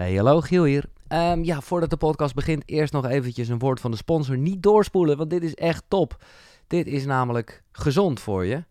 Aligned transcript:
Hey, 0.00 0.14
hallo, 0.14 0.40
Giel 0.40 0.64
hier. 0.64 0.84
Ehm, 1.08 1.42
ja, 1.42 1.60
voordat 1.60 1.90
de 1.90 1.96
podcast 1.96 2.34
begint, 2.34 2.62
eerst 2.66 2.92
nog 2.92 3.06
eventjes 3.06 3.48
een 3.48 3.58
woord 3.58 3.80
van 3.80 3.90
de 3.90 3.96
sponsor. 3.96 4.38
Niet 4.38 4.62
doorspoelen, 4.62 5.16
want 5.16 5.30
dit 5.30 5.42
is 5.42 5.54
echt 5.54 5.84
top. 5.88 6.24
Dit 6.66 6.86
is 6.86 7.04
namelijk 7.04 7.62
gezond 7.72 8.20
voor 8.20 8.44
je 8.44 8.64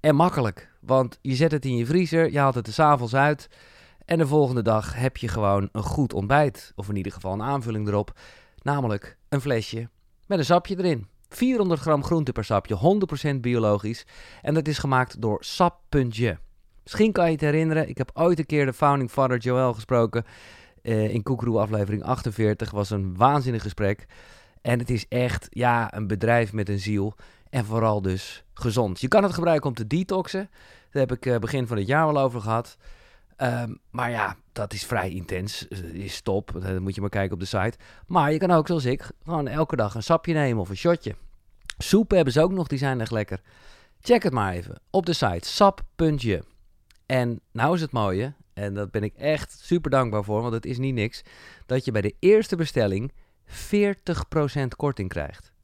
en 0.00 0.14
makkelijk. 0.14 0.72
Want 0.80 1.18
je 1.22 1.34
zet 1.34 1.50
het 1.50 1.64
in 1.64 1.76
je 1.76 1.86
vriezer, 1.86 2.32
je 2.32 2.38
haalt 2.38 2.54
het 2.54 2.66
er 2.66 2.72
s'avonds 2.72 3.14
uit... 3.14 3.48
en 4.04 4.18
de 4.18 4.26
volgende 4.26 4.62
dag 4.62 4.94
heb 4.94 5.16
je 5.16 5.28
gewoon 5.28 5.68
een 5.72 5.82
goed 5.82 6.12
ontbijt. 6.12 6.72
Of 6.76 6.88
in 6.88 6.96
ieder 6.96 7.12
geval 7.12 7.32
een 7.32 7.42
aanvulling 7.42 7.88
erop. 7.88 8.18
Namelijk 8.62 9.18
een 9.28 9.40
flesje 9.40 9.88
met 10.26 10.38
een 10.38 10.44
sapje 10.44 10.78
erin. 10.78 11.06
400 11.28 11.80
gram 11.80 12.04
groente 12.04 12.32
per 12.32 12.44
sapje, 12.44 12.98
100% 13.34 13.40
biologisch. 13.40 14.06
En 14.42 14.54
dat 14.54 14.68
is 14.68 14.78
gemaakt 14.78 15.20
door 15.20 15.44
Sap.je. 15.44 16.36
Misschien 16.82 17.12
kan 17.12 17.24
je 17.24 17.32
het 17.32 17.40
herinneren, 17.40 17.88
ik 17.88 17.98
heb 17.98 18.10
ooit 18.14 18.38
een 18.38 18.46
keer 18.46 18.66
de 18.66 18.72
founding 18.72 19.10
father 19.10 19.38
Joel 19.38 19.74
gesproken... 19.74 20.24
Uh, 20.86 21.14
in 21.14 21.22
Koekeroe 21.22 21.58
aflevering 21.58 22.02
48 22.02 22.70
was 22.70 22.90
een 22.90 23.16
waanzinnig 23.16 23.62
gesprek. 23.62 24.06
En 24.62 24.78
het 24.78 24.90
is 24.90 25.08
echt, 25.08 25.46
ja, 25.50 25.94
een 25.94 26.06
bedrijf 26.06 26.52
met 26.52 26.68
een 26.68 26.78
ziel. 26.78 27.14
En 27.50 27.64
vooral 27.64 28.02
dus 28.02 28.44
gezond. 28.54 29.00
Je 29.00 29.08
kan 29.08 29.22
het 29.22 29.34
gebruiken 29.34 29.68
om 29.68 29.74
te 29.74 29.86
detoxen. 29.86 30.50
Daar 30.90 31.06
heb 31.06 31.12
ik 31.12 31.26
uh, 31.26 31.38
begin 31.38 31.66
van 31.66 31.76
het 31.76 31.86
jaar 31.86 32.06
wel 32.12 32.22
over 32.22 32.40
gehad. 32.40 32.76
Um, 33.42 33.78
maar 33.90 34.10
ja, 34.10 34.36
dat 34.52 34.72
is 34.72 34.84
vrij 34.84 35.10
intens. 35.10 35.66
Dat 35.68 35.78
is 35.92 36.20
top. 36.20 36.52
Dat 36.60 36.80
moet 36.80 36.94
je 36.94 37.00
maar 37.00 37.10
kijken 37.10 37.32
op 37.32 37.40
de 37.40 37.46
site. 37.46 37.78
Maar 38.06 38.32
je 38.32 38.38
kan 38.38 38.50
ook, 38.50 38.66
zoals 38.66 38.84
ik, 38.84 39.10
gewoon 39.24 39.48
elke 39.48 39.76
dag 39.76 39.94
een 39.94 40.02
sapje 40.02 40.34
nemen 40.34 40.60
of 40.60 40.68
een 40.68 40.76
shotje. 40.76 41.14
Soepen 41.78 42.16
hebben 42.16 42.34
ze 42.34 42.42
ook 42.42 42.52
nog, 42.52 42.66
die 42.66 42.78
zijn 42.78 43.00
echt 43.00 43.10
lekker. 43.10 43.40
Check 44.00 44.22
het 44.22 44.32
maar 44.32 44.52
even 44.52 44.80
op 44.90 45.06
de 45.06 45.12
site 45.12 45.48
sap.je. 45.48 46.42
En 47.06 47.40
nou 47.52 47.74
is 47.74 47.80
het 47.80 47.92
mooie, 47.92 48.34
en 48.52 48.74
dat 48.74 48.90
ben 48.90 49.02
ik 49.02 49.14
echt 49.14 49.58
super 49.62 49.90
dankbaar 49.90 50.24
voor, 50.24 50.40
want 50.42 50.54
het 50.54 50.66
is 50.66 50.78
niet 50.78 50.94
niks, 50.94 51.22
dat 51.66 51.84
je 51.84 51.92
bij 51.92 52.02
de 52.02 52.14
eerste 52.18 52.56
bestelling 52.56 53.12
40% 53.46 53.52
korting 54.76 55.08
krijgt. 55.08 55.54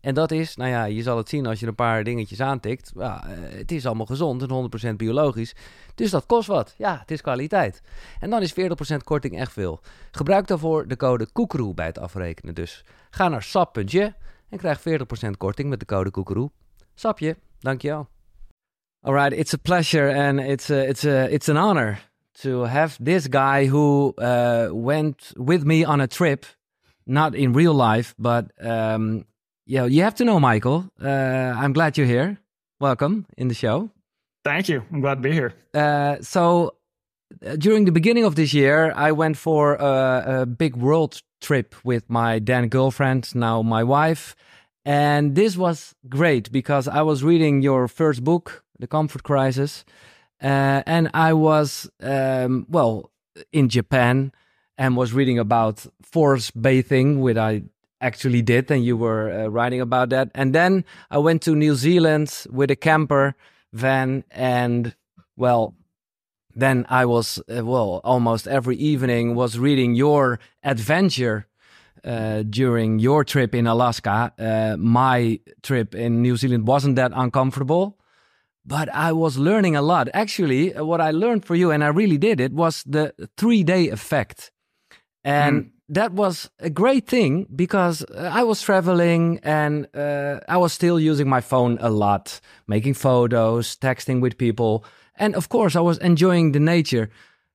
En 0.00 0.14
dat 0.14 0.30
is, 0.30 0.56
nou 0.56 0.70
ja, 0.70 0.84
je 0.84 1.02
zal 1.02 1.16
het 1.16 1.28
zien 1.28 1.46
als 1.46 1.60
je 1.60 1.66
een 1.66 1.74
paar 1.74 2.04
dingetjes 2.04 2.40
aantikt. 2.40 2.92
Ja, 2.94 3.22
het 3.26 3.72
is 3.72 3.86
allemaal 3.86 4.06
gezond 4.06 4.42
en 4.42 4.92
100% 4.92 4.96
biologisch. 4.96 5.54
Dus 5.94 6.10
dat 6.10 6.26
kost 6.26 6.48
wat. 6.48 6.74
Ja, 6.76 6.98
het 6.98 7.10
is 7.10 7.20
kwaliteit. 7.20 7.82
En 8.18 8.30
dan 8.30 8.42
is 8.42 8.52
40% 8.52 8.54
korting 9.04 9.38
echt 9.38 9.52
veel. 9.52 9.80
Gebruik 10.10 10.46
daarvoor 10.46 10.88
de 10.88 10.96
code 10.96 11.32
koekeroe 11.32 11.74
bij 11.74 11.86
het 11.86 11.98
afrekenen. 11.98 12.54
Dus 12.54 12.84
ga 13.10 13.28
naar 13.28 13.42
sap.je 13.42 14.14
en 14.48 14.58
krijg 14.58 14.80
40% 14.80 15.30
korting 15.36 15.68
met 15.68 15.80
de 15.80 15.86
code 15.86 16.10
koekeroe. 16.10 16.50
Sapje, 16.94 17.36
dankjewel. 17.58 18.08
Alright, 19.06 19.32
it's 19.32 19.54
a 19.54 19.58
pleasure 19.58 20.08
and 20.08 20.40
it's 20.40 20.70
a, 20.70 20.88
it's 20.88 21.04
a, 21.04 21.32
it's 21.32 21.48
an 21.48 21.56
honor 21.56 22.00
to 22.40 22.64
have 22.64 22.96
this 23.00 23.28
guy 23.28 23.66
who 23.66 24.14
uh, 24.18 24.68
went 24.72 25.32
with 25.36 25.64
me 25.64 25.84
on 25.84 26.00
a 26.00 26.06
trip, 26.06 26.44
not 27.06 27.34
in 27.34 27.52
real 27.52 27.74
life, 27.74 28.14
but 28.18 28.50
um, 28.60 29.24
you 29.66 29.78
know, 29.78 29.86
you 29.86 30.02
have 30.02 30.16
to 30.16 30.24
know 30.24 30.40
Michael. 30.40 30.90
Uh, 31.02 31.08
I'm 31.08 31.72
glad 31.72 31.96
you're 31.96 32.06
here. 32.06 32.38
Welcome 32.80 33.26
in 33.36 33.48
the 33.48 33.54
show. 33.54 33.90
Thank 34.44 34.68
you. 34.68 34.82
I'm 34.92 35.00
glad 35.00 35.16
to 35.16 35.20
be 35.20 35.32
here. 35.32 35.52
Uh, 35.74 36.16
so, 36.20 36.74
uh, 37.44 37.56
during 37.56 37.84
the 37.84 37.92
beginning 37.92 38.24
of 38.24 38.34
this 38.34 38.54
year, 38.54 38.92
I 38.96 39.12
went 39.12 39.36
for 39.36 39.74
a, 39.74 40.42
a 40.42 40.46
big 40.46 40.74
world 40.74 41.22
trip 41.40 41.74
with 41.84 42.08
my 42.08 42.38
then 42.38 42.68
girlfriend, 42.68 43.34
now 43.34 43.62
my 43.62 43.84
wife. 43.84 44.34
And 44.84 45.34
this 45.34 45.56
was 45.56 45.94
great 46.08 46.50
because 46.50 46.88
I 46.88 47.02
was 47.02 47.22
reading 47.22 47.60
your 47.60 47.88
first 47.88 48.24
book, 48.24 48.64
The 48.78 48.86
Comfort 48.86 49.22
Crisis. 49.22 49.84
Uh, 50.42 50.82
and 50.86 51.10
I 51.14 51.32
was, 51.32 51.90
um, 52.00 52.66
well, 52.68 53.10
in 53.52 53.68
Japan 53.68 54.32
and 54.76 54.96
was 54.96 55.12
reading 55.12 55.38
about 55.38 55.84
forest 56.02 56.60
bathing, 56.60 57.20
which 57.20 57.36
I 57.36 57.62
actually 58.00 58.42
did, 58.42 58.70
and 58.70 58.84
you 58.84 58.96
were 58.96 59.30
uh, 59.30 59.46
writing 59.48 59.80
about 59.80 60.10
that. 60.10 60.30
And 60.34 60.54
then 60.54 60.84
I 61.10 61.18
went 61.18 61.42
to 61.42 61.56
New 61.56 61.74
Zealand 61.74 62.46
with 62.50 62.70
a 62.70 62.76
camper 62.76 63.34
van, 63.72 64.24
and 64.30 64.94
well, 65.36 65.74
then 66.54 66.86
I 66.88 67.04
was, 67.06 67.38
uh, 67.48 67.64
well, 67.64 68.00
almost 68.04 68.46
every 68.46 68.76
evening 68.76 69.34
was 69.34 69.58
reading 69.58 69.94
your 69.94 70.38
adventure 70.62 71.46
uh, 72.04 72.42
during 72.42 73.00
your 73.00 73.24
trip 73.24 73.54
in 73.54 73.66
Alaska. 73.66 74.32
Uh, 74.38 74.76
my 74.78 75.40
trip 75.62 75.94
in 75.94 76.22
New 76.22 76.36
Zealand 76.36 76.66
wasn't 76.66 76.96
that 76.96 77.12
uncomfortable, 77.14 77.97
but 78.64 78.88
I 78.94 79.12
was 79.12 79.38
learning 79.38 79.76
a 79.76 79.82
lot. 79.82 80.08
Actually, 80.12 80.70
what 80.70 81.00
I 81.00 81.10
learned 81.10 81.44
for 81.44 81.54
you, 81.54 81.70
and 81.70 81.82
I 81.82 81.88
really 81.88 82.18
did 82.18 82.40
it, 82.40 82.52
was 82.52 82.84
the 82.84 83.14
three 83.36 83.64
day 83.64 83.88
effect. 83.88 84.50
And 85.24 85.64
mm. 85.64 85.70
that 85.88 86.12
was 86.12 86.50
a 86.58 86.70
great 86.70 87.06
thing 87.06 87.46
because 87.54 88.04
uh, 88.04 88.30
I 88.32 88.44
was 88.44 88.62
traveling 88.62 89.40
and 89.42 89.88
uh, 89.94 90.40
I 90.48 90.56
was 90.56 90.72
still 90.72 91.00
using 91.00 91.28
my 91.28 91.40
phone 91.40 91.78
a 91.80 91.90
lot, 91.90 92.40
making 92.66 92.94
photos, 92.94 93.76
texting 93.76 94.20
with 94.20 94.38
people. 94.38 94.84
And 95.16 95.34
of 95.34 95.48
course, 95.48 95.74
I 95.76 95.80
was 95.80 95.98
enjoying 95.98 96.52
the 96.52 96.60
nature. 96.60 97.10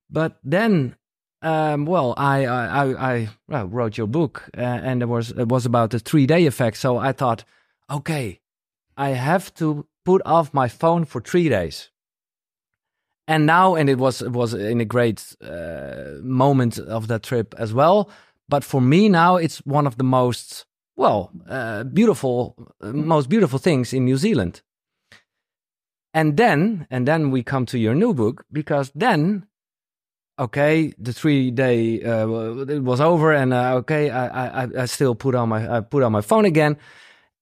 But 0.09 0.37
then 0.43 0.95
um, 1.43 1.85
well, 1.85 2.13
I 2.15 2.45
I, 2.45 3.13
I, 3.13 3.29
I 3.49 3.63
wrote 3.63 3.97
your 3.97 4.07
book, 4.07 4.49
uh, 4.57 4.61
and 4.61 5.01
it 5.01 5.07
was 5.07 5.31
it 5.31 5.49
was 5.49 5.65
about 5.65 5.89
the 5.89 5.99
three 5.99 6.25
day 6.25 6.45
effect. 6.45 6.77
So 6.77 6.97
I 6.97 7.11
thought, 7.11 7.43
okay, 7.89 8.39
I 8.95 9.09
have 9.09 9.53
to 9.55 9.85
put 10.05 10.21
off 10.25 10.53
my 10.53 10.67
phone 10.67 11.05
for 11.05 11.21
three 11.21 11.49
days. 11.49 11.89
And 13.27 13.45
now, 13.45 13.75
and 13.75 13.89
it 13.89 13.97
was 13.97 14.21
it 14.21 14.31
was 14.31 14.53
in 14.53 14.81
a 14.81 14.85
great 14.85 15.35
uh, 15.41 16.19
moment 16.21 16.77
of 16.77 17.07
that 17.07 17.23
trip 17.23 17.55
as 17.57 17.73
well. 17.73 18.09
But 18.49 18.63
for 18.63 18.81
me 18.81 19.07
now, 19.07 19.37
it's 19.37 19.59
one 19.59 19.87
of 19.87 19.97
the 19.97 20.03
most 20.03 20.65
well 20.97 21.31
uh, 21.49 21.83
beautiful, 21.85 22.55
most 22.81 23.29
beautiful 23.29 23.59
things 23.59 23.93
in 23.93 24.03
New 24.05 24.17
Zealand. 24.17 24.61
And 26.13 26.37
then, 26.37 26.85
and 26.91 27.07
then 27.07 27.31
we 27.31 27.43
come 27.43 27.65
to 27.67 27.79
your 27.79 27.95
new 27.95 28.13
book 28.13 28.45
because 28.51 28.91
then 28.93 29.47
okay, 30.37 30.93
the 30.97 31.13
three 31.13 31.51
day 31.51 32.01
uh, 32.03 32.27
it 32.67 32.83
was 32.83 32.99
over, 33.01 33.31
and 33.31 33.53
uh, 33.53 33.75
okay, 33.75 34.09
I, 34.09 34.63
I 34.63 34.67
I 34.79 34.85
still 34.85 35.15
put 35.15 35.35
on 35.35 35.49
my 35.49 35.77
I 35.77 35.81
put 35.81 36.03
on 36.03 36.11
my 36.11 36.21
phone 36.21 36.45
again, 36.45 36.77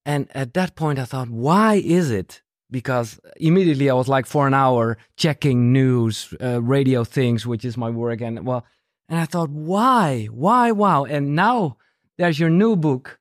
and 0.05 0.27
at 0.35 0.53
that 0.53 0.75
point 0.75 0.99
I 0.99 1.05
thought, 1.05 1.29
why 1.29 1.75
is 1.75 2.11
it? 2.11 2.41
Because 2.71 3.19
immediately 3.35 3.89
I 3.89 3.93
was 3.93 4.07
like 4.07 4.25
for 4.25 4.47
an 4.47 4.53
hour 4.53 4.97
checking 5.17 5.73
news, 5.73 6.33
uh, 6.41 6.61
radio 6.61 7.03
things, 7.03 7.45
which 7.45 7.65
is 7.65 7.75
my 7.75 7.89
work, 7.89 8.21
and 8.21 8.45
well, 8.45 8.65
and 9.09 9.19
I 9.19 9.25
thought, 9.25 9.49
why, 9.49 10.27
why, 10.31 10.71
wow, 10.71 11.03
and 11.03 11.35
now 11.35 11.75
there's 12.17 12.39
your 12.39 12.49
new 12.49 12.77
book, 12.77 13.19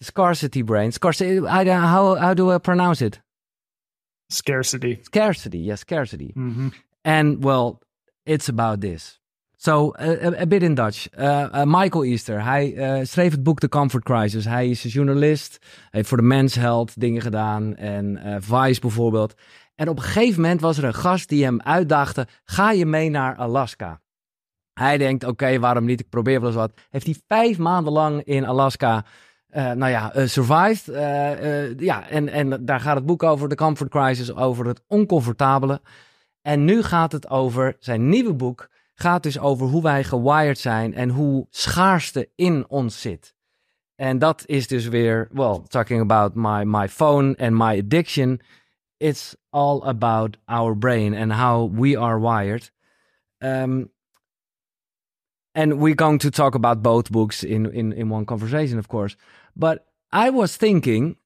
the 0.00 0.04
Scarcity 0.04 0.60
Brain. 0.62 0.92
Scarcity. 0.92 1.46
I, 1.46 1.64
don't, 1.64 1.80
how 1.82 2.16
how 2.16 2.34
do 2.34 2.50
I 2.50 2.58
pronounce 2.58 3.00
it? 3.00 3.20
Scarcity. 4.28 5.00
Scarcity. 5.02 5.58
Yes, 5.60 5.80
scarcity. 5.80 6.34
Mm-hmm. 6.36 6.68
And 7.04 7.42
well, 7.42 7.80
It's 8.26 8.50
about 8.50 8.80
this. 8.80 9.18
So, 9.60 9.92
a, 10.00 10.40
a 10.40 10.46
bit 10.46 10.62
in 10.62 10.74
Dutch. 10.74 11.08
Uh, 11.18 11.62
Michael 11.64 12.04
Easter, 12.04 12.44
hij 12.44 13.04
schreef 13.04 13.30
het 13.30 13.42
boek 13.42 13.58
The 13.58 13.68
Comfort 13.68 14.04
Crisis. 14.04 14.44
Hij 14.44 14.68
is 14.68 14.84
een 14.84 14.90
journalist, 14.90 15.58
heeft 15.90 16.08
voor 16.08 16.16
de 16.16 16.22
Men's 16.22 16.54
Health 16.54 17.00
dingen 17.00 17.22
gedaan 17.22 17.76
en 17.76 18.38
Vice 18.42 18.80
bijvoorbeeld. 18.80 19.34
En 19.74 19.88
op 19.88 19.96
een 19.96 20.02
gegeven 20.02 20.40
moment 20.40 20.60
was 20.60 20.78
er 20.78 20.84
een 20.84 20.94
gast 20.94 21.28
die 21.28 21.44
hem 21.44 21.60
uitdaagde, 21.60 22.26
ga 22.44 22.70
je 22.70 22.86
mee 22.86 23.10
naar 23.10 23.36
Alaska? 23.36 24.00
Hij 24.72 24.98
denkt, 24.98 25.24
oké, 25.24 25.58
waarom 25.58 25.84
niet? 25.84 26.00
Ik 26.00 26.08
probeer 26.08 26.40
wel 26.40 26.48
eens 26.48 26.58
wat. 26.58 26.72
Heeft 26.90 27.06
hij 27.06 27.16
vijf 27.26 27.58
maanden 27.58 27.92
lang 27.92 28.24
in 28.24 28.46
Alaska 28.46 29.04
nou 29.50 29.88
ja, 29.88 30.12
survived. 30.26 30.94
ja, 31.78 32.08
en, 32.08 32.28
en 32.28 32.64
daar 32.64 32.80
gaat 32.80 32.96
het 32.96 33.06
boek 33.06 33.22
over, 33.22 33.48
The 33.48 33.54
Comfort 33.54 33.90
Crisis, 33.90 34.34
over 34.34 34.66
het 34.66 34.82
oncomfortabele. 34.86 35.80
En 36.42 36.64
nu 36.64 36.82
gaat 36.82 37.12
het 37.12 37.28
over 37.28 37.76
zijn 37.78 38.08
nieuwe 38.08 38.34
boek. 38.34 38.68
Gaat 39.00 39.22
dus 39.22 39.38
over 39.38 39.66
hoe 39.66 39.82
wij 39.82 40.04
gewired 40.04 40.58
zijn 40.58 40.94
en 40.94 41.08
hoe 41.08 41.46
schaarste 41.50 42.28
in 42.34 42.68
ons 42.68 43.00
zit. 43.00 43.34
En 43.94 44.18
dat 44.18 44.42
is 44.46 44.66
dus 44.66 44.88
weer, 44.88 45.28
well, 45.32 45.62
talking 45.68 46.00
about 46.00 46.34
my, 46.34 46.64
my 46.64 46.88
phone 46.88 47.36
and 47.36 47.56
my 47.56 47.78
addiction. 47.78 48.40
It's 48.96 49.36
all 49.50 49.82
about 49.82 50.36
our 50.44 50.76
brain 50.76 51.14
and 51.14 51.32
how 51.32 51.70
we 51.74 51.98
are 51.98 52.20
wired. 52.20 52.72
Um, 53.38 53.90
and 55.52 55.80
we're 55.80 55.94
going 55.94 56.18
to 56.20 56.30
talk 56.30 56.54
about 56.54 56.82
both 56.82 57.10
books 57.10 57.44
in, 57.44 57.72
in, 57.72 57.92
in 57.92 58.10
one 58.10 58.24
conversation, 58.24 58.78
of 58.78 58.88
course. 58.88 59.16
But 59.54 59.86
I 60.12 60.30
was 60.30 60.56
thinking, 60.56 61.16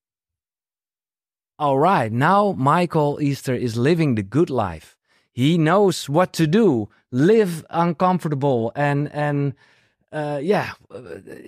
all 1.58 1.78
right, 1.78 2.12
now 2.12 2.52
Michael 2.52 3.18
Easter 3.20 3.54
is 3.54 3.76
living 3.76 4.14
the 4.14 4.28
good 4.28 4.50
life 4.50 4.96
he 5.32 5.58
knows 5.58 6.08
what 6.08 6.32
to 6.32 6.46
do 6.46 6.88
live 7.10 7.64
uncomfortable 7.70 8.72
and 8.74 9.10
and 9.12 9.54
uh, 10.12 10.38
yeah 10.42 10.72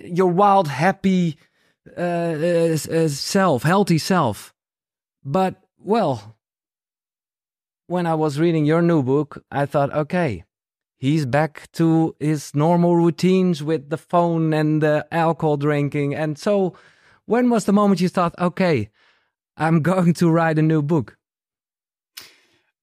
your 0.03 0.31
wild 0.31 0.67
happy 0.67 1.37
uh, 1.97 2.01
uh, 2.01 3.07
self 3.07 3.63
healthy 3.63 3.97
self 3.97 4.53
but 5.23 5.61
well 5.77 6.35
when 7.87 8.05
i 8.05 8.13
was 8.13 8.39
reading 8.39 8.65
your 8.65 8.81
new 8.81 9.01
book 9.03 9.43
i 9.51 9.65
thought 9.65 9.93
okay 9.93 10.43
he's 10.97 11.25
back 11.25 11.71
to 11.73 12.15
his 12.19 12.55
normal 12.55 12.95
routines 12.95 13.61
with 13.63 13.89
the 13.89 13.97
phone 13.97 14.53
and 14.53 14.81
the 14.81 15.05
alcohol 15.11 15.57
drinking. 15.57 16.15
And 16.15 16.37
so, 16.37 16.75
when 17.25 17.49
was 17.49 17.65
the 17.65 17.73
moment 17.73 18.01
you 18.01 18.09
thought, 18.09 18.33
okay, 18.39 18.89
I'm 19.57 19.81
going 19.91 20.13
to 20.15 20.29
write 20.29 20.59
a 20.59 20.61
new 20.61 20.81
book? 20.81 21.17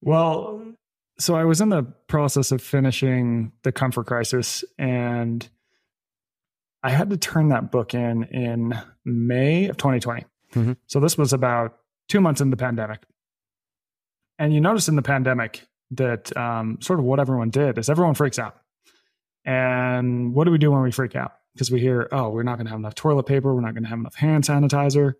Well, 0.01 0.62
so 1.23 1.35
I 1.35 1.45
was 1.45 1.61
in 1.61 1.69
the 1.69 1.83
process 1.83 2.51
of 2.51 2.61
finishing 2.61 3.53
The 3.63 3.71
Comfort 3.71 4.05
Crisis, 4.07 4.65
and 4.77 5.47
I 6.83 6.89
had 6.89 7.09
to 7.11 7.17
turn 7.17 7.49
that 7.49 7.71
book 7.71 7.93
in 7.93 8.23
in 8.25 8.77
May 9.05 9.67
of 9.67 9.77
2020. 9.77 10.25
Mm-hmm. 10.53 10.73
So 10.87 10.99
this 10.99 11.17
was 11.17 11.31
about 11.33 11.77
two 12.09 12.19
months 12.19 12.41
in 12.41 12.49
the 12.49 12.57
pandemic. 12.57 13.01
And 14.37 14.53
you 14.53 14.59
notice 14.59 14.89
in 14.89 14.95
the 14.95 15.01
pandemic 15.01 15.65
that 15.91 16.35
um, 16.35 16.79
sort 16.81 16.99
of 16.99 17.05
what 17.05 17.19
everyone 17.19 17.49
did 17.49 17.77
is 17.77 17.89
everyone 17.89 18.15
freaks 18.15 18.37
out. 18.37 18.57
And 19.45 20.33
what 20.33 20.45
do 20.45 20.51
we 20.51 20.57
do 20.57 20.71
when 20.71 20.81
we 20.81 20.91
freak 20.91 21.15
out? 21.15 21.33
Because 21.53 21.71
we 21.71 21.79
hear, 21.79 22.07
oh, 22.11 22.29
we're 22.29 22.43
not 22.43 22.57
going 22.57 22.65
to 22.65 22.71
have 22.71 22.79
enough 22.79 22.95
toilet 22.95 23.23
paper, 23.23 23.53
we're 23.53 23.61
not 23.61 23.73
going 23.73 23.83
to 23.83 23.89
have 23.89 23.99
enough 23.99 24.15
hand 24.15 24.43
sanitizer, 24.43 25.13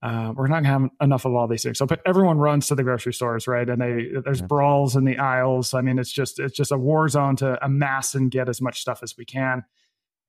uh, 0.00 0.32
we're 0.36 0.46
not 0.46 0.62
going 0.62 0.64
to 0.64 0.70
have 0.70 0.90
enough 1.00 1.24
of 1.24 1.34
all 1.34 1.48
these 1.48 1.62
things. 1.62 1.78
So 1.78 1.86
but 1.86 2.00
everyone 2.06 2.38
runs 2.38 2.68
to 2.68 2.74
the 2.74 2.84
grocery 2.84 3.12
stores, 3.12 3.48
right? 3.48 3.68
And 3.68 3.80
they 3.80 4.20
there's 4.24 4.40
yeah. 4.40 4.46
brawls 4.46 4.94
in 4.96 5.04
the 5.04 5.18
aisles. 5.18 5.74
I 5.74 5.80
mean, 5.80 5.98
it's 5.98 6.12
just 6.12 6.38
it's 6.38 6.56
just 6.56 6.72
a 6.72 6.78
war 6.78 7.08
zone 7.08 7.36
to 7.36 7.64
amass 7.64 8.14
and 8.14 8.30
get 8.30 8.48
as 8.48 8.60
much 8.60 8.80
stuff 8.80 9.02
as 9.02 9.16
we 9.16 9.24
can. 9.24 9.64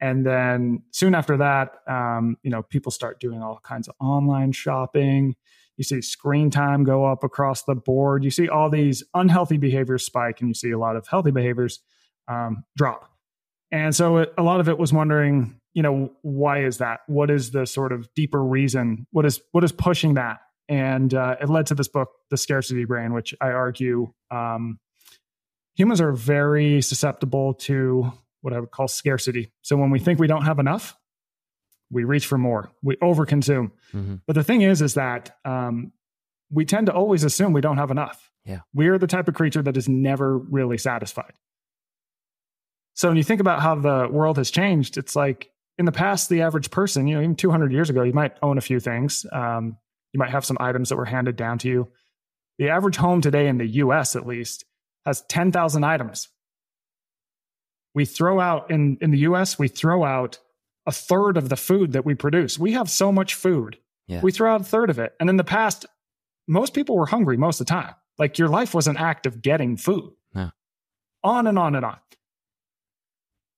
And 0.02 0.26
then 0.26 0.84
soon 0.92 1.14
after 1.14 1.38
that, 1.38 1.74
um, 1.88 2.38
you 2.42 2.50
know, 2.50 2.64
people 2.64 2.92
start 2.92 3.20
doing 3.20 3.44
all 3.44 3.60
kinds 3.64 3.88
of 3.88 3.96
online 4.00 4.54
shopping. 4.54 5.36
You 5.78 5.84
see 5.84 6.02
screen 6.02 6.50
time 6.50 6.84
go 6.84 7.06
up 7.06 7.24
across 7.24 7.64
the 7.64 7.76
board. 7.76 8.24
You 8.24 8.32
see 8.32 8.50
all 8.50 8.70
these 8.70 9.04
unhealthy 9.14 9.58
behaviors 9.58 10.06
spike, 10.06 10.40
and 10.42 10.50
you 10.50 10.54
see 10.54 10.72
a 10.72 10.80
lot 10.80 10.96
of 10.96 11.08
healthy 11.08 11.32
behaviors 11.32 11.80
um, 12.28 12.64
drop. 12.76 13.10
And 13.72 13.96
so 13.96 14.18
it, 14.18 14.34
a 14.38 14.44
lot 14.44 14.60
of 14.60 14.68
it 14.68 14.78
was 14.78 14.92
wondering, 14.92 15.59
you 15.74 15.84
know, 15.84 16.12
why 16.22 16.64
is 16.64 16.78
that? 16.80 17.02
What 17.08 17.30
is 17.30 17.52
the 17.52 17.66
sort 17.66 17.92
of 17.92 18.14
deeper 18.16 18.44
reason? 18.44 19.06
What 19.12 19.26
is 19.26 19.42
what 19.52 19.64
is 19.64 19.72
pushing 19.72 20.16
that? 20.16 20.40
And 20.68 21.14
uh, 21.14 21.36
it 21.42 21.50
led 21.50 21.68
to 21.68 21.76
this 21.76 21.88
book, 21.88 22.10
The 22.30 22.38
Scarcity 22.38 22.86
Brain, 22.86 23.14
which 23.14 23.34
I 23.42 23.50
argue 23.50 24.14
um, 24.30 24.80
humans 25.76 26.00
are 26.00 26.12
very 26.12 26.82
susceptible 26.82 27.56
to 27.56 28.12
what 28.42 28.54
I 28.54 28.60
would 28.60 28.72
call 28.72 28.88
scarcity. 28.88 29.52
So 29.62 29.76
when 29.78 29.90
we 29.90 30.00
think 30.00 30.20
we 30.20 30.28
don't 30.28 30.46
have 30.46 30.60
enough, 30.60 30.96
we 31.92 32.04
reach 32.04 32.28
for 32.28 32.38
more, 32.38 32.72
we 32.84 32.96
overconsume. 32.98 33.72
Mm-hmm. 33.94 34.16
But 34.28 34.36
the 34.36 34.44
thing 34.44 34.62
is, 34.62 34.82
is 34.82 34.94
that 34.94 35.38
um, 35.44 35.92
we 36.52 36.66
tend 36.66 36.86
to 36.88 36.94
always 36.94 37.24
assume 37.24 37.54
we 37.54 37.62
don't 37.62 37.78
have 37.78 37.92
enough. 37.92 38.32
Yeah. 38.46 38.60
We 38.74 38.88
are 38.88 38.98
the 38.98 39.08
type 39.08 39.28
of 39.28 39.34
creature 39.34 39.62
that 39.64 39.76
is 39.76 39.90
never 39.90 40.38
really 40.38 40.78
satisfied. 40.78 41.34
So 42.94 43.08
when 43.08 43.18
you 43.18 43.24
think 43.24 43.42
about 43.42 43.62
how 43.62 43.76
the 43.76 44.08
world 44.12 44.38
has 44.38 44.52
changed, 44.52 44.98
it's 44.98 45.16
like 45.16 45.50
in 45.80 45.86
the 45.86 45.92
past, 45.94 46.28
the 46.28 46.42
average 46.42 46.70
person, 46.70 47.08
you 47.08 47.16
know, 47.16 47.22
even 47.22 47.36
200 47.36 47.72
years 47.72 47.90
ago, 47.90 48.04
you 48.04 48.12
might 48.12 48.36
own 48.44 48.58
a 48.58 48.62
few 48.62 48.82
things. 48.82 49.26
Um, 49.32 49.78
you 50.12 50.20
might 50.20 50.30
have 50.30 50.44
some 50.44 50.58
items 50.60 50.90
that 50.90 50.98
were 50.98 51.06
handed 51.06 51.38
down 51.38 51.58
to 51.60 51.70
you. 51.70 51.88
The 52.58 52.70
average 52.70 52.98
home 52.98 53.22
today 53.22 53.48
in 53.48 53.58
the 53.58 53.66
US, 53.66 54.18
at 54.18 54.28
least, 54.28 54.66
has 55.06 55.24
10,000 55.30 55.84
items. 55.86 56.28
We 57.96 58.04
throw 58.04 58.42
out 58.42 58.70
in, 58.70 58.98
in 59.00 59.12
the 59.12 59.20
US, 59.20 59.58
we 59.58 59.70
throw 59.70 60.04
out 60.04 60.40
a 60.86 60.92
third 60.92 61.38
of 61.38 61.48
the 61.48 61.56
food 61.56 61.94
that 61.94 62.06
we 62.06 62.14
produce. 62.14 62.60
We 62.60 62.74
have 62.74 62.90
so 62.90 63.12
much 63.12 63.36
food. 63.36 63.78
Yeah. 64.08 64.20
We 64.22 64.34
throw 64.34 64.54
out 64.54 64.62
a 64.62 64.66
third 64.66 64.90
of 64.90 65.00
it. 65.00 65.14
And 65.20 65.30
in 65.30 65.38
the 65.38 65.44
past, 65.46 65.86
most 66.46 66.74
people 66.74 66.98
were 66.98 67.06
hungry 67.06 67.38
most 67.38 67.62
of 67.62 67.68
the 67.68 67.72
time. 67.72 67.96
Like 68.18 68.38
your 68.38 68.50
life 68.50 68.74
was 68.74 68.88
an 68.88 68.98
act 68.98 69.26
of 69.26 69.42
getting 69.42 69.78
food. 69.78 70.12
Yeah. 70.36 70.50
On 71.24 71.48
and 71.48 71.58
on 71.58 71.76
and 71.76 71.86
on. 71.86 72.00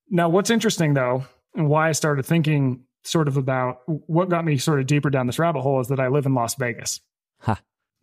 Now, 0.07 0.29
what's 0.29 0.51
interesting 0.51 0.93
though, 0.93 1.25
and 1.55 1.67
why 1.67 1.89
I 1.89 1.91
started 1.91 2.25
thinking 2.25 2.85
sort 3.03 3.27
of 3.27 3.37
about 3.37 3.81
what 3.85 4.29
got 4.29 4.45
me 4.45 4.57
sort 4.57 4.79
of 4.79 4.87
deeper 4.87 5.09
down 5.09 5.27
this 5.27 5.39
rabbit 5.39 5.61
hole 5.61 5.79
is 5.79 5.87
that 5.87 5.99
I 5.99 6.07
live 6.07 6.25
in 6.25 6.33
Las 6.33 6.55
Vegas. 6.55 7.01
Huh. 7.39 7.55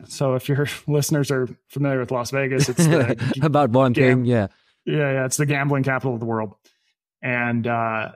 So 0.07 0.35
if 0.35 0.49
your 0.49 0.67
listeners 0.87 1.31
are 1.31 1.49
familiar 1.69 2.01
with 2.01 2.11
Las 2.11 2.31
Vegas, 2.31 2.69
it's 2.69 2.85
the 2.87 3.35
about 3.43 3.71
one 3.71 3.93
gam- 3.93 4.19
thing, 4.19 4.25
yeah, 4.25 4.49
yeah, 4.85 5.13
yeah. 5.13 5.25
It's 5.25 5.37
the 5.37 5.47
gambling 5.47 5.83
capital 5.83 6.15
of 6.15 6.21
the 6.21 6.27
world, 6.27 6.55
and 7.23 7.67
uh, 7.67 8.13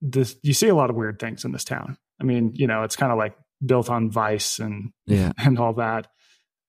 this 0.00 0.36
you 0.42 0.52
see 0.54 0.68
a 0.68 0.74
lot 0.74 0.90
of 0.90 0.96
weird 0.96 1.18
things 1.18 1.44
in 1.44 1.52
this 1.52 1.64
town. 1.64 1.96
I 2.20 2.24
mean, 2.24 2.52
you 2.54 2.66
know, 2.66 2.82
it's 2.82 2.96
kind 2.96 3.12
of 3.12 3.18
like 3.18 3.36
built 3.64 3.90
on 3.90 4.10
vice 4.10 4.58
and 4.58 4.92
yeah. 5.06 5.32
and 5.38 5.58
all 5.58 5.74
that. 5.74 6.08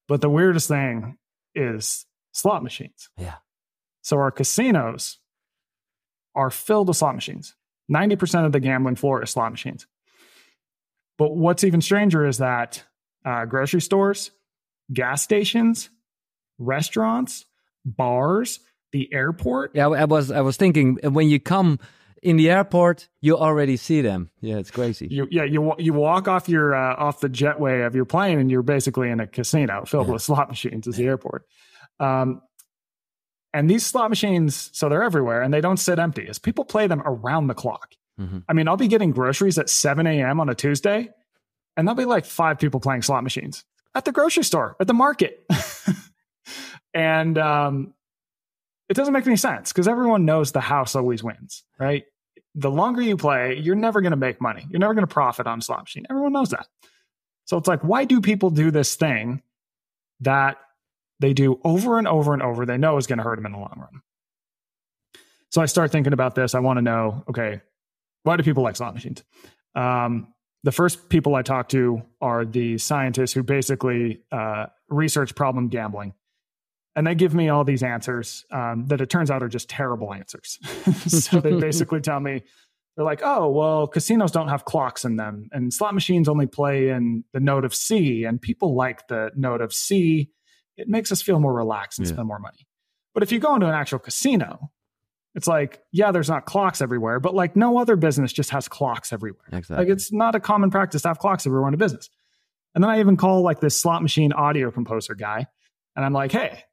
But 0.08 0.22
the 0.22 0.30
weirdest 0.30 0.68
thing 0.68 1.18
is 1.56 2.06
slot 2.32 2.64
machines. 2.64 3.10
Yeah. 3.18 3.36
So 4.02 4.18
our 4.18 4.32
casinos 4.32 5.20
are 6.36 6.50
filled 6.50 6.88
with 6.88 6.98
slot 6.98 7.16
machines. 7.16 7.56
90% 7.90 8.46
of 8.46 8.52
the 8.52 8.60
gambling 8.60 8.96
floor 8.96 9.24
is 9.24 9.32
slot 9.32 9.52
machines. 9.52 9.88
But 11.18 11.36
what's 11.36 11.64
even 11.64 11.82
stranger 11.82 12.26
is 12.26 12.38
that 12.38 12.84
uh, 13.26 13.46
grocery 13.46 13.82
stores, 13.82 14.32
gas 14.92 15.22
stations, 15.22 15.90
restaurants, 16.58 17.46
bars, 17.86 18.60
the 18.92 19.12
airport. 19.14 19.72
Yeah, 19.76 19.90
I 19.90 20.06
was 20.06 20.32
I 20.32 20.42
was 20.42 20.58
thinking 20.58 20.98
when 21.04 21.28
you 21.28 21.40
come 21.40 21.80
in 22.22 22.38
the 22.38 22.50
airport, 22.50 23.08
you 23.22 23.38
already 23.38 23.78
see 23.78 24.02
them. 24.02 24.30
Yeah, 24.42 24.58
it's 24.58 24.72
crazy. 24.72 25.08
You, 25.10 25.28
yeah, 25.30 25.44
you 25.44 25.74
you 25.78 25.94
walk 25.94 26.28
off 26.28 26.50
your 26.50 26.76
uh, 26.76 26.96
off 26.96 27.20
the 27.20 27.30
jetway 27.30 27.86
of 27.86 27.96
your 27.96 28.06
plane, 28.06 28.40
and 28.40 28.50
you're 28.50 28.64
basically 28.64 29.10
in 29.10 29.20
a 29.20 29.28
casino 29.28 29.86
filled 29.86 30.08
yeah. 30.08 30.14
with 30.14 30.22
slot 30.22 30.50
machines. 30.50 30.88
Is 30.88 30.96
the 30.96 31.06
airport, 31.06 31.46
um, 32.00 32.42
and 33.54 33.70
these 33.70 33.86
slot 33.86 34.10
machines, 34.10 34.70
so 34.74 34.90
they're 34.90 35.04
everywhere, 35.04 35.42
and 35.42 35.54
they 35.54 35.62
don't 35.62 35.78
sit 35.78 36.00
empty. 36.00 36.28
As 36.28 36.40
people 36.40 36.66
play 36.66 36.88
them 36.88 37.02
around 37.06 37.48
the 37.48 37.54
clock. 37.54 37.96
Mm-hmm. 38.20 38.40
I 38.48 38.54
mean, 38.54 38.68
I'll 38.68 38.78
be 38.78 38.88
getting 38.88 39.12
groceries 39.12 39.58
at 39.58 39.70
7 39.70 40.06
a.m. 40.06 40.40
on 40.40 40.50
a 40.50 40.56
Tuesday, 40.56 41.10
and 41.78 41.88
there'll 41.88 41.98
be 41.98 42.06
like 42.06 42.26
five 42.26 42.60
people 42.60 42.80
playing 42.80 43.02
slot 43.02 43.24
machines 43.24 43.64
at 43.96 44.06
the 44.06 44.12
grocery 44.12 44.44
store, 44.44 44.76
at 44.80 44.88
the 44.88 44.94
market, 44.94 45.46
and 46.94 47.38
um, 47.38 47.94
it 48.90 48.96
doesn't 48.96 49.14
make 49.14 49.26
any 49.26 49.38
sense 49.38 49.72
because 49.72 49.88
everyone 49.88 50.26
knows 50.26 50.52
the 50.52 50.62
house 50.62 50.96
always 50.96 51.24
wins, 51.24 51.64
right? 51.80 52.06
The 52.56 52.72
longer 52.72 53.02
you 53.02 53.18
play, 53.18 53.58
you're 53.58 53.76
never 53.76 54.02
going 54.02 54.12
to 54.12 54.18
make 54.18 54.42
money. 54.42 54.66
You're 54.70 54.80
never 54.80 54.94
going 54.94 55.08
to 55.08 55.14
profit 55.14 55.48
on 55.48 55.60
a 55.60 55.62
slot 55.62 55.82
machine. 55.82 56.06
Everyone 56.10 56.34
knows 56.34 56.50
that. 56.50 56.68
So 57.46 57.58
it's 57.58 57.68
like, 57.68 57.82
why 57.82 58.06
do 58.06 58.22
people 58.22 58.50
do 58.50 58.72
this 58.72 58.96
thing 58.96 59.42
that 60.22 60.58
they 61.20 61.34
do 61.34 61.60
over 61.64 61.98
and 61.98 62.08
over 62.08 62.34
and 62.34 62.42
over? 62.42 62.66
They 62.66 62.78
know 62.78 62.98
is 62.98 63.08
going 63.08 63.18
to 63.18 63.24
hurt 63.24 63.36
them 63.38 63.46
in 63.46 63.52
the 63.52 63.58
long 63.58 63.76
run. 63.78 64.02
So 65.52 65.62
I 65.62 65.66
start 65.66 65.92
thinking 65.92 66.14
about 66.14 66.36
this. 66.36 66.54
I 66.54 66.60
want 66.60 66.78
to 66.78 66.82
know, 66.82 67.24
okay, 67.30 67.62
why 68.24 68.38
do 68.38 68.44
people 68.44 68.64
like 68.64 68.76
slot 68.76 68.94
machines? 68.94 69.24
Um, 69.76 70.34
the 70.64 70.72
first 70.72 71.10
people 71.10 71.36
I 71.36 71.42
talk 71.42 71.70
to 71.70 72.04
are 72.22 72.46
the 72.46 72.78
scientists 72.78 73.34
who 73.34 73.44
basically 73.44 74.22
uh, 74.32 74.68
research 74.90 75.36
problem 75.36 75.70
gambling 75.70 76.14
and 77.00 77.08
they 77.08 77.16
give 77.16 77.34
me 77.34 77.48
all 77.48 77.64
these 77.64 77.82
answers 77.82 78.46
um, 78.52 78.86
that 78.88 79.00
it 79.00 79.10
turns 79.10 79.32
out 79.32 79.42
are 79.42 79.48
just 79.48 79.70
terrible 79.70 80.14
answers. 80.14 80.60
so 81.08 81.40
they 81.40 81.54
basically 81.60 82.02
tell 82.02 82.20
me, 82.20 82.42
they're 82.96 83.06
like, 83.06 83.22
oh, 83.24 83.50
well, 83.50 83.88
casinos 83.88 84.32
don't 84.32 84.50
have 84.50 84.66
clocks 84.66 85.06
in 85.06 85.16
them, 85.16 85.48
and 85.54 85.74
slot 85.74 85.94
machines 85.94 86.28
only 86.28 86.46
play 86.46 86.90
in 86.90 87.24
the 87.32 87.40
note 87.40 87.64
of 87.64 87.74
C, 87.74 88.26
and 88.26 88.42
people 88.42 88.76
like 88.76 89.08
the 89.08 89.32
note 89.36 89.62
of 89.62 89.72
C. 89.72 90.32
It 90.80 90.88
makes 90.88 91.12
us 91.12 91.22
feel 91.22 91.40
more 91.40 91.54
relaxed 91.54 92.00
and 92.00 92.08
yeah. 92.08 92.14
spend 92.14 92.28
more 92.28 92.40
money. 92.40 92.68
But 93.14 93.24
if 93.24 93.32
you 93.32 93.40
go 93.40 93.56
into 93.56 93.68
an 93.68 93.74
actual 93.74 94.00
casino, 94.00 94.72
it's 95.36 95.48
like, 95.48 95.82
yeah, 95.92 96.12
there's 96.12 96.30
not 96.30 96.46
clocks 96.46 96.82
everywhere, 96.82 97.20
but 97.20 97.36
like 97.36 97.56
no 97.56 97.78
other 97.78 97.96
business 97.96 98.34
just 98.34 98.50
has 98.52 98.68
clocks 98.68 99.14
everywhere. 99.14 99.46
Exactly. 99.52 99.86
Like 99.86 99.94
it's 99.94 100.12
not 100.12 100.36
a 100.36 100.40
common 100.40 100.72
practice 100.72 101.04
to 101.04 101.10
have 101.10 101.20
clocks 101.20 101.46
everywhere 101.46 101.68
in 101.68 101.74
a 101.74 101.78
business. 101.78 102.10
And 102.74 102.84
then 102.84 102.90
I 102.90 103.00
even 103.00 103.18
call 103.18 103.42
like 103.42 103.60
this 103.60 103.80
slot 103.80 104.02
machine 104.02 104.32
audio 104.32 104.72
composer 104.72 105.16
guy, 105.16 105.48
and 105.96 106.06
I'm 106.06 106.14
like, 106.14 106.32
hey, 106.32 106.64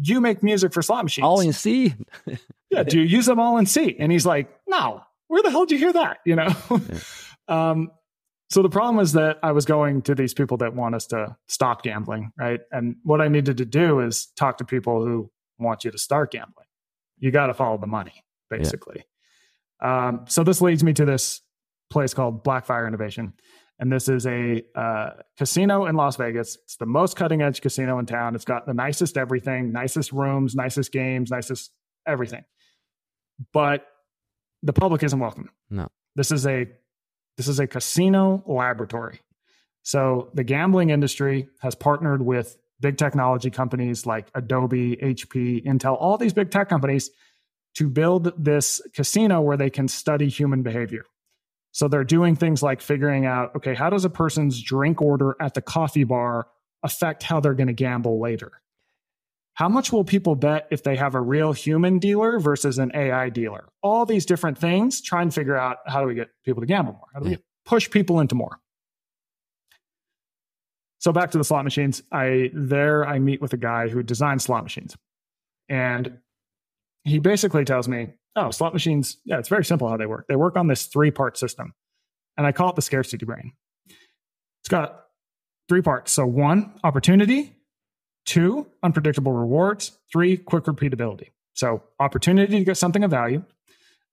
you 0.00 0.20
make 0.20 0.42
music 0.42 0.72
for 0.72 0.82
slot 0.82 1.04
machines. 1.04 1.24
All 1.24 1.40
in 1.40 1.52
C? 1.52 1.94
yeah. 2.70 2.82
Do 2.84 2.98
you 2.98 3.04
use 3.04 3.26
them 3.26 3.40
all 3.40 3.58
in 3.58 3.66
C? 3.66 3.96
And 3.98 4.10
he's 4.10 4.26
like, 4.26 4.48
no, 4.66 5.02
where 5.28 5.42
the 5.42 5.50
hell 5.50 5.66
did 5.66 5.72
you 5.72 5.78
hear 5.78 5.92
that? 5.92 6.18
You 6.24 6.36
know? 6.36 6.54
Yeah. 6.70 6.98
um, 7.70 7.90
so 8.50 8.62
the 8.62 8.68
problem 8.68 9.02
is 9.02 9.12
that 9.12 9.38
I 9.42 9.52
was 9.52 9.64
going 9.64 10.02
to 10.02 10.14
these 10.14 10.34
people 10.34 10.56
that 10.58 10.74
want 10.74 10.94
us 10.94 11.06
to 11.08 11.36
stop 11.48 11.82
gambling, 11.82 12.32
right? 12.38 12.60
And 12.70 12.96
what 13.02 13.20
I 13.20 13.28
needed 13.28 13.58
to 13.58 13.64
do 13.64 14.00
is 14.00 14.26
talk 14.36 14.58
to 14.58 14.64
people 14.64 15.04
who 15.04 15.30
want 15.58 15.84
you 15.84 15.90
to 15.90 15.98
start 15.98 16.32
gambling. 16.32 16.66
You 17.18 17.30
got 17.30 17.46
to 17.46 17.54
follow 17.54 17.78
the 17.78 17.86
money, 17.86 18.24
basically. 18.48 19.04
Yeah. 19.82 20.08
Um, 20.08 20.24
so 20.28 20.44
this 20.44 20.60
leads 20.60 20.84
me 20.84 20.92
to 20.94 21.04
this 21.04 21.40
place 21.90 22.14
called 22.14 22.44
Black 22.44 22.66
Fire 22.66 22.86
Innovation 22.86 23.34
and 23.80 23.90
this 23.90 24.08
is 24.08 24.26
a 24.26 24.62
uh, 24.74 25.10
casino 25.38 25.86
in 25.86 25.96
Las 25.96 26.16
Vegas. 26.16 26.58
It's 26.64 26.76
the 26.76 26.86
most 26.86 27.16
cutting 27.16 27.40
edge 27.40 27.62
casino 27.62 27.98
in 27.98 28.04
town. 28.04 28.34
It's 28.34 28.44
got 28.44 28.66
the 28.66 28.74
nicest 28.74 29.16
everything, 29.16 29.72
nicest 29.72 30.12
rooms, 30.12 30.54
nicest 30.54 30.92
games, 30.92 31.30
nicest 31.30 31.72
everything. 32.06 32.44
But 33.54 33.86
the 34.62 34.74
public 34.74 35.02
isn't 35.02 35.18
welcome. 35.18 35.48
No. 35.70 35.88
This 36.14 36.30
is 36.30 36.46
a 36.46 36.66
this 37.40 37.48
is 37.48 37.58
a 37.58 37.66
casino 37.66 38.44
laboratory. 38.44 39.18
So 39.82 40.28
the 40.34 40.44
gambling 40.44 40.90
industry 40.90 41.48
has 41.60 41.74
partnered 41.74 42.20
with 42.20 42.58
big 42.80 42.98
technology 42.98 43.48
companies 43.48 44.04
like 44.04 44.30
Adobe, 44.34 44.94
HP, 44.96 45.64
Intel, 45.64 45.96
all 45.98 46.18
these 46.18 46.34
big 46.34 46.50
tech 46.50 46.68
companies 46.68 47.08
to 47.76 47.88
build 47.88 48.34
this 48.36 48.82
casino 48.92 49.40
where 49.40 49.56
they 49.56 49.70
can 49.70 49.88
study 49.88 50.28
human 50.28 50.62
behavior. 50.62 51.06
So 51.72 51.88
they're 51.88 52.04
doing 52.04 52.36
things 52.36 52.62
like 52.62 52.82
figuring 52.82 53.24
out, 53.24 53.56
okay, 53.56 53.74
how 53.74 53.88
does 53.88 54.04
a 54.04 54.10
person's 54.10 54.62
drink 54.62 55.00
order 55.00 55.34
at 55.40 55.54
the 55.54 55.62
coffee 55.62 56.04
bar 56.04 56.46
affect 56.82 57.22
how 57.22 57.40
they're 57.40 57.54
going 57.54 57.68
to 57.68 57.72
gamble 57.72 58.20
later? 58.20 58.52
How 59.60 59.68
much 59.68 59.92
will 59.92 60.04
people 60.04 60.36
bet 60.36 60.68
if 60.70 60.84
they 60.84 60.96
have 60.96 61.14
a 61.14 61.20
real 61.20 61.52
human 61.52 61.98
dealer 61.98 62.40
versus 62.40 62.78
an 62.78 62.90
AI 62.94 63.28
dealer? 63.28 63.68
All 63.82 64.06
these 64.06 64.24
different 64.24 64.56
things, 64.56 65.02
try 65.02 65.20
and 65.20 65.34
figure 65.34 65.54
out 65.54 65.76
how 65.86 66.00
do 66.00 66.06
we 66.06 66.14
get 66.14 66.30
people 66.46 66.62
to 66.62 66.66
gamble 66.66 66.94
more? 66.94 67.08
How 67.12 67.20
do 67.20 67.28
we 67.28 67.38
push 67.66 67.90
people 67.90 68.20
into 68.20 68.34
more? 68.34 68.58
So 70.98 71.12
back 71.12 71.30
to 71.32 71.38
the 71.38 71.44
slot 71.44 71.64
machines. 71.64 72.02
I 72.10 72.50
there 72.54 73.06
I 73.06 73.18
meet 73.18 73.42
with 73.42 73.52
a 73.52 73.58
guy 73.58 73.88
who 73.88 74.02
designs 74.02 74.44
slot 74.44 74.62
machines. 74.62 74.96
And 75.68 76.20
he 77.04 77.18
basically 77.18 77.66
tells 77.66 77.86
me, 77.86 78.14
"Oh, 78.36 78.50
slot 78.52 78.72
machines, 78.72 79.18
yeah, 79.26 79.38
it's 79.38 79.50
very 79.50 79.66
simple 79.66 79.90
how 79.90 79.98
they 79.98 80.06
work. 80.06 80.24
They 80.26 80.36
work 80.36 80.56
on 80.56 80.68
this 80.68 80.86
three-part 80.86 81.36
system." 81.36 81.74
And 82.38 82.46
I 82.46 82.52
call 82.52 82.70
it 82.70 82.76
the 82.76 82.82
scarcity 82.82 83.26
brain. 83.26 83.52
It's 84.62 84.70
got 84.70 85.04
three 85.68 85.82
parts. 85.82 86.12
So 86.12 86.24
one, 86.26 86.80
opportunity, 86.82 87.59
two, 88.26 88.66
unpredictable 88.82 89.32
rewards, 89.32 89.98
three, 90.12 90.36
quick 90.36 90.64
repeatability. 90.64 91.28
So 91.54 91.82
opportunity 91.98 92.58
to 92.58 92.64
get 92.64 92.76
something 92.76 93.04
of 93.04 93.10
value, 93.10 93.44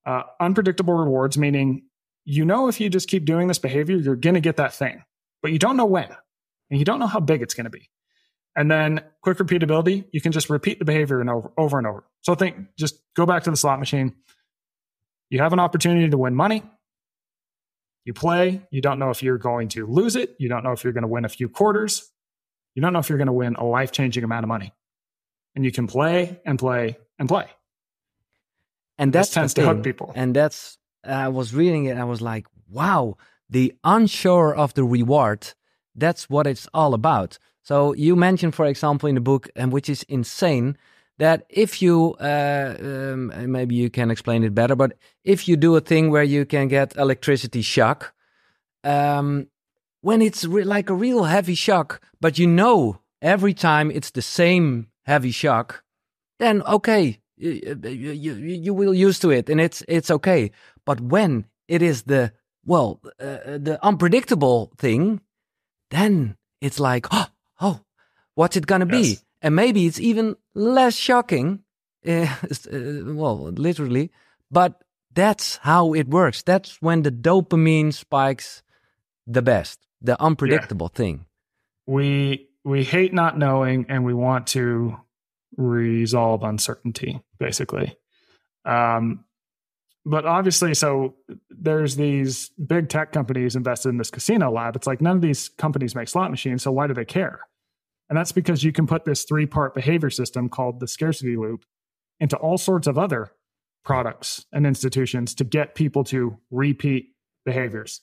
uh, 0.05 0.23
unpredictable 0.39 0.93
rewards, 0.93 1.37
meaning 1.37 1.83
you 2.25 2.45
know 2.45 2.67
if 2.67 2.79
you 2.79 2.89
just 2.89 3.07
keep 3.07 3.25
doing 3.25 3.47
this 3.47 3.59
behavior, 3.59 3.95
you're 3.95 4.15
going 4.15 4.35
to 4.35 4.41
get 4.41 4.57
that 4.57 4.73
thing, 4.73 5.03
but 5.41 5.51
you 5.51 5.59
don't 5.59 5.77
know 5.77 5.85
when 5.85 6.09
and 6.69 6.79
you 6.79 6.85
don't 6.85 6.99
know 6.99 7.07
how 7.07 7.19
big 7.19 7.41
it's 7.41 7.53
going 7.53 7.65
to 7.65 7.69
be. 7.69 7.89
And 8.55 8.71
then 8.71 9.01
quick 9.21 9.37
repeatability, 9.37 10.05
you 10.11 10.19
can 10.19 10.31
just 10.31 10.49
repeat 10.49 10.79
the 10.79 10.85
behavior 10.85 11.21
and 11.21 11.29
over, 11.29 11.51
over 11.57 11.77
and 11.77 11.85
over. 11.85 12.05
So 12.21 12.33
think, 12.33 12.57
just 12.77 12.99
go 13.15 13.25
back 13.25 13.43
to 13.43 13.51
the 13.51 13.57
slot 13.57 13.79
machine. 13.79 14.15
You 15.29 15.39
have 15.39 15.53
an 15.53 15.59
opportunity 15.59 16.09
to 16.09 16.17
win 16.17 16.33
money. 16.33 16.63
You 18.03 18.13
play. 18.13 18.61
You 18.71 18.81
don't 18.81 18.97
know 18.99 19.09
if 19.09 19.21
you're 19.21 19.37
going 19.37 19.67
to 19.69 19.85
lose 19.85 20.15
it. 20.15 20.35
You 20.39 20.49
don't 20.49 20.63
know 20.63 20.71
if 20.71 20.83
you're 20.83 20.93
going 20.93 21.03
to 21.03 21.07
win 21.07 21.23
a 21.23 21.29
few 21.29 21.49
quarters. 21.49 22.09
You 22.77 22.81
don't 22.81 22.93
know 22.93 22.99
if 22.99 23.09
you're 23.09 23.17
going 23.17 23.25
to 23.25 23.33
win 23.33 23.55
a 23.55 23.65
life 23.65 23.91
changing 23.91 24.23
amount 24.23 24.43
of 24.43 24.49
money. 24.49 24.71
And 25.55 25.65
you 25.65 25.71
can 25.71 25.87
play 25.87 26.39
and 26.45 26.59
play 26.59 26.99
and 27.17 27.27
play. 27.27 27.47
And 28.99 29.11
that 29.13 29.31
tends 29.31 29.55
to 29.55 29.65
hook 29.65 29.81
people. 29.81 30.11
And 30.13 30.35
that's, 30.35 30.77
I 31.03 31.29
was 31.29 31.55
reading 31.55 31.85
it. 31.85 31.97
I 31.97 32.03
was 32.03 32.21
like, 32.21 32.45
wow, 32.69 33.17
the 33.49 33.73
unsure 33.83 34.53
of 34.55 34.75
the 34.75 34.83
reward 34.83 35.55
that's 35.97 36.29
what 36.29 36.45
it's 36.45 36.67
all 36.73 36.93
about. 36.93 37.39
So 37.63 37.93
you 37.93 38.15
mentioned, 38.15 38.53
for 38.53 38.67
example, 38.67 39.09
in 39.09 39.15
the 39.15 39.21
book, 39.21 39.49
and 39.55 39.73
which 39.73 39.89
is 39.89 40.03
insane, 40.03 40.77
that 41.17 41.47
if 41.49 41.81
you 41.81 42.15
uh, 42.21 42.75
um, 42.79 43.51
maybe 43.51 43.73
you 43.73 43.89
can 43.89 44.11
explain 44.11 44.43
it 44.43 44.53
better, 44.53 44.75
but 44.75 44.93
if 45.23 45.47
you 45.47 45.57
do 45.57 45.75
a 45.75 45.81
thing 45.81 46.11
where 46.11 46.23
you 46.23 46.45
can 46.45 46.67
get 46.67 46.95
electricity 46.95 47.63
shock, 47.63 48.13
um, 48.83 49.47
when 50.01 50.21
it's 50.21 50.45
like 50.45 50.89
a 50.89 50.95
real 50.95 51.25
heavy 51.25 51.55
shock, 51.55 52.01
but 52.21 52.37
you 52.37 52.47
know 52.47 52.99
every 53.21 53.53
time 53.53 53.91
it's 53.91 54.11
the 54.11 54.21
same 54.21 54.87
heavy 55.05 55.31
shock, 55.31 55.83
then 56.39 56.61
okay, 56.63 57.19
you, 57.37 57.75
you, 57.83 58.33
you 58.33 58.73
will 58.73 58.93
used 58.93 59.21
to 59.21 59.31
it, 59.31 59.49
and 59.49 59.61
it's 59.61 59.83
it's 59.87 60.11
okay. 60.11 60.51
But 60.85 61.01
when 61.01 61.45
it 61.67 61.81
is 61.81 62.03
the 62.03 62.31
well, 62.65 62.99
uh, 63.19 63.57
the 63.57 63.79
unpredictable 63.81 64.71
thing, 64.77 65.21
then 65.89 66.37
it's 66.61 66.79
like, 66.79 67.07
oh, 67.11 67.27
oh 67.61 67.81
what's 68.35 68.57
it 68.57 68.65
yes. 68.69 68.89
be? 68.89 69.17
And 69.41 69.55
maybe 69.55 69.85
it's 69.85 69.99
even 69.99 70.35
less 70.53 70.95
shocking, 70.95 71.63
uh, 72.07 72.27
well, 72.71 73.51
literally, 73.51 74.11
but 74.51 74.83
that's 75.13 75.57
how 75.57 75.93
it 75.93 76.07
works. 76.07 76.43
That's 76.43 76.81
when 76.81 77.03
the 77.03 77.11
dopamine 77.11 77.93
spikes 77.93 78.61
the 79.25 79.41
best, 79.41 79.86
the 80.01 80.21
unpredictable 80.21 80.91
yeah. 80.93 80.97
thing. 80.97 81.25
We 81.85 82.49
we 82.63 82.83
hate 82.83 83.13
not 83.13 83.37
knowing 83.37 83.85
and 83.89 84.03
we 84.03 84.13
want 84.13 84.47
to 84.47 84.97
resolve 85.55 86.43
uncertainty 86.43 87.21
basically. 87.39 87.97
Um, 88.65 89.23
but 90.05 90.25
obviously, 90.25 90.73
so 90.73 91.15
there's 91.49 91.97
these 91.97 92.49
big 92.51 92.87
tech 92.87 93.11
companies 93.11 93.55
invested 93.55 93.89
in 93.89 93.97
this 93.97 94.09
casino 94.09 94.49
lab. 94.49 94.75
It's 94.75 94.87
like 94.87 95.01
none 95.01 95.17
of 95.17 95.21
these 95.21 95.49
companies 95.49 95.95
make 95.95 96.07
slot 96.07 96.31
machines, 96.31 96.63
so 96.63 96.71
why 96.71 96.87
do 96.87 96.93
they 96.93 97.05
care? 97.05 97.41
And 98.09 98.17
that's 98.17 98.31
because 98.31 98.63
you 98.63 98.71
can 98.71 98.87
put 98.87 99.03
this 99.03 99.25
three 99.25 99.45
part 99.45 99.75
behavior 99.75 100.09
system 100.09 100.47
called 100.47 100.79
the 100.79 100.87
scarcity 100.87 101.35
loop 101.35 101.65
into 102.21 102.37
all 102.37 102.57
sorts 102.57 102.87
of 102.87 102.97
other 102.97 103.31
products 103.83 104.45
and 104.51 104.65
institutions 104.65 105.35
to 105.35 105.43
get 105.43 105.75
people 105.75 106.03
to 106.05 106.37
repeat 106.51 107.13
behaviors. 107.45 108.01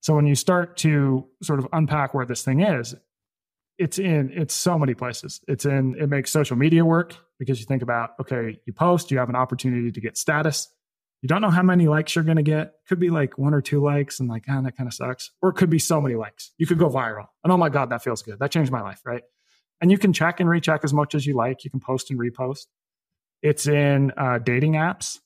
So 0.00 0.14
when 0.14 0.26
you 0.26 0.34
start 0.34 0.76
to 0.78 1.26
sort 1.42 1.58
of 1.58 1.68
unpack 1.72 2.14
where 2.14 2.26
this 2.26 2.42
thing 2.42 2.60
is, 2.60 2.94
it's 3.78 3.98
in 3.98 4.30
it's 4.34 4.54
so 4.54 4.78
many 4.78 4.94
places. 4.94 5.40
It's 5.48 5.64
in 5.64 5.96
it 5.98 6.08
makes 6.08 6.30
social 6.30 6.56
media 6.56 6.84
work 6.84 7.16
because 7.38 7.60
you 7.60 7.66
think 7.66 7.82
about 7.82 8.10
okay, 8.20 8.58
you 8.66 8.72
post, 8.72 9.10
you 9.10 9.18
have 9.18 9.28
an 9.28 9.36
opportunity 9.36 9.90
to 9.90 10.00
get 10.00 10.16
status 10.16 10.68
you 11.22 11.28
don't 11.28 11.42
know 11.42 11.50
how 11.50 11.62
many 11.62 11.86
likes 11.86 12.14
you're 12.14 12.24
going 12.24 12.38
to 12.38 12.42
get. 12.42 12.74
Could 12.88 12.98
be 12.98 13.10
like 13.10 13.36
one 13.36 13.52
or 13.52 13.60
two 13.60 13.82
likes 13.82 14.20
and 14.20 14.28
like, 14.28 14.44
ah, 14.48 14.58
oh, 14.58 14.62
that 14.62 14.76
kind 14.76 14.86
of 14.86 14.94
sucks. 14.94 15.30
Or 15.42 15.50
it 15.50 15.54
could 15.54 15.68
be 15.68 15.78
so 15.78 16.00
many 16.00 16.14
likes. 16.14 16.52
You 16.56 16.66
could 16.66 16.78
go 16.78 16.88
viral. 16.88 17.26
And 17.44 17.52
oh 17.52 17.58
my 17.58 17.68
God, 17.68 17.90
that 17.90 18.02
feels 18.02 18.22
good. 18.22 18.38
That 18.38 18.50
changed 18.50 18.72
my 18.72 18.80
life, 18.80 19.02
right? 19.04 19.22
And 19.82 19.90
you 19.90 19.98
can 19.98 20.12
check 20.12 20.40
and 20.40 20.48
recheck 20.48 20.80
as 20.82 20.94
much 20.94 21.14
as 21.14 21.26
you 21.26 21.34
like. 21.34 21.64
You 21.64 21.70
can 21.70 21.80
post 21.80 22.10
and 22.10 22.18
repost. 22.18 22.66
It's 23.42 23.66
in 23.66 24.12
uh, 24.16 24.38
dating 24.38 24.72
apps. 24.72 25.18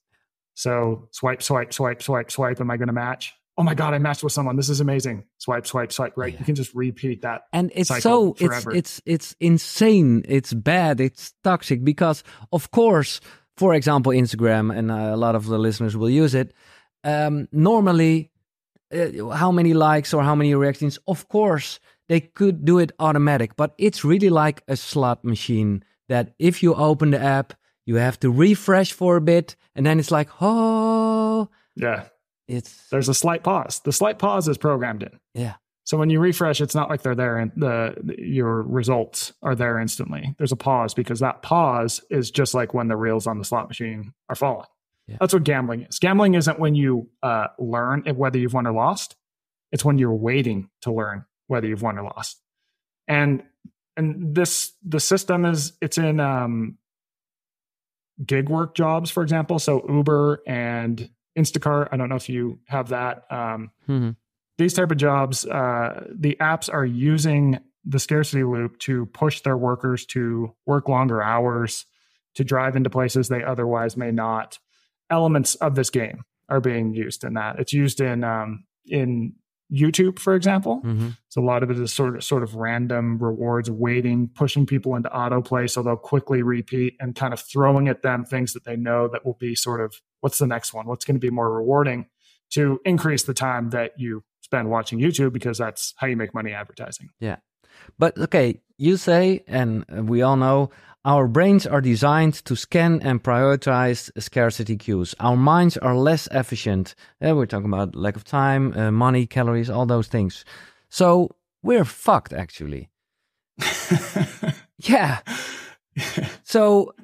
So 0.54 1.08
swipe, 1.12 1.42
swipe, 1.42 1.72
swipe, 1.72 2.02
swipe, 2.02 2.30
swipe. 2.30 2.60
Am 2.60 2.70
I 2.70 2.76
going 2.76 2.88
to 2.88 2.92
match? 2.92 3.32
Oh 3.56 3.62
my 3.62 3.74
God, 3.74 3.94
I 3.94 3.98
matched 3.98 4.24
with 4.24 4.32
someone. 4.32 4.56
This 4.56 4.68
is 4.68 4.80
amazing. 4.80 5.24
Swipe, 5.38 5.66
swipe, 5.66 5.92
swipe. 5.92 6.14
Right. 6.16 6.32
Yeah. 6.32 6.40
You 6.40 6.44
can 6.44 6.54
just 6.54 6.74
repeat 6.74 7.22
that. 7.22 7.42
And 7.52 7.70
it's 7.74 7.88
so, 8.02 8.34
it's, 8.38 8.66
it's, 8.66 9.02
it's 9.06 9.36
insane. 9.38 10.24
It's 10.28 10.52
bad. 10.52 11.00
It's 11.00 11.32
toxic 11.44 11.84
because 11.84 12.24
of 12.52 12.70
course, 12.70 13.20
for 13.56 13.74
example, 13.74 14.12
Instagram, 14.12 14.76
and 14.76 14.90
a 14.90 15.16
lot 15.16 15.36
of 15.36 15.46
the 15.46 15.58
listeners 15.58 15.96
will 15.96 16.10
use 16.10 16.34
it. 16.34 16.52
Um, 17.04 17.46
normally, 17.52 18.32
uh, 18.92 19.28
how 19.28 19.52
many 19.52 19.74
likes 19.74 20.12
or 20.12 20.24
how 20.24 20.34
many 20.34 20.54
reactions? 20.54 20.98
Of 21.06 21.28
course, 21.28 21.78
they 22.08 22.20
could 22.20 22.64
do 22.64 22.78
it 22.80 22.90
automatic, 22.98 23.56
but 23.56 23.74
it's 23.78 24.04
really 24.04 24.30
like 24.30 24.62
a 24.66 24.76
slot 24.76 25.24
machine 25.24 25.84
that 26.08 26.34
if 26.38 26.62
you 26.62 26.74
open 26.74 27.12
the 27.12 27.20
app, 27.20 27.52
you 27.86 27.96
have 27.96 28.18
to 28.20 28.30
refresh 28.30 28.92
for 28.92 29.16
a 29.16 29.20
bit, 29.20 29.56
and 29.74 29.86
then 29.86 30.00
it's 30.00 30.10
like, 30.10 30.28
oh, 30.40 31.48
yeah, 31.76 32.04
it's 32.48 32.88
there's 32.90 33.08
a 33.08 33.14
slight 33.14 33.42
pause. 33.42 33.80
The 33.84 33.92
slight 33.92 34.18
pause 34.18 34.48
is 34.48 34.58
programmed 34.58 35.02
in. 35.02 35.18
Yeah. 35.34 35.54
So 35.84 35.98
when 35.98 36.08
you 36.08 36.18
refresh, 36.18 36.62
it's 36.62 36.74
not 36.74 36.88
like 36.88 37.02
they're 37.02 37.14
there 37.14 37.36
and 37.36 37.52
the, 37.56 38.14
your 38.16 38.62
results 38.62 39.34
are 39.42 39.54
there 39.54 39.78
instantly. 39.78 40.34
There's 40.38 40.52
a 40.52 40.56
pause 40.56 40.94
because 40.94 41.20
that 41.20 41.42
pause 41.42 42.00
is 42.10 42.30
just 42.30 42.54
like 42.54 42.72
when 42.72 42.88
the 42.88 42.96
reels 42.96 43.26
on 43.26 43.38
the 43.38 43.44
slot 43.44 43.68
machine 43.68 44.14
are 44.30 44.34
falling. 44.34 44.66
Yeah. 45.06 45.18
That's 45.20 45.34
what 45.34 45.44
gambling 45.44 45.82
is. 45.82 45.98
Gambling 45.98 46.34
isn't 46.34 46.58
when 46.58 46.74
you 46.74 47.10
uh, 47.22 47.48
learn 47.58 48.04
whether 48.14 48.38
you've 48.38 48.54
won 48.54 48.66
or 48.66 48.72
lost. 48.72 49.16
It's 49.72 49.84
when 49.84 49.98
you're 49.98 50.14
waiting 50.14 50.70
to 50.82 50.92
learn 50.92 51.26
whether 51.48 51.66
you've 51.66 51.82
won 51.82 51.98
or 51.98 52.04
lost. 52.04 52.40
And 53.06 53.42
and 53.96 54.34
this 54.34 54.72
the 54.82 55.00
system 55.00 55.44
is 55.44 55.74
it's 55.82 55.98
in 55.98 56.18
um, 56.18 56.78
gig 58.24 58.48
work 58.48 58.74
jobs, 58.74 59.10
for 59.10 59.22
example. 59.22 59.58
So 59.58 59.84
Uber 59.86 60.42
and 60.46 61.10
Instacart. 61.36 61.88
I 61.92 61.96
don't 61.96 62.08
know 62.08 62.16
if 62.16 62.28
you 62.28 62.60
have 62.68 62.88
that. 62.90 63.24
Um, 63.30 63.70
mm-hmm 63.88 64.10
these 64.58 64.74
type 64.74 64.90
of 64.90 64.96
jobs, 64.96 65.44
uh, 65.46 66.06
the 66.10 66.36
apps 66.40 66.72
are 66.72 66.84
using 66.84 67.58
the 67.84 67.98
scarcity 67.98 68.44
loop 68.44 68.78
to 68.78 69.06
push 69.06 69.40
their 69.40 69.56
workers 69.56 70.06
to 70.06 70.54
work 70.64 70.88
longer 70.88 71.22
hours, 71.22 71.86
to 72.34 72.44
drive 72.44 72.76
into 72.76 72.90
places 72.90 73.28
they 73.28 73.42
otherwise 73.42 73.96
may 73.96 74.10
not. 74.10 74.58
Elements 75.10 75.54
of 75.56 75.74
this 75.74 75.90
game 75.90 76.22
are 76.48 76.60
being 76.60 76.94
used 76.94 77.24
in 77.24 77.34
that. 77.34 77.58
It's 77.58 77.72
used 77.72 78.00
in 78.00 78.24
um, 78.24 78.64
in 78.86 79.34
YouTube, 79.74 80.18
for 80.18 80.34
example. 80.34 80.80
Mm-hmm. 80.84 81.10
So 81.28 81.40
a 81.40 81.44
lot 81.44 81.62
of 81.62 81.70
it 81.70 81.78
is 81.78 81.92
sort 81.92 82.16
of 82.16 82.24
sort 82.24 82.42
of 82.42 82.54
random 82.54 83.18
rewards, 83.18 83.70
waiting, 83.70 84.28
pushing 84.34 84.66
people 84.66 84.94
into 84.94 85.08
autoplay 85.08 85.68
so 85.68 85.82
they'll 85.82 85.96
quickly 85.96 86.42
repeat, 86.42 86.94
and 87.00 87.14
kind 87.14 87.32
of 87.32 87.40
throwing 87.40 87.88
at 87.88 88.02
them 88.02 88.24
things 88.24 88.52
that 88.52 88.64
they 88.64 88.76
know 88.76 89.08
that 89.08 89.24
will 89.24 89.36
be 89.40 89.54
sort 89.54 89.80
of 89.80 90.00
what's 90.20 90.38
the 90.38 90.46
next 90.46 90.72
one, 90.72 90.86
what's 90.86 91.04
going 91.04 91.16
to 91.16 91.20
be 91.20 91.30
more 91.30 91.52
rewarding 91.52 92.06
to 92.50 92.80
increase 92.84 93.24
the 93.24 93.34
time 93.34 93.70
that 93.70 93.92
you 93.96 94.22
spend 94.40 94.70
watching 94.70 95.00
YouTube 95.00 95.32
because 95.32 95.58
that's 95.58 95.94
how 95.96 96.06
you 96.06 96.16
make 96.16 96.34
money 96.34 96.52
advertising. 96.52 97.08
Yeah. 97.18 97.36
But 97.98 98.16
okay, 98.16 98.60
you 98.76 98.96
say, 98.96 99.42
and 99.48 99.84
we 100.08 100.22
all 100.22 100.36
know, 100.36 100.70
our 101.04 101.28
brains 101.28 101.66
are 101.66 101.80
designed 101.80 102.34
to 102.46 102.56
scan 102.56 103.00
and 103.02 103.22
prioritize 103.22 104.10
scarcity 104.18 104.76
cues. 104.76 105.14
Our 105.20 105.36
minds 105.36 105.76
are 105.76 105.96
less 105.96 106.28
efficient. 106.30 106.94
Uh, 107.24 107.34
we're 107.34 107.46
talking 107.46 107.66
about 107.68 107.94
lack 107.94 108.16
of 108.16 108.24
time, 108.24 108.72
uh, 108.74 108.90
money, 108.90 109.26
calories, 109.26 109.68
all 109.68 109.84
those 109.84 110.08
things. 110.08 110.44
So 110.88 111.30
we're 111.62 111.84
fucked, 111.84 112.32
actually. 112.32 112.88
yeah. 114.78 115.20
so, 116.42 116.94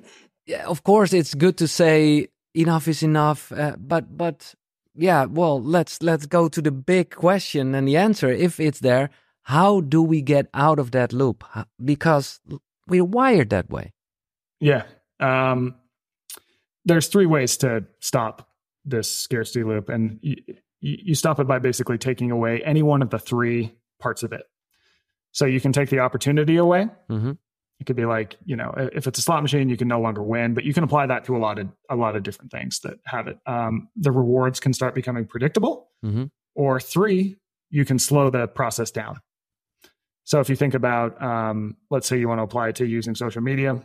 yeah, 0.46 0.66
of 0.66 0.82
course, 0.82 1.12
it's 1.12 1.34
good 1.34 1.58
to 1.58 1.68
say 1.68 2.28
enough 2.54 2.88
is 2.88 3.02
enough. 3.02 3.52
Uh, 3.52 3.76
but 3.78 4.16
but 4.16 4.54
yeah, 4.94 5.26
well, 5.26 5.60
let's 5.62 6.02
let's 6.02 6.26
go 6.26 6.48
to 6.48 6.62
the 6.62 6.72
big 6.72 7.10
question 7.10 7.74
and 7.74 7.86
the 7.86 7.96
answer. 7.96 8.30
If 8.30 8.58
it's 8.58 8.80
there, 8.80 9.10
how 9.42 9.80
do 9.80 10.02
we 10.02 10.22
get 10.22 10.48
out 10.54 10.78
of 10.78 10.90
that 10.92 11.12
loop? 11.12 11.44
Because 11.84 12.40
we're 12.90 13.04
wired 13.04 13.50
that 13.50 13.70
way. 13.70 13.92
Yeah. 14.60 14.84
Um, 15.18 15.76
there's 16.84 17.08
three 17.08 17.26
ways 17.26 17.56
to 17.58 17.84
stop 18.00 18.48
this 18.84 19.10
scarcity 19.10 19.64
loop, 19.64 19.88
and 19.88 20.18
you, 20.22 20.36
you 20.80 21.14
stop 21.14 21.38
it 21.40 21.44
by 21.46 21.58
basically 21.58 21.98
taking 21.98 22.30
away 22.30 22.62
any 22.64 22.82
one 22.82 23.02
of 23.02 23.10
the 23.10 23.18
three 23.18 23.74
parts 24.00 24.22
of 24.22 24.32
it. 24.32 24.42
So 25.32 25.46
you 25.46 25.60
can 25.60 25.72
take 25.72 25.90
the 25.90 26.00
opportunity 26.00 26.56
away. 26.56 26.88
Mm-hmm. 27.08 27.32
It 27.78 27.86
could 27.86 27.96
be 27.96 28.04
like, 28.04 28.36
you 28.44 28.56
know, 28.56 28.74
if 28.92 29.06
it's 29.06 29.18
a 29.18 29.22
slot 29.22 29.42
machine, 29.42 29.70
you 29.70 29.76
can 29.76 29.88
no 29.88 30.00
longer 30.00 30.22
win, 30.22 30.52
but 30.52 30.64
you 30.64 30.74
can 30.74 30.84
apply 30.84 31.06
that 31.06 31.24
to 31.26 31.36
a 31.36 31.38
lot 31.38 31.58
of 31.58 31.68
a 31.88 31.96
lot 31.96 32.14
of 32.14 32.22
different 32.22 32.50
things 32.50 32.80
that 32.80 32.98
have 33.06 33.26
it. 33.26 33.38
Um, 33.46 33.88
the 33.96 34.12
rewards 34.12 34.60
can 34.60 34.74
start 34.74 34.94
becoming 34.94 35.26
predictable, 35.26 35.88
mm-hmm. 36.04 36.24
or 36.54 36.78
three, 36.78 37.36
you 37.70 37.86
can 37.86 37.98
slow 37.98 38.28
the 38.28 38.48
process 38.48 38.90
down. 38.90 39.20
So 40.30 40.38
if 40.38 40.48
you 40.48 40.54
think 40.54 40.74
about, 40.74 41.20
um, 41.20 41.76
let's 41.90 42.06
say 42.06 42.16
you 42.16 42.28
want 42.28 42.38
to 42.38 42.44
apply 42.44 42.68
it 42.68 42.76
to 42.76 42.86
using 42.86 43.16
social 43.16 43.42
media, 43.42 43.82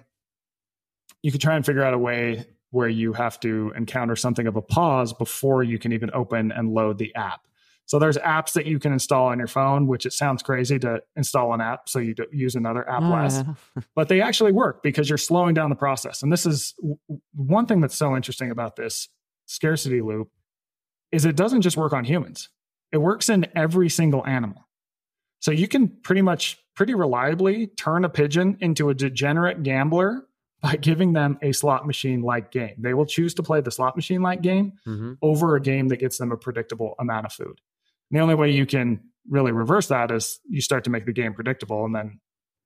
you 1.24 1.32
could 1.32 1.42
try 1.42 1.56
and 1.56 1.66
figure 1.66 1.82
out 1.82 1.96
a 1.96 1.98
way 1.98 2.46
where 2.70 2.88
you 2.88 3.14
have 3.14 3.40
to 3.40 3.74
encounter 3.76 4.16
something 4.16 4.46
of 4.46 4.56
a 4.56 4.62
pause 4.62 5.12
before 5.12 5.64
you 5.64 5.80
can 5.80 5.92
even 5.92 6.12
open 6.14 6.52
and 6.52 6.72
load 6.72 7.00
the 7.00 7.16
app. 7.16 7.48
So 7.88 7.98
there's 7.98 8.18
apps 8.18 8.54
that 8.54 8.68
you 8.68 8.78
can 8.78 8.94
install 8.94 9.30
on 9.30 9.40
your 9.40 9.48
phone, 9.48 9.88
which 9.88 10.06
it 10.06 10.14
sounds 10.14 10.44
crazy 10.44 10.78
to 10.78 11.02
install 11.16 11.52
an 11.52 11.62
app 11.62 11.90
so 11.90 11.98
you 11.98 12.14
use 12.32 12.54
another 12.54 12.88
app 12.88 13.02
less, 13.02 13.44
but 13.96 14.08
they 14.08 14.22
actually 14.22 14.52
work 14.52 14.84
because 14.84 15.10
you're 15.10 15.18
slowing 15.18 15.56
down 15.56 15.72
the 15.72 15.76
process. 15.76 16.22
And 16.22 16.32
this 16.32 16.46
is 16.46 16.76
w- 16.80 17.00
one 17.34 17.66
thing 17.66 17.82
that's 17.82 17.98
so 17.98 18.16
interesting 18.16 18.52
about 18.52 18.76
this 18.76 19.10
scarcity 19.48 20.02
loop 20.02 20.30
is 21.12 21.26
it 21.26 21.36
doesn't 21.36 21.64
just 21.64 21.76
work 21.76 21.92
on 21.92 22.06
humans. 22.06 22.50
It 22.92 23.00
works 23.00 23.30
in 23.30 23.48
every 23.56 23.90
single 23.90 24.24
animal. 24.28 24.65
So 25.40 25.52
you 25.52 25.68
can 25.68 25.88
pretty 25.88 26.22
much 26.22 26.58
pretty 26.76 26.94
reliably 26.94 27.68
turn 27.68 28.04
a 28.06 28.10
pigeon 28.10 28.58
into 28.60 28.90
a 28.90 28.94
degenerate 28.94 29.64
gambler 29.64 30.26
by 30.62 30.76
giving 30.78 31.14
them 31.14 31.38
a 31.42 31.52
slot 31.52 31.86
machine 31.86 32.22
like 32.22 32.52
game. 32.52 32.76
They 32.80 32.94
will 32.94 33.06
choose 33.06 33.34
to 33.36 33.44
play 33.44 33.62
the 33.62 33.72
slot 33.72 33.96
machine 33.96 34.22
like 34.22 34.42
game 34.42 34.74
Mhm. 34.88 35.18
over 35.22 35.56
a 35.56 35.62
game 35.62 35.90
that 35.90 35.98
gets 35.98 36.18
them 36.18 36.32
a 36.32 36.38
predictable 36.38 36.96
amount 37.00 37.26
of 37.28 37.34
food. 37.34 37.60
And 38.10 38.18
the 38.18 38.20
only 38.20 38.36
way 38.36 38.52
you 38.52 38.66
can 38.66 39.02
really 39.30 39.52
reverse 39.52 39.88
that 39.88 40.12
is 40.12 40.40
you 40.50 40.62
start 40.62 40.84
to 40.86 40.90
make 40.90 41.06
the 41.06 41.14
game 41.14 41.34
predictable 41.34 41.86
and 41.86 41.96
then 41.96 42.20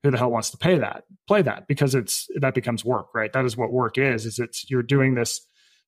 who 0.03 0.11
the 0.11 0.17
hell 0.17 0.31
wants 0.31 0.49
to 0.51 0.57
pay 0.57 0.77
that 0.77 1.03
play 1.27 1.41
that 1.41 1.67
because 1.67 1.93
it's 1.95 2.27
that 2.39 2.53
becomes 2.53 2.83
work 2.85 3.07
right 3.13 3.31
that 3.33 3.43
is 3.45 3.55
what 3.57 3.71
work 3.71 3.97
is 3.97 4.25
is 4.25 4.39
it's 4.39 4.69
you're 4.69 4.83
doing 4.83 5.13
this 5.15 5.45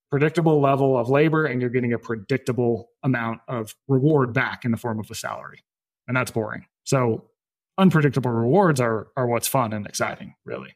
predictable 0.10 0.60
level 0.62 0.98
of 0.98 1.10
labor 1.10 1.46
and 1.46 1.62
you're 1.62 1.70
getting 1.70 1.94
a 1.94 2.00
predictable 2.00 2.90
amount 3.04 3.40
of 3.48 3.74
reward 3.88 4.34
back 4.34 4.64
in 4.66 4.72
the 4.72 4.78
form 4.78 5.00
of 5.00 5.10
a 5.12 5.16
salary 5.16 5.64
and 6.08 6.16
that's 6.18 6.32
boring 6.32 6.66
so 6.84 7.26
unpredictable 7.78 8.32
rewards 8.32 8.80
are 8.80 9.08
are 9.16 9.28
what's 9.28 9.48
fun 9.48 9.74
and 9.74 9.86
exciting 9.88 10.36
really 10.46 10.76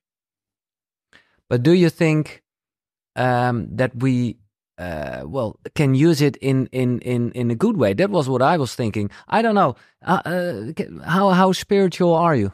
But 1.49 1.63
do 1.63 1.71
you 1.73 1.89
think 1.89 2.41
um, 3.15 3.67
that 3.77 3.95
we, 3.95 4.37
uh, 4.77 5.21
well, 5.25 5.59
can 5.75 5.93
use 5.93 6.25
it 6.25 6.37
in, 6.41 6.67
in, 6.71 6.99
in, 7.01 7.31
in 7.31 7.51
a 7.51 7.55
good 7.55 7.77
way? 7.77 7.93
That 7.93 8.09
was 8.09 8.27
what 8.27 8.41
I 8.41 8.57
was 8.57 8.75
thinking. 8.75 9.11
I 9.27 9.41
don't 9.43 9.53
know. 9.55 9.75
Uh, 10.01 10.21
uh, 10.25 10.73
how 11.05 11.29
how 11.29 11.53
spiritual 11.53 12.13
are 12.15 12.35
you? 12.35 12.51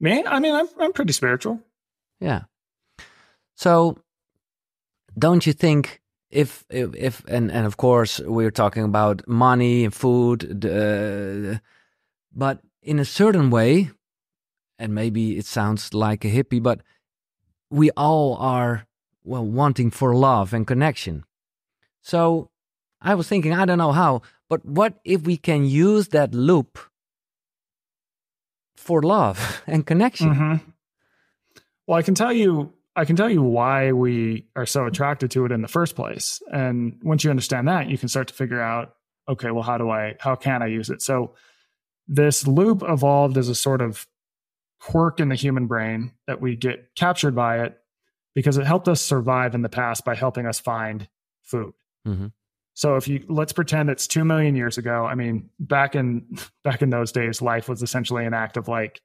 man 0.00 0.26
i 0.26 0.40
mean 0.40 0.54
i'm, 0.54 0.68
I'm 0.80 0.92
pretty 0.92 1.12
spiritual 1.12 1.60
Yeah. 2.20 2.42
So, 3.56 3.98
don't 5.16 5.46
you 5.46 5.52
think 5.52 6.00
if 6.34 6.64
if, 6.68 6.94
if 6.96 7.24
and 7.28 7.50
and 7.52 7.66
of 7.66 7.76
course 7.76 8.20
we're 8.26 8.50
talking 8.50 8.82
about 8.84 9.22
money 9.26 9.84
and 9.84 9.94
food, 9.94 10.40
the, 10.60 11.60
but 12.32 12.58
in 12.82 12.98
a 12.98 13.04
certain 13.04 13.50
way, 13.50 13.90
and 14.78 14.94
maybe 14.94 15.38
it 15.38 15.46
sounds 15.46 15.94
like 15.94 16.24
a 16.24 16.28
hippie, 16.30 16.62
but 16.62 16.80
we 17.70 17.90
all 17.96 18.36
are 18.36 18.86
well 19.22 19.46
wanting 19.46 19.90
for 19.90 20.14
love 20.14 20.52
and 20.52 20.66
connection. 20.66 21.24
So, 22.02 22.50
I 23.00 23.14
was 23.14 23.28
thinking, 23.28 23.52
I 23.54 23.64
don't 23.64 23.78
know 23.78 23.92
how, 23.92 24.22
but 24.48 24.64
what 24.66 24.94
if 25.04 25.22
we 25.22 25.36
can 25.36 25.64
use 25.64 26.08
that 26.08 26.34
loop 26.34 26.78
for 28.76 29.00
love 29.02 29.62
and 29.66 29.86
connection? 29.86 30.34
Mhm. 30.34 30.60
Well, 31.86 31.98
I 31.98 32.02
can 32.02 32.14
tell 32.14 32.32
you, 32.32 32.72
I 32.96 33.04
can 33.04 33.16
tell 33.16 33.30
you 33.30 33.42
why 33.42 33.92
we 33.92 34.46
are 34.54 34.66
so 34.66 34.86
attracted 34.86 35.30
to 35.32 35.44
it 35.44 35.52
in 35.52 35.62
the 35.62 35.68
first 35.68 35.96
place. 35.96 36.40
And 36.52 36.98
once 37.02 37.24
you 37.24 37.30
understand 37.30 37.66
that, 37.68 37.88
you 37.88 37.98
can 37.98 38.08
start 38.08 38.28
to 38.28 38.34
figure 38.34 38.60
out, 38.60 38.94
okay, 39.28 39.50
well, 39.50 39.62
how 39.64 39.78
do 39.78 39.90
I, 39.90 40.14
how 40.20 40.36
can 40.36 40.62
I 40.62 40.66
use 40.66 40.90
it? 40.90 41.02
So 41.02 41.34
this 42.06 42.46
loop 42.46 42.82
evolved 42.86 43.36
as 43.36 43.48
a 43.48 43.54
sort 43.54 43.80
of 43.80 44.06
quirk 44.78 45.18
in 45.18 45.28
the 45.28 45.34
human 45.34 45.66
brain 45.66 46.12
that 46.26 46.40
we 46.40 46.56
get 46.56 46.94
captured 46.94 47.34
by 47.34 47.64
it 47.64 47.78
because 48.34 48.58
it 48.58 48.66
helped 48.66 48.88
us 48.88 49.00
survive 49.00 49.54
in 49.54 49.62
the 49.62 49.68
past 49.68 50.04
by 50.04 50.14
helping 50.14 50.46
us 50.46 50.60
find 50.60 51.08
food. 51.42 51.72
Mhm. 52.06 52.32
So 52.74 52.96
if 52.96 53.06
you 53.08 53.24
let's 53.28 53.52
pretend 53.52 53.88
it's 53.88 54.06
2 54.06 54.24
million 54.24 54.56
years 54.56 54.78
ago, 54.78 55.06
I 55.06 55.14
mean, 55.14 55.48
back 55.58 55.94
in 55.94 56.26
back 56.64 56.82
in 56.82 56.90
those 56.90 57.12
days 57.12 57.40
life 57.40 57.68
was 57.68 57.82
essentially 57.82 58.26
an 58.26 58.34
act 58.34 58.56
of 58.56 58.68
like 58.68 59.00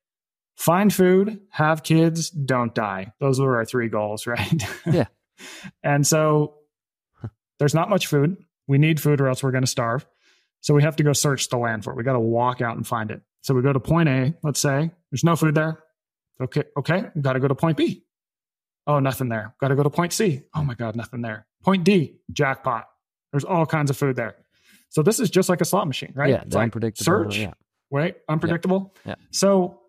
find 0.60 0.94
food, 0.94 1.40
have 1.52 1.82
kids, 1.84 2.30
don't 2.30 2.76
die. 2.76 3.14
Those 3.20 3.40
were 3.40 3.56
our 3.56 3.66
three 3.66 3.88
goals, 3.90 4.28
right? 4.28 4.64
Yeah. 4.86 5.06
and 5.84 6.06
so 6.06 6.56
there's 7.60 7.74
not 7.74 7.90
much 7.90 8.08
food. 8.08 8.38
We 8.68 8.78
need 8.78 9.00
food 9.02 9.22
or 9.22 9.28
else 9.28 9.42
we're 9.42 9.52
going 9.52 9.64
to 9.64 9.68
starve. 9.68 10.06
So 10.62 10.74
we 10.74 10.84
have 10.84 10.98
to 10.98 11.04
go 11.04 11.14
search 11.14 11.48
the 11.50 11.58
land 11.58 11.84
for 11.86 11.92
it. 11.94 11.96
We 11.98 12.04
got 12.04 12.14
to 12.14 12.20
walk 12.20 12.62
out 12.62 12.76
and 12.76 12.86
find 12.86 13.10
it. 13.12 13.22
So 13.42 13.54
we 13.54 13.62
go 13.62 13.72
to 13.72 13.80
point 13.80 14.10
A, 14.10 14.36
let's 14.44 14.60
say 14.60 14.92
there's 15.12 15.24
no 15.24 15.36
food 15.38 15.56
there. 15.56 15.82
Okay. 16.42 16.64
Okay. 16.78 17.06
Got 17.22 17.34
to 17.34 17.40
go 17.40 17.48
to 17.48 17.56
point 17.56 17.78
B. 17.78 18.04
Oh, 18.86 19.00
nothing 19.00 19.30
there. 19.30 19.56
Got 19.62 19.70
to 19.70 19.76
go 19.76 19.84
to 19.84 19.90
point 19.90 20.12
C. 20.14 20.42
Oh 20.54 20.64
my 20.64 20.74
God, 20.74 20.96
nothing 20.96 21.22
there. 21.22 21.48
Point 21.64 21.84
D, 21.86 22.18
jackpot. 22.34 22.86
There's 23.32 23.46
all 23.46 23.66
kinds 23.66 23.90
of 23.90 23.98
food 23.98 24.16
there. 24.18 24.36
So 24.90 25.02
this 25.04 25.20
is 25.20 25.30
just 25.30 25.48
like 25.48 25.62
a 25.62 25.66
slot 25.66 25.88
machine, 25.88 26.12
right? 26.16 26.30
Yeah, 26.32 26.42
It's 26.42 26.56
like 26.56 26.64
unpredictable. 26.64 27.06
search, 27.06 27.38
Yeah. 27.38 27.54
right? 27.92 28.16
Unpredictable. 28.28 28.96
Yeah. 29.06 29.16
So 29.32 29.80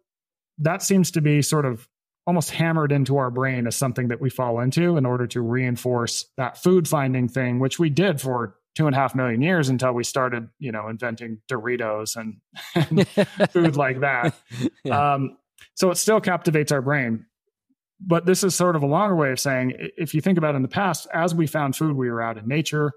that 0.61 0.83
seems 0.83 1.11
to 1.13 1.21
be 1.21 1.43
sort 1.43 1.67
of 1.67 1.89
almost 2.27 2.51
hammered 2.51 2.93
into 2.93 3.17
our 3.17 3.31
brain 3.31 3.67
as 3.67 3.75
something 3.75 4.09
that 4.09 4.21
we 4.21 4.31
fall 4.31 4.61
into 4.61 4.97
in 4.97 5.07
order 5.07 5.27
to 5.27 5.41
reinforce 5.41 6.27
that 6.37 6.63
food 6.63 6.87
finding 6.87 7.29
thing, 7.29 7.59
which 7.59 7.79
we 7.79 7.91
did 7.91 8.21
for 8.21 8.57
two 8.75 8.87
and 8.87 8.95
a 8.95 8.99
half 8.99 9.15
million 9.15 9.43
years 9.43 9.69
until 9.69 9.93
we 9.93 10.05
started, 10.05 10.49
you 10.59 10.71
know, 10.71 10.89
inventing 10.89 11.39
Doritos 11.51 12.17
and, 12.17 12.37
and 12.75 13.09
food 13.51 13.77
like 13.77 14.01
that. 14.01 14.35
Yeah. 14.85 15.15
Um, 15.15 15.39
so 15.75 15.91
it 15.91 15.97
still 15.97 16.21
captivates 16.21 16.71
our 16.71 16.83
brain. 16.83 17.27
But 18.01 18.27
this 18.27 18.45
is 18.45 18.55
sort 18.55 18.77
of 18.77 18.83
a 18.83 18.87
longer 18.87 19.15
way 19.15 19.31
of 19.31 19.41
saying 19.41 19.75
if 19.99 20.15
you 20.15 20.21
think 20.21 20.39
about 20.39 20.55
it 20.55 20.57
in 20.57 20.63
the 20.63 20.69
past, 20.69 21.07
as 21.13 21.35
we 21.35 21.47
found 21.47 21.77
food, 21.77 21.97
we 21.97 22.11
were 22.11 22.23
out 22.23 22.39
in 22.39 22.49
nature, 22.49 22.93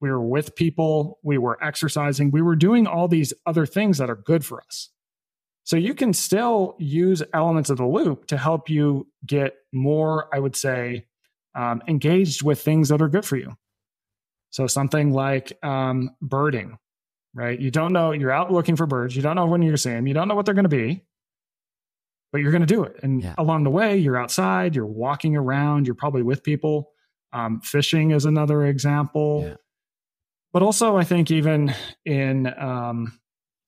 we 0.00 0.10
were 0.10 0.20
with 0.20 0.54
people, 0.54 1.18
we 1.22 1.38
were 1.38 1.62
exercising, 1.64 2.30
we 2.30 2.42
were 2.42 2.54
doing 2.54 2.86
all 2.86 3.08
these 3.08 3.32
other 3.46 3.66
things 3.66 3.98
that 3.98 4.10
are 4.10 4.16
good 4.16 4.44
for 4.44 4.62
us. 4.62 4.90
So 5.64 5.76
you 5.76 5.94
can 5.94 6.12
still 6.12 6.76
use 6.78 7.22
elements 7.32 7.70
of 7.70 7.78
the 7.78 7.86
loop 7.86 8.26
to 8.26 8.36
help 8.36 8.68
you 8.68 9.06
get 9.26 9.54
more, 9.72 10.28
I 10.34 10.38
would 10.38 10.54
say, 10.56 11.06
um, 11.54 11.82
engaged 11.88 12.42
with 12.42 12.60
things 12.60 12.90
that 12.90 13.00
are 13.00 13.08
good 13.08 13.24
for 13.24 13.36
you. 13.36 13.56
So 14.50 14.66
something 14.66 15.12
like 15.12 15.58
um, 15.64 16.10
birding, 16.20 16.78
right? 17.34 17.58
You 17.58 17.70
don't 17.70 17.92
know, 17.92 18.12
you're 18.12 18.30
out 18.30 18.52
looking 18.52 18.76
for 18.76 18.86
birds. 18.86 19.16
You 19.16 19.22
don't 19.22 19.36
know 19.36 19.46
when 19.46 19.62
you're 19.62 19.76
seeing 19.78 19.96
them. 19.96 20.06
You 20.06 20.14
don't 20.14 20.28
know 20.28 20.34
what 20.34 20.44
they're 20.44 20.54
going 20.54 20.64
to 20.64 20.68
be, 20.68 21.02
but 22.30 22.40
you're 22.42 22.52
going 22.52 22.66
to 22.66 22.66
do 22.66 22.84
it. 22.84 22.96
And 23.02 23.22
Yeah. 23.22 23.34
along 23.38 23.64
the 23.64 23.70
way, 23.70 23.96
you're 23.96 24.16
outside, 24.18 24.76
you're 24.76 24.86
walking 24.86 25.34
around, 25.36 25.86
you're 25.86 25.94
probably 25.96 26.22
with 26.22 26.42
people. 26.42 26.90
Um, 27.32 27.60
fishing 27.62 28.10
is 28.10 28.26
another 28.26 28.64
example. 28.66 29.44
Yeah. 29.48 29.54
But 30.52 30.62
also, 30.62 30.96
I 30.96 31.04
think 31.04 31.30
even 31.30 31.74
in, 32.04 32.46
um, 32.58 33.18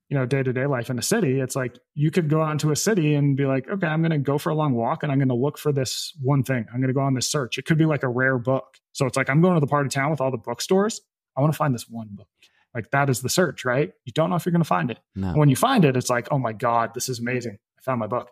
you 0.09 0.16
know, 0.16 0.25
day 0.25 0.42
to 0.42 0.53
day 0.53 0.66
life 0.66 0.88
in 0.88 0.99
a 0.99 1.03
city, 1.03 1.40
it's 1.40 1.57
like 1.57 1.77
you 1.95 2.11
could 2.11 2.29
go 2.29 2.42
out 2.42 2.53
into 2.53 2.71
a 2.71 2.77
city 2.77 3.14
and 3.14 3.37
be 3.37 3.45
like, 3.45 3.69
okay, 3.69 3.87
I'm 3.87 4.03
going 4.03 4.12
to 4.12 4.19
go 4.19 4.38
for 4.38 4.51
a 4.51 4.55
long 4.55 4.75
walk 4.75 5.03
and 5.03 5.11
I'm 5.11 5.19
going 5.19 5.29
to 5.29 5.35
look 5.35 5.59
for 5.59 5.73
this 5.73 6.12
one 6.23 6.42
thing. 6.45 6.64
I'm 6.73 6.81
going 6.81 6.88
to 6.88 6.95
go 6.95 7.01
on 7.01 7.14
this 7.14 7.29
search. 7.29 7.59
It 7.59 7.64
could 7.64 7.79
be 7.79 7.87
like 7.87 8.03
a 8.05 8.09
rare 8.09 8.38
book. 8.38 8.77
So 8.92 9.07
it's 9.07 9.16
like, 9.16 9.29
I'm 9.29 9.40
going 9.42 9.55
to 9.55 9.61
the 9.61 9.66
part 9.66 9.85
of 9.85 9.92
town 9.92 10.11
with 10.11 10.21
all 10.21 10.31
the 10.31 10.37
bookstores. 10.38 11.01
I 11.37 11.40
want 11.40 11.53
to 11.53 11.57
find 11.57 11.75
this 11.75 11.88
one 11.88 12.09
book. 12.12 12.29
Like 12.75 12.90
that 12.90 13.11
is 13.11 13.21
the 13.21 13.29
search, 13.29 13.64
right? 13.64 13.92
You 14.05 14.12
don't 14.12 14.31
know 14.31 14.37
if 14.37 14.47
you're 14.47 14.53
going 14.53 14.62
to 14.62 14.69
find 14.69 14.90
it. 14.90 14.99
no. 15.14 15.33
When 15.33 15.49
you 15.49 15.57
find 15.57 15.85
it, 15.85 15.97
it's 15.97 16.11
like, 16.11 16.29
oh 16.31 16.38
my 16.38 16.53
God, 16.53 16.95
this 16.95 17.09
is 17.09 17.19
amazing. 17.19 17.59
I 17.79 17.83
found 17.83 17.99
my 17.99 18.07
book. 18.07 18.31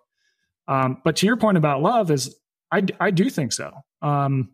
Um, 0.69 1.01
but 1.05 1.17
to 1.17 1.27
your 1.27 1.37
point 1.37 1.57
about 1.57 1.83
love 1.83 2.11
is 2.11 2.37
I, 2.71 2.83
I 3.01 3.11
do 3.11 3.29
think 3.31 3.53
so. 3.53 3.73
Um, 4.01 4.51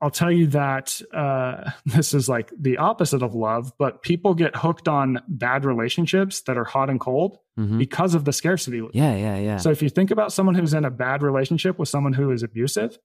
I'll 0.00 0.10
tell 0.10 0.30
you 0.30 0.48
that 0.48 1.00
uh, 1.14 1.70
this 1.86 2.12
is 2.14 2.28
like 2.28 2.52
the 2.58 2.78
opposite 2.78 3.22
of 3.22 3.34
love, 3.34 3.72
but 3.78 4.02
people 4.02 4.34
get 4.34 4.54
hooked 4.56 4.88
on 4.88 5.20
bad 5.28 5.64
relationships 5.64 6.42
that 6.42 6.56
are 6.58 6.64
hot 6.64 6.90
and 6.90 7.00
cold 7.00 7.38
Mhm. 7.58 7.78
because 7.78 8.14
of 8.14 8.26
the 8.26 8.32
scarcity. 8.34 8.82
Yeah, 8.92 9.16
yeah, 9.16 9.38
yeah. 9.38 9.56
So 9.56 9.70
if 9.70 9.80
you 9.80 9.88
think 9.88 10.10
about 10.10 10.30
someone 10.32 10.54
who's 10.54 10.74
in 10.74 10.84
a 10.84 10.90
bad 10.90 11.22
relationship 11.22 11.78
with 11.78 11.88
someone 11.88 12.12
who 12.12 12.30
is 12.30 12.42
abusive, 12.42 12.98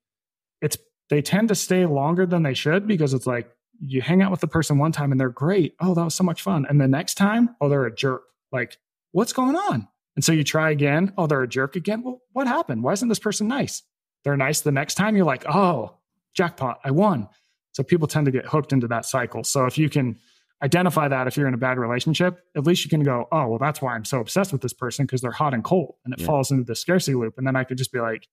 it's 0.62 0.78
they 1.10 1.22
tend 1.22 1.48
to 1.50 1.56
stay 1.56 1.86
longer 1.86 2.26
than 2.26 2.44
they 2.44 2.54
should 2.54 2.86
because 2.88 3.14
it's 3.14 3.26
like 3.28 3.50
you 3.80 4.02
hang 4.02 4.22
out 4.22 4.30
with 4.32 4.42
the 4.42 4.48
person 4.48 4.78
one 4.78 4.92
time 4.92 5.12
and 5.12 5.20
they're 5.20 5.30
great. 5.30 5.76
Oh, 5.80 5.94
that 5.94 6.04
was 6.04 6.16
so 6.16 6.24
much 6.26 6.42
fun. 6.42 6.66
And 6.70 6.80
the 6.82 6.88
next 6.88 7.16
time, 7.16 7.56
oh, 7.62 7.68
they're 7.70 7.86
a 7.86 7.96
jerk. 7.96 8.24
Like, 8.52 8.78
what's 9.14 9.34
going 9.34 9.56
on? 9.56 9.88
And 10.18 10.24
so 10.26 10.34
you 10.34 10.44
try 10.44 10.70
again. 10.72 11.14
Oh, 11.18 11.26
they're 11.28 11.42
a 11.42 11.48
jerk 11.48 11.76
again. 11.78 12.04
Well, 12.04 12.22
what 12.34 12.48
happened? 12.48 12.84
Why 12.84 12.92
isn't 12.92 13.08
this 13.10 13.20
person 13.20 13.48
nice? 13.48 13.82
They're 14.24 14.38
nice 14.38 14.62
the 14.62 14.72
next 14.74 14.96
time. 14.96 15.16
You're 15.16 15.26
like, 15.26 15.46
oh, 15.48 15.96
jackpot, 16.34 16.80
I 16.84 16.92
won. 16.92 17.28
So 17.74 17.84
people 17.84 18.08
tend 18.08 18.26
to 18.26 18.32
get 18.32 18.46
hooked 18.46 18.74
into 18.74 18.88
that 18.88 19.06
cycle. 19.06 19.44
So 19.44 19.66
if 19.66 19.78
you 19.78 19.90
can 19.90 20.20
identify 20.64 21.08
that 21.08 21.28
if 21.28 21.38
you're 21.38 21.48
in 21.48 21.54
a 21.54 21.58
bad 21.58 21.78
relationship, 21.78 22.44
at 22.56 22.66
least 22.66 22.84
you 22.84 22.90
can 22.90 23.04
go, 23.04 23.28
oh, 23.32 23.48
well, 23.48 23.60
that's 23.60 23.82
why 23.82 23.96
I'm 23.96 24.06
so 24.06 24.20
obsessed 24.20 24.52
with 24.52 24.62
this 24.62 24.74
person 24.74 25.06
because 25.06 25.22
they're 25.22 25.32
hot 25.32 25.54
and 25.54 25.64
cold. 25.64 25.96
And 26.06 26.14
it 26.14 26.20
yeah. 26.20 26.28
falls 26.28 26.52
into 26.52 26.64
the 26.64 26.76
scarcity 26.76 27.16
loop. 27.16 27.36
And 27.38 27.48
then 27.48 27.56
I 27.56 27.64
could 27.64 27.78
just 27.78 27.92
be 27.92 28.00
like, 28.00 28.28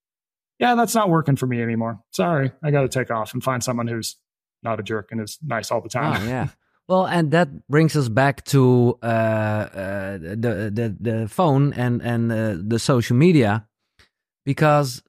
yeah, 0.59 0.75
that's 0.75 0.95
not 0.95 1.09
working 1.09 1.37
for 1.37 1.47
me 1.47 1.63
anymore. 1.63 2.01
Sorry, 2.11 2.53
I 2.63 2.71
got 2.71 2.83
to 2.83 2.89
take 2.89 3.11
off 3.11 3.33
and 3.33 3.43
find 3.43 3.63
someone 3.63 3.87
who's 3.87 4.17
not 4.63 4.81
a 4.81 4.83
jerk 4.83 5.09
and 5.13 5.21
is 5.21 5.39
nice 5.43 5.71
all 5.71 5.81
the 5.81 5.89
time. 5.89 6.23
Oh, 6.23 6.29
yeah. 6.29 6.49
Well, 6.89 7.07
and 7.07 7.33
that 7.33 7.69
brings 7.69 7.95
us 7.97 8.09
back 8.09 8.45
to 8.45 8.99
uh, 9.03 9.07
uh, 9.07 10.13
the, 10.17 10.73
the 10.73 10.97
the 10.99 11.29
phone 11.29 11.75
and 11.75 12.01
and 12.01 12.33
uh, 12.33 12.57
the 12.67 12.79
social 12.79 13.15
media, 13.15 13.69
because 14.47 15.03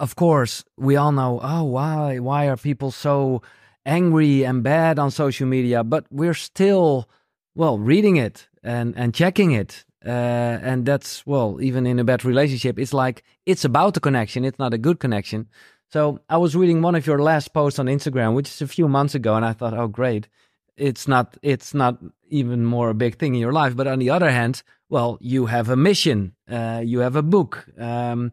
of 0.00 0.16
course 0.16 0.64
we 0.76 0.96
all 0.96 1.12
know. 1.12 1.40
Oh, 1.42 1.64
why 1.64 2.18
why 2.18 2.48
are 2.48 2.56
people 2.56 2.90
so 2.90 3.42
angry 3.84 4.44
and 4.44 4.62
bad 4.62 4.98
on 4.98 5.10
social 5.10 5.46
media? 5.46 5.84
But 5.84 6.06
we're 6.10 6.34
still 6.34 7.08
well 7.54 7.78
reading 7.78 8.16
it 8.16 8.48
and 8.62 8.94
and 8.96 9.14
checking 9.14 9.52
it, 9.52 9.84
uh, 10.04 10.08
and 10.08 10.86
that's 10.86 11.26
well 11.26 11.58
even 11.60 11.86
in 11.86 11.98
a 11.98 12.04
bad 12.04 12.24
relationship, 12.24 12.78
it's 12.78 12.94
like 12.94 13.22
it's 13.46 13.64
about 13.64 13.94
the 13.94 14.00
connection. 14.00 14.44
It's 14.44 14.58
not 14.58 14.74
a 14.74 14.78
good 14.78 15.00
connection. 15.00 15.48
So 15.92 16.20
I 16.28 16.38
was 16.38 16.56
reading 16.56 16.80
one 16.80 16.94
of 16.94 17.06
your 17.06 17.20
last 17.20 17.52
posts 17.52 17.78
on 17.78 17.86
Instagram, 17.86 18.34
which 18.34 18.48
is 18.48 18.62
a 18.62 18.66
few 18.66 18.88
months 18.88 19.14
ago, 19.14 19.34
and 19.34 19.44
I 19.44 19.52
thought, 19.52 19.74
oh 19.74 19.88
great 19.88 20.28
it's 20.76 21.06
not 21.06 21.36
it's 21.42 21.74
not 21.74 21.98
even 22.28 22.64
more 22.64 22.90
a 22.90 22.94
big 22.94 23.16
thing 23.16 23.34
in 23.34 23.40
your 23.40 23.52
life 23.52 23.76
but 23.76 23.86
on 23.86 23.98
the 23.98 24.10
other 24.10 24.30
hand 24.30 24.62
well 24.88 25.18
you 25.20 25.46
have 25.46 25.68
a 25.68 25.76
mission 25.76 26.34
uh, 26.50 26.82
you 26.84 27.00
have 27.00 27.16
a 27.16 27.22
book 27.22 27.66
um, 27.78 28.32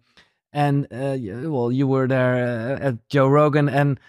and 0.52 0.86
uh, 0.92 1.18
well 1.50 1.72
you 1.72 1.88
were 1.88 2.08
there 2.08 2.36
uh, 2.36 2.88
at 2.88 3.10
joe 3.10 3.28
rogan 3.28 3.70
and 3.70 4.00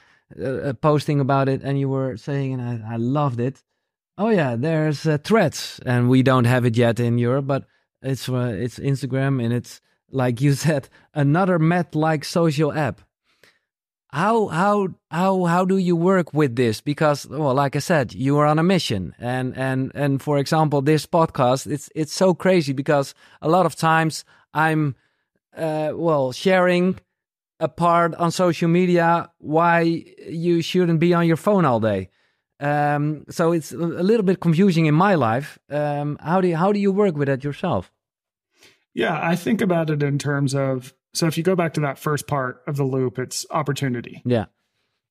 uh, 0.41 0.45
uh, 0.45 0.73
posting 0.75 1.21
about 1.21 1.49
it 1.49 1.63
and 1.63 1.79
you 1.79 1.89
were 1.89 2.17
saying 2.17 2.55
and 2.55 2.85
i, 2.85 2.95
I 2.95 2.97
loved 2.97 3.41
it 3.41 3.63
oh 4.19 4.29
yeah 4.29 4.57
there's 4.57 5.07
uh, 5.07 5.19
threads 5.19 5.81
and 5.85 6.09
we 6.09 6.23
don't 6.23 6.47
have 6.47 6.65
it 6.65 6.77
yet 6.77 7.01
in 7.01 7.19
europe 7.19 7.47
but 7.47 7.65
it's 8.03 8.29
it's 8.29 8.79
instagram 8.79 9.45
and 9.45 9.53
it's 9.53 9.81
like 10.13 10.41
you 10.41 10.53
said 10.67 10.89
another 11.15 11.59
met 11.59 11.95
like 11.95 12.25
social 12.25 12.73
app. 12.73 13.01
How 14.13 14.49
how 14.49 14.89
how 15.11 15.45
how 15.45 15.65
do 15.65 15.77
you 15.77 15.95
work 15.95 16.35
with 16.35 16.57
this? 16.57 16.81
Because 16.81 17.29
well 17.29 17.55
like 17.55 17.77
i 17.77 17.79
said 17.79 18.13
you 18.13 18.37
are 18.39 18.47
on 18.47 18.59
a 18.59 18.63
mission 18.65 19.15
and 19.21 19.57
and 19.57 19.93
and 19.95 20.21
for 20.21 20.37
example 20.39 20.83
this 20.83 21.07
podcast 21.07 21.71
it's 21.71 21.89
it's 21.95 22.13
so 22.13 22.35
crazy 22.35 22.73
because 22.73 23.15
a 23.41 23.49
lot 23.49 23.67
of 23.67 23.77
times 23.77 24.25
i'm 24.53 24.97
uh, 25.57 25.93
well 25.95 26.33
sharing 26.33 26.99
a 27.59 27.69
part 27.69 28.15
on 28.15 28.31
social 28.31 28.69
media 28.69 29.31
why 29.39 29.81
you 30.29 30.63
shouldn't 30.63 31.01
be 31.01 31.13
on 31.15 31.27
your 31.27 31.37
phone 31.37 31.65
all 31.65 31.81
day 31.81 32.09
um, 32.61 33.25
so 33.31 33.53
it's 33.53 33.73
a 33.73 33.77
little 33.77 34.25
bit 34.25 34.41
confusing 34.41 34.87
in 34.87 34.95
my 34.95 35.15
life 35.15 35.59
um, 35.71 36.19
how 36.23 36.41
do 36.41 36.49
you, 36.49 36.57
how 36.57 36.73
do 36.73 36.79
you 36.79 36.93
work 36.93 37.17
with 37.17 37.29
that 37.29 37.45
yourself 37.45 37.91
yeah 38.95 39.19
i 39.23 39.37
think 39.37 39.61
about 39.61 39.91
it 39.91 40.03
in 40.03 40.19
terms 40.19 40.55
of 40.55 40.95
so 41.13 41.27
if 41.27 41.37
you 41.37 41.43
go 41.43 41.57
back 41.57 41.75
to 41.75 41.81
that 41.81 41.99
first 41.99 42.27
part 42.27 42.63
of 42.67 42.77
the 42.77 42.85
loop, 42.85 43.19
it's 43.19 43.45
opportunity. 43.51 44.23
Yeah. 44.25 44.47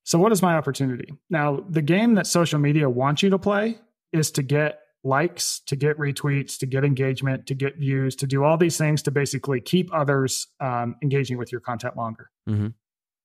So 0.04 0.18
what 0.18 0.32
is 0.32 0.42
my 0.42 0.54
opportunity? 0.54 1.12
Now, 1.28 1.64
the 1.68 1.82
game 1.82 2.14
that 2.14 2.26
social 2.26 2.58
media 2.58 2.88
wants 2.88 3.22
you 3.22 3.30
to 3.30 3.38
play 3.38 3.78
is 4.12 4.30
to 4.32 4.42
get 4.42 4.79
likes, 5.02 5.60
to 5.66 5.76
get 5.76 5.98
retweets, 5.98 6.58
to 6.58 6.66
get 6.66 6.84
engagement, 6.84 7.46
to 7.46 7.54
get 7.54 7.76
views, 7.76 8.14
to 8.16 8.26
do 8.26 8.44
all 8.44 8.56
these 8.56 8.76
things 8.76 9.02
to 9.02 9.10
basically 9.10 9.60
keep 9.60 9.92
others 9.94 10.48
um, 10.60 10.96
engaging 11.02 11.38
with 11.38 11.50
your 11.50 11.60
content 11.60 11.96
longer. 11.96 12.30
Mm-hmm. 12.48 12.68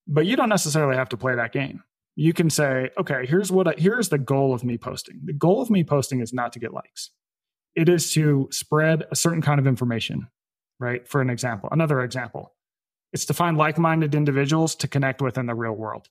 But 0.07 0.25
you 0.25 0.35
don't 0.35 0.49
necessarily 0.49 0.95
have 0.95 1.09
to 1.09 1.17
play 1.17 1.35
that 1.35 1.51
game. 1.51 1.83
You 2.15 2.31
can 2.31 2.49
say, 2.49 2.91
okay, 2.97 3.25
here's 3.25 3.51
what 3.51 3.67
I, 3.67 3.73
here's 3.77 4.09
the 4.09 4.17
goal 4.17 4.53
of 4.53 4.63
me 4.63 4.77
posting. 4.77 5.19
The 5.25 5.33
goal 5.33 5.61
of 5.61 5.69
me 5.69 5.83
posting 5.83 6.21
is 6.21 6.31
not 6.31 6.53
to 6.53 6.59
get 6.59 6.73
likes. 6.73 7.11
It 7.75 7.89
is 7.89 8.13
to 8.13 8.47
spread 8.51 9.03
a 9.11 9.15
certain 9.17 9.41
kind 9.41 9.59
of 9.59 9.67
information, 9.67 10.29
right? 10.79 11.05
For 11.05 11.19
an 11.19 11.29
example, 11.29 11.67
another 11.73 12.01
example, 12.01 12.53
it's 13.11 13.25
to 13.25 13.33
find 13.33 13.57
like 13.57 13.77
minded 13.77 14.15
individuals 14.15 14.75
to 14.75 14.87
connect 14.87 15.21
with 15.21 15.37
in 15.37 15.45
the 15.45 15.55
real 15.55 15.73
world. 15.73 16.07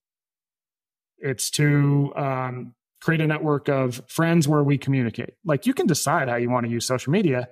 It's 1.18 1.48
to 1.52 2.12
um, 2.16 2.74
create 3.04 3.20
a 3.20 3.26
network 3.26 3.68
of 3.68 4.00
friends 4.08 4.48
where 4.48 4.64
we 4.64 4.78
communicate. 4.78 5.34
Like 5.44 5.66
you 5.66 5.74
can 5.74 5.86
decide 5.86 6.26
how 6.26 6.36
you 6.36 6.48
want 6.48 6.64
to 6.64 6.72
use 6.72 6.86
social 6.86 7.12
media. 7.12 7.50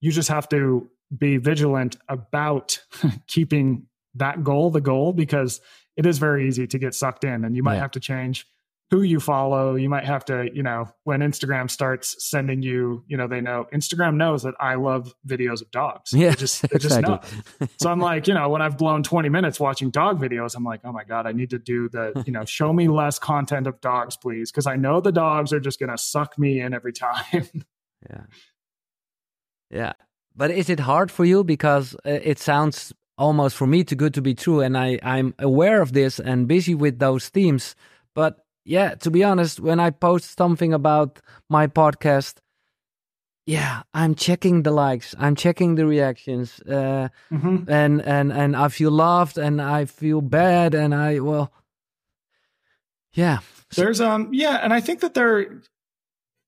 You 0.00 0.10
just 0.10 0.28
have 0.28 0.48
to 0.48 0.90
be 1.16 1.36
vigilant 1.36 1.96
about 2.08 2.80
keeping 3.28 3.86
that 4.16 4.42
goal 4.42 4.70
the 4.70 4.80
goal 4.80 5.12
because 5.12 5.60
it 5.96 6.04
is 6.04 6.18
very 6.18 6.48
easy 6.48 6.66
to 6.66 6.78
get 6.80 6.96
sucked 6.96 7.22
in 7.22 7.44
and 7.44 7.54
you 7.54 7.62
might 7.62 7.74
yeah. 7.74 7.82
have 7.82 7.92
to 7.92 8.00
change 8.00 8.44
who 8.92 9.00
you 9.00 9.18
follow. 9.18 9.74
You 9.74 9.88
might 9.88 10.04
have 10.04 10.22
to, 10.26 10.50
you 10.52 10.62
know, 10.62 10.86
when 11.04 11.20
Instagram 11.20 11.70
starts 11.70 12.14
sending 12.28 12.60
you, 12.60 13.02
you 13.08 13.16
know, 13.16 13.26
they 13.26 13.40
know 13.40 13.66
Instagram 13.72 14.16
knows 14.16 14.42
that 14.42 14.52
I 14.60 14.74
love 14.74 15.14
videos 15.26 15.62
of 15.62 15.70
dogs. 15.70 16.12
Yeah, 16.12 16.28
they 16.28 16.36
just, 16.36 16.60
they 16.60 16.68
exactly. 16.74 17.18
just 17.58 17.80
so 17.80 17.90
I'm 17.90 18.00
like, 18.00 18.28
you 18.28 18.34
know, 18.34 18.50
when 18.50 18.60
I've 18.60 18.76
blown 18.76 19.02
20 19.02 19.30
minutes 19.30 19.58
watching 19.58 19.88
dog 19.88 20.20
videos, 20.20 20.54
I'm 20.54 20.62
like, 20.62 20.80
oh 20.84 20.92
my 20.92 21.04
God, 21.04 21.26
I 21.26 21.32
need 21.32 21.48
to 21.50 21.58
do 21.58 21.88
the, 21.88 22.22
you 22.26 22.34
know, 22.34 22.44
show 22.44 22.70
me 22.70 22.86
less 22.86 23.18
content 23.18 23.66
of 23.66 23.80
dogs, 23.80 24.18
please. 24.18 24.52
Cause 24.52 24.66
I 24.66 24.76
know 24.76 25.00
the 25.00 25.10
dogs 25.10 25.54
are 25.54 25.60
just 25.60 25.80
going 25.80 25.88
to 25.88 25.96
suck 25.96 26.38
me 26.38 26.60
in 26.60 26.74
every 26.74 26.92
time. 26.92 27.24
yeah. 28.10 28.24
Yeah. 29.70 29.92
But 30.36 30.50
is 30.50 30.68
it 30.68 30.80
hard 30.80 31.10
for 31.10 31.24
you? 31.24 31.44
Because 31.44 31.94
uh, 32.04 32.10
it 32.10 32.38
sounds 32.38 32.92
almost 33.16 33.56
for 33.56 33.66
me 33.66 33.84
too 33.84 33.96
good 33.96 34.12
to 34.12 34.20
be 34.20 34.34
true. 34.34 34.60
And 34.60 34.76
I, 34.76 34.98
I'm 35.02 35.34
aware 35.38 35.80
of 35.80 35.94
this 35.94 36.20
and 36.20 36.46
busy 36.46 36.74
with 36.74 36.98
those 36.98 37.30
themes. 37.30 37.74
But 38.14 38.41
yeah, 38.64 38.94
to 38.96 39.10
be 39.10 39.24
honest, 39.24 39.60
when 39.60 39.80
I 39.80 39.90
post 39.90 40.36
something 40.36 40.72
about 40.72 41.20
my 41.48 41.66
podcast, 41.66 42.36
yeah, 43.44 43.82
I'm 43.92 44.14
checking 44.14 44.62
the 44.62 44.70
likes, 44.70 45.14
I'm 45.18 45.34
checking 45.34 45.74
the 45.74 45.84
reactions, 45.84 46.60
uh, 46.60 47.08
mm-hmm. 47.30 47.68
and 47.68 48.00
and 48.02 48.32
and 48.32 48.56
I 48.56 48.68
feel 48.68 48.92
loved, 48.92 49.36
and 49.36 49.60
I 49.60 49.86
feel 49.86 50.20
bad, 50.20 50.74
and 50.74 50.94
I 50.94 51.18
well, 51.18 51.52
yeah. 53.14 53.38
There's 53.74 54.00
um 54.00 54.28
yeah, 54.32 54.58
and 54.62 54.72
I 54.72 54.80
think 54.80 55.00
that 55.00 55.14
there. 55.14 55.60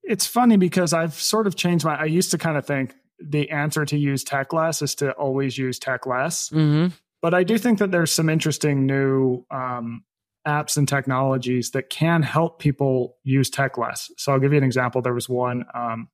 It's 0.07 0.27
funny 0.27 0.59
because 0.59 0.93
I've 0.93 1.15
sort 1.15 1.47
of 1.47 1.57
changed 1.57 1.85
my. 1.85 1.97
I 1.97 2.05
used 2.05 2.31
to 2.33 2.39
kind 2.39 2.59
of 2.59 2.67
think 2.67 2.95
the 3.19 3.51
answer 3.51 3.85
to 3.87 3.97
use 3.97 4.23
tech 4.23 4.53
less 4.53 4.83
is 4.83 4.95
to 4.97 5.13
always 5.13 5.57
use 5.57 5.79
tech 5.79 6.07
less. 6.07 6.51
Mm-hmm. 6.51 6.95
But 7.23 7.33
I 7.33 7.43
do 7.43 7.57
think 7.57 7.79
that 7.79 7.91
there's 7.91 8.13
some 8.13 8.29
interesting 8.29 8.87
new 8.87 9.47
um, 9.51 10.05
apps 10.47 10.77
and 10.77 10.87
technologies 10.87 11.71
that 11.71 11.91
can 11.91 12.23
help 12.23 12.59
people 12.59 13.17
use 13.23 13.51
tech 13.51 13.79
less. 13.79 14.11
So 14.17 14.33
I'll 14.33 14.41
give 14.41 14.53
you 14.53 14.59
an 14.59 14.65
example. 14.65 15.03
There 15.03 15.15
was 15.15 15.29
one, 15.29 15.65
um, 15.75 16.09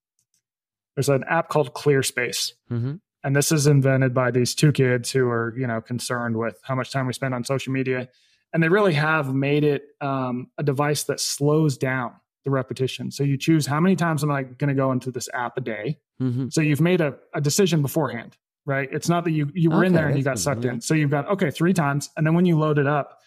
there's 0.94 1.08
an 1.08 1.24
app 1.28 1.48
called 1.48 1.74
ClearSpace. 1.74 2.52
Mm-hmm. 2.70 2.94
And 3.22 3.36
this 3.36 3.52
is 3.52 3.66
invented 3.66 4.14
by 4.14 4.30
these 4.30 4.54
two 4.54 4.72
kids 4.72 5.10
who 5.10 5.28
are, 5.28 5.54
you 5.56 5.66
know, 5.66 5.80
concerned 5.80 6.36
with 6.36 6.58
how 6.62 6.74
much 6.74 6.90
time 6.90 7.06
we 7.06 7.12
spend 7.12 7.34
on 7.34 7.44
social 7.44 7.72
media. 7.72 8.08
And 8.52 8.62
they 8.62 8.68
really 8.68 8.94
have 8.94 9.34
made 9.34 9.62
it 9.62 9.82
um, 10.00 10.48
a 10.58 10.62
device 10.62 11.04
that 11.04 11.20
slows 11.20 11.76
down 11.76 12.12
the 12.44 12.50
repetition. 12.50 13.10
So 13.10 13.22
you 13.22 13.36
choose 13.36 13.66
how 13.66 13.80
many 13.80 13.96
times 13.96 14.22
am 14.22 14.30
I 14.30 14.44
going 14.44 14.68
to 14.68 14.74
go 14.74 14.92
into 14.92 15.10
this 15.10 15.28
app 15.34 15.58
a 15.58 15.60
day. 15.60 15.98
Mm-hmm. 16.22 16.48
So 16.50 16.60
you've 16.60 16.80
made 16.80 17.00
a, 17.00 17.16
a, 17.34 17.40
decision 17.40 17.82
beforehand, 17.82 18.36
right? 18.64 18.88
It's 18.90 19.08
not 19.08 19.24
that 19.24 19.32
you 19.32 19.50
you 19.54 19.70
were 19.70 19.78
okay, 19.78 19.86
in 19.86 19.92
there 19.92 20.08
and 20.08 20.18
you 20.18 20.24
got 20.24 20.38
sucked 20.38 20.64
in. 20.64 20.80
So 20.80 20.94
you've 20.94 21.10
got 21.10 21.28
okay 21.28 21.50
three 21.50 21.72
times, 21.72 22.10
and 22.16 22.26
then 22.26 22.34
when 22.34 22.44
you 22.44 22.58
load 22.58 22.78
it 22.78 22.86
up, 22.86 23.20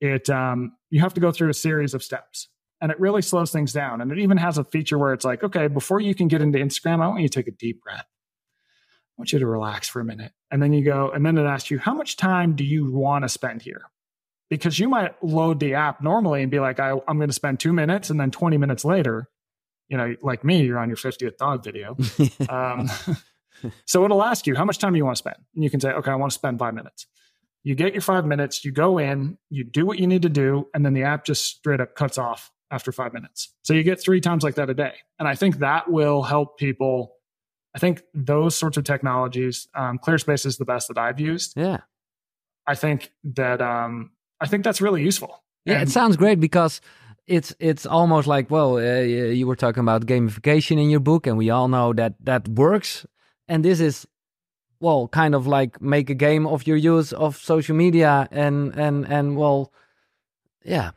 it 0.00 0.30
um, 0.30 0.72
you 0.90 1.00
have 1.00 1.14
to 1.14 1.20
go 1.20 1.32
through 1.32 1.50
a 1.50 1.54
series 1.54 1.94
of 1.94 2.02
steps 2.02 2.48
and 2.80 2.92
it 2.92 3.00
really 3.00 3.22
slows 3.22 3.50
things 3.50 3.72
down. 3.72 4.00
And 4.00 4.12
it 4.12 4.18
even 4.18 4.36
has 4.36 4.58
a 4.58 4.64
feature 4.64 4.98
where 4.98 5.12
it's 5.12 5.24
like 5.24 5.42
okay 5.42 5.68
before 5.68 6.00
you 6.00 6.14
can 6.14 6.28
get 6.28 6.42
into 6.42 6.58
instagram 6.58 7.02
i 7.02 7.08
want 7.08 7.20
you 7.20 7.28
to 7.28 7.34
take 7.34 7.48
a 7.48 7.56
deep 7.56 7.82
breath. 7.82 8.06
I 8.06 9.20
want 9.20 9.32
you 9.32 9.40
to 9.40 9.46
relax 9.46 9.88
for 9.88 10.00
a 10.00 10.04
minute. 10.04 10.32
And 10.50 10.62
then 10.62 10.72
you 10.72 10.84
go 10.84 11.10
and 11.10 11.26
then 11.26 11.38
it 11.38 11.44
asks 11.44 11.70
you 11.70 11.78
how 11.78 11.94
much 11.94 12.16
time 12.16 12.54
do 12.54 12.64
you 12.64 12.92
want 12.92 13.24
to 13.24 13.28
spend 13.28 13.62
here? 13.62 13.82
Because 14.48 14.78
you 14.78 14.88
might 14.88 15.22
load 15.22 15.60
the 15.60 15.74
app 15.74 16.00
normally 16.00 16.42
and 16.42 16.50
be 16.50 16.60
like 16.60 16.80
I, 16.80 16.92
i'm 17.08 17.18
going 17.18 17.28
to 17.28 17.34
spend 17.34 17.60
two 17.60 17.72
minutes 17.72 18.10
and 18.10 18.18
then 18.18 18.30
20 18.30 18.56
minutes 18.56 18.84
later 18.84 19.28
you 19.88 19.96
know 19.96 20.14
like 20.22 20.44
me 20.44 20.62
you're 20.62 20.78
on 20.78 20.88
your 20.88 20.96
50th 20.96 21.36
dog 21.36 21.64
video. 21.64 21.96
Um, 22.48 22.88
so 23.86 24.04
it'll 24.04 24.22
ask 24.22 24.46
you 24.46 24.54
how 24.54 24.64
much 24.64 24.78
time 24.78 24.92
do 24.92 24.98
you 24.98 25.04
want 25.04 25.16
to 25.16 25.18
spend? 25.18 25.36
And 25.54 25.64
you 25.64 25.70
can 25.70 25.80
say 25.80 25.90
okay 25.90 26.12
i 26.12 26.14
want 26.14 26.30
to 26.30 26.38
spend 26.38 26.58
five 26.58 26.74
minutes 26.74 27.06
you 27.68 27.74
get 27.74 27.92
your 27.92 28.00
five 28.00 28.24
minutes, 28.24 28.64
you 28.64 28.72
go 28.72 28.96
in, 28.96 29.36
you 29.50 29.62
do 29.62 29.84
what 29.84 29.98
you 29.98 30.06
need 30.06 30.22
to 30.22 30.30
do, 30.30 30.66
and 30.72 30.86
then 30.86 30.94
the 30.94 31.02
app 31.02 31.26
just 31.26 31.44
straight 31.44 31.82
up 31.82 31.94
cuts 31.94 32.16
off 32.16 32.50
after 32.70 32.92
five 32.92 33.12
minutes. 33.12 33.52
So 33.62 33.74
you 33.74 33.82
get 33.82 34.00
three 34.00 34.22
times 34.22 34.42
like 34.42 34.54
that 34.54 34.70
a 34.70 34.74
day. 34.74 34.94
And 35.18 35.28
I 35.28 35.34
think 35.34 35.58
that 35.58 35.90
will 35.90 36.22
help 36.22 36.58
people. 36.58 37.12
I 37.76 37.78
think 37.78 38.02
those 38.14 38.56
sorts 38.56 38.78
of 38.78 38.84
technologies, 38.84 39.68
um, 39.74 39.98
ClearSpace 39.98 40.46
is 40.46 40.56
the 40.56 40.64
best 40.64 40.88
that 40.88 40.96
I've 40.96 41.20
used. 41.20 41.52
Yeah. 41.56 41.80
I 42.66 42.74
think 42.74 43.12
that 43.34 43.60
um, 43.60 44.12
I 44.40 44.46
think 44.46 44.64
that's 44.64 44.80
really 44.80 45.02
useful. 45.02 45.44
Yeah, 45.66 45.74
And- 45.74 45.82
it 45.82 45.92
sounds 45.92 46.16
great 46.16 46.40
because 46.40 46.80
it's 47.26 47.54
it's 47.60 47.84
almost 47.84 48.26
like 48.26 48.50
well, 48.50 48.78
uh, 48.78 49.00
you 49.02 49.46
were 49.46 49.56
talking 49.56 49.82
about 49.82 50.06
gamification 50.06 50.80
in 50.82 50.88
your 50.88 51.00
book, 51.00 51.26
and 51.26 51.36
we 51.36 51.50
all 51.50 51.68
know 51.68 51.92
that 51.92 52.14
that 52.24 52.48
works. 52.48 53.04
And 53.46 53.62
this 53.62 53.78
is 53.80 54.06
well, 54.80 55.08
kind 55.08 55.34
of 55.34 55.46
like 55.46 55.80
make 55.82 56.10
a 56.10 56.14
game 56.14 56.46
of 56.46 56.66
your 56.66 56.76
use 56.76 57.12
of 57.12 57.36
social 57.36 57.74
media, 57.76 58.28
and 58.30 58.74
and 58.78 59.06
and 59.06 59.36
well, 59.36 59.72
yeah, 60.64 60.90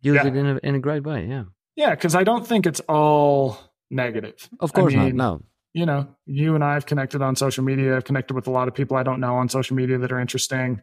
use 0.00 0.16
Yeah. 0.16 0.26
it 0.26 0.36
in 0.36 0.46
a 0.46 0.60
in 0.62 0.74
a 0.74 0.78
great 0.78 1.04
way. 1.04 1.26
Yeah, 1.26 1.44
Yeah, 1.76 1.90
because 1.90 2.14
I 2.14 2.24
don't 2.24 2.46
think 2.46 2.66
it's 2.66 2.80
all 2.88 3.56
negative. 3.90 4.48
of 4.60 4.70
I 4.74 4.80
course 4.80 4.94
mean, 4.94 5.16
not. 5.16 5.34
No, 5.38 5.42
you 5.72 5.86
know, 5.86 6.08
you 6.26 6.54
and 6.54 6.62
I 6.64 6.74
have 6.74 6.86
connected 6.86 7.22
on 7.22 7.36
social 7.36 7.64
media. 7.64 7.96
I've 7.96 8.04
connected 8.04 8.34
with 8.34 8.46
a 8.46 8.50
lot 8.50 8.68
of 8.68 8.74
people 8.74 8.96
I 8.96 9.02
don't 9.02 9.20
know 9.20 9.36
on 9.36 9.48
social 9.48 9.76
media 9.76 9.98
that 9.98 10.12
are 10.12 10.20
interesting. 10.20 10.82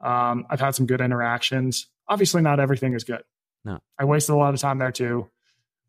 Um, 0.00 0.46
I've 0.50 0.60
had 0.60 0.74
some 0.74 0.86
good 0.86 1.00
interactions. 1.00 1.86
Obviously, 2.08 2.42
not 2.42 2.60
everything 2.60 2.92
is 2.94 3.04
good. 3.04 3.22
No. 3.64 3.80
I 3.98 4.04
wasted 4.04 4.34
a 4.34 4.38
lot 4.38 4.54
of 4.54 4.60
time 4.60 4.78
there 4.78 4.92
too. 4.92 5.28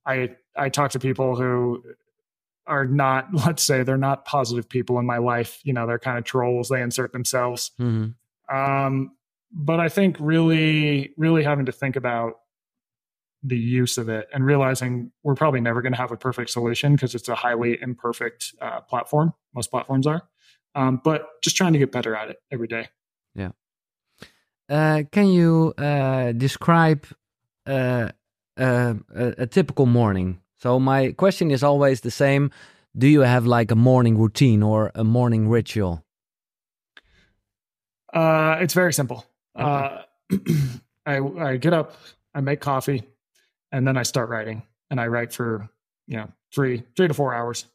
I 0.06 0.36
I 0.56 0.70
talk 0.70 0.92
to 0.92 1.00
people 1.00 1.36
who 1.36 1.84
are 2.68 2.86
not, 2.86 3.28
let's 3.34 3.64
say, 3.64 3.84
they're 3.84 3.98
not 3.98 4.26
positive 4.26 4.68
people 4.68 5.00
in 5.00 5.06
my 5.06 5.18
life. 5.18 5.60
You 5.64 5.74
know, 5.74 5.88
they're 5.88 6.00
kind 6.00 6.18
of 6.18 6.24
trolls. 6.24 6.70
They 6.70 6.82
insert 6.82 7.14
themselves. 7.14 7.72
hmm 7.78 8.08
Um, 8.52 9.12
but 9.52 9.80
I 9.80 9.90
think 9.90 10.18
really, 10.20 11.14
really 11.18 11.44
having 11.44 11.66
to 11.66 11.72
think 11.72 11.96
about 11.96 12.34
the 13.44 13.58
use 13.58 13.98
of 13.98 14.10
it 14.10 14.28
and 14.34 14.46
realizing 14.46 15.12
we're 15.24 15.36
probably 15.36 15.62
never 15.62 15.82
going 15.82 15.94
to 15.94 15.98
have 15.98 16.12
a 16.12 16.18
perfect 16.18 16.50
solution 16.50 16.94
because 16.94 17.16
it's 17.16 17.30
a 17.30 17.36
highly 17.36 17.78
imperfect 17.82 18.54
uh, 18.62 18.82
platform. 18.82 19.34
Most 19.54 19.72
platforms 19.72 20.06
are. 20.06 20.24
Um, 20.76 21.02
but 21.04 21.28
just 21.44 21.56
trying 21.56 21.74
to 21.74 21.80
get 21.80 21.92
better 21.92 22.16
at 22.16 22.30
it 22.30 22.38
every 22.52 22.68
day. 22.68 22.90
Uh, 24.70 25.04
can 25.12 25.28
you 25.28 25.74
uh, 25.78 26.34
describe 26.34 27.08
uh, 27.66 28.10
uh, 28.58 28.94
a, 29.16 29.34
a 29.40 29.48
typical 29.48 29.86
morning? 29.86 30.40
So 30.60 30.80
my 30.80 31.12
question 31.12 31.52
is 31.52 31.64
always 31.64 32.02
the 32.02 32.12
same: 32.12 32.52
Do 32.98 33.08
you 33.08 33.22
have 33.22 33.46
like 33.46 33.72
a 33.72 33.76
morning 33.76 34.18
routine 34.18 34.64
or 34.64 34.92
a 34.96 35.04
morning 35.04 35.50
ritual? 35.50 36.04
Uh, 38.14 38.58
it's 38.62 38.74
very 38.74 38.94
simple. 38.94 39.26
Uh, 39.56 40.02
I, 41.06 41.20
I 41.20 41.58
get 41.58 41.74
up, 41.74 41.94
I 42.34 42.42
make 42.42 42.60
coffee, 42.60 43.04
and 43.72 43.88
then 43.88 43.98
I 43.98 44.04
start 44.04 44.30
writing. 44.30 44.64
And 44.90 45.00
I 45.00 45.08
write 45.08 45.34
for 45.34 45.70
you 46.08 46.18
know 46.18 46.30
three 46.54 46.84
three 46.96 47.08
to 47.08 47.14
four 47.14 47.34
hours. 47.34 47.66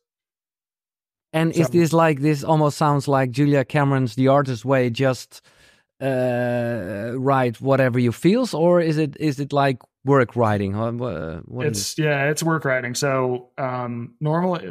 And 1.32 1.52
is 1.52 1.66
So- 1.66 1.72
this 1.72 1.92
like 1.92 2.20
this? 2.20 2.42
Almost 2.44 2.76
sounds 2.78 3.06
like 3.08 3.30
Julia 3.30 3.64
Cameron's 3.64 4.14
"The 4.14 4.28
Artist 4.28 4.64
Way." 4.64 4.90
Just 4.90 5.40
uh, 6.00 7.12
write 7.16 7.60
whatever 7.60 7.98
you 7.98 8.12
feels, 8.12 8.54
or 8.54 8.80
is 8.80 8.96
it 8.98 9.16
is 9.20 9.38
it 9.38 9.52
like 9.52 9.78
work 10.04 10.34
writing? 10.36 10.76
What, 10.76 11.48
what, 11.48 11.66
it's 11.66 11.98
yeah 11.98 12.28
it's 12.30 12.42
work 12.42 12.64
writing. 12.64 12.94
So 12.94 13.50
um 13.58 14.14
normally 14.20 14.66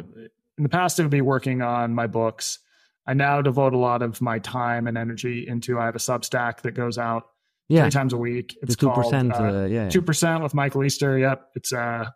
in 0.58 0.62
the 0.62 0.68
past 0.68 0.98
it 0.98 1.02
would 1.02 1.10
be 1.10 1.20
working 1.20 1.62
on 1.62 1.94
my 1.94 2.06
books. 2.06 2.58
I 3.06 3.14
now 3.14 3.42
devote 3.42 3.72
a 3.72 3.78
lot 3.78 4.02
of 4.02 4.20
my 4.20 4.38
time 4.38 4.86
and 4.86 4.96
energy 4.96 5.46
into 5.48 5.78
i 5.78 5.86
have 5.86 5.96
a 5.96 5.98
substack 5.98 6.60
that 6.62 6.72
goes 6.72 6.98
out 6.98 7.24
yeah, 7.68 7.82
three 7.82 7.90
times 7.90 8.12
a 8.12 8.16
week. 8.18 8.56
It's 8.62 8.76
two 8.76 8.86
called 8.86 9.04
percent. 9.04 9.32
uh, 9.32 9.42
Uh, 9.42 9.64
yeah, 9.64 9.88
two 9.88 10.02
percent 10.02 10.42
with 10.42 10.54
michael 10.54 10.84
easter 10.84 11.18
yep. 11.18 11.48
It's 11.54 11.72
uh 11.72 12.06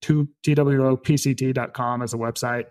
two 0.00 0.28
twopct.com 0.44 2.02
as 2.02 2.14
a 2.14 2.16
website. 2.16 2.66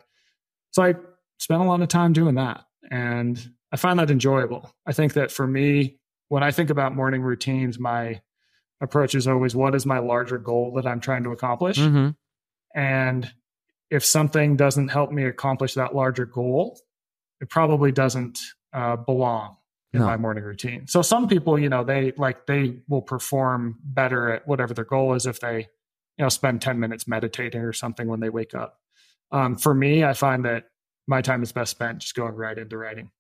So 0.71 0.84
i 0.84 0.95
spend 1.39 1.62
a 1.62 1.65
lot 1.65 1.81
of 1.81 1.88
time 1.88 2.13
doing 2.13 2.36
that 2.36 2.65
and 2.89 3.39
i 3.71 3.77
find 3.77 3.97
that 3.99 4.12
enjoyable. 4.12 4.69
I 4.86 4.93
think 4.93 5.13
that 5.13 5.31
for 5.31 5.47
me 5.47 5.97
when 6.27 6.43
i 6.43 6.51
think 6.51 6.69
about 6.69 6.95
morning 6.95 7.21
routines 7.21 7.79
my 7.79 8.21
approach 8.81 9.15
is 9.15 9.27
always 9.27 9.55
what 9.55 9.73
is 9.75 9.85
my 9.85 9.99
larger 9.99 10.37
goal 10.37 10.73
that 10.75 10.85
i'm 10.87 10.99
trying 10.99 11.23
to 11.23 11.31
accomplish 11.31 11.77
hmm 11.77 12.09
and 12.75 13.31
if 13.89 14.05
something 14.05 14.55
doesn't 14.55 14.87
help 14.87 15.11
me 15.11 15.25
accomplish 15.25 15.73
that 15.73 15.93
larger 15.93 16.25
goal, 16.25 16.79
it 17.41 17.49
probably 17.49 17.91
doesn't 17.91 18.39
uh, 18.71 18.95
belong 18.95 19.57
in 19.91 19.99
No. 19.99 20.05
my 20.05 20.15
morning 20.15 20.45
routine. 20.45 20.87
So 20.87 21.01
some 21.01 21.27
people, 21.27 21.59
you 21.59 21.67
know, 21.67 21.83
they 21.83 22.13
like 22.15 22.45
they 22.45 22.77
will 22.87 23.01
perform 23.01 23.77
better 23.83 24.29
at 24.31 24.47
whatever 24.47 24.73
their 24.73 24.85
goal 24.85 25.13
is 25.15 25.25
if 25.25 25.41
they, 25.41 25.67
you 26.17 26.23
know, 26.23 26.29
spend 26.29 26.61
10 26.61 26.79
minutes 26.79 27.05
meditating 27.05 27.59
or 27.59 27.73
something 27.73 28.07
when 28.07 28.21
they 28.21 28.29
wake 28.29 28.53
up. 28.55 28.79
Um, 29.33 29.57
for 29.57 29.73
me, 29.73 30.05
I 30.05 30.13
find 30.13 30.45
that 30.45 30.69
my 31.07 31.21
time 31.21 31.43
is 31.43 31.51
best 31.51 31.71
spent 31.71 31.99
just 31.99 32.15
going 32.15 32.35
right 32.35 32.57
into 32.57 32.77
writing. 32.77 33.11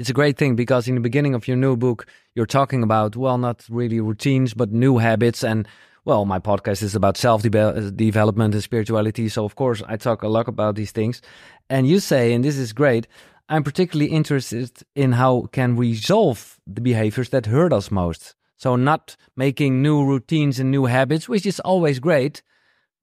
It's 0.00 0.08
a 0.08 0.14
great 0.14 0.38
thing 0.38 0.56
because 0.56 0.88
in 0.88 0.94
the 0.94 1.00
beginning 1.02 1.34
of 1.34 1.46
your 1.46 1.58
new 1.58 1.76
book 1.76 2.06
you're 2.34 2.46
talking 2.46 2.82
about 2.82 3.16
well 3.16 3.36
not 3.36 3.66
really 3.68 4.00
routines 4.00 4.54
but 4.54 4.72
new 4.72 4.96
habits. 4.96 5.44
And 5.44 5.68
well 6.06 6.24
my 6.24 6.38
podcast 6.38 6.82
is 6.82 6.94
about 6.94 7.18
self 7.18 7.42
development 7.42 8.54
and 8.54 8.62
spirituality. 8.62 9.28
So 9.28 9.44
of 9.44 9.56
course 9.56 9.82
i 9.86 9.96
talk 9.98 10.22
a 10.22 10.28
lot 10.28 10.48
about 10.48 10.74
these 10.76 10.90
things. 10.90 11.20
And 11.68 11.86
you 11.86 12.00
say 12.00 12.32
and 12.32 12.42
this 12.42 12.56
is 12.56 12.72
great 12.72 13.06
i'm 13.50 13.62
particularly 13.62 14.10
interested 14.10 14.70
in 14.94 15.12
how 15.12 15.48
can 15.52 15.76
we 15.76 15.90
resolve 15.90 16.58
the 16.66 16.80
behaviors 16.80 17.28
that 17.28 17.44
hurt 17.44 17.72
us 17.72 17.90
most. 17.90 18.34
So 18.56 18.76
not 18.76 19.18
making 19.36 19.82
new 19.82 20.02
routines 20.02 20.58
and 20.58 20.70
new 20.70 20.86
habits 20.86 21.28
which 21.28 21.44
is 21.44 21.60
always 21.60 21.98
great 21.98 22.40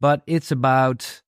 but 0.01 0.23
it's 0.25 0.51
about 0.51 1.21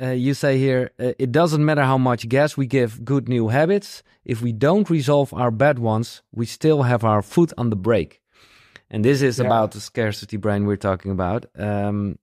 uh, 0.00 0.10
you 0.10 0.34
say 0.34 0.58
here 0.58 0.90
uh, 1.00 1.12
it 1.18 1.32
doesn't 1.32 1.64
matter 1.64 1.82
how 1.82 1.98
much 1.98 2.28
gas 2.28 2.56
we 2.56 2.66
give 2.66 3.04
good 3.04 3.28
new 3.28 3.48
habits 3.48 4.02
if 4.24 4.42
we 4.42 4.52
don't 4.52 4.88
resolve 4.90 5.32
our 5.34 5.50
bad 5.50 5.78
ones 5.78 6.22
we 6.32 6.46
still 6.46 6.82
have 6.82 7.04
our 7.04 7.22
foot 7.22 7.52
on 7.58 7.70
the 7.70 7.76
brake 7.76 8.20
and 8.90 9.04
this 9.04 9.20
is 9.22 9.38
Yeah. 9.38 9.46
about 9.46 9.72
the 9.72 9.80
scarcity 9.80 10.36
brain 10.36 10.66
we're 10.66 10.76
talking 10.76 11.10
about 11.10 11.46
um, 11.58 12.18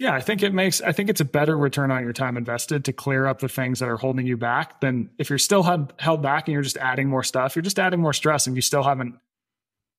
Yeah, 0.00 0.14
I 0.14 0.20
think 0.20 0.42
it 0.42 0.54
makes 0.54 0.80
I 0.80 0.92
think 0.92 1.10
it's 1.10 1.20
a 1.20 1.24
better 1.24 1.56
return 1.58 1.90
on 1.90 2.04
your 2.04 2.12
time 2.12 2.36
invested 2.36 2.84
to 2.84 2.92
clear 2.92 3.26
up 3.26 3.40
the 3.40 3.48
things 3.48 3.80
that 3.80 3.88
are 3.88 3.96
holding 3.96 4.26
you 4.26 4.36
back 4.36 4.80
than 4.80 5.10
if 5.18 5.28
you're 5.28 5.38
still 5.40 5.64
held, 5.64 5.92
held 5.98 6.22
back 6.22 6.46
and 6.46 6.52
you're 6.52 6.62
just 6.62 6.76
adding 6.76 7.08
more 7.08 7.24
stuff. 7.24 7.56
You're 7.56 7.64
just 7.64 7.78
adding 7.80 8.00
more 8.00 8.12
stress 8.12 8.46
and 8.46 8.54
you 8.54 8.62
still 8.62 8.84
haven't 8.84 9.14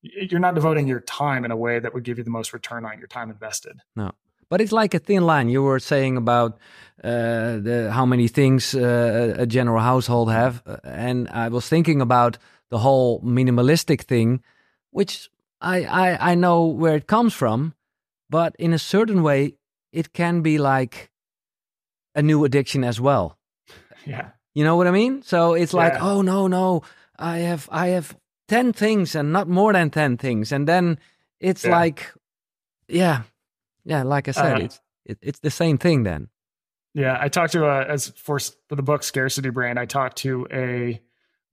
you're 0.02 0.40
not 0.40 0.54
devoting 0.54 0.88
your 0.88 1.00
time 1.00 1.44
in 1.44 1.50
a 1.50 1.56
way 1.56 1.78
that 1.78 1.92
would 1.92 2.04
give 2.04 2.16
you 2.16 2.24
the 2.24 2.30
most 2.30 2.54
return 2.54 2.86
on 2.86 2.98
your 2.98 3.08
time 3.08 3.28
invested. 3.30 3.76
no 3.94 4.10
but 4.50 4.60
it's 4.60 4.72
like 4.72 4.94
a 4.94 4.98
thin 4.98 5.24
line 5.24 5.48
you 5.48 5.62
were 5.62 5.78
saying 5.80 6.16
about 6.18 6.58
uh, 7.04 7.56
the, 7.66 7.90
how 7.92 8.04
many 8.04 8.28
things 8.28 8.74
uh, 8.74 9.34
a 9.38 9.46
general 9.46 9.80
household 9.80 10.30
have 10.30 10.62
uh, 10.66 10.76
and 10.84 11.28
i 11.28 11.48
was 11.48 11.68
thinking 11.68 12.00
about 12.02 12.38
the 12.70 12.78
whole 12.78 13.20
minimalistic 13.22 14.02
thing 14.02 14.42
which 14.90 15.30
I, 15.60 15.84
I 15.84 16.32
i 16.32 16.34
know 16.34 16.66
where 16.66 16.96
it 16.96 17.06
comes 17.06 17.32
from 17.34 17.74
but 18.28 18.54
in 18.58 18.72
a 18.72 18.78
certain 18.78 19.22
way 19.22 19.54
it 19.92 20.12
can 20.12 20.42
be 20.42 20.58
like 20.58 21.10
a 22.14 22.22
new 22.22 22.44
addiction 22.44 22.84
as 22.84 23.00
well 23.00 23.38
Yeah. 24.06 24.28
you 24.54 24.64
know 24.64 24.76
what 24.76 24.86
i 24.86 24.90
mean 24.90 25.22
so 25.22 25.54
it's 25.54 25.72
like 25.74 25.94
Yeah. 25.94 26.10
oh 26.10 26.22
no 26.22 26.48
no 26.48 26.82
i 27.18 27.38
have 27.38 27.68
i 27.70 27.88
have 27.94 28.16
10 28.48 28.72
things 28.72 29.14
and 29.14 29.32
not 29.32 29.48
more 29.48 29.72
than 29.72 29.90
10 29.90 30.16
things 30.18 30.52
and 30.52 30.66
then 30.66 30.98
it's 31.40 31.64
Yeah. 31.64 31.80
like 31.80 32.12
yeah 32.88 33.22
yeah 33.90 34.02
like 34.02 34.28
i 34.28 34.32
said 34.32 34.56
Uh, 34.56 34.64
it's 34.64 34.80
it, 35.04 35.18
it's 35.22 35.40
the 35.40 35.50
same 35.50 35.76
thing 35.78 36.04
then 36.04 36.28
Yeah, 36.94 37.16
I 37.24 37.28
talked 37.28 37.52
to 37.52 37.64
a 37.66 37.84
as 37.94 38.08
for 38.24 38.38
for 38.68 38.74
the 38.76 38.82
book 38.82 39.02
Scarcity 39.02 39.50
Brain. 39.50 39.78
I 39.78 39.86
talked 39.86 40.16
to 40.26 40.46
a 40.52 41.00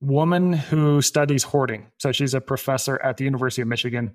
woman 0.01 0.53
who 0.53 1.01
studies 1.01 1.43
hoarding. 1.43 1.91
So 1.99 2.11
she's 2.11 2.33
a 2.33 2.41
professor 2.41 2.95
at 3.07 3.17
the 3.17 3.23
University 3.25 3.61
of 3.61 3.67
Michigan, 3.67 4.13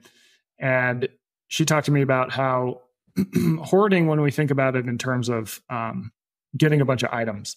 and 0.59 1.09
she 1.49 1.65
talked 1.65 1.87
to 1.87 1.93
me 1.93 2.03
about 2.03 2.33
how 2.33 2.83
hoarding, 3.71 4.07
when 4.07 4.21
we 4.21 4.31
think 4.31 4.51
about 4.51 4.77
it 4.77 4.87
in 4.87 4.99
terms 4.99 5.29
of 5.29 5.61
um, 5.71 6.13
getting 6.57 6.81
a 6.81 6.85
bunch 6.85 7.03
of 7.03 7.11
items, 7.13 7.57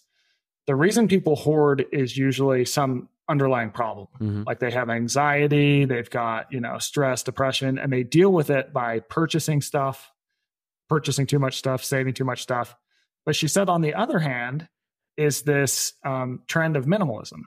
the 0.67 0.75
reason 0.75 1.07
people 1.07 1.35
hoard 1.35 1.85
is 1.91 2.15
usually 2.17 2.65
some 2.65 3.09
underlying 3.27 3.71
problem 3.71 4.07
Mhm. 4.21 4.45
like 4.45 4.59
they 4.59 4.69
have 4.69 4.87
anxiety 4.91 5.85
they've 5.85 6.11
got 6.11 6.51
you 6.53 6.59
know 6.59 6.77
stress 6.77 7.23
depression 7.23 7.79
and 7.79 7.91
they 7.91 8.03
deal 8.03 8.31
with 8.31 8.51
it 8.51 8.71
by 8.71 8.99
purchasing 8.99 9.61
stuff 9.63 10.11
purchasing 10.89 11.25
too 11.25 11.39
much 11.39 11.57
stuff 11.57 11.83
saving 11.83 12.13
too 12.13 12.25
much 12.25 12.41
stuff. 12.41 12.75
But 13.25 13.35
she 13.35 13.47
said 13.47 13.69
on 13.69 13.81
the 13.81 13.93
other 13.93 14.19
hand 14.19 14.67
is 15.17 15.43
this 15.43 15.93
um, 16.05 16.41
trend 16.47 16.75
of 16.77 16.85
minimalism 16.85 17.41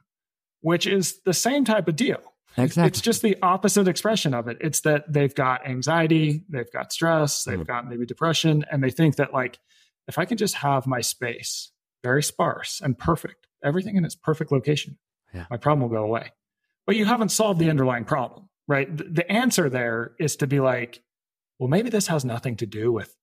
which 0.60 0.86
is 0.88 1.20
the 1.24 1.32
same 1.34 1.64
type 1.64 1.86
of 1.86 1.94
deal. 1.94 2.18
Exactly. 2.56 2.88
It's 2.88 3.00
just 3.00 3.22
the 3.22 3.36
opposite 3.42 3.86
expression 3.86 4.34
of 4.34 4.48
it. 4.48 4.56
It's 4.60 4.80
that 4.80 5.04
they've 5.12 5.32
got 5.34 5.64
anxiety 5.68 6.42
they've 6.48 6.70
got 6.72 6.92
stress 6.92 7.44
they've 7.44 7.58
Mhm. 7.60 7.66
got 7.66 7.88
maybe 7.88 8.04
depression 8.06 8.64
and 8.70 8.82
they 8.82 8.90
think 8.90 9.16
that 9.16 9.32
like 9.32 9.58
if 10.08 10.18
i 10.18 10.24
can 10.24 10.36
just 10.38 10.54
have 10.56 10.86
my 10.86 11.00
space 11.00 11.70
very 12.02 12.22
sparse 12.22 12.80
and 12.82 12.98
perfect 12.98 13.46
everything 13.62 13.96
in 13.96 14.04
its 14.04 14.14
perfect 14.16 14.50
location 14.50 14.98
Yeah. 15.34 15.46
my 15.50 15.56
problem 15.58 15.82
will 15.82 15.96
go 15.96 16.02
away. 16.04 16.32
But 16.86 16.96
you 16.96 17.04
haven't 17.04 17.28
solved 17.28 17.60
the 17.60 17.70
underlying 17.70 18.04
problem 18.04 18.48
right? 18.66 18.94
The, 18.94 19.04
the 19.04 19.32
answer 19.32 19.70
there 19.70 20.12
is 20.18 20.34
to 20.36 20.46
be 20.48 20.58
like 20.58 21.02
well 21.60 21.68
maybe 21.68 21.90
this 21.90 22.08
has 22.08 22.24
nothing 22.24 22.56
to 22.56 22.66
do 22.66 22.90
with 22.90 23.14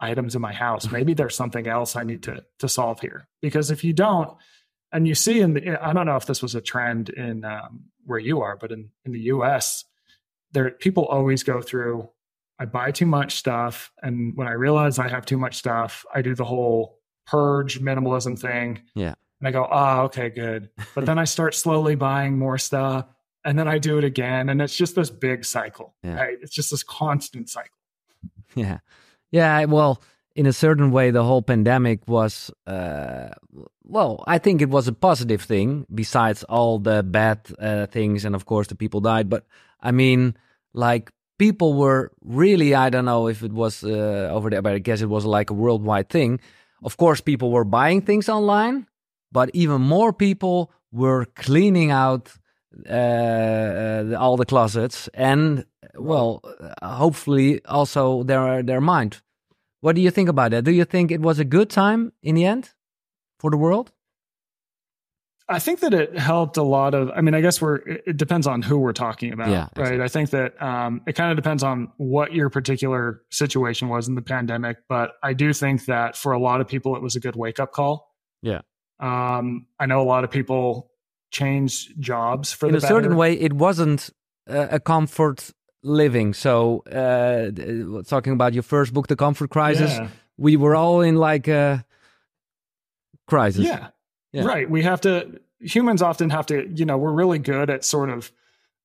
items 0.00 0.34
in 0.34 0.40
my 0.40 0.52
house 0.52 0.90
maybe 0.90 1.14
there's 1.14 1.34
something 1.36 1.66
else 1.66 1.96
i 1.96 2.02
need 2.04 2.22
to 2.22 2.42
to 2.58 2.68
solve 2.68 3.00
here 3.00 3.28
because 3.42 3.70
if 3.70 3.82
you 3.82 3.92
don't 3.92 4.36
and 4.92 5.06
you 5.08 5.14
see 5.14 5.40
in 5.40 5.54
the 5.54 5.86
i 5.86 5.92
don't 5.92 6.06
know 6.06 6.16
if 6.16 6.26
this 6.26 6.42
was 6.42 6.54
a 6.54 6.60
trend 6.60 7.08
in 7.10 7.44
um, 7.44 7.84
where 8.04 8.18
you 8.18 8.40
are 8.40 8.56
but 8.56 8.70
in 8.72 8.90
in 9.04 9.12
the 9.12 9.20
us 9.20 9.84
there 10.52 10.70
people 10.70 11.04
always 11.06 11.42
go 11.42 11.60
through 11.60 12.08
I 12.60 12.64
buy 12.64 12.90
too 12.90 13.06
much 13.06 13.36
stuff. 13.36 13.92
And 14.02 14.32
when 14.36 14.48
I 14.48 14.52
realize 14.54 14.98
I 14.98 15.06
have 15.06 15.24
too 15.24 15.38
much 15.38 15.54
stuff, 15.58 16.04
I 16.12 16.22
do 16.22 16.34
the 16.34 16.44
whole 16.44 16.98
purge 17.24 17.78
minimalism 17.80 18.36
thing. 18.36 18.82
Yeah. 18.96 19.14
And 19.38 19.46
I 19.46 19.52
go, 19.52 19.68
oh, 19.70 20.00
okay, 20.06 20.28
good. 20.28 20.68
But 20.92 21.06
then 21.06 21.20
I 21.20 21.24
start 21.24 21.54
slowly 21.54 21.94
buying 21.94 22.36
more 22.36 22.58
stuff 22.58 23.06
and 23.44 23.56
then 23.56 23.68
I 23.68 23.78
do 23.78 23.96
it 23.98 24.02
again. 24.02 24.48
And 24.48 24.60
it's 24.60 24.76
just 24.76 24.96
this 24.96 25.08
big 25.08 25.44
cycle, 25.44 25.94
Yeah. 26.02 26.16
right? 26.16 26.36
It's 26.42 26.52
just 26.52 26.72
this 26.72 26.82
constant 26.82 27.48
cycle. 27.48 27.78
Yeah. 28.56 28.78
Yeah. 29.30 29.64
Well, 29.64 30.02
in 30.34 30.46
a 30.46 30.52
certain 30.52 30.90
way, 30.90 31.10
the 31.10 31.24
whole 31.24 31.42
pandemic 31.42 32.06
was, 32.06 32.50
uh, 32.66 33.30
well, 33.82 34.24
I 34.26 34.38
think 34.38 34.62
it 34.62 34.70
was 34.70 34.88
a 34.88 34.92
positive 34.92 35.42
thing 35.42 35.86
besides 35.92 36.44
all 36.44 36.78
the 36.78 37.02
bad 37.02 37.40
uh, 37.58 37.86
things. 37.86 38.24
And 38.24 38.34
of 38.34 38.44
course, 38.46 38.68
the 38.68 38.74
people 38.74 39.00
died. 39.00 39.28
But 39.28 39.46
I 39.80 39.90
mean, 39.90 40.36
like, 40.72 41.10
people 41.38 41.74
were 41.74 42.10
really, 42.24 42.74
I 42.74 42.90
don't 42.90 43.04
know 43.04 43.28
if 43.28 43.42
it 43.42 43.52
was 43.52 43.84
uh, 43.84 44.28
over 44.32 44.50
there, 44.50 44.62
but 44.62 44.74
I 44.74 44.78
guess 44.78 45.00
it 45.00 45.08
was 45.08 45.24
like 45.24 45.50
a 45.50 45.54
worldwide 45.54 46.08
thing. 46.08 46.40
Of 46.82 46.96
course, 46.96 47.20
people 47.20 47.50
were 47.50 47.64
buying 47.64 48.02
things 48.02 48.28
online, 48.28 48.86
but 49.32 49.50
even 49.54 49.80
more 49.80 50.12
people 50.12 50.70
were 50.92 51.26
cleaning 51.36 51.90
out 51.90 52.32
uh, 52.88 52.92
uh, 52.92 54.16
all 54.18 54.36
the 54.36 54.44
closets 54.44 55.08
and, 55.14 55.64
well, 55.94 56.42
hopefully 56.82 57.64
also 57.64 58.22
their 58.22 58.62
their 58.62 58.80
mind. 58.80 59.20
What 59.80 59.94
do 59.94 60.02
you 60.02 60.10
think 60.10 60.28
about 60.28 60.50
that? 60.50 60.64
Do 60.64 60.72
you 60.72 60.84
think 60.84 61.10
it 61.10 61.20
was 61.20 61.38
a 61.38 61.44
good 61.44 61.70
time 61.70 62.12
in 62.22 62.34
the 62.34 62.44
end 62.44 62.70
for 63.38 63.50
the 63.50 63.56
world? 63.56 63.92
I 65.50 65.58
think 65.60 65.80
that 65.80 65.94
it 65.94 66.18
helped 66.18 66.58
a 66.58 66.62
lot 66.62 66.92
of. 66.92 67.10
I 67.16 67.22
mean, 67.22 67.34
I 67.34 67.40
guess 67.40 67.62
we're. 67.62 67.76
It 67.76 68.18
depends 68.18 68.46
on 68.46 68.60
who 68.60 68.78
we're 68.78 68.92
talking 68.92 69.32
about, 69.32 69.48
Yeah, 69.48 69.68
right? 69.76 69.94
exactly. 69.94 70.02
I 70.02 70.08
think 70.08 70.30
that 70.30 70.62
um, 70.62 71.00
it 71.06 71.14
kind 71.14 71.30
of 71.30 71.36
depends 71.36 71.62
on 71.62 71.90
what 71.96 72.34
your 72.34 72.50
particular 72.50 73.22
situation 73.30 73.88
was 73.88 74.08
in 74.08 74.14
the 74.14 74.20
pandemic, 74.22 74.76
but 74.88 75.12
I 75.22 75.32
do 75.32 75.54
think 75.54 75.86
that 75.86 76.16
for 76.16 76.32
a 76.32 76.38
lot 76.38 76.60
of 76.60 76.68
people, 76.68 76.96
it 76.96 77.02
was 77.02 77.16
a 77.16 77.20
good 77.20 77.34
wake 77.34 77.58
up 77.58 77.72
call. 77.72 78.14
Yeah. 78.42 78.60
Um, 79.00 79.66
I 79.80 79.86
know 79.86 80.02
a 80.02 80.04
lot 80.04 80.24
of 80.24 80.30
people 80.30 80.87
changed 81.30 82.00
jobs 82.00 82.52
for 82.52 82.66
in 82.66 82.72
the 82.72 82.78
a 82.78 82.80
certain 82.80 83.16
way, 83.16 83.34
it 83.34 83.52
wasn't 83.52 84.10
uh, 84.48 84.68
a 84.70 84.80
comfort 84.80 85.50
living. 85.82 86.34
So, 86.34 86.80
uh, 86.90 88.02
talking 88.04 88.32
about 88.32 88.52
your 88.54 88.62
first 88.62 88.92
book, 88.92 89.06
The 89.08 89.16
Comfort 89.16 89.50
Crisis, 89.50 89.92
Yeah. 89.92 90.08
we 90.36 90.56
were 90.56 90.74
all 90.74 91.00
in 91.02 91.16
like 91.16 91.48
a 91.48 91.84
crisis. 93.26 93.64
Yeah. 93.64 93.88
Yeah. 94.32 94.44
Right. 94.44 94.68
We 94.68 94.82
have 94.82 95.00
to, 95.02 95.40
humans 95.60 96.02
often 96.02 96.30
have 96.30 96.46
to, 96.46 96.68
you 96.74 96.84
know, 96.84 96.98
we're 96.98 97.12
really 97.12 97.38
good 97.38 97.70
at 97.70 97.84
sort 97.84 98.10
of 98.10 98.30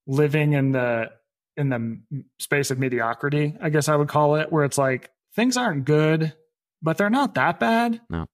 living 0.07 0.53
in 0.53 0.71
the, 0.71 1.11
in 1.57 1.69
the 1.69 1.99
space 2.39 2.71
of 2.71 2.79
mediocrity, 2.79 3.55
I 3.61 3.69
guess 3.69 3.89
I 3.89 3.95
would 3.95 4.07
call 4.07 4.35
it, 4.35 4.51
where 4.51 4.63
it's 4.65 4.77
like 4.77 5.09
things 5.35 5.57
aren't 5.57 5.85
good, 5.85 6.33
but 6.81 6.97
they're 6.97 7.09
not 7.09 7.35
that 7.35 7.59
bad. 7.59 8.01
No. 8.09 8.25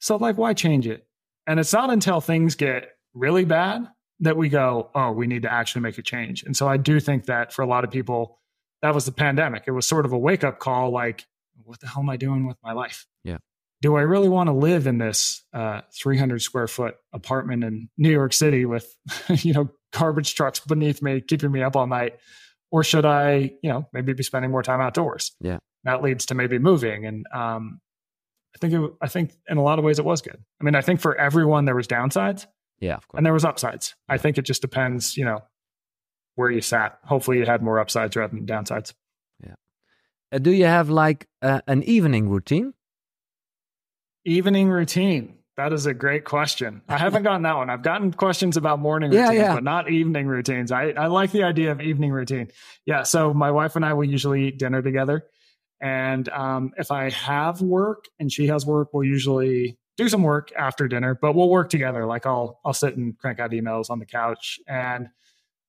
So, 0.00 0.16
like, 0.16 0.36
why 0.38 0.54
change 0.54 0.86
it? 0.86 1.06
And 1.46 1.58
it's 1.58 1.72
not 1.72 1.90
until 1.90 2.20
things 2.20 2.54
get 2.54 2.90
really 3.14 3.44
bad 3.44 3.88
that 4.20 4.36
we 4.36 4.48
go, 4.48 4.90
oh, 4.94 5.12
we 5.12 5.26
need 5.26 5.42
to 5.42 5.52
actually 5.52 5.82
make 5.82 5.98
a 5.98 6.02
change. 6.02 6.42
And 6.42 6.56
so 6.56 6.68
I 6.68 6.76
do 6.76 7.00
think 7.00 7.26
that 7.26 7.52
for 7.52 7.62
a 7.62 7.66
lot 7.66 7.84
of 7.84 7.90
people, 7.90 8.38
that 8.82 8.94
was 8.94 9.04
the 9.04 9.12
pandemic. 9.12 9.64
It 9.66 9.72
was 9.72 9.86
sort 9.86 10.04
of 10.04 10.12
a 10.12 10.18
wake 10.18 10.44
up 10.44 10.58
call 10.58 10.90
like, 10.90 11.24
what 11.64 11.80
the 11.80 11.88
hell 11.88 12.02
am 12.02 12.10
I 12.10 12.16
doing 12.16 12.46
with 12.46 12.56
my 12.62 12.72
life? 12.72 13.06
Yeah. 13.24 13.38
Do 13.80 13.96
I 13.96 14.00
really 14.00 14.28
want 14.28 14.48
to 14.48 14.52
live 14.52 14.86
in 14.86 14.98
this 14.98 15.44
uh, 15.52 15.82
300 15.92 16.42
square 16.42 16.66
foot 16.66 16.96
apartment 17.12 17.62
in 17.62 17.88
New 17.96 18.10
York 18.10 18.32
City 18.32 18.64
with, 18.64 18.92
you 19.28 19.52
know, 19.52 19.70
garbage 19.92 20.34
trucks 20.34 20.60
beneath 20.60 21.00
me, 21.00 21.20
keeping 21.20 21.52
me 21.52 21.62
up 21.62 21.76
all 21.76 21.86
night? 21.86 22.16
Or 22.70 22.82
should 22.82 23.04
I, 23.04 23.52
you 23.62 23.70
know, 23.70 23.88
maybe 23.92 24.12
be 24.12 24.22
spending 24.22 24.50
more 24.50 24.62
time 24.62 24.80
outdoors? 24.80 25.32
Yeah. 25.40 25.58
That 25.84 26.02
leads 26.02 26.26
to 26.26 26.34
maybe 26.34 26.58
moving. 26.58 27.06
And 27.06 27.24
um, 27.32 27.80
I 28.54 28.58
think, 28.58 28.74
it, 28.74 28.92
I 29.00 29.08
think 29.08 29.32
in 29.48 29.58
a 29.58 29.62
lot 29.62 29.78
of 29.78 29.84
ways 29.84 29.98
it 29.98 30.04
was 30.04 30.20
good. 30.22 30.42
I 30.60 30.64
mean, 30.64 30.74
I 30.74 30.80
think 30.80 31.00
for 31.00 31.16
everyone 31.16 31.64
there 31.64 31.76
was 31.76 31.86
downsides 31.86 32.46
Yeah, 32.80 32.94
of 32.96 33.08
course. 33.08 33.18
and 33.18 33.26
there 33.26 33.32
was 33.32 33.44
upsides. 33.44 33.94
I 34.08 34.18
think 34.18 34.38
it 34.38 34.42
just 34.42 34.62
depends, 34.62 35.16
you 35.16 35.24
know, 35.24 35.40
where 36.36 36.50
you 36.50 36.60
sat. 36.60 36.98
Hopefully, 37.04 37.38
you 37.38 37.46
had 37.46 37.62
more 37.62 37.78
upsides 37.80 38.14
rather 38.16 38.34
than 38.36 38.46
downsides. 38.46 38.92
Uh, 40.30 40.36
do 40.36 40.50
you 40.50 40.66
have 40.66 40.90
like 40.90 41.26
uh, 41.40 41.62
an 41.66 41.82
evening 41.84 42.28
routine? 42.28 42.74
Evening 44.26 44.68
routine. 44.68 45.38
That 45.56 45.72
is 45.72 45.86
a 45.86 45.94
great 45.94 46.24
question. 46.24 46.82
I 46.88 46.98
haven't 46.98 47.22
gotten 47.22 47.42
that 47.42 47.56
one. 47.56 47.70
I've 47.70 47.82
gotten 47.82 48.12
questions 48.12 48.56
about 48.58 48.78
morning 48.78 49.10
Yeah, 49.14 49.28
routines, 49.28 49.40
yeah. 49.42 49.54
but 49.54 49.64
not 49.64 49.90
evening 49.90 50.26
routines. 50.26 50.70
I, 50.70 50.90
I 50.90 51.06
like 51.06 51.32
the 51.32 51.44
idea 51.44 51.72
of 51.72 51.80
evening 51.80 52.12
routine. 52.12 52.48
Yeah. 52.84 53.02
So 53.04 53.32
my 53.32 53.50
wife 53.50 53.74
and 53.74 53.84
I 53.84 53.94
will 53.94 54.04
usually 54.04 54.48
eat 54.48 54.58
dinner 54.58 54.82
together. 54.82 55.24
And 55.80 56.28
um, 56.28 56.72
if 56.76 56.90
I 56.92 57.08
have 57.10 57.62
work 57.62 58.04
and 58.20 58.30
she 58.30 58.48
has 58.48 58.66
work, 58.66 58.88
we'll 58.92 59.04
usually 59.04 59.78
do 59.98 60.08
some 60.08 60.22
work 60.22 60.50
after 60.56 60.88
dinner, 60.88 61.14
but 61.20 61.34
we'll 61.34 61.50
work 61.50 61.68
together. 61.68 62.06
Like 62.06 62.24
I'll 62.24 62.60
I'll 62.64 62.72
sit 62.72 62.96
and 62.96 63.18
crank 63.18 63.40
out 63.40 63.50
emails 63.50 63.90
on 63.90 63.98
the 63.98 64.06
couch 64.06 64.58
and 64.66 65.10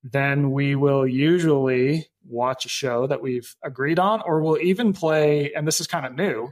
then 0.04 0.52
we 0.52 0.76
will 0.76 1.06
usually 1.06 2.08
watch 2.26 2.66
a 2.66 2.70
show 2.70 3.08
that 3.08 3.22
we've 3.22 3.56
agreed 3.64 4.00
on, 4.00 4.22
or 4.22 4.42
we'll 4.42 4.60
even 4.60 4.94
play, 4.94 5.52
and 5.54 5.68
this 5.68 5.82
is 5.82 5.88
kind 5.88 6.06
of 6.06 6.16
new. 6.16 6.50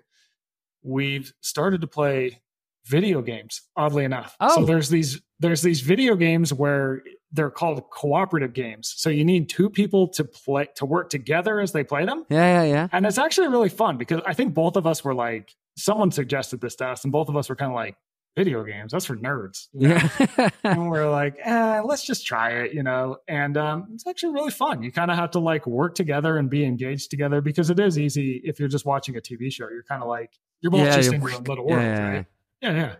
We've 0.83 1.31
started 1.41 1.81
to 1.81 1.87
play 1.87 2.41
video 2.85 3.21
games, 3.21 3.61
oddly 3.75 4.03
enough. 4.03 4.35
Oh. 4.39 4.55
So 4.55 4.65
there's 4.65 4.89
these 4.89 5.21
there's 5.39 5.61
these 5.61 5.81
video 5.81 6.15
games 6.15 6.53
where 6.53 7.03
they're 7.31 7.51
called 7.51 7.89
cooperative 7.89 8.53
games. 8.53 8.93
So 8.95 9.09
you 9.09 9.25
need 9.25 9.49
two 9.49 9.69
people 9.69 10.07
to 10.09 10.23
play 10.23 10.67
to 10.75 10.85
work 10.85 11.09
together 11.09 11.59
as 11.59 11.71
they 11.71 11.83
play 11.83 12.05
them. 12.05 12.25
Yeah, 12.29 12.63
yeah, 12.63 12.71
yeah. 12.71 12.87
And 12.91 13.05
it's 13.05 13.17
actually 13.17 13.49
really 13.49 13.69
fun 13.69 13.97
because 13.97 14.21
I 14.25 14.33
think 14.33 14.53
both 14.53 14.75
of 14.75 14.87
us 14.87 15.03
were 15.03 15.13
like, 15.15 15.55
someone 15.77 16.11
suggested 16.11 16.59
this 16.61 16.75
to 16.77 16.87
us, 16.87 17.03
and 17.03 17.11
both 17.11 17.29
of 17.29 17.37
us 17.37 17.49
were 17.49 17.55
kind 17.55 17.71
of 17.71 17.75
like, 17.75 17.95
video 18.37 18.63
games, 18.63 18.91
that's 18.91 19.05
for 19.05 19.15
nerds. 19.15 19.67
you 19.73 19.87
know? 19.87 19.99
Yeah. 20.37 20.49
and 20.63 20.89
we're 20.91 21.09
like, 21.09 21.37
eh, 21.43 21.81
let's 21.83 22.05
just 22.05 22.25
try 22.25 22.51
it, 22.51 22.73
you 22.73 22.83
know. 22.83 23.17
And 23.27 23.57
um, 23.57 23.87
it's 23.95 24.05
actually 24.05 24.33
really 24.33 24.51
fun. 24.51 24.83
You 24.83 24.91
kind 24.91 25.09
of 25.09 25.17
have 25.17 25.31
to 25.31 25.39
like 25.39 25.65
work 25.65 25.95
together 25.95 26.37
and 26.37 26.47
be 26.47 26.63
engaged 26.63 27.09
together 27.09 27.41
because 27.41 27.71
it 27.71 27.79
is 27.79 27.97
easy 27.97 28.39
if 28.43 28.59
you're 28.59 28.69
just 28.69 28.85
watching 28.85 29.17
a 29.17 29.21
TV 29.21 29.51
show. 29.51 29.67
You're 29.69 29.83
kind 29.83 30.03
of 30.03 30.07
like 30.07 30.31
you're 30.61 30.71
both 30.71 30.81
Yeah, 30.81 30.97
just 30.97 31.11
in 31.13 31.21
your 31.21 31.33
own 31.33 31.43
little 31.43 31.65
world, 31.65 31.81
yeah, 31.81 32.09
right? 32.09 32.25
Yeah, 32.61 32.73
yeah. 32.75 32.95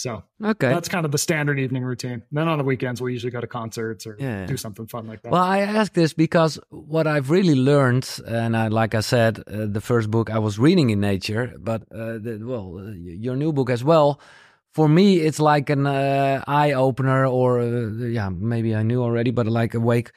So 0.00 0.22
okay. 0.42 0.70
that's 0.70 0.88
kind 0.88 1.04
of 1.04 1.12
the 1.12 1.18
standard 1.18 1.60
evening 1.60 1.82
routine. 1.82 2.22
Then 2.32 2.48
on 2.48 2.56
the 2.56 2.64
weekends, 2.64 3.02
we 3.02 3.12
usually 3.12 3.32
go 3.32 3.42
to 3.42 3.46
concerts 3.46 4.06
or 4.06 4.16
Yeah, 4.18 4.46
do 4.46 4.56
something 4.56 4.86
fun 4.86 5.06
like 5.06 5.20
that. 5.20 5.30
Well, 5.30 5.42
I 5.42 5.58
ask 5.58 5.92
this 5.92 6.14
because 6.14 6.58
what 6.70 7.06
I've 7.06 7.28
really 7.28 7.54
learned, 7.54 8.08
and 8.26 8.56
I, 8.56 8.68
like 8.68 8.94
I 8.94 9.00
said, 9.00 9.40
uh, 9.40 9.66
the 9.66 9.82
first 9.82 10.10
book 10.10 10.30
I 10.30 10.38
was 10.38 10.58
reading 10.58 10.88
in 10.88 11.00
nature, 11.00 11.52
but 11.58 11.82
uh, 11.92 12.16
the, 12.16 12.40
well, 12.42 12.78
uh, 12.78 12.92
your 12.92 13.36
new 13.36 13.52
book 13.52 13.68
as 13.68 13.84
well. 13.84 14.18
For 14.72 14.88
me, 14.88 15.18
it's 15.18 15.38
like 15.38 15.68
an 15.68 15.86
uh, 15.86 16.44
eye 16.46 16.72
opener, 16.72 17.26
or 17.26 17.60
uh, 17.60 17.90
yeah, 18.06 18.30
maybe 18.30 18.74
I 18.74 18.82
knew 18.82 19.02
already, 19.02 19.32
but 19.32 19.46
like 19.46 19.74
a 19.74 19.80
wake. 19.80 20.12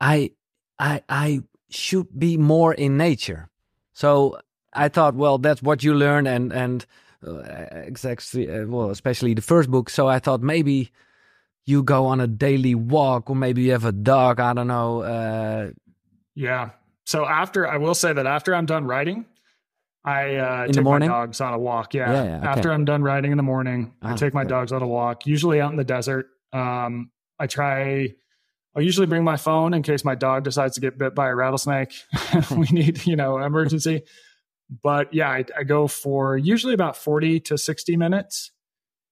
I, 0.00 0.30
I, 0.78 1.02
I 1.08 1.40
should 1.70 2.06
be 2.16 2.36
more 2.36 2.72
in 2.72 2.96
nature. 2.96 3.50
So 3.94 4.38
I 4.72 4.88
thought, 4.88 5.16
well, 5.16 5.38
that's 5.38 5.60
what 5.60 5.82
you 5.82 5.92
learn, 5.92 6.28
and 6.28 6.52
and 6.52 6.86
exactly, 7.86 8.50
uh, 8.50 8.66
well, 8.66 8.90
especially 8.90 9.34
the 9.34 9.42
first 9.42 9.70
book. 9.70 9.90
So 9.90 10.06
I 10.08 10.18
thought 10.18 10.42
maybe 10.42 10.90
you 11.66 11.82
go 11.82 12.06
on 12.06 12.20
a 12.20 12.26
daily 12.26 12.74
walk 12.74 13.30
or 13.30 13.36
maybe 13.36 13.62
you 13.62 13.72
have 13.72 13.86
a 13.86 13.92
dog 13.92 14.38
i 14.38 14.52
don't 14.52 14.66
know 14.66 15.00
uh 15.00 15.70
Yeah. 16.34 16.70
So 17.06 17.24
after 17.24 17.66
I 17.66 17.78
will 17.78 17.94
say 17.94 18.12
that 18.12 18.26
after 18.26 18.54
I'm 18.54 18.66
done 18.66 18.84
writing, 18.86 19.24
I 20.04 20.36
uh, 20.36 20.64
In 20.66 20.72
take 20.72 20.84
my 20.84 20.98
dogs 20.98 21.40
on 21.40 21.54
a 21.54 21.58
walk. 21.58 21.94
Yeah. 21.94 22.12
Yeah, 22.12 22.24
yeah, 22.24 22.38
okay. 22.38 22.48
After 22.48 22.72
I'm 22.72 22.84
done 22.84 23.02
writing 23.02 23.30
in 23.30 23.36
the 23.38 23.42
morning, 23.42 23.94
I 24.02 24.12
Ah, 24.12 24.16
take 24.16 24.34
my 24.34 24.42
okay. 24.42 24.48
dogs 24.48 24.72
on 24.72 24.82
a 24.82 24.86
walk, 24.86 25.26
usually 25.26 25.60
out 25.60 25.70
in 25.70 25.76
the 25.78 25.84
desert. 25.84 26.26
Um, 26.52 27.10
I 27.38 27.46
try. 27.46 28.08
I'll 28.74 28.82
usually 28.82 29.06
bring 29.06 29.24
my 29.24 29.36
phone 29.36 29.72
in 29.72 29.82
case 29.82 30.04
my 30.04 30.14
dog 30.14 30.44
decides 30.44 30.74
to 30.74 30.80
get 30.80 30.98
bit 30.98 31.14
by 31.14 31.28
a 31.28 31.34
rattlesnake. 31.34 31.92
we 32.50 32.66
need, 32.70 33.06
you 33.06 33.16
know, 33.16 33.38
emergency. 33.38 34.02
But 34.82 35.12
yeah, 35.12 35.28
I, 35.28 35.44
I 35.56 35.64
go 35.64 35.86
for 35.86 36.36
usually 36.36 36.74
about 36.74 36.96
40 36.96 37.40
to 37.40 37.58
60 37.58 37.96
minutes 37.96 38.50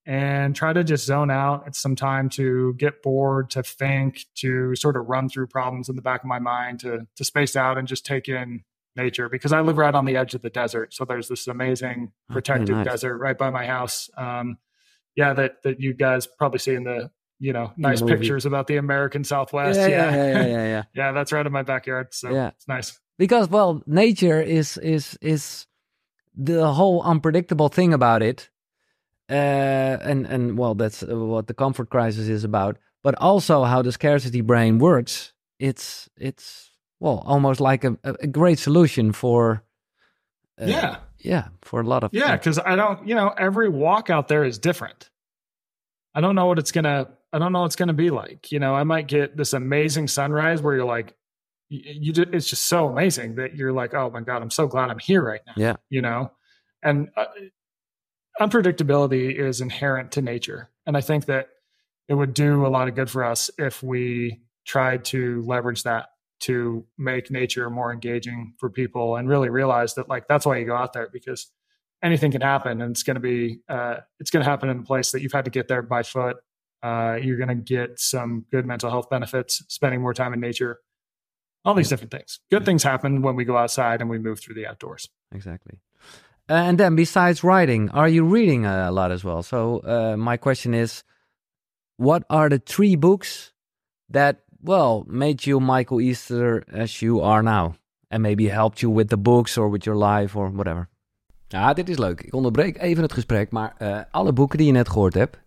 and 0.04 0.56
try 0.56 0.72
to 0.72 0.82
just 0.82 1.04
zone 1.04 1.30
out. 1.30 1.64
It's 1.66 1.78
some 1.78 1.94
time 1.94 2.28
to 2.30 2.74
get 2.74 3.02
bored, 3.02 3.50
to 3.50 3.62
think, 3.62 4.26
to 4.36 4.74
sort 4.74 4.96
of 4.96 5.06
run 5.06 5.28
through 5.28 5.46
problems 5.48 5.88
in 5.88 5.96
the 5.96 6.02
back 6.02 6.22
of 6.22 6.26
my 6.26 6.38
mind, 6.38 6.80
to 6.80 7.06
to 7.16 7.24
space 7.24 7.54
out 7.56 7.78
and 7.78 7.86
just 7.86 8.04
take 8.04 8.28
in 8.28 8.64
nature 8.96 9.28
because 9.28 9.52
I 9.52 9.60
live 9.60 9.78
right 9.78 9.94
on 9.94 10.04
the 10.04 10.16
edge 10.16 10.34
of 10.34 10.42
the 10.42 10.50
desert. 10.50 10.92
So 10.92 11.04
there's 11.04 11.28
this 11.28 11.46
amazing 11.46 12.12
protected 12.30 12.70
nice. 12.70 12.84
desert 12.86 13.18
right 13.18 13.38
by 13.38 13.50
my 13.50 13.64
house. 13.66 14.10
Um, 14.16 14.58
yeah, 15.14 15.34
that 15.34 15.62
that 15.62 15.80
you 15.80 15.94
guys 15.94 16.26
probably 16.26 16.58
see 16.58 16.74
in 16.74 16.84
the 16.84 17.10
you 17.38 17.52
know 17.52 17.72
nice 17.76 18.02
pictures 18.02 18.46
about 18.46 18.66
the 18.66 18.76
American 18.76 19.24
Southwest. 19.24 19.78
yeah, 19.78 19.86
Yeah, 19.86 20.10
yeah, 20.10 20.14
yeah, 20.14 20.32
yeah, 20.32 20.46
yeah, 20.46 20.64
yeah. 20.64 20.82
Yeah, 20.94 21.12
that's 21.12 21.32
right 21.32 21.46
in 21.46 21.52
my 21.52 21.62
backyard. 21.62 22.08
So 22.12 22.30
Yeah. 22.30 22.48
it's 22.48 22.68
nice. 22.68 22.98
Because 23.18 23.48
well 23.48 23.82
nature 23.86 24.40
is 24.40 24.76
is 24.78 25.18
is 25.20 25.66
the 26.34 26.72
whole 26.72 27.02
unpredictable 27.02 27.68
thing 27.68 27.92
about 27.92 28.22
it 28.22 28.48
uh 29.30 29.32
and 30.02 30.26
and 30.26 30.58
well 30.58 30.74
that's 30.74 31.02
what 31.02 31.46
the 31.46 31.54
comfort 31.54 31.90
crisis 31.90 32.28
is 32.28 32.44
about 32.44 32.78
but 33.02 33.14
also 33.18 33.64
how 33.64 33.82
the 33.82 33.92
scarcity 33.92 34.40
brain 34.40 34.78
works 34.78 35.32
it's 35.58 36.08
it's 36.16 36.72
well, 37.02 37.20
almost 37.26 37.60
like 37.60 37.82
a, 37.82 37.96
a 38.04 38.28
great 38.28 38.60
solution 38.60 39.10
for. 39.12 39.64
Uh, 40.60 40.66
yeah. 40.66 40.96
Yeah, 41.18 41.48
for 41.62 41.80
a 41.80 41.84
lot 41.84 42.04
of. 42.04 42.10
Yeah, 42.12 42.36
because 42.36 42.60
I 42.60 42.76
don't, 42.76 43.06
you 43.08 43.16
know, 43.16 43.28
every 43.36 43.68
walk 43.68 44.08
out 44.08 44.28
there 44.28 44.44
is 44.44 44.58
different. 44.58 45.10
I 46.14 46.20
don't 46.20 46.36
know 46.36 46.46
what 46.46 46.60
it's 46.60 46.70
gonna. 46.70 47.08
I 47.32 47.38
don't 47.40 47.52
know 47.52 47.60
what 47.60 47.66
it's 47.66 47.76
gonna 47.76 47.92
be 47.92 48.10
like. 48.10 48.52
You 48.52 48.60
know, 48.60 48.74
I 48.74 48.84
might 48.84 49.08
get 49.08 49.36
this 49.36 49.52
amazing 49.52 50.06
sunrise 50.08 50.62
where 50.62 50.76
you're 50.76 50.84
like, 50.84 51.14
you, 51.72 52.12
it's 52.32 52.48
just 52.48 52.66
so 52.66 52.88
amazing 52.88 53.36
that 53.36 53.54
you're 53.54 53.72
like, 53.72 53.94
oh 53.94 54.10
my 54.10 54.20
god, 54.20 54.42
I'm 54.42 54.50
so 54.50 54.66
glad 54.66 54.90
I'm 54.90 54.98
here 54.98 55.22
right 55.22 55.40
now. 55.46 55.54
Yeah. 55.56 55.76
You 55.88 56.02
know, 56.02 56.30
and 56.82 57.08
uh, 57.16 57.26
unpredictability 58.40 59.34
is 59.34 59.60
inherent 59.60 60.12
to 60.12 60.22
nature, 60.22 60.70
and 60.86 60.96
I 60.96 61.00
think 61.00 61.26
that 61.26 61.48
it 62.08 62.14
would 62.14 62.34
do 62.34 62.66
a 62.66 62.68
lot 62.68 62.88
of 62.88 62.94
good 62.94 63.10
for 63.10 63.24
us 63.24 63.50
if 63.58 63.82
we 63.82 64.42
tried 64.66 65.04
to 65.06 65.42
leverage 65.46 65.82
that 65.84 66.08
to 66.40 66.84
make 66.98 67.30
nature 67.30 67.70
more 67.70 67.92
engaging 67.92 68.54
for 68.58 68.68
people 68.68 69.16
and 69.16 69.28
really 69.28 69.48
realize 69.48 69.94
that 69.94 70.08
like 70.08 70.26
that's 70.28 70.44
why 70.44 70.56
you 70.56 70.66
go 70.66 70.74
out 70.74 70.92
there 70.92 71.08
because 71.12 71.50
anything 72.02 72.32
can 72.32 72.40
happen 72.40 72.82
and 72.82 72.90
it's 72.90 73.04
going 73.04 73.14
to 73.14 73.20
be 73.20 73.60
uh, 73.68 73.96
it's 74.18 74.30
going 74.30 74.44
to 74.44 74.50
happen 74.50 74.68
in 74.68 74.80
a 74.80 74.82
place 74.82 75.12
that 75.12 75.22
you've 75.22 75.32
had 75.32 75.44
to 75.44 75.50
get 75.50 75.68
there 75.68 75.82
by 75.82 76.02
foot 76.02 76.36
uh, 76.82 77.16
you're 77.22 77.36
going 77.36 77.48
to 77.48 77.54
get 77.54 77.98
some 77.98 78.44
good 78.50 78.66
mental 78.66 78.90
health 78.90 79.08
benefits 79.08 79.62
spending 79.68 80.00
more 80.00 80.12
time 80.12 80.34
in 80.34 80.40
nature 80.40 80.80
all 81.64 81.74
these 81.74 81.88
different 81.88 82.10
things 82.10 82.40
good 82.50 82.64
things 82.64 82.82
happen 82.82 83.22
when 83.22 83.36
we 83.36 83.44
go 83.44 83.56
outside 83.56 84.00
and 84.00 84.10
we 84.10 84.18
move 84.18 84.38
through 84.38 84.54
the 84.54 84.66
outdoors 84.66 85.08
exactly 85.34 85.78
uh, 86.48 86.54
and 86.54 86.78
then 86.78 86.94
besides 86.94 87.42
writing 87.42 87.90
are 87.90 88.08
you 88.08 88.24
reading 88.24 88.66
a 88.66 88.90
lot 88.90 89.10
as 89.10 89.24
well 89.24 89.42
so 89.42 89.80
uh, 89.84 90.16
my 90.16 90.36
question 90.36 90.74
is 90.74 91.04
what 91.96 92.24
are 92.28 92.48
the 92.48 92.58
three 92.58 92.96
books 92.96 93.52
that 94.08 94.36
well, 94.62 95.04
made 95.06 95.44
you 95.44 95.60
Michael 95.60 96.00
Easter 96.00 96.64
as 96.72 97.00
you 97.00 97.20
are 97.20 97.42
now? 97.42 97.74
And 98.08 98.22
maybe 98.22 98.48
helped 98.48 98.80
you 98.80 98.94
with 98.94 99.08
the 99.08 99.16
books 99.16 99.56
or 99.56 99.70
with 99.70 99.84
your 99.84 99.96
life 99.96 100.38
or 100.38 100.50
whatever. 100.50 100.88
Ja, 101.48 101.72
dit 101.72 101.88
is 101.88 101.98
leuk. 101.98 102.20
Ik 102.20 102.34
onderbreek 102.34 102.78
even 102.78 103.02
het 103.02 103.12
gesprek, 103.12 103.50
maar 103.50 103.74
uh, 103.78 104.00
alle 104.10 104.32
boeken 104.32 104.58
die 104.58 104.66
je 104.66 104.72
net 104.72 104.88
gehoord 104.88 105.14
hebt, 105.14 105.38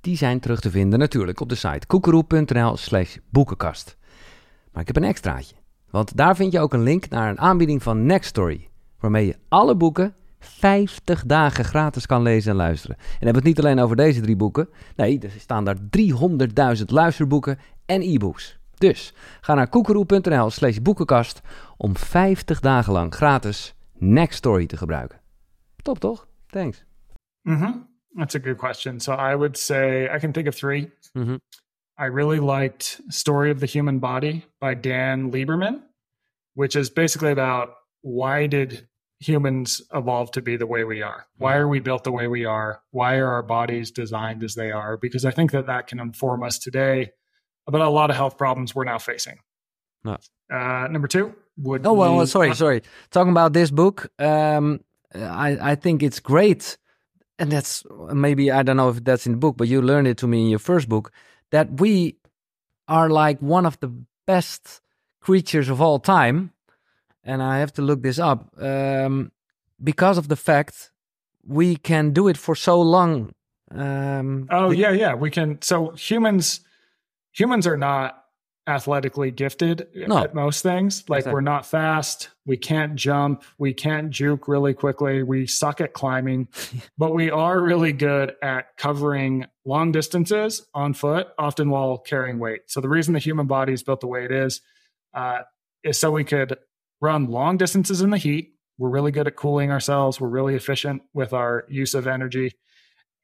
die 0.00 0.16
zijn 0.16 0.40
terug 0.40 0.60
te 0.60 0.70
vinden 0.70 0.98
natuurlijk 0.98 1.40
op 1.40 1.48
de 1.48 1.54
site 1.54 1.86
kukuru.nl 1.86 2.76
slash 2.76 3.16
boekenkast. 3.30 3.97
Maar 4.72 4.80
ik 4.80 4.86
heb 4.86 4.96
een 4.96 5.08
extraatje, 5.08 5.56
want 5.90 6.16
daar 6.16 6.36
vind 6.36 6.52
je 6.52 6.60
ook 6.60 6.72
een 6.72 6.82
link 6.82 7.08
naar 7.08 7.30
een 7.30 7.40
aanbieding 7.40 7.82
van 7.82 8.06
Nextory, 8.06 8.68
waarmee 9.00 9.26
je 9.26 9.36
alle 9.48 9.76
boeken 9.76 10.14
50 10.38 11.24
dagen 11.26 11.64
gratis 11.64 12.06
kan 12.06 12.22
lezen 12.22 12.50
en 12.50 12.56
luisteren. 12.56 12.96
En 12.96 13.04
hebben 13.10 13.42
we 13.42 13.48
het 13.48 13.56
niet 13.56 13.58
alleen 13.58 13.80
over 13.80 13.96
deze 13.96 14.20
drie 14.20 14.36
boeken. 14.36 14.68
Nee, 14.96 15.18
er 15.20 15.30
staan 15.38 15.64
daar 15.64 15.76
300.000 16.78 16.84
luisterboeken 16.86 17.58
en 17.86 18.02
e-books. 18.02 18.58
Dus 18.74 19.14
ga 19.40 19.54
naar 19.54 19.68
koekeroe.nl 19.68 20.50
slash 20.50 20.78
boekenkast 20.78 21.40
om 21.76 21.96
50 21.96 22.60
dagen 22.60 22.92
lang 22.92 23.14
gratis 23.14 23.74
Story 24.28 24.66
te 24.66 24.76
gebruiken. 24.76 25.20
Top 25.82 25.98
toch? 25.98 26.26
Thanks. 26.46 26.84
Mm-hmm. 27.42 27.86
That's 28.14 28.34
a 28.34 28.38
good 28.38 28.56
question. 28.56 29.00
So 29.00 29.12
I 29.12 29.36
would 29.36 29.58
say 29.58 30.14
I 30.14 30.18
can 30.18 30.32
think 30.32 30.46
of 30.46 30.54
3 30.54 30.92
mm-hmm. 31.12 31.36
I 31.98 32.06
really 32.06 32.38
liked 32.38 33.00
Story 33.10 33.50
of 33.50 33.58
the 33.58 33.66
Human 33.66 33.98
Body 33.98 34.44
by 34.60 34.74
Dan 34.74 35.32
Lieberman, 35.32 35.82
which 36.54 36.76
is 36.76 36.90
basically 36.90 37.32
about 37.32 37.74
why 38.02 38.46
did 38.46 38.86
humans 39.18 39.82
evolve 39.92 40.30
to 40.30 40.40
be 40.40 40.56
the 40.56 40.66
way 40.66 40.84
we 40.84 41.02
are? 41.02 41.26
Why 41.38 41.56
are 41.56 41.66
we 41.66 41.80
built 41.80 42.04
the 42.04 42.12
way 42.12 42.28
we 42.28 42.44
are? 42.44 42.82
Why 42.92 43.16
are 43.16 43.26
our 43.26 43.42
bodies 43.42 43.90
designed 43.90 44.44
as 44.44 44.54
they 44.54 44.70
are? 44.70 44.96
Because 44.96 45.24
I 45.24 45.32
think 45.32 45.50
that 45.50 45.66
that 45.66 45.88
can 45.88 45.98
inform 45.98 46.44
us 46.44 46.60
today 46.60 47.10
about 47.66 47.80
a 47.80 47.90
lot 47.90 48.10
of 48.10 48.16
health 48.16 48.38
problems 48.38 48.76
we're 48.76 48.84
now 48.84 48.98
facing. 48.98 49.38
No. 50.04 50.18
Uh, 50.52 50.86
number 50.88 51.08
two 51.08 51.34
would. 51.56 51.84
Oh 51.84 51.94
well, 51.94 52.24
sorry, 52.28 52.54
sorry. 52.54 52.82
Talking 53.10 53.32
about 53.32 53.52
this 53.52 53.72
book, 53.72 54.08
um, 54.20 54.80
I 55.12 55.72
I 55.72 55.74
think 55.74 56.04
it's 56.04 56.20
great, 56.20 56.78
and 57.40 57.50
that's 57.50 57.82
maybe 58.12 58.52
I 58.52 58.62
don't 58.62 58.76
know 58.76 58.90
if 58.90 59.02
that's 59.02 59.26
in 59.26 59.32
the 59.32 59.38
book, 59.38 59.56
but 59.56 59.66
you 59.66 59.82
learned 59.82 60.06
it 60.06 60.16
to 60.18 60.28
me 60.28 60.42
in 60.42 60.48
your 60.48 60.60
first 60.60 60.88
book 60.88 61.12
that 61.50 61.80
we 61.80 62.16
are 62.86 63.10
like 63.10 63.40
one 63.40 63.66
of 63.66 63.78
the 63.80 63.92
best 64.26 64.80
creatures 65.20 65.68
of 65.68 65.80
all 65.80 65.98
time, 65.98 66.52
and 67.24 67.42
I 67.42 67.58
have 67.58 67.72
to 67.74 67.82
look 67.82 68.02
this 68.02 68.18
up 68.18 68.50
um, 68.60 69.32
because 69.82 70.18
of 70.18 70.28
the 70.28 70.36
fact 70.36 70.90
we 71.46 71.76
can 71.76 72.12
do 72.12 72.28
it 72.28 72.36
for 72.36 72.54
so 72.54 72.80
long. 72.80 73.32
Um, 73.70 74.48
oh 74.50 74.70
yeah, 74.70 74.92
yeah, 74.92 75.14
we 75.14 75.30
can. 75.30 75.60
So 75.62 75.90
humans 75.90 76.60
humans 77.32 77.66
are 77.66 77.76
not 77.76 78.17
athletically 78.68 79.30
gifted 79.30 79.88
no. 79.94 80.18
at 80.18 80.34
most 80.34 80.62
things. 80.62 81.02
Like 81.08 81.20
exactly. 81.20 81.32
we're 81.32 81.40
not 81.40 81.64
fast, 81.64 82.28
we 82.44 82.58
can't 82.58 82.94
jump, 82.94 83.42
we 83.56 83.72
can't 83.72 84.10
juke 84.10 84.46
really 84.46 84.74
quickly, 84.74 85.22
we 85.22 85.46
suck 85.46 85.80
at 85.80 85.94
climbing, 85.94 86.48
but 86.98 87.14
we 87.14 87.30
are 87.30 87.60
really 87.60 87.92
good 87.92 88.34
at 88.42 88.76
covering 88.76 89.46
long 89.64 89.90
distances 89.90 90.66
on 90.74 90.92
foot, 90.92 91.28
often 91.38 91.70
while 91.70 91.96
carrying 91.96 92.38
weight. 92.38 92.62
So 92.66 92.80
the 92.80 92.90
reason 92.90 93.14
the 93.14 93.20
human 93.20 93.46
body 93.46 93.72
is 93.72 93.82
built 93.82 94.00
the 94.00 94.06
way 94.06 94.26
it 94.26 94.32
is 94.32 94.60
uh, 95.14 95.40
is 95.82 95.98
so 95.98 96.10
we 96.10 96.24
could 96.24 96.58
run 97.00 97.26
long 97.26 97.56
distances 97.56 98.02
in 98.02 98.10
the 98.10 98.18
heat. 98.18 98.52
We're 98.76 98.90
really 98.90 99.12
good 99.12 99.26
at 99.26 99.34
cooling 99.34 99.70
ourselves. 99.70 100.20
We're 100.20 100.28
really 100.28 100.54
efficient 100.54 101.02
with 101.14 101.32
our 101.32 101.64
use 101.68 101.94
of 101.94 102.06
energy. 102.06 102.52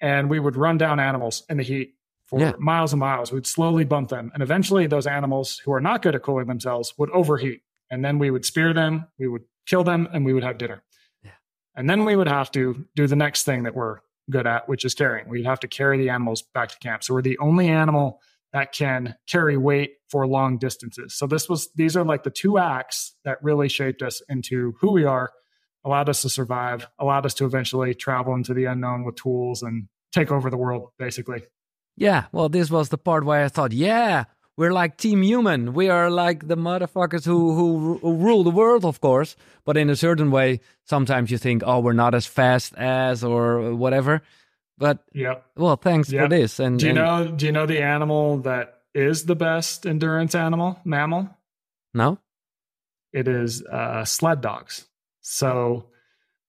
And 0.00 0.30
we 0.30 0.40
would 0.40 0.56
run 0.56 0.78
down 0.78 1.00
animals 1.00 1.44
in 1.48 1.58
the 1.58 1.62
heat 1.62 1.94
for 2.34 2.40
yeah. 2.40 2.52
miles 2.58 2.92
and 2.92 3.00
miles. 3.00 3.32
We'd 3.32 3.46
slowly 3.46 3.84
bump 3.84 4.08
them. 4.08 4.30
And 4.34 4.42
eventually, 4.42 4.86
those 4.86 5.06
animals 5.06 5.60
who 5.64 5.72
are 5.72 5.80
not 5.80 6.02
good 6.02 6.14
at 6.14 6.22
cooling 6.22 6.46
themselves 6.46 6.94
would 6.98 7.10
overheat. 7.10 7.62
And 7.90 8.04
then 8.04 8.18
we 8.18 8.30
would 8.30 8.44
spear 8.44 8.72
them, 8.72 9.06
we 9.18 9.28
would 9.28 9.42
kill 9.66 9.84
them, 9.84 10.08
and 10.12 10.24
we 10.24 10.32
would 10.32 10.42
have 10.42 10.58
dinner. 10.58 10.82
Yeah. 11.22 11.30
And 11.76 11.88
then 11.88 12.04
we 12.04 12.16
would 12.16 12.28
have 12.28 12.50
to 12.52 12.86
do 12.96 13.06
the 13.06 13.16
next 13.16 13.44
thing 13.44 13.64
that 13.64 13.74
we're 13.74 13.98
good 14.30 14.46
at, 14.46 14.68
which 14.68 14.84
is 14.84 14.94
carrying. 14.94 15.28
We'd 15.28 15.46
have 15.46 15.60
to 15.60 15.68
carry 15.68 15.98
the 15.98 16.10
animals 16.10 16.42
back 16.42 16.70
to 16.70 16.78
camp. 16.78 17.04
So 17.04 17.14
we're 17.14 17.22
the 17.22 17.38
only 17.38 17.68
animal 17.68 18.20
that 18.52 18.72
can 18.72 19.16
carry 19.26 19.56
weight 19.56 19.94
for 20.08 20.26
long 20.26 20.58
distances. 20.58 21.14
So 21.14 21.26
this 21.26 21.48
was 21.48 21.70
these 21.74 21.96
are 21.96 22.04
like 22.04 22.22
the 22.22 22.30
two 22.30 22.58
acts 22.58 23.16
that 23.24 23.42
really 23.42 23.68
shaped 23.68 24.02
us 24.02 24.22
into 24.28 24.74
who 24.80 24.92
we 24.92 25.04
are, 25.04 25.30
allowed 25.84 26.08
us 26.08 26.22
to 26.22 26.28
survive, 26.28 26.86
allowed 26.98 27.26
us 27.26 27.34
to 27.34 27.44
eventually 27.44 27.94
travel 27.94 28.34
into 28.34 28.54
the 28.54 28.64
unknown 28.64 29.04
with 29.04 29.16
tools 29.16 29.62
and 29.62 29.88
take 30.12 30.30
over 30.30 30.50
the 30.50 30.56
world 30.56 30.90
basically. 30.98 31.42
Yeah, 31.96 32.26
well, 32.32 32.48
this 32.48 32.70
was 32.70 32.88
the 32.88 32.98
part 32.98 33.24
where 33.24 33.44
I 33.44 33.48
thought, 33.48 33.72
yeah, 33.72 34.24
we're 34.56 34.72
like 34.72 34.96
Team 34.96 35.22
Human. 35.22 35.74
We 35.74 35.88
are 35.88 36.10
like 36.10 36.46
the 36.48 36.56
motherfuckers 36.56 37.24
who, 37.24 37.54
who, 37.54 37.98
who 37.98 38.16
rule 38.16 38.44
the 38.44 38.50
world, 38.50 38.84
of 38.84 39.00
course. 39.00 39.36
But 39.64 39.76
in 39.76 39.90
a 39.90 39.96
certain 39.96 40.30
way, 40.30 40.60
sometimes 40.84 41.30
you 41.30 41.38
think, 41.38 41.62
oh, 41.64 41.80
we're 41.80 41.92
not 41.92 42.14
as 42.14 42.26
fast 42.26 42.74
as 42.76 43.24
or 43.24 43.74
whatever. 43.74 44.22
But 44.76 45.04
yeah, 45.12 45.36
well, 45.56 45.76
thanks 45.76 46.10
yep. 46.10 46.24
for 46.24 46.28
this. 46.28 46.58
And 46.58 46.78
do 46.78 46.86
you 46.86 46.90
and, 46.90 46.98
know? 46.98 47.36
Do 47.36 47.46
you 47.46 47.52
know 47.52 47.66
the 47.66 47.82
animal 47.82 48.38
that 48.38 48.80
is 48.92 49.24
the 49.24 49.36
best 49.36 49.86
endurance 49.86 50.34
animal 50.34 50.80
mammal? 50.84 51.30
No, 51.92 52.18
it 53.12 53.28
is 53.28 53.62
uh, 53.62 54.04
sled 54.04 54.40
dogs. 54.40 54.86
So, 55.20 55.90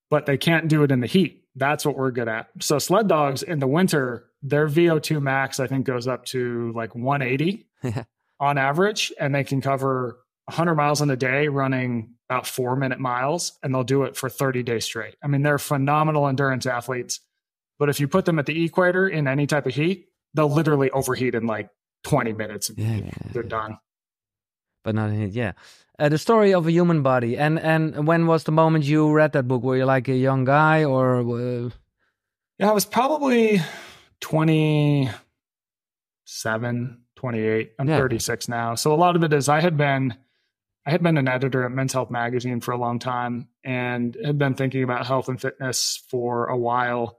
but 0.09 0.25
they 0.25 0.37
can't 0.37 0.67
do 0.67 0.83
it 0.83 0.91
in 0.91 1.01
the 1.01 1.07
heat. 1.07 1.44
That's 1.55 1.85
what 1.85 1.95
we're 1.95 2.11
good 2.11 2.27
at. 2.27 2.49
So 2.59 2.79
sled 2.79 3.07
dogs 3.07 3.43
in 3.43 3.59
the 3.59 3.67
winter 3.67 4.25
their 4.45 4.67
VO2 4.67 5.21
max, 5.21 5.59
I 5.59 5.65
think, 5.65 5.85
goes 5.85 6.07
up 6.07 6.25
to 6.25 6.71
like 6.75 6.93
180 6.93 7.67
on 8.39 8.57
average, 8.57 9.11
and 9.19 9.33
they 9.33 9.43
can 9.43 9.59
cover 9.59 10.19
100 10.45 10.75
miles 10.75 11.01
in 11.01 11.09
a 11.09 11.15
day 11.15 11.47
running 11.47 12.13
about 12.29 12.45
four 12.45 12.75
minute 12.75 12.99
miles, 12.99 13.57
and 13.63 13.73
they'll 13.73 13.83
do 13.83 14.03
it 14.03 14.15
for 14.15 14.29
30 14.29 14.61
days 14.61 14.85
straight. 14.85 15.15
I 15.23 15.27
mean, 15.27 15.41
they're 15.41 15.57
phenomenal 15.57 16.27
endurance 16.27 16.65
athletes. 16.65 17.21
But 17.79 17.89
if 17.89 17.99
you 17.99 18.07
put 18.07 18.25
them 18.25 18.39
at 18.39 18.45
the 18.45 18.63
equator 18.63 19.07
in 19.07 19.27
any 19.27 19.47
type 19.47 19.65
of 19.65 19.73
heat, 19.73 20.05
they'll 20.33 20.49
literally 20.49 20.91
overheat 20.91 21.35
in 21.35 21.47
like 21.47 21.69
20 22.03 22.33
minutes. 22.33 22.71
Yeah, 22.75 23.01
they're 23.33 23.43
yeah. 23.43 23.49
done. 23.49 23.77
But 24.85 24.95
not 24.95 25.09
in 25.09 25.19
heat, 25.19 25.33
yeah. 25.33 25.51
Uh, 25.97 26.09
the 26.09 26.19
story 26.19 26.53
of 26.53 26.67
a 26.67 26.71
human 26.71 27.01
body. 27.01 27.37
And 27.37 27.59
and 27.59 28.05
when 28.07 28.27
was 28.27 28.43
the 28.43 28.51
moment 28.51 28.85
you 28.85 29.11
read 29.11 29.31
that 29.33 29.47
book? 29.47 29.63
Were 29.63 29.77
you 29.77 29.85
like 29.85 30.07
a 30.07 30.15
young 30.15 30.45
guy 30.45 30.83
or? 30.83 31.21
Uh... 31.21 31.71
Yeah, 32.59 32.69
I 32.69 32.73
was 32.73 32.85
probably 32.85 33.61
27, 34.21 37.01
28. 37.15 37.71
I'm 37.79 37.89
yeah. 37.89 37.97
36 37.97 38.47
now. 38.47 38.75
So 38.75 38.93
a 38.93 38.95
lot 38.95 39.15
of 39.15 39.23
it 39.23 39.33
is 39.33 39.49
I 39.49 39.59
had 39.59 39.75
been 39.75 40.13
I 40.85 40.91
had 40.91 41.01
been 41.01 41.17
an 41.17 41.27
editor 41.27 41.65
at 41.65 41.71
Men's 41.71 41.93
Health 41.93 42.11
magazine 42.11 42.61
for 42.61 42.71
a 42.71 42.77
long 42.77 42.99
time 42.99 43.47
and 43.63 44.15
had 44.23 44.37
been 44.37 44.53
thinking 44.53 44.83
about 44.83 45.07
health 45.07 45.29
and 45.29 45.41
fitness 45.41 46.03
for 46.09 46.45
a 46.45 46.57
while. 46.57 47.17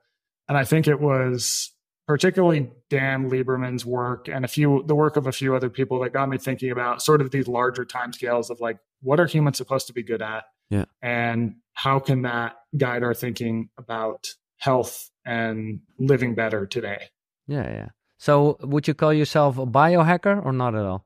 And 0.48 0.56
I 0.56 0.62
think 0.64 0.86
it 0.86 1.00
was 1.00 1.72
particularly 2.07 2.70
Dan 2.88 3.30
Lieberman's 3.30 3.84
work 3.84 4.28
and 4.28 4.44
a 4.44 4.48
few 4.48 4.84
the 4.86 4.94
work 4.94 5.16
of 5.16 5.26
a 5.26 5.32
few 5.32 5.54
other 5.54 5.70
people 5.70 6.00
that 6.00 6.12
got 6.12 6.28
me 6.28 6.38
thinking 6.38 6.70
about 6.70 7.02
sort 7.02 7.20
of 7.20 7.30
these 7.30 7.48
larger 7.48 7.84
timescales 7.84 8.50
of 8.50 8.61
like 8.61 8.78
what 9.02 9.20
are 9.20 9.26
humans 9.26 9.57
supposed 9.59 9.86
to 9.88 9.92
be 9.92 10.02
good 10.02 10.22
at? 10.22 10.44
Yeah. 10.70 10.84
And 11.02 11.57
how 11.74 11.98
can 11.98 12.22
that 12.22 12.57
guide 12.76 13.02
our 13.02 13.14
thinking 13.14 13.70
about 13.78 14.28
health 14.59 15.11
and 15.24 15.80
living 15.98 16.34
better 16.34 16.66
today. 16.66 17.09
Yeah, 17.46 17.68
yeah. 17.68 17.88
So, 18.18 18.57
would 18.62 18.88
you 18.88 18.94
call 18.94 19.12
yourself 19.12 19.59
a 19.59 19.66
biohacker 19.66 20.44
or 20.44 20.52
not 20.52 20.74
at 20.74 20.84
all? 20.84 21.04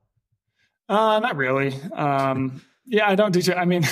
Uh, 0.87 1.19
not 1.19 1.35
really. 1.35 1.73
Um, 1.93 2.61
Yeah, 2.85 3.07
I 3.07 3.15
don't 3.15 3.31
do. 3.31 3.53
I 3.53 3.65
mean, 3.65 3.83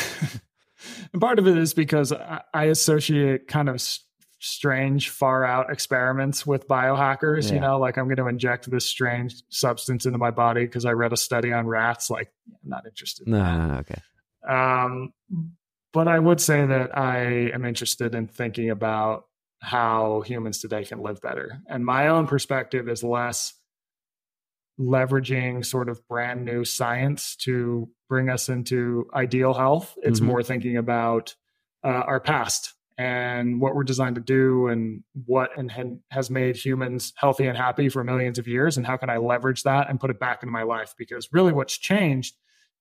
part 1.19 1.39
of 1.39 1.47
it 1.47 1.57
is 1.57 1.73
because 1.73 2.11
I, 2.11 2.41
I 2.53 2.65
associate 2.65 3.47
kind 3.47 3.69
of 3.69 3.85
strange, 4.39 5.09
far 5.09 5.45
out 5.45 5.69
experiments 5.69 6.45
with 6.45 6.67
biohackers. 6.67 7.49
Yeah. 7.49 7.55
You 7.55 7.59
know, 7.61 7.79
like 7.79 7.97
I'm 7.97 8.05
going 8.05 8.17
to 8.17 8.27
inject 8.27 8.69
this 8.71 8.85
strange 8.85 9.43
substance 9.49 10.05
into 10.05 10.17
my 10.17 10.31
body 10.31 10.65
because 10.65 10.85
I 10.85 10.91
read 10.91 11.13
a 11.13 11.17
study 11.17 11.51
on 11.51 11.67
rats. 11.67 12.09
Like, 12.09 12.31
I'm 12.47 12.69
not 12.69 12.85
interested. 12.85 13.27
No, 13.27 13.37
in 13.37 13.43
no, 13.43 13.67
no, 13.67 13.73
okay. 13.79 14.01
Um, 14.47 15.13
but 15.91 16.07
I 16.07 16.19
would 16.19 16.39
say 16.39 16.65
that 16.65 16.97
I 16.97 17.51
am 17.53 17.65
interested 17.65 18.15
in 18.15 18.27
thinking 18.27 18.69
about 18.69 19.25
how 19.61 20.21
humans 20.21 20.59
today 20.59 20.85
can 20.85 21.01
live 21.01 21.21
better. 21.21 21.59
And 21.67 21.85
my 21.85 22.07
own 22.07 22.27
perspective 22.27 22.87
is 22.87 23.03
less 23.03 23.53
leveraging 24.79 25.65
sort 25.65 25.89
of 25.89 26.07
brand 26.07 26.45
new 26.45 26.63
science 26.63 27.35
to 27.35 27.89
bring 28.07 28.29
us 28.29 28.47
into 28.47 29.07
ideal 29.13 29.53
health. 29.53 29.97
It's 30.01 30.19
mm-hmm. 30.19 30.29
more 30.29 30.43
thinking 30.43 30.77
about 30.77 31.35
uh, 31.83 31.89
our 31.89 32.21
past 32.21 32.73
and 32.99 33.61
what 33.61 33.75
we're 33.75 33.85
designed 33.85 34.15
to 34.15 34.21
do 34.21 34.67
and 34.67 35.01
what 35.25 35.57
and 35.57 36.01
has 36.11 36.29
made 36.29 36.57
humans 36.57 37.13
healthy 37.15 37.47
and 37.47 37.57
happy 37.57 37.87
for 37.87 38.03
millions 38.03 38.37
of 38.37 38.45
years 38.45 38.75
and 38.75 38.85
how 38.85 38.97
can 38.97 39.09
i 39.09 39.15
leverage 39.15 39.63
that 39.63 39.89
and 39.89 40.01
put 40.01 40.09
it 40.09 40.19
back 40.19 40.43
into 40.43 40.51
my 40.51 40.63
life? 40.63 40.93
Because 40.97 41.29
really 41.31 41.53
what's 41.53 41.77
changed 41.77 42.35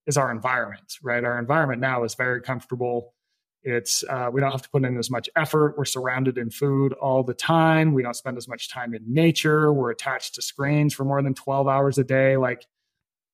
is 0.09 0.17
our 0.17 0.33
environment 0.33 0.95
right? 1.05 1.23
Our 1.23 1.39
environment 1.39 1.81
now 1.81 2.03
is 2.03 2.17
very 2.17 2.41
comfortable. 2.43 3.15
It's 3.63 4.03
uh, 4.09 4.31
we 4.33 4.41
don't 4.41 4.51
have 4.51 4.63
to 4.63 4.71
put 4.71 4.85
in 4.85 4.99
as 4.99 5.11
much 5.11 5.29
effort. 5.37 5.77
We're 5.79 5.85
surrounded 5.85 6.37
in 6.37 6.51
food 6.51 6.95
all 6.95 7.23
the 7.23 7.35
time. 7.35 7.93
We 7.93 8.03
don't 8.03 8.15
spend 8.15 8.37
as 8.39 8.49
much 8.49 8.71
time 8.71 8.95
in 8.95 9.03
nature. 9.07 9.73
We're 9.73 9.91
attached 9.91 10.35
to 10.35 10.43
screens 10.43 10.95
for 10.95 11.05
more 11.05 11.23
than 11.23 11.35
12 11.35 11.69
hours 11.69 11.99
a 11.99 12.05
day. 12.05 12.37
Like 12.37 12.67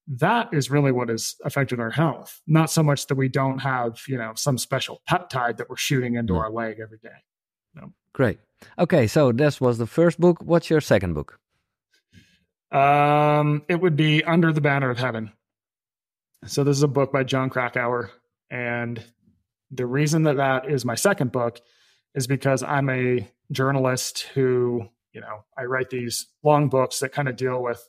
that 0.06 0.52
is 0.52 0.70
really 0.70 0.92
what 0.92 1.08
has 1.08 1.36
affected 1.44 1.80
our 1.80 1.90
health. 1.90 2.40
Not 2.46 2.70
so 2.70 2.82
much 2.82 3.06
that 3.06 3.14
we 3.14 3.28
don't 3.28 3.58
have 3.58 4.00
you 4.08 4.18
know 4.18 4.32
some 4.36 4.58
special 4.58 5.02
peptide 5.08 5.56
that 5.58 5.68
we're 5.68 5.76
shooting 5.76 6.14
into 6.14 6.36
our 6.36 6.50
leg 6.50 6.78
every 6.82 6.98
day. 6.98 7.08
No. 7.74 7.92
great. 8.12 8.38
Okay 8.78 9.06
so 9.06 9.32
this 9.32 9.60
was 9.60 9.78
the 9.78 9.86
first 9.86 10.20
book. 10.20 10.42
What's 10.42 10.70
your 10.70 10.80
second 10.80 11.14
book? 11.14 11.38
Um 12.70 13.62
it 13.68 13.80
would 13.80 13.96
be 13.96 14.22
under 14.24 14.52
the 14.52 14.60
banner 14.60 14.90
of 14.90 14.98
heaven. 14.98 15.32
So 16.46 16.62
this 16.62 16.76
is 16.76 16.82
a 16.82 16.88
book 16.88 17.12
by 17.12 17.24
Jon 17.24 17.48
Krakauer 17.48 18.10
and 18.50 19.02
the 19.70 19.86
reason 19.86 20.22
that 20.24 20.36
that 20.36 20.70
is 20.70 20.84
my 20.84 20.94
second 20.94 21.32
book 21.32 21.60
is 22.14 22.26
because 22.26 22.62
i'm 22.62 22.88
a 22.88 23.28
journalist 23.50 24.22
who 24.34 24.86
you 25.12 25.20
know 25.20 25.44
i 25.58 25.64
write 25.64 25.90
these 25.90 26.26
long 26.42 26.68
books 26.68 27.00
that 27.00 27.12
kind 27.12 27.28
of 27.28 27.36
deal 27.36 27.62
with 27.62 27.86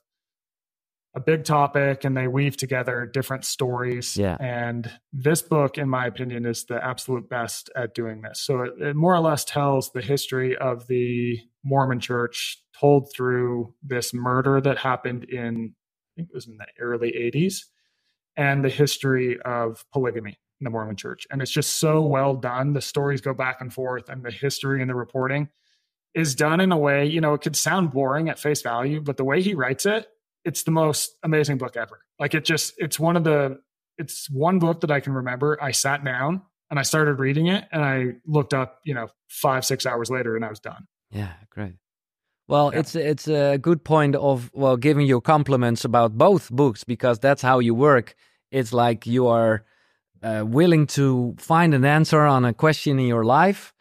a 1.16 1.20
big 1.22 1.46
topic 1.46 2.04
and 2.04 2.16
they 2.16 2.28
weave 2.28 2.58
together 2.58 3.10
different 3.12 3.46
stories. 3.46 4.18
Yeah. 4.18 4.36
And 4.40 4.92
this 5.14 5.42
book, 5.42 5.78
in 5.78 5.90
my 5.90 6.06
opinion, 6.06 6.46
is 6.46 6.66
the 6.66 6.84
absolute 6.84 7.30
best 7.30 7.70
at 7.76 7.96
doing 7.96 8.22
this. 8.22 8.42
So 8.42 8.62
it, 8.62 8.74
it, 8.82 8.96
more 8.96 9.16
or 9.16 9.22
less 9.22 9.46
tells 9.46 9.92
the 9.92 10.02
history 10.02 10.58
of 10.58 10.88
the 10.88 11.40
Mormon 11.64 12.02
church 12.02 12.62
told 12.78 13.12
through 13.16 13.74
this 13.82 14.14
murder 14.14 14.60
that 14.60 14.78
happened 14.78 15.24
in, 15.24 15.74
I 15.74 16.12
think 16.18 16.30
it 16.30 16.36
was 16.36 16.48
in 16.48 16.58
the 16.58 16.66
early 16.80 17.12
80s, 17.12 17.62
and 18.36 18.64
the 18.64 18.70
history 18.70 19.40
of 19.46 19.86
polygamy 19.94 20.38
in 20.60 20.66
the 20.66 20.70
Mormon 20.70 20.98
church. 20.98 21.26
And 21.32 21.42
it's 21.42 21.52
just 21.52 21.78
so 21.78 22.02
well 22.02 22.36
done. 22.36 22.74
The 22.74 22.82
stories 22.82 23.22
go 23.22 23.34
back 23.34 23.62
and 23.62 23.74
forth, 23.74 24.10
and 24.10 24.22
the 24.22 24.32
history 24.32 24.82
and 24.82 24.90
the 24.90 24.96
reporting 24.96 25.48
is 26.14 26.34
done 26.34 26.62
in 26.62 26.72
a 26.72 26.78
way, 26.78 27.06
you 27.06 27.20
know, 27.20 27.34
it 27.34 27.42
could 27.42 27.58
sound 27.58 27.92
boring 27.92 28.30
at 28.30 28.40
face 28.40 28.62
value, 28.62 29.02
but 29.02 29.18
the 29.18 29.26
way 29.26 29.42
he 29.42 29.54
writes 29.54 29.86
it, 29.86 30.08
it's 30.46 30.64
the 30.64 30.72
most 30.72 31.12
amazing 31.24 31.58
book 31.58 31.76
ever. 31.76 32.00
Like 32.20 32.34
it 32.34 32.46
just, 32.46 32.74
it's 32.78 33.00
one 33.00 33.18
of 33.18 33.24
the, 33.24 33.60
it's 33.98 34.30
one 34.30 34.60
book 34.60 34.82
that 34.82 34.92
I 34.92 35.00
can 35.00 35.14
remember. 35.14 35.58
I 35.62 35.72
sat 35.72 36.04
down 36.06 36.44
and 36.70 36.80
I 36.80 36.84
started 36.84 37.20
reading 37.20 37.48
it 37.48 37.66
and 37.72 37.84
I 37.84 38.14
looked 38.26 38.54
up, 38.54 38.80
you 38.86 38.94
know, 38.94 39.08
five, 39.28 39.66
six 39.66 39.86
hours 39.86 40.10
later 40.10 40.36
and 40.36 40.46
I 40.46 40.50
was 40.50 40.60
done. 40.60 40.88
Yeah, 41.12 41.34
great. 41.50 41.76
Well, 42.48 42.72
yeah. 42.74 42.80
it's 42.80 42.96
it's 42.96 43.28
a 43.28 43.58
good 43.58 43.84
point 43.84 44.16
of 44.16 44.52
well 44.54 44.78
giving 44.78 45.08
you 45.08 45.20
compliments 45.22 45.84
about 45.84 46.18
both 46.18 46.52
books 46.52 46.84
because 46.84 47.20
that's 47.20 47.42
how 47.42 47.60
you 47.60 47.74
work. 47.74 48.16
It's 48.52 48.72
like 48.72 49.08
you 49.08 49.28
are 49.28 49.64
uh, 50.22 50.44
willing 50.46 50.88
to 50.88 51.36
find 51.40 51.74
an 51.74 51.86
answer 51.86 52.22
on 52.22 52.46
a 52.46 52.54
question 52.54 53.00
in 53.00 53.08
your 53.08 53.24
life, 53.24 53.74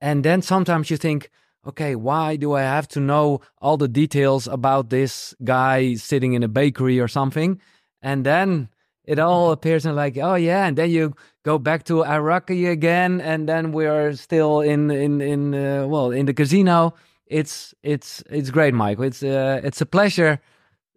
and 0.00 0.24
then 0.24 0.42
sometimes 0.42 0.90
you 0.90 0.96
think, 0.96 1.30
okay, 1.66 1.94
why 1.94 2.36
do 2.36 2.54
I 2.54 2.62
have 2.62 2.88
to 2.88 3.00
know 3.00 3.40
all 3.60 3.76
the 3.76 3.88
details 3.88 4.46
about 4.46 4.90
this 4.90 5.34
guy 5.44 5.94
sitting 5.94 6.34
in 6.34 6.42
a 6.42 6.48
bakery 6.48 7.00
or 7.00 7.08
something? 7.08 7.60
And 8.02 8.24
then 8.24 8.68
it 9.04 9.18
all 9.18 9.52
appears 9.52 9.84
in 9.86 9.94
like, 9.94 10.16
oh 10.16 10.34
yeah, 10.34 10.66
and 10.66 10.76
then 10.76 10.90
you 10.90 11.14
go 11.44 11.58
back 11.58 11.84
to 11.84 12.04
Iraqi 12.04 12.66
again, 12.66 13.20
and 13.20 13.48
then 13.48 13.72
we 13.72 13.86
are 13.86 14.12
still 14.14 14.60
in 14.60 14.90
in 14.90 15.20
in 15.20 15.54
uh, 15.54 15.86
well 15.86 16.10
in 16.10 16.26
the 16.26 16.34
casino. 16.34 16.94
It's 17.26 17.74
it's 17.82 18.22
it's 18.30 18.50
great, 18.50 18.74
Michael. 18.74 19.04
It's 19.04 19.22
uh, 19.22 19.60
it's 19.64 19.80
a 19.80 19.86
pleasure. 19.86 20.40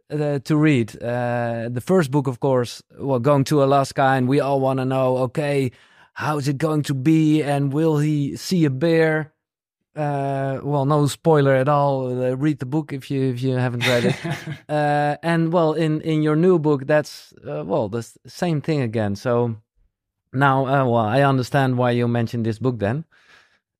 Uh, 0.09 0.39
to 0.39 0.55
read 0.55 0.95
uh, 1.03 1.67
the 1.69 1.81
first 1.81 2.11
book, 2.11 2.27
of 2.27 2.39
course, 2.39 2.81
well, 2.97 3.19
going 3.19 3.43
to 3.43 3.61
Alaska, 3.61 4.03
and 4.03 4.29
we 4.29 4.39
all 4.39 4.61
want 4.61 4.79
to 4.79 4.85
know, 4.85 5.17
okay, 5.17 5.69
how 6.13 6.37
is 6.37 6.47
it 6.47 6.57
going 6.57 6.81
to 6.81 6.93
be, 6.93 7.43
and 7.43 7.73
will 7.73 7.97
he 7.97 8.33
see 8.37 8.63
a 8.63 8.69
bear? 8.69 9.33
Uh, 9.97 10.59
well, 10.61 10.85
no 10.85 11.07
spoiler 11.07 11.55
at 11.55 11.67
all. 11.67 12.07
Uh, 12.07 12.35
read 12.35 12.59
the 12.59 12.67
book 12.67 12.93
if 12.93 13.09
you 13.09 13.31
if 13.31 13.41
you 13.41 13.55
haven't 13.55 13.87
read 13.87 14.05
it. 14.05 14.15
uh, 14.69 15.17
and 15.23 15.51
well, 15.51 15.73
in 15.73 16.01
in 16.01 16.21
your 16.21 16.35
new 16.35 16.59
book, 16.59 16.85
that's 16.85 17.33
uh, 17.47 17.63
well 17.65 17.89
the 17.89 18.07
same 18.27 18.61
thing 18.61 18.81
again. 18.81 19.15
So 19.15 19.55
now, 20.31 20.67
uh, 20.67 20.85
well, 20.85 20.97
I 20.97 21.23
understand 21.23 21.79
why 21.79 21.91
you 21.91 22.07
mentioned 22.07 22.45
this 22.45 22.59
book 22.59 22.77
then, 22.77 23.05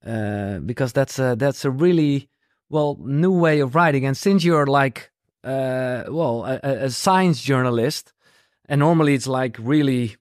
uh, 0.03 0.57
because 0.65 0.91
that's 0.91 1.19
a 1.19 1.35
that's 1.37 1.63
a 1.65 1.69
really 1.69 2.29
well 2.67 2.97
new 2.99 3.31
way 3.31 3.59
of 3.59 3.75
writing. 3.75 4.03
And 4.03 4.17
since 4.17 4.43
you're 4.43 4.65
like 4.65 5.11
well 5.43 6.45
a, 6.47 6.85
a 6.85 6.89
science 6.89 7.43
journalist, 7.43 8.11
and 8.67 8.79
normally 8.79 9.13
it's 9.13 9.27
like 9.27 9.55
really 9.59 10.15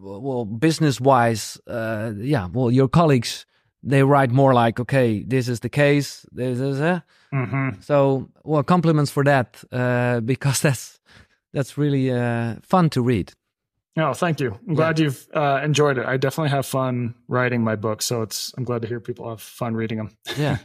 well 0.00 0.46
business 0.46 0.98
wise, 0.98 1.60
yeah, 1.68 2.48
well 2.50 2.70
your 2.70 2.88
colleagues 2.88 3.44
they 3.84 4.02
write 4.02 4.30
more 4.30 4.54
like, 4.54 4.80
okay, 4.80 5.22
this 5.22 5.48
is 5.48 5.60
the 5.60 5.68
case. 5.68 6.26
This 6.32 6.58
is 6.58 6.80
a. 6.80 7.04
Mm-hmm. 7.32 7.80
So, 7.80 8.28
well, 8.42 8.62
compliments 8.62 9.10
for 9.10 9.24
that 9.24 9.62
uh, 9.70 10.20
because 10.24 10.60
that's 10.60 10.98
that's 11.52 11.78
really 11.78 12.10
uh, 12.10 12.56
fun 12.62 12.90
to 12.90 13.02
read. 13.02 13.32
Oh, 13.96 14.12
thank 14.12 14.40
you. 14.40 14.58
I'm 14.66 14.74
glad 14.74 14.98
yeah. 14.98 15.04
you've 15.04 15.28
uh, 15.34 15.60
enjoyed 15.62 15.98
it. 15.98 16.06
I 16.06 16.16
definitely 16.16 16.50
have 16.50 16.66
fun 16.66 17.14
writing 17.28 17.62
my 17.62 17.76
book, 17.76 18.02
so 18.02 18.22
it's 18.22 18.52
I'm 18.56 18.64
glad 18.64 18.82
to 18.82 18.88
hear 18.88 19.00
people 19.00 19.28
have 19.28 19.40
fun 19.40 19.74
reading 19.74 19.98
them. 19.98 20.10
yeah. 20.36 20.58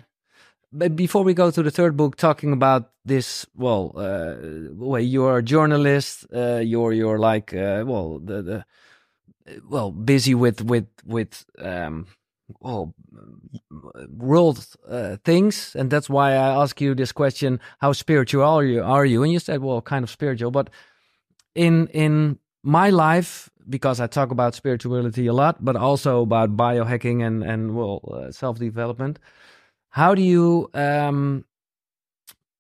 But 0.72 0.96
before 0.96 1.24
we 1.24 1.34
go 1.34 1.52
to 1.52 1.64
the 1.64 1.72
third 1.72 1.98
book, 1.98 2.16
talking 2.16 2.54
about 2.54 2.92
this, 3.06 3.46
well, 3.56 3.92
uh, 3.96 4.36
well 4.72 5.02
you're 5.02 5.40
a 5.40 5.44
journalist. 5.44 6.26
Uh, 6.34 6.58
you're 6.58 6.94
you're 6.94 7.20
like, 7.20 7.54
uh, 7.54 7.84
well, 7.86 8.20
the, 8.20 8.42
the 8.42 8.66
well 9.68 9.92
busy 9.92 10.34
with 10.34 10.64
with 10.64 10.88
with 11.06 11.46
um, 11.60 12.08
well 12.60 12.94
world 14.10 14.66
uh, 14.88 15.18
things. 15.24 15.76
And 15.76 15.90
that's 15.90 16.10
why 16.10 16.32
i 16.32 16.64
ask 16.64 16.82
you 16.82 16.96
this 16.96 17.12
question 17.12 17.60
how 17.80 17.94
spiritual 17.94 18.44
are 18.44 18.64
you 18.64 18.84
are 18.84 19.06
you? 19.06 19.24
And 19.24 19.32
you 19.32 19.40
said 19.40 19.62
well 19.62 19.82
kind 19.82 20.04
of 20.04 20.10
spiritual. 20.10 20.52
But 20.52 20.70
in 21.56 21.88
in 21.88 22.40
my 22.64 22.90
life 22.90 23.50
because 23.70 24.00
i 24.00 24.08
talk 24.08 24.32
about 24.32 24.54
spirituality 24.54 25.28
a 25.28 25.34
lot 25.34 25.64
but 25.64 25.76
also 25.76 26.22
about 26.22 26.58
biohacking 26.58 27.26
and 27.26 27.44
and 27.44 27.76
well 27.76 28.02
uh, 28.12 28.32
self 28.32 28.60
development 28.60 29.20
how 29.90 30.14
do 30.14 30.22
you 30.22 30.70
um 30.74 31.46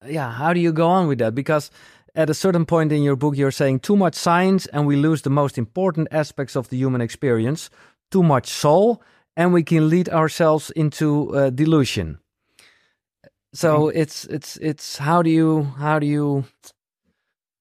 yeah 0.05 0.31
how 0.31 0.53
do 0.53 0.59
you 0.59 0.71
go 0.71 0.87
on 0.87 1.07
with 1.07 1.19
that? 1.19 1.35
Because 1.35 1.71
at 2.15 2.29
a 2.29 2.33
certain 2.33 2.65
point 2.65 2.91
in 2.91 3.03
your 3.03 3.15
book 3.15 3.37
you're 3.37 3.51
saying 3.51 3.79
too 3.79 3.95
much 3.95 4.15
science 4.15 4.65
and 4.67 4.87
we 4.87 4.95
lose 4.95 5.21
the 5.21 5.29
most 5.29 5.57
important 5.57 6.07
aspects 6.11 6.55
of 6.55 6.69
the 6.69 6.77
human 6.77 7.01
experience 7.01 7.69
too 8.11 8.23
much 8.23 8.47
soul 8.47 9.01
and 9.35 9.53
we 9.53 9.63
can 9.63 9.89
lead 9.89 10.09
ourselves 10.09 10.69
into 10.71 11.35
uh, 11.35 11.49
delusion. 11.49 12.19
So 13.53 13.87
mm-hmm. 13.87 13.97
it's 13.97 14.25
it's 14.25 14.57
it's 14.57 14.97
how 14.97 15.21
do 15.21 15.29
you 15.29 15.63
how 15.77 15.99
do 15.99 16.05
you 16.05 16.45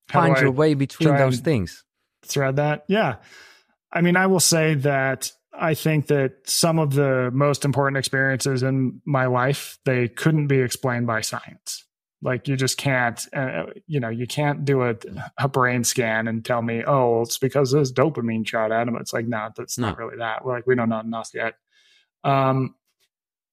find 0.09 0.35
do 0.35 0.43
your 0.43 0.51
way 0.51 0.75
between 0.75 1.17
those 1.17 1.41
things? 1.41 1.85
Thread 2.25 2.57
that, 2.57 2.85
yeah. 2.89 3.17
I 3.91 4.03
mean, 4.03 4.17
I 4.17 4.27
will 4.27 4.41
say 4.41 4.75
that 4.75 5.33
I 5.53 5.75
think 5.75 6.09
that 6.09 6.33
some 6.45 6.79
of 6.79 6.93
the 6.93 7.31
most 7.33 7.65
important 7.65 7.97
experiences 7.97 8.63
in 8.63 9.01
my 9.07 9.27
life 9.27 9.79
they 9.85 10.09
couldn't 10.09 10.47
be 10.47 10.61
explained 10.61 11.07
by 11.07 11.23
science. 11.23 11.85
Like 12.21 12.49
you 12.49 12.57
just 12.57 12.79
can't, 12.79 13.25
uh, 13.33 13.67
you 13.87 14.01
know, 14.01 14.09
you 14.09 14.27
can't 14.27 14.65
do 14.65 14.83
a, 14.83 14.97
a 15.39 15.49
brain 15.49 15.85
scan 15.85 16.27
and 16.27 16.45
tell 16.45 16.63
me, 16.63 16.83
oh, 16.85 17.23
it's 17.23 17.39
because 17.39 17.71
this 17.71 17.93
dopamine 17.93 18.47
shot 18.47 18.73
at 18.73 18.89
him. 18.89 18.97
It's 18.97 19.13
like, 19.13 19.27
no, 19.27 19.51
that's 19.57 19.79
no. 19.79 19.89
not 19.89 19.99
really 19.99 20.17
that. 20.19 20.45
We're 20.45 20.55
Like 20.57 20.67
we 20.67 20.75
don't 20.75 20.89
know 20.89 20.99
enough 20.99 21.31
yet. 21.33 21.55
Um, 22.25 22.75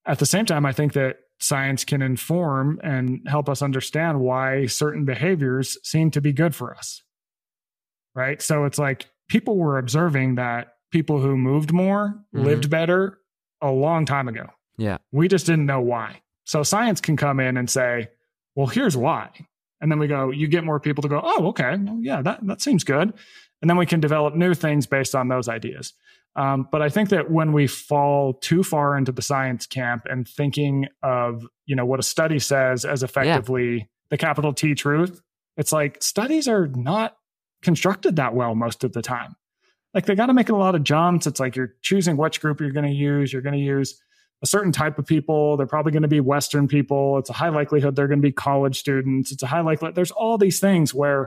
at 0.05 0.17
the 0.19 0.25
same 0.25 0.45
time, 0.45 0.65
I 0.65 0.71
think 0.71 0.93
that 0.93 1.17
science 1.39 1.83
can 1.85 2.01
inform 2.01 2.79
and 2.83 3.21
help 3.27 3.49
us 3.49 3.61
understand 3.61 4.19
why 4.19 4.65
certain 4.65 5.05
behaviors 5.05 5.77
seem 5.83 6.09
to 6.11 6.21
be 6.21 6.33
good 6.33 6.55
for 6.55 6.75
us. 6.75 7.03
Right. 8.15 8.41
So 8.41 8.63
it's 8.65 8.79
like 8.79 9.07
people 9.27 9.57
were 9.57 9.77
observing 9.77 10.35
that 10.35 10.69
people 10.91 11.19
who 11.19 11.35
moved 11.37 11.71
more 11.73 12.15
Mhm. 12.33 12.43
lived 12.45 12.69
better 12.69 13.19
a 13.61 13.69
long 13.69 14.05
time 14.05 14.27
ago. 14.27 14.47
Yeah. 14.77 14.97
We 15.11 15.27
just 15.27 15.45
didn't 15.45 15.65
know 15.65 15.81
why. 15.81 16.21
So 16.45 16.63
science 16.63 17.01
can 17.01 17.17
come 17.17 17.39
in 17.39 17.57
and 17.57 17.69
say, 17.69 18.09
well, 18.55 18.67
here's 18.67 18.97
why. 18.97 19.29
And 19.81 19.91
then 19.91 19.99
we 19.99 20.07
go, 20.07 20.31
you 20.31 20.47
get 20.47 20.63
more 20.63 20.79
people 20.79 21.01
to 21.03 21.07
go, 21.07 21.21
oh, 21.23 21.47
okay. 21.47 21.75
Well, 21.77 21.99
yeah, 22.01 22.21
that, 22.21 22.45
that 22.47 22.61
seems 22.61 22.83
good. 22.83 23.13
And 23.61 23.69
then 23.69 23.77
we 23.77 23.85
can 23.85 23.99
develop 23.99 24.35
new 24.35 24.53
things 24.53 24.87
based 24.87 25.13
on 25.15 25.27
those 25.27 25.47
ideas. 25.47 25.93
Um, 26.35 26.67
but 26.71 26.81
I 26.81 26.89
think 26.89 27.09
that 27.09 27.31
when 27.31 27.53
we 27.53 27.67
fall 27.67 28.33
too 28.33 28.63
far 28.63 28.97
into 28.97 29.11
the 29.11 29.21
science 29.21 29.65
camp 29.65 30.05
and 30.09 30.27
thinking 30.27 30.87
of, 31.01 31.45
you 31.65 31.75
know, 31.75 31.85
what 31.85 31.99
a 31.99 32.03
study 32.03 32.39
says 32.39 32.83
as 32.83 33.03
effectively 33.03 33.89
the 34.09 34.17
capital 34.17 34.53
T 34.53 34.75
truth, 34.75 35.21
it's 35.55 35.71
like 35.71 36.03
studies 36.03 36.47
are 36.47 36.67
not 36.67 37.15
constructed 37.61 38.17
that 38.17 38.35
well 38.35 38.53
most 38.53 38.83
of 38.83 38.91
the 38.91 39.01
time. 39.01 39.35
Like 39.93 40.05
they 40.05 40.15
got 40.15 40.25
to 40.25 40.33
make 40.33 40.49
a 40.49 40.55
lot 40.55 40.75
of 40.75 40.83
jumps. 40.83 41.25
It's 41.25 41.39
like 41.39 41.55
you're 41.55 41.73
choosing 41.81 42.17
which 42.17 42.41
group 42.41 42.59
you're 42.59 42.71
going 42.71 42.85
to 42.85 42.91
use. 42.91 43.31
You're 43.31 43.41
going 43.41 43.55
to 43.55 43.59
use 43.59 44.01
a 44.43 44.47
certain 44.47 44.71
type 44.71 44.99
of 44.99 45.05
people. 45.05 45.57
They're 45.57 45.65
probably 45.67 45.91
going 45.91 46.01
to 46.03 46.07
be 46.07 46.19
Western 46.19 46.67
people. 46.67 47.17
It's 47.17 47.29
a 47.29 47.33
high 47.33 47.49
likelihood 47.49 47.95
they're 47.95 48.07
going 48.07 48.19
to 48.21 48.27
be 48.27 48.31
college 48.31 48.77
students. 48.79 49.31
It's 49.31 49.43
a 49.43 49.47
high 49.47 49.61
likelihood. 49.61 49.95
There's 49.95 50.11
all 50.11 50.37
these 50.37 50.59
things 50.59 50.93
where 50.93 51.23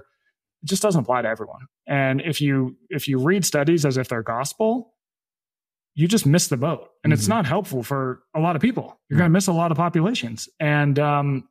it 0.63 0.67
just 0.67 0.83
doesn't 0.83 1.01
apply 1.03 1.23
to 1.23 1.29
everyone. 1.29 1.67
And 1.87 2.21
if 2.21 2.41
you 2.41 2.77
if 2.91 3.09
you 3.09 3.19
read 3.19 3.45
studies 3.45 3.85
as 3.87 3.97
if 3.97 4.09
they're 4.09 4.23
gospel, 4.23 4.95
you 5.95 6.07
just 6.07 6.27
miss 6.27 6.49
the 6.49 6.57
boat, 6.57 6.91
and 7.03 7.13
it's 7.13 7.25
Mhm. 7.27 7.31
not 7.31 7.47
helpful 7.47 7.83
for 7.83 8.23
a 8.35 8.41
lot 8.41 8.55
of 8.57 8.63
people. 8.63 9.01
You're 9.09 9.19
going 9.19 9.31
to 9.31 9.33
miss 9.33 9.49
a 9.49 9.53
lot 9.53 9.71
of 9.73 9.77
populations, 9.77 10.49
and 10.61 10.97
um, 10.99 11.49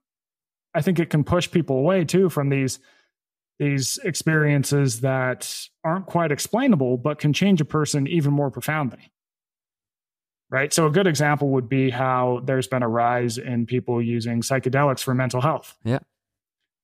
I 0.74 0.82
think 0.82 0.99
it 0.99 1.10
can 1.10 1.24
push 1.24 1.49
people 1.51 1.78
away 1.78 2.05
too 2.05 2.30
from 2.30 2.49
these 2.49 2.80
these 3.60 3.97
experiences 4.03 5.01
that 5.01 5.68
aren't 5.84 6.05
quite 6.05 6.32
explainable, 6.32 6.95
but 6.97 7.18
can 7.18 7.34
change 7.34 7.60
a 7.60 7.66
person 7.66 8.05
even 8.05 8.32
more 8.32 8.51
profoundly. 8.51 9.12
Right. 10.50 10.74
So 10.74 10.88
a 10.88 10.89
good 10.89 11.08
example 11.08 11.50
would 11.50 11.68
be 11.68 11.89
how 11.89 12.41
there's 12.45 12.68
been 12.68 12.82
a 12.84 12.88
rise 12.88 13.38
in 13.38 13.66
people 13.66 14.02
using 14.02 14.41
psychedelics 14.41 15.02
for 15.04 15.14
mental 15.14 15.41
health. 15.41 15.76
Yeah. 15.84 16.00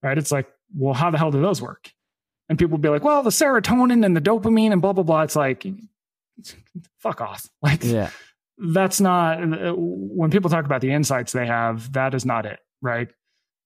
Right. 0.02 0.18
It's 0.18 0.32
like, 0.34 0.48
well, 0.76 0.94
how 0.94 1.12
the 1.12 1.18
hell 1.18 1.32
do 1.32 1.42
those 1.42 1.62
work? 1.62 1.92
And 2.50 2.60
people 2.60 2.74
would 2.74 2.82
be 2.82 2.90
like, 2.90 3.04
well, 3.06 3.24
the 3.24 3.30
serotonin 3.30 4.06
and 4.06 4.18
the 4.18 4.22
dopamine 4.22 4.74
and 4.74 4.82
blah, 4.82 4.92
blah, 4.92 5.04
blah. 5.04 5.22
It's 5.22 5.36
like, 5.38 5.66
fuck 7.00 7.22
off. 7.22 7.48
Like, 7.62 7.84
Yeah. 7.84 8.10
that's 8.58 9.00
not 9.00 9.42
uh, 9.42 9.74
when 9.78 10.30
people 10.30 10.50
talk 10.50 10.66
about 10.66 10.82
the 10.82 10.92
insights 10.92 11.32
they 11.32 11.48
have 11.48 11.92
that 11.94 12.14
is 12.14 12.24
not 12.26 12.46
it 12.46 12.60
right 12.82 13.10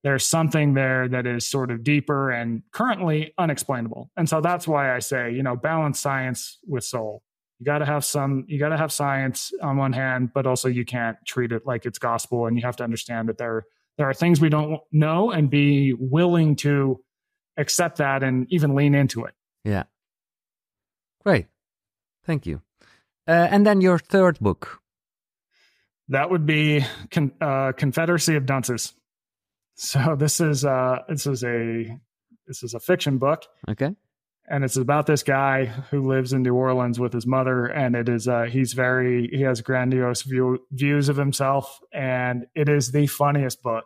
there's 0.04 0.24
something 0.26 0.76
there 0.76 1.08
that 1.10 1.26
is 1.28 1.46
sort 1.46 1.72
of 1.72 1.84
deeper 1.84 2.30
and 2.32 2.62
currently 2.72 3.34
unexplainable 3.38 4.10
and 4.16 4.30
so 4.30 4.40
that's 4.40 4.66
why 4.68 4.96
i 4.96 5.00
say 5.00 5.32
you 5.34 5.44
know 5.44 5.56
balance 5.58 6.00
science 6.00 6.58
with 6.66 6.86
soul 6.86 7.22
you 7.60 7.66
got 7.66 7.80
to 7.80 7.86
have 7.86 8.06
some 8.06 8.46
you 8.48 8.60
got 8.60 8.70
to 8.70 8.78
have 8.78 8.92
science 8.92 9.52
on 9.62 9.78
one 9.78 9.94
hand 9.94 10.32
but 10.34 10.46
also 10.46 10.68
you 10.68 10.86
can't 10.86 11.18
treat 11.26 11.52
it 11.52 11.66
like 11.66 11.86
it's 11.86 12.00
gospel 12.00 12.46
and 12.46 12.58
you 12.58 12.64
have 12.66 12.76
to 12.78 12.84
understand 12.84 13.30
that 13.30 13.38
there 13.38 13.66
there 13.98 14.08
are 14.08 14.14
things 14.14 14.40
we 14.40 14.50
don't 14.50 14.80
know 14.92 15.32
and 15.32 15.50
be 15.50 15.94
willing 15.94 16.56
to 16.56 17.00
accept 17.58 17.98
that 17.98 18.22
and 18.24 18.46
even 18.50 18.76
lean 18.76 18.94
into 18.94 19.26
it 19.26 19.34
Yeah. 19.64 19.84
Great. 21.26 21.48
Thank 22.26 22.46
you. 22.46 22.62
Uh, 23.28 23.32
and 23.52 23.66
then 23.66 23.82
your 23.82 24.00
third 24.00 24.40
book. 24.40 24.80
That 26.10 26.30
would 26.30 26.46
be 26.46 26.86
Con- 27.12 27.34
uh, 27.42 27.74
Confederacy 27.74 28.36
of 28.36 28.46
Dunces. 28.46 28.94
So 29.76 30.16
this 30.16 30.40
is 30.40 30.64
uh, 30.64 31.00
this 31.10 31.28
is 31.28 31.44
a 31.44 32.00
this 32.48 32.64
is 32.64 32.74
a 32.74 32.80
fiction 32.80 33.18
book, 33.18 33.44
Okay. 33.68 33.94
And 34.48 34.64
it's 34.64 34.78
about 34.78 35.06
this 35.06 35.24
guy 35.24 35.66
who 35.66 36.08
lives 36.08 36.34
in 36.34 36.44
New 36.44 36.56
Orleans 36.56 37.00
with 37.00 37.14
his 37.14 37.26
mother, 37.28 37.66
and 37.66 37.96
it 37.96 38.08
is 38.10 38.28
uh, 38.28 38.44
he's 38.44 38.74
very 38.74 39.28
he 39.32 39.42
has 39.42 39.62
grandiose 39.62 40.22
view, 40.24 40.60
views 40.72 41.10
of 41.10 41.18
himself, 41.18 41.80
and 41.94 42.46
it 42.56 42.70
is 42.70 42.92
the 42.92 43.08
funniest 43.08 43.62
book 43.62 43.86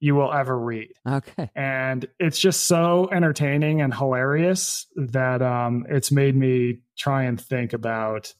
you 0.00 0.14
will 0.14 0.32
ever 0.32 0.58
read, 0.58 0.90
Okay. 1.08 1.50
and 1.54 2.06
it's 2.18 2.38
just 2.38 2.64
so 2.66 3.08
entertaining 3.10 3.80
and 3.80 3.94
hilarious 3.94 4.86
that 4.96 5.40
um, 5.40 5.86
it's 5.88 6.12
made 6.12 6.36
me 6.36 6.80
try 6.98 7.22
and 7.22 7.40
think 7.40 7.72
about. 7.72 8.34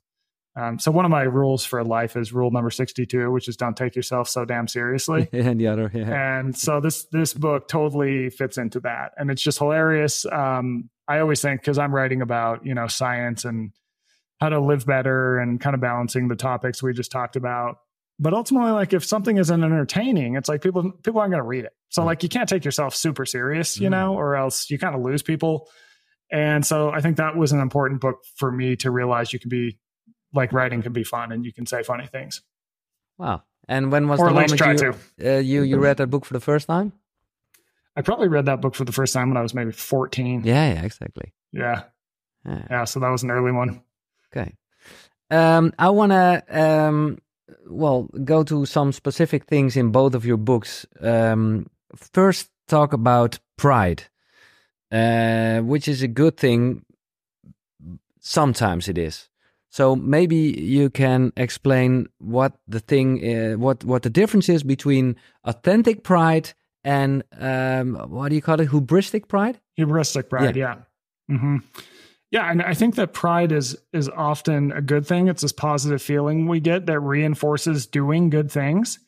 Um, 0.57 0.79
so 0.79 0.93
one 0.93 1.05
of 1.05 1.11
my 1.11 1.23
rules 1.23 1.65
for 1.65 1.83
life 1.83 2.17
is 2.17 2.33
rule 2.33 2.51
number 2.53 2.71
sixty-two, 2.71 3.31
which 3.33 3.49
is 3.49 3.57
don't 3.57 3.77
take 3.77 3.97
yourself 3.97 4.29
so 4.29 4.45
damn 4.45 4.69
seriously. 4.69 5.29
and 5.33 5.59
the 5.61 5.67
other, 5.67 5.91
yeah. 5.93 6.39
and 6.39 6.57
so 6.57 6.81
this 6.81 7.05
this 7.07 7.35
book 7.35 7.67
totally 7.67 8.31
fits 8.31 8.57
into 8.59 8.79
that 8.81 9.13
and 9.17 9.31
it's 9.31 9.43
just 9.43 9.59
hilarious 9.59 10.25
um 10.27 10.89
i 11.09 11.19
always 11.19 11.41
think 11.43 11.61
because 11.61 11.77
i'm 11.79 11.95
writing 11.95 12.23
about 12.23 12.65
you 12.65 12.75
know 12.75 12.87
science 12.87 13.45
and 13.45 13.73
how 14.41 14.49
to 14.49 14.61
live 14.61 14.87
better 14.87 15.39
and 15.39 15.61
kind 15.61 15.75
of 15.75 15.81
balancing 15.81 16.29
the 16.29 16.37
topics 16.37 16.83
we 16.83 16.93
just 16.93 17.11
talked 17.11 17.35
about 17.37 17.77
but 18.19 18.33
ultimately 18.33 18.71
like 18.71 18.93
if 18.93 19.05
something 19.05 19.37
isn't 19.39 19.63
entertaining 19.65 20.37
it's 20.37 20.49
like 20.49 20.63
people 20.63 20.93
people 21.03 21.21
aren't 21.21 21.33
going 21.33 21.43
to 21.43 21.47
read 21.49 21.65
it 21.65 21.73
so 21.89 22.03
Mm. 22.03 22.07
like 22.07 22.23
you 22.23 22.29
can't 22.29 22.49
take 22.49 22.65
yourself 22.65 22.95
super 22.95 23.27
serious 23.27 23.79
you 23.81 23.89
Mm. 23.89 23.93
know 23.93 24.15
or 24.15 24.37
else 24.37 24.71
you 24.71 24.79
kind 24.79 24.95
of 24.95 25.03
lose 25.03 25.23
people 25.23 25.69
and 26.31 26.65
so 26.65 26.91
i 26.91 27.01
think 27.01 27.17
that 27.19 27.37
was 27.37 27.53
an 27.53 27.61
important 27.61 28.01
book 28.01 28.19
for 28.37 28.51
me 28.53 28.77
to 28.77 28.91
realize 28.91 29.33
you 29.33 29.39
can 29.41 29.49
be 29.51 29.79
like 30.35 30.53
writing 30.53 30.82
can 30.82 30.93
be 30.93 31.05
fun 31.05 31.32
and 31.32 31.45
you 31.45 31.53
can 31.53 31.66
say 31.66 31.82
funny 31.82 32.07
things 32.07 32.43
Wow. 33.18 33.43
And 33.68 33.91
when 33.93 34.09
was 34.09 34.20
or 34.20 34.28
the 34.28 34.35
at 34.35 34.41
least 34.43 34.61
moment 34.61 34.78
try 34.80 34.89
you, 34.89 34.93
to 35.22 35.37
uh, 35.37 35.41
you 35.41 35.62
you 35.62 35.78
read 35.78 35.97
that 35.99 36.09
book 36.09 36.24
for 36.26 36.35
the 36.35 36.41
first 36.41 36.66
time? 36.66 36.93
i 37.97 38.03
probably 38.03 38.28
read 38.28 38.47
that 38.47 38.61
book 38.61 38.74
for 38.74 38.85
the 38.85 38.93
first 38.93 39.14
time 39.14 39.28
when 39.30 39.37
i 39.37 39.43
was 39.43 39.55
maybe 39.55 39.72
14 39.72 40.43
Yeah, 40.45 40.74
yeah, 40.74 40.82
exactly. 40.85 41.32
yeah 41.53 41.85
Yeah. 42.45 42.66
Yeah, 42.70 42.85
so 42.85 43.01
that 43.01 43.09
was 43.11 43.22
an 43.22 43.30
early 43.30 43.53
one. 43.53 43.82
Okay. 44.28 44.57
Um, 45.30 45.72
I 45.78 45.89
want 45.91 46.12
to, 46.12 46.43
um, 46.51 47.18
well, 47.70 48.09
go 48.24 48.43
to 48.45 48.66
some 48.66 48.93
specific 48.93 49.45
things 49.47 49.76
in 49.76 49.91
both 49.93 50.14
of 50.14 50.26
your 50.26 50.37
books. 50.37 50.85
Um, 51.01 51.66
first, 51.97 52.51
talk 52.68 52.93
about 52.93 53.39
pride, 53.57 54.03
uh, 54.93 55.61
which 55.61 55.89
is 55.89 56.03
a 56.03 56.09
good 56.09 56.37
thing. 56.37 56.85
Sometimes 58.20 58.89
it 58.89 58.99
is. 58.99 59.28
So 59.75 59.97
maybe 59.97 60.37
you 60.37 60.89
can 60.89 61.33
explain 61.37 62.07
what 62.18 62.53
the 62.68 62.79
thing, 62.79 63.18
uh, 63.25 63.59
what 63.59 63.83
what 63.83 64.03
the 64.05 64.11
difference 64.11 64.49
is 64.49 64.62
between 64.62 65.16
authentic 65.43 66.05
pride 66.05 66.53
and 66.85 67.25
um, 67.41 67.97
what 68.09 68.29
do 68.29 68.37
you 68.37 68.43
call 68.43 68.61
it, 68.61 68.70
hubristic 68.70 69.27
pride? 69.27 69.59
Hubristic 69.77 70.29
pride, 70.29 70.55
yeah. 70.55 70.77
hmm 71.29 71.57
Yeah, 72.31 72.49
and 72.53 72.62
I 72.62 72.75
think 72.75 72.95
that 72.95 73.14
pride 73.14 73.51
is 73.51 73.77
is 73.93 74.09
often 74.09 74.70
a 74.70 74.81
good 74.81 75.09
thing. 75.09 75.27
It's 75.27 75.43
this 75.43 75.53
positive 75.53 76.01
feeling 76.01 76.47
we 76.47 76.61
get 76.61 76.87
that 76.87 77.01
reinforces 77.01 77.85
doing 77.89 78.31
good 78.31 78.53
things. 78.53 79.01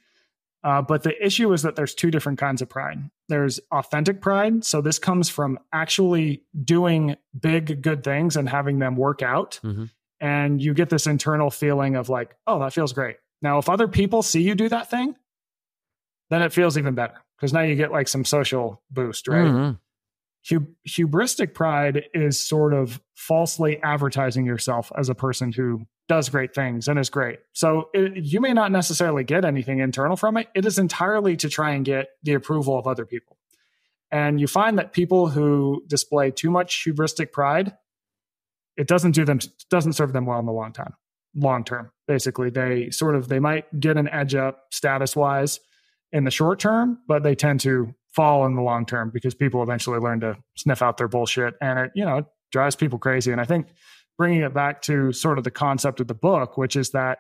Uh, 0.64 0.83
but 0.83 1.05
the 1.05 1.14
issue 1.25 1.53
is 1.53 1.62
that 1.62 1.77
there's 1.77 1.95
two 1.95 2.11
different 2.11 2.41
kinds 2.41 2.61
of 2.61 2.69
pride. 2.69 2.99
There's 3.29 3.61
authentic 3.71 4.21
pride. 4.21 4.64
So 4.64 4.81
this 4.81 4.99
comes 4.99 5.29
from 5.29 5.61
actually 5.73 6.43
doing 6.64 7.14
big 7.39 7.83
good 7.83 8.03
things 8.03 8.37
and 8.37 8.49
having 8.49 8.81
them 8.81 8.97
work 8.97 9.23
out. 9.23 9.61
Mhm. 9.62 9.91
And 10.21 10.62
you 10.62 10.73
get 10.75 10.89
this 10.91 11.07
internal 11.07 11.51
feeling 11.51 11.97
of 11.97 12.09
like, 12.09 12.35
oh, 12.47 12.59
that 12.61 12.73
feels 12.73 12.93
great. 12.93 13.17
Now, 13.43 13.59
if 13.59 13.69
other 13.69 13.87
people 13.89 14.23
see 14.23 14.41
you 14.43 14.55
do 14.55 14.69
that 14.71 14.89
thing, 14.91 15.14
then 16.31 16.43
it 16.43 16.53
feels 16.53 16.79
even 16.79 16.95
better 16.95 17.14
because 17.37 17.53
now 17.53 17.61
you 17.61 17.75
get 17.77 17.93
like 17.93 18.09
some 18.09 18.25
social 18.25 18.83
boost, 18.91 19.29
right? 19.29 19.47
Mhm. 19.47 19.79
Hub- 20.49 20.67
hubristic 20.89 21.55
pride 21.55 22.05
is 22.14 22.41
sort 22.43 22.73
of 22.73 23.01
falsely 23.14 23.83
advertising 23.83 24.47
yourself 24.47 24.91
as 24.97 25.09
a 25.09 25.14
person 25.14 25.53
who 25.53 25.87
does 26.09 26.29
great 26.29 26.55
things 26.55 26.87
and 26.87 26.99
is 27.01 27.11
great. 27.11 27.41
So 27.53 27.91
it, 27.93 28.25
you 28.25 28.41
may 28.41 28.53
not 28.53 28.71
necessarily 28.71 29.25
get 29.25 29.45
anything 29.45 29.81
internal 29.81 30.17
from 30.17 30.37
it. 30.37 30.47
It 30.55 30.64
is 30.64 30.79
entirely 30.79 31.37
to 31.39 31.49
try 31.49 31.73
and 31.73 31.85
get 31.85 32.09
the 32.23 32.35
approval 32.35 32.79
of 32.79 32.87
other 32.87 33.05
people. 33.05 33.39
And 34.12 34.41
you 34.41 34.47
find 34.47 34.79
that 34.79 34.93
people 34.93 35.29
who 35.29 35.83
display 35.89 36.31
too 36.31 36.51
much 36.51 36.85
hubristic 36.87 37.33
pride, 37.33 37.77
it 38.77 38.87
doesn't 38.89 39.12
do 39.12 39.24
them 39.24 39.39
doesn't 39.70 39.95
serve 39.95 40.12
them 40.12 40.27
well 40.27 40.39
in 40.39 40.47
the 40.47 40.53
long 40.53 40.72
time. 40.72 40.95
Long 41.35 41.64
term, 41.64 41.91
basically, 42.09 42.51
they 42.51 42.91
sort 42.91 43.14
of 43.14 43.29
they 43.29 43.41
might 43.41 43.64
get 43.79 43.97
an 43.97 44.09
edge 44.09 44.35
up 44.35 44.64
status 44.70 45.14
wise 45.14 45.61
in 46.12 46.24
the 46.24 46.31
short 46.31 46.59
term, 46.61 46.99
but 47.09 47.22
they 47.22 47.35
tend 47.35 47.61
to 47.61 47.95
fall 48.14 48.47
in 48.47 48.55
the 48.57 48.62
long 48.62 48.87
term 48.87 49.11
because 49.12 49.35
people 49.35 49.62
eventually 49.62 49.99
learn 49.99 50.20
to 50.20 50.37
sniff 50.57 50.81
out 50.81 50.97
their 50.97 51.09
bullshit 51.09 51.55
and 51.61 51.79
it, 51.79 51.91
you 51.95 52.05
know, 52.05 52.18
it 52.18 52.24
drives 52.53 52.74
people 52.74 52.99
crazy. 52.99 53.33
And 53.33 53.41
I 53.41 53.45
think 53.45 53.66
bringing 54.16 54.41
it 54.41 54.55
back 54.55 54.81
to 54.83 55.12
sort 55.12 55.37
of 55.37 55.45
the 55.45 55.51
concept 55.51 56.01
of 56.01 56.07
the 56.09 56.14
book, 56.14 56.57
which 56.57 56.74
is 56.77 56.91
that, 56.93 57.18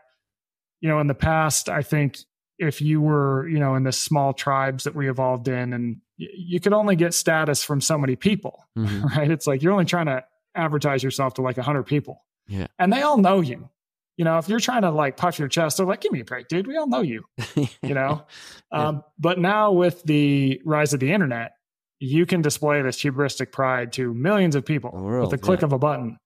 you 0.80 0.88
know, 0.88 0.98
in 1.00 1.08
the 1.08 1.14
past, 1.14 1.68
I 1.68 1.82
think 1.82 2.16
if 2.58 2.80
you 2.80 3.02
were, 3.02 3.46
you 3.48 3.58
know, 3.58 3.74
in 3.74 3.82
the 3.82 3.92
small 3.92 4.32
tribes 4.32 4.84
that 4.84 4.94
we 4.94 5.10
evolved 5.10 5.48
in 5.48 5.74
and 5.74 5.96
y- 6.18 6.28
you 6.34 6.58
could 6.60 6.72
only 6.72 6.96
get 6.96 7.12
status 7.12 7.62
from 7.62 7.82
so 7.82 7.98
many 7.98 8.16
people, 8.16 8.64
Mhm. 8.78 9.04
right? 9.16 9.30
It's 9.30 9.46
like 9.46 9.62
you're 9.62 9.72
only 9.72 9.84
trying 9.84 10.06
to 10.06 10.24
advertise 10.56 11.02
yourself 11.02 11.34
to 11.34 11.42
like 11.42 11.56
100 11.56 11.84
people. 11.84 12.24
Yeah. 12.48 12.66
And 12.78 12.92
they 12.92 13.02
all 13.02 13.18
know 13.18 13.40
you. 13.40 13.68
You 14.16 14.24
know, 14.24 14.38
if 14.38 14.48
you're 14.48 14.60
trying 14.60 14.82
to 14.82 14.90
like 14.90 15.16
puff 15.16 15.38
your 15.38 15.48
chest, 15.48 15.76
they're 15.76 15.84
like, 15.86 16.00
give 16.00 16.12
me 16.12 16.20
a 16.20 16.24
break, 16.24 16.48
dude. 16.48 16.66
We 16.66 16.76
all 16.76 16.86
know 16.86 17.02
you 17.02 17.24
you 17.54 17.94
know 17.94 18.24
Yeah. 18.72 18.88
um, 18.88 19.04
but 19.18 19.38
now 19.38 19.72
with 19.72 20.02
the 20.04 20.60
rise 20.64 20.94
of 20.94 21.00
the 21.00 21.12
internet 21.12 21.52
you 21.98 22.26
can 22.26 22.42
display 22.42 22.82
this 22.82 22.98
hubristic 23.02 23.52
pride 23.52 23.90
to 23.94 24.12
millions 24.12 24.54
of 24.54 24.64
people 24.66 24.90
The 24.94 25.02
world, 25.02 25.30
with 25.32 25.38
the 25.40 25.44
click 25.44 25.60
yeah. 25.60 25.66
of 25.66 25.72
a 25.72 25.78
button 25.78 26.18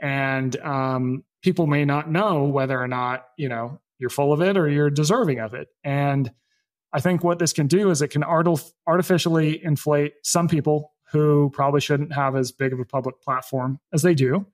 and 0.00 0.56
um, 0.60 1.24
people 1.42 1.66
may 1.68 1.84
not 1.84 2.10
know 2.10 2.44
whether 2.44 2.80
or 2.80 2.88
not 2.88 3.26
you 3.36 3.48
know 3.48 3.80
you're 3.98 4.10
full 4.10 4.32
of 4.32 4.40
it 4.42 4.56
or 4.56 4.68
you're 4.68 4.90
deserving 4.90 5.38
of 5.38 5.54
it. 5.54 5.68
And 5.84 6.30
I 6.92 7.00
think 7.00 7.22
what 7.22 7.38
this 7.38 7.52
can 7.52 7.68
do 7.68 7.90
is 7.90 8.02
it 8.02 8.08
can 8.08 8.24
art- 8.24 8.48
artificially 8.86 9.64
inflate 9.64 10.14
some 10.24 10.48
people 10.48 10.92
who 11.12 11.50
probably 11.52 11.80
shouldn't 11.80 12.14
have 12.14 12.34
as 12.34 12.52
big 12.52 12.72
of 12.72 12.80
a 12.80 12.84
public 12.84 13.20
platform 13.20 13.78
as 13.92 14.02
they 14.02 14.14
do. 14.14 14.46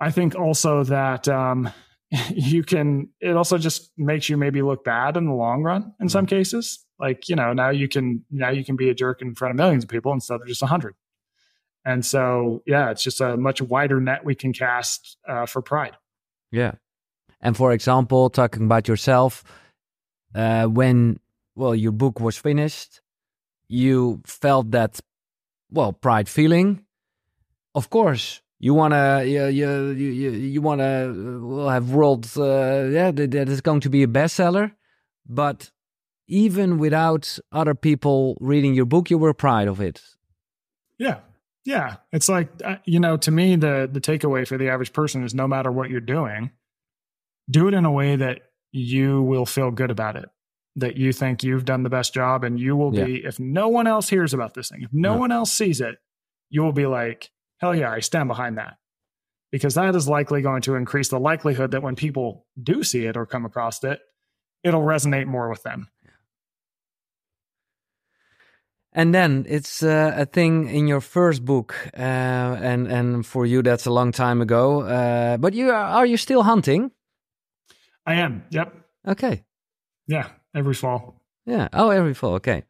I 0.00 0.10
think 0.10 0.34
also 0.34 0.82
that 0.84 1.28
um, 1.28 1.70
you 2.30 2.64
can, 2.64 3.10
it 3.20 3.36
also 3.36 3.58
just 3.58 3.92
makes 3.96 4.28
you 4.28 4.36
maybe 4.36 4.62
look 4.62 4.82
bad 4.82 5.16
in 5.16 5.26
the 5.26 5.32
long 5.32 5.62
run 5.62 5.94
in 6.00 6.08
some 6.08 6.26
mm-hmm. 6.26 6.36
cases. 6.36 6.84
Like, 6.98 7.28
you 7.28 7.36
know, 7.36 7.52
now 7.52 7.68
you 7.68 7.86
can, 7.86 8.24
now 8.30 8.50
you 8.50 8.64
can 8.64 8.76
be 8.76 8.88
a 8.88 8.94
jerk 8.94 9.20
in 9.20 9.34
front 9.34 9.50
of 9.50 9.56
millions 9.56 9.84
of 9.84 9.90
people 9.90 10.12
instead 10.12 10.40
of 10.40 10.46
just 10.46 10.62
a 10.62 10.66
hundred. 10.66 10.94
And 11.84 12.04
so, 12.04 12.62
yeah, 12.66 12.90
it's 12.90 13.02
just 13.02 13.20
a 13.20 13.36
much 13.36 13.60
wider 13.60 14.00
net 14.00 14.24
we 14.24 14.34
can 14.34 14.52
cast 14.52 15.18
uh, 15.28 15.46
for 15.46 15.60
pride. 15.62 15.96
Yeah. 16.50 16.72
And 17.40 17.56
for 17.56 17.72
example, 17.72 18.30
talking 18.30 18.64
about 18.64 18.88
yourself, 18.88 19.42
uh, 20.34 20.66
when 20.66 21.18
well 21.56 21.74
your 21.74 21.92
book 21.92 22.20
was 22.20 22.38
finished, 22.38 23.00
you 23.68 24.22
felt 24.24 24.70
that 24.70 25.00
well 25.72 25.92
pride 25.92 26.28
feeling. 26.28 26.84
Of 27.74 27.90
course, 27.90 28.42
you 28.58 28.74
wanna 28.74 29.24
you 29.24 29.46
you 29.46 29.90
you, 29.90 30.30
you 30.30 30.62
wanna 30.62 31.10
uh, 31.10 31.46
well, 31.46 31.68
have 31.68 31.90
world 31.90 32.30
uh, 32.36 32.84
yeah 32.90 33.10
that, 33.10 33.30
that 33.30 33.48
is 33.48 33.60
going 33.60 33.80
to 33.80 33.90
be 33.90 34.02
a 34.02 34.06
bestseller, 34.06 34.72
but 35.26 35.70
even 36.28 36.78
without 36.78 37.38
other 37.50 37.74
people 37.74 38.36
reading 38.40 38.74
your 38.74 38.86
book, 38.86 39.10
you 39.10 39.18
were 39.18 39.34
proud 39.34 39.68
of 39.68 39.80
it. 39.80 40.00
Yeah, 40.98 41.20
yeah. 41.64 41.96
It's 42.12 42.28
like 42.28 42.48
uh, 42.64 42.76
you 42.84 43.00
know, 43.00 43.16
to 43.16 43.30
me, 43.30 43.56
the 43.56 43.88
the 43.90 44.00
takeaway 44.00 44.46
for 44.46 44.58
the 44.58 44.68
average 44.68 44.92
person 44.92 45.24
is 45.24 45.34
no 45.34 45.48
matter 45.48 45.72
what 45.72 45.90
you're 45.90 46.00
doing, 46.00 46.50
do 47.50 47.68
it 47.68 47.74
in 47.74 47.84
a 47.84 47.92
way 47.92 48.16
that 48.16 48.42
you 48.70 49.22
will 49.22 49.46
feel 49.46 49.70
good 49.70 49.90
about 49.90 50.16
it 50.16 50.28
that 50.76 50.96
you 50.96 51.12
think 51.12 51.42
you've 51.42 51.64
done 51.64 51.82
the 51.82 51.90
best 51.90 52.14
job 52.14 52.44
and 52.44 52.58
you 52.58 52.76
will 52.76 52.94
yeah. 52.94 53.04
be 53.04 53.16
if 53.24 53.38
no 53.38 53.68
one 53.68 53.86
else 53.86 54.08
hears 54.08 54.32
about 54.32 54.54
this 54.54 54.68
thing 54.68 54.82
if 54.82 54.90
no, 54.92 55.14
no 55.14 55.20
one 55.20 55.32
else 55.32 55.52
sees 55.52 55.80
it 55.80 55.96
you 56.48 56.62
will 56.62 56.72
be 56.72 56.86
like 56.86 57.30
hell 57.58 57.74
yeah 57.74 57.90
i 57.90 58.00
stand 58.00 58.28
behind 58.28 58.58
that 58.58 58.76
because 59.50 59.74
that 59.74 59.94
is 59.94 60.08
likely 60.08 60.40
going 60.40 60.62
to 60.62 60.74
increase 60.74 61.08
the 61.08 61.20
likelihood 61.20 61.72
that 61.72 61.82
when 61.82 61.94
people 61.94 62.46
do 62.60 62.82
see 62.82 63.04
it 63.04 63.16
or 63.16 63.26
come 63.26 63.44
across 63.44 63.84
it 63.84 64.00
it'll 64.64 64.82
resonate 64.82 65.26
more 65.26 65.50
with 65.50 65.62
them 65.62 65.88
and 68.94 69.14
then 69.14 69.46
it's 69.48 69.82
uh, 69.82 70.12
a 70.16 70.26
thing 70.26 70.68
in 70.68 70.86
your 70.86 71.00
first 71.00 71.44
book, 71.44 71.74
uh, 71.96 72.00
and 72.60 72.86
and 72.86 73.24
for 73.24 73.46
you 73.46 73.62
that's 73.62 73.86
a 73.86 73.90
long 73.90 74.12
time 74.12 74.42
ago. 74.42 74.82
Uh, 74.82 75.38
but 75.38 75.54
you 75.54 75.70
are, 75.70 75.74
are 75.74 76.06
you 76.06 76.18
still 76.18 76.42
hunting? 76.42 76.90
I 78.04 78.16
am. 78.16 78.44
Yep. 78.50 78.74
Okay. 79.08 79.44
Yeah, 80.06 80.28
every 80.54 80.74
fall. 80.74 81.20
Yeah. 81.46 81.68
Oh, 81.72 81.90
every 81.90 82.14
fall. 82.14 82.34
Okay. 82.34 82.64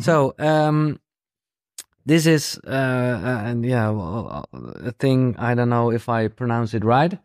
So, 0.00 0.34
um, 0.38 1.00
this 2.06 2.26
is 2.26 2.60
uh, 2.66 2.70
uh, 2.70 3.42
and 3.46 3.64
yeah, 3.64 4.42
a 4.52 4.92
thing. 4.92 5.36
I 5.38 5.54
don't 5.54 5.70
know 5.70 5.90
if 5.90 6.08
I 6.08 6.28
pronounce 6.28 6.74
it 6.74 6.84
right, 6.84 7.18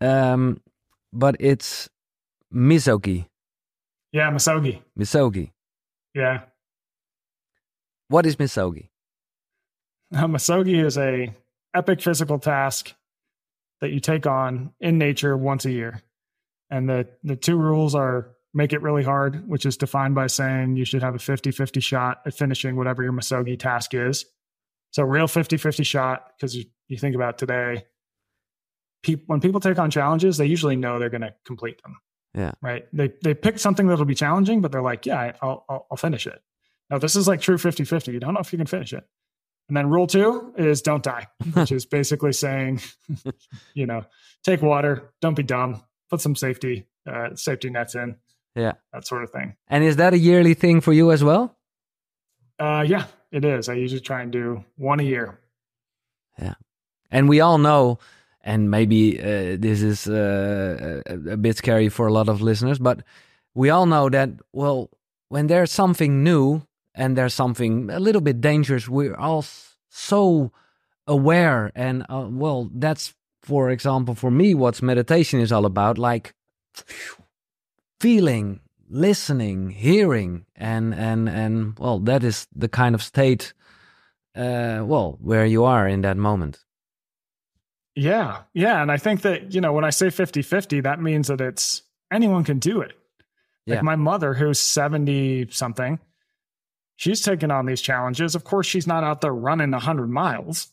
um, 0.00 0.60
but 1.12 1.36
it's 1.38 1.88
misogi. 2.52 3.26
Yeah, 4.12 4.30
misogi. 4.30 4.82
Misogi. 4.98 5.52
Yeah. 6.14 6.40
What 8.08 8.24
is 8.24 8.36
misogi? 8.36 8.88
Uh, 10.14 10.26
misogi 10.26 10.82
is 10.82 10.96
a 10.96 11.32
epic 11.74 12.00
physical 12.00 12.38
task 12.38 12.94
that 13.80 13.90
you 13.90 14.00
take 14.00 14.26
on 14.26 14.72
in 14.80 14.98
nature 14.98 15.36
once 15.36 15.64
a 15.66 15.70
year. 15.70 16.02
And 16.70 16.88
the, 16.88 17.08
the 17.22 17.36
two 17.36 17.56
rules 17.56 17.94
are 17.94 18.35
make 18.56 18.72
it 18.72 18.80
really 18.80 19.04
hard, 19.04 19.46
which 19.46 19.66
is 19.66 19.76
defined 19.76 20.14
by 20.14 20.26
saying 20.26 20.76
you 20.76 20.86
should 20.86 21.02
have 21.02 21.14
a 21.14 21.18
50 21.18 21.50
50 21.50 21.78
shot 21.80 22.22
at 22.24 22.34
finishing 22.34 22.74
whatever 22.74 23.02
your 23.02 23.12
Misogi 23.12 23.58
task 23.58 23.92
is. 23.92 24.24
So, 24.92 25.02
real 25.02 25.28
50 25.28 25.58
50 25.58 25.84
shot, 25.84 26.32
because 26.36 26.56
you, 26.56 26.64
you 26.88 26.96
think 26.96 27.14
about 27.14 27.36
today, 27.36 27.84
pe- 29.02 29.22
when 29.26 29.40
people 29.40 29.60
take 29.60 29.78
on 29.78 29.90
challenges, 29.90 30.38
they 30.38 30.46
usually 30.46 30.74
know 30.74 30.98
they're 30.98 31.10
going 31.10 31.20
to 31.20 31.34
complete 31.44 31.82
them. 31.82 31.98
Yeah. 32.34 32.52
Right. 32.62 32.86
They, 32.92 33.12
they 33.22 33.34
pick 33.34 33.58
something 33.58 33.86
that'll 33.86 34.04
be 34.06 34.14
challenging, 34.14 34.62
but 34.62 34.72
they're 34.72 34.82
like, 34.82 35.04
yeah, 35.04 35.32
I'll, 35.42 35.64
I'll, 35.68 35.86
I'll 35.90 35.96
finish 35.96 36.26
it. 36.26 36.42
Now, 36.88 36.98
this 36.98 37.14
is 37.14 37.28
like 37.28 37.40
true 37.40 37.58
50 37.58 37.84
50. 37.84 38.12
You 38.12 38.20
don't 38.20 38.34
know 38.34 38.40
if 38.40 38.52
you 38.52 38.58
can 38.58 38.66
finish 38.66 38.92
it. 38.94 39.04
And 39.68 39.76
then 39.76 39.90
rule 39.90 40.06
two 40.06 40.54
is 40.56 40.80
don't 40.80 41.02
die, 41.02 41.26
which 41.52 41.72
is 41.72 41.84
basically 41.84 42.32
saying, 42.44 42.80
you 43.74 43.86
know, 43.86 44.04
take 44.44 44.62
water, 44.62 45.12
don't 45.20 45.34
be 45.34 45.42
dumb, 45.42 45.82
put 46.08 46.22
some 46.22 46.36
safety 46.36 46.86
uh, 47.06 47.34
safety 47.34 47.70
nets 47.70 47.94
in. 47.94 48.16
Yeah, 48.56 48.72
that 48.92 49.06
sort 49.06 49.22
of 49.22 49.30
thing. 49.30 49.54
And 49.68 49.84
is 49.84 49.96
that 49.96 50.14
a 50.14 50.18
yearly 50.18 50.54
thing 50.54 50.80
for 50.80 50.92
you 50.92 51.12
as 51.12 51.22
well? 51.22 51.56
Uh, 52.58 52.84
yeah, 52.86 53.04
it 53.30 53.44
is. 53.44 53.68
I 53.68 53.74
usually 53.74 54.00
try 54.00 54.22
and 54.22 54.32
do 54.32 54.64
one 54.76 54.98
a 54.98 55.02
year. 55.02 55.38
Yeah, 56.38 56.54
and 57.10 57.28
we 57.28 57.40
all 57.40 57.58
know, 57.58 57.98
and 58.42 58.70
maybe 58.70 59.20
uh, 59.20 59.56
this 59.58 59.82
is 59.82 60.08
uh, 60.08 61.02
a, 61.06 61.32
a 61.32 61.36
bit 61.36 61.58
scary 61.58 61.88
for 61.88 62.06
a 62.06 62.12
lot 62.12 62.28
of 62.28 62.40
listeners, 62.40 62.78
but 62.78 63.02
we 63.54 63.70
all 63.70 63.86
know 63.86 64.08
that 64.08 64.30
well, 64.52 64.90
when 65.28 65.46
there's 65.48 65.70
something 65.70 66.24
new 66.24 66.62
and 66.94 67.16
there's 67.16 67.34
something 67.34 67.90
a 67.90 68.00
little 68.00 68.22
bit 68.22 68.40
dangerous, 68.40 68.88
we're 68.88 69.16
all 69.16 69.44
so 69.90 70.50
aware 71.06 71.70
and 71.76 72.04
uh, 72.08 72.26
well 72.28 72.68
that's 72.74 73.14
for 73.46 73.70
example, 73.70 74.16
for 74.16 74.30
me, 74.30 74.54
what's 74.54 74.82
meditation 74.82 75.38
is 75.38 75.52
all 75.52 75.66
about, 75.66 75.98
like 75.98 76.34
feeling, 78.00 78.60
listening, 78.88 79.70
hearing, 79.70 80.46
and 80.54 80.94
and 80.94 81.28
and 81.28 81.78
well, 81.78 81.98
that 82.00 82.24
is 82.24 82.46
the 82.54 82.68
kind 82.68 82.94
of 82.94 83.02
state, 83.02 83.52
uh, 84.34 84.82
well, 84.84 85.18
where 85.20 85.46
you 85.46 85.64
are 85.64 85.88
in 85.88 86.02
that 86.02 86.16
moment. 86.16 86.64
Yeah, 87.94 88.42
yeah, 88.52 88.82
and 88.82 88.92
I 88.92 88.96
think 88.98 89.22
that 89.22 89.52
you 89.52 89.60
know 89.60 89.72
when 89.72 89.84
I 89.84 89.90
say 89.90 90.08
50-50, 90.08 90.82
that 90.82 91.00
means 91.00 91.28
that 91.28 91.40
it's 91.40 91.82
anyone 92.12 92.44
can 92.44 92.58
do 92.58 92.80
it. 92.80 92.92
Like 93.66 93.76
yeah. 93.76 93.82
my 93.82 93.96
mother, 93.96 94.34
who's 94.34 94.60
seventy 94.60 95.48
something, 95.50 95.98
she's 96.96 97.20
taking 97.22 97.50
on 97.50 97.66
these 97.66 97.80
challenges. 97.80 98.34
Of 98.34 98.44
course, 98.44 98.66
she's 98.66 98.86
not 98.86 99.02
out 99.02 99.20
there 99.22 99.34
running 99.34 99.72
hundred 99.72 100.10
miles 100.10 100.68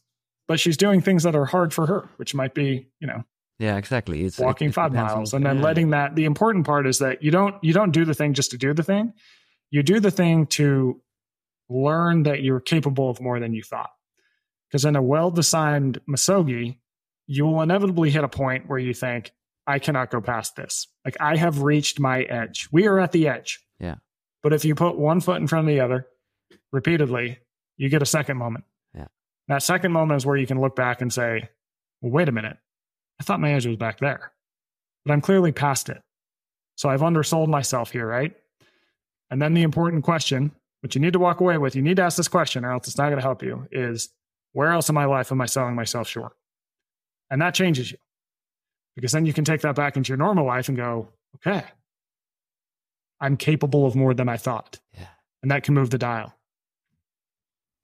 but 0.47 0.59
she's 0.59 0.78
doing 0.78 1.01
things 1.01 1.24
that 1.24 1.36
are 1.36 1.45
hard 1.45 1.74
for 1.74 1.86
her, 1.86 2.09
which 2.17 2.36
might 2.36 2.53
be, 2.53 2.88
you 2.99 3.07
know, 3.07 3.24
yeah, 3.64 3.78
exactly. 3.78 4.24
It's 4.24 4.38
walking 4.38 4.70
it, 4.70 4.74
five 4.74 4.93
miles 4.93 5.34
and 5.34 5.45
then 5.45 5.57
yeah. 5.57 5.64
letting 5.64 5.89
that. 5.91 6.16
The 6.16 6.26
important 6.26 6.66
part 6.66 6.86
is 6.86 6.99
that 6.99 7.24
you 7.24 7.32
don't 7.32 7.55
you 7.64 7.72
don't 7.72 7.91
do 7.91 8.03
the 8.03 8.14
thing 8.14 8.34
just 8.34 8.51
to 8.51 8.57
do 8.57 8.74
the 8.74 8.84
thing. 8.84 9.14
You 9.72 9.84
do 9.84 10.01
the 10.01 10.11
thing 10.11 10.47
to 10.47 11.01
learn 11.70 12.24
that 12.24 12.43
you're 12.43 12.59
capable 12.59 13.09
of 13.09 13.22
more 13.22 13.39
than 13.39 13.53
you 13.53 13.64
thought. 13.64 13.89
Because 14.68 14.84
in 14.84 14.95
a 14.95 15.01
well-designed 15.01 16.01
misogi, 16.07 16.80
you 17.26 17.45
will 17.45 17.61
inevitably 17.61 18.09
hit 18.09 18.24
a 18.24 18.28
point 18.28 18.68
where 18.68 18.80
you 18.80 18.93
think, 18.93 19.32
I 19.66 19.80
cannot 19.80 20.11
go 20.11 20.20
past 20.20 20.57
this. 20.57 20.88
Like 21.05 21.16
I 21.22 21.38
have 21.38 21.61
reached 21.61 21.99
my 21.99 22.24
edge. 22.24 22.68
We 22.72 22.88
are 22.88 22.99
at 22.99 23.14
the 23.14 23.30
edge. 23.30 23.64
Yeah. 23.80 23.95
But 24.41 24.51
if 24.51 24.66
you 24.66 24.76
put 24.76 24.97
one 24.97 25.22
foot 25.22 25.38
in 25.38 25.47
front 25.47 25.70
of 25.70 25.74
the 25.74 25.80
other 25.80 26.05
repeatedly, 26.74 27.39
you 27.78 27.88
get 27.88 28.01
a 28.01 28.05
second 28.05 28.38
moment. 28.38 28.66
Yeah. 28.93 29.07
That 29.47 29.64
second 29.64 29.93
moment 29.93 30.18
is 30.18 30.26
where 30.26 30.36
you 30.36 30.47
can 30.47 30.59
look 30.59 30.76
back 30.76 31.01
and 31.01 31.14
say, 31.14 31.49
well, 32.01 32.11
wait 32.11 32.28
a 32.28 32.34
minute. 32.34 32.57
I 33.24 33.26
thought 33.26 33.39
my 33.39 33.53
edge 33.53 33.65
was 33.65 33.78
back 33.78 33.99
there, 33.99 34.34
but 35.05 35.13
I'm 35.13 35.21
clearly 35.21 35.53
past 35.53 35.88
it. 35.88 36.01
So 36.76 36.89
I've 36.89 37.01
undersold 37.01 37.47
myself 37.47 37.89
here, 37.89 38.05
right? 38.05 38.36
And 39.30 39.41
then 39.41 39.53
the 39.53 39.61
important 39.61 40.03
question, 40.03 40.51
which 40.82 40.93
you 40.93 40.99
need 40.99 41.13
to 41.13 41.19
walk 41.19 41.39
away 41.39 41.57
with, 41.57 41.74
you 41.74 41.82
need 41.82 41.95
to 41.95 42.01
ask 42.01 42.17
this 42.17 42.28
question 42.28 42.65
or 42.65 42.74
else 42.74 42.86
it's 42.86 42.97
not 42.97 43.05
going 43.05 43.15
to 43.15 43.21
help 43.21 43.41
you 43.41 43.65
is 43.71 44.09
where 44.51 44.71
else 44.71 44.89
in 44.89 44.95
my 44.95 45.05
life 45.05 45.32
am 45.32 45.39
I 45.39 45.45
selling 45.45 45.74
myself 45.74 46.09
short? 46.09 46.34
And 47.30 47.41
that 47.41 47.55
changes 47.55 47.93
you 47.93 47.97
because 48.97 49.13
then 49.13 49.26
you 49.26 49.32
can 49.32 49.45
take 49.45 49.61
that 49.61 49.76
back 49.76 49.95
into 49.95 50.09
your 50.09 50.17
normal 50.17 50.45
life 50.45 50.67
and 50.67 50.76
go, 50.76 51.07
okay, 51.36 51.63
I'm 53.21 53.38
capable 53.38 53.86
of 53.86 53.95
more 53.95 54.13
than 54.13 54.28
I 54.28 54.36
thought. 54.36 54.82
Yeah. 54.93 55.07
And 55.41 55.49
that 55.49 55.63
can 55.63 55.76
move 55.76 55.91
the 55.91 55.97
dial. 55.97 56.36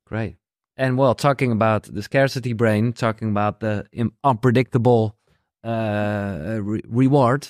Great. 0.06 0.36
And 0.76 0.98
well, 0.98 1.16
talking 1.16 1.52
about 1.52 1.84
the 1.84 2.04
scarcity 2.04 2.54
brain, 2.54 2.92
talking 2.92 3.30
about 3.30 3.60
the 3.60 3.86
unpredictable 4.24 5.19
uh, 5.64 6.60
re- 6.62 6.84
reward. 6.88 7.48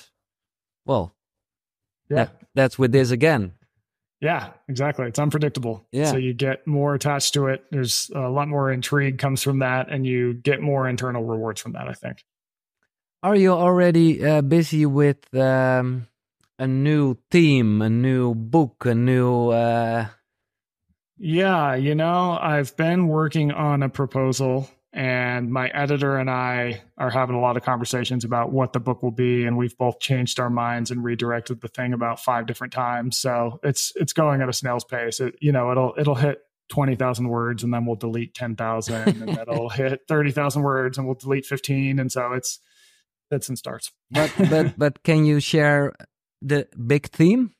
Well, 0.86 1.14
yeah, 2.08 2.16
that, 2.16 2.42
that's 2.54 2.78
with 2.78 2.92
this 2.92 3.10
again. 3.10 3.52
Yeah, 4.20 4.50
exactly. 4.68 5.06
It's 5.06 5.18
unpredictable. 5.18 5.86
Yeah. 5.92 6.10
So 6.10 6.16
you 6.18 6.34
get 6.34 6.66
more 6.66 6.94
attached 6.94 7.34
to 7.34 7.46
it. 7.46 7.64
There's 7.70 8.10
a 8.14 8.28
lot 8.28 8.48
more 8.48 8.70
intrigue 8.70 9.18
comes 9.18 9.42
from 9.42 9.60
that, 9.60 9.88
and 9.90 10.06
you 10.06 10.34
get 10.34 10.60
more 10.60 10.88
internal 10.88 11.24
rewards 11.24 11.60
from 11.60 11.72
that. 11.72 11.88
I 11.88 11.94
think. 11.94 12.24
Are 13.22 13.36
you 13.36 13.52
already 13.52 14.24
uh, 14.24 14.40
busy 14.40 14.86
with 14.86 15.32
um, 15.34 16.06
a 16.58 16.66
new 16.66 17.16
theme, 17.30 17.82
a 17.82 17.90
new 17.90 18.34
book, 18.34 18.84
a 18.86 18.94
new? 18.94 19.50
Uh 19.50 20.06
yeah, 21.22 21.74
you 21.74 21.94
know, 21.94 22.38
I've 22.40 22.74
been 22.78 23.06
working 23.06 23.52
on 23.52 23.82
a 23.82 23.90
proposal 23.90 24.70
and 24.92 25.52
my 25.52 25.68
editor 25.68 26.16
and 26.16 26.28
I 26.28 26.82
are 26.98 27.10
having 27.10 27.36
a 27.36 27.40
lot 27.40 27.56
of 27.56 27.62
conversations 27.62 28.24
about 28.24 28.52
what 28.52 28.72
the 28.72 28.80
book 28.80 29.02
will 29.02 29.12
be, 29.12 29.44
and 29.44 29.56
we've 29.56 29.76
both 29.78 30.00
changed 30.00 30.40
our 30.40 30.50
minds 30.50 30.90
and 30.90 31.04
redirected 31.04 31.60
the 31.60 31.68
thing 31.68 31.92
about 31.92 32.20
five 32.20 32.46
different 32.46 32.72
times. 32.72 33.16
So 33.16 33.60
it's 33.62 33.92
it's 33.96 34.12
going 34.12 34.42
at 34.42 34.48
a 34.48 34.52
snail's 34.52 34.84
pace. 34.84 35.20
It, 35.20 35.36
you 35.40 35.52
know, 35.52 35.70
it'll 35.70 35.94
it'll 35.96 36.16
hit 36.16 36.40
twenty 36.68 36.96
thousand 36.96 37.28
words, 37.28 37.62
and 37.62 37.72
then 37.72 37.86
we'll 37.86 37.96
delete 37.96 38.34
ten 38.34 38.56
thousand, 38.56 39.22
and 39.22 39.38
it'll 39.38 39.68
hit 39.70 40.00
thirty 40.08 40.32
thousand 40.32 40.62
words, 40.62 40.98
and 40.98 41.06
we'll 41.06 41.16
delete 41.16 41.46
fifteen, 41.46 42.00
and 42.00 42.10
so 42.10 42.32
it's 42.32 42.58
it's 43.30 43.48
in 43.48 43.56
starts. 43.56 43.92
But 44.10 44.32
but 44.50 44.76
but 44.76 45.02
can 45.04 45.24
you 45.24 45.38
share 45.38 45.94
the 46.42 46.66
big 46.86 47.10
theme? 47.10 47.52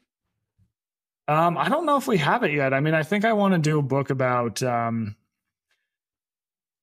Um, 1.28 1.56
I 1.56 1.68
don't 1.68 1.86
know 1.86 1.96
if 1.96 2.08
we 2.08 2.18
have 2.18 2.42
it 2.42 2.52
yet. 2.52 2.74
I 2.74 2.80
mean, 2.80 2.94
I 2.94 3.04
think 3.04 3.24
I 3.24 3.34
want 3.34 3.54
to 3.54 3.58
do 3.58 3.78
a 3.78 3.82
book 3.82 4.10
about 4.10 4.64
um, 4.64 5.14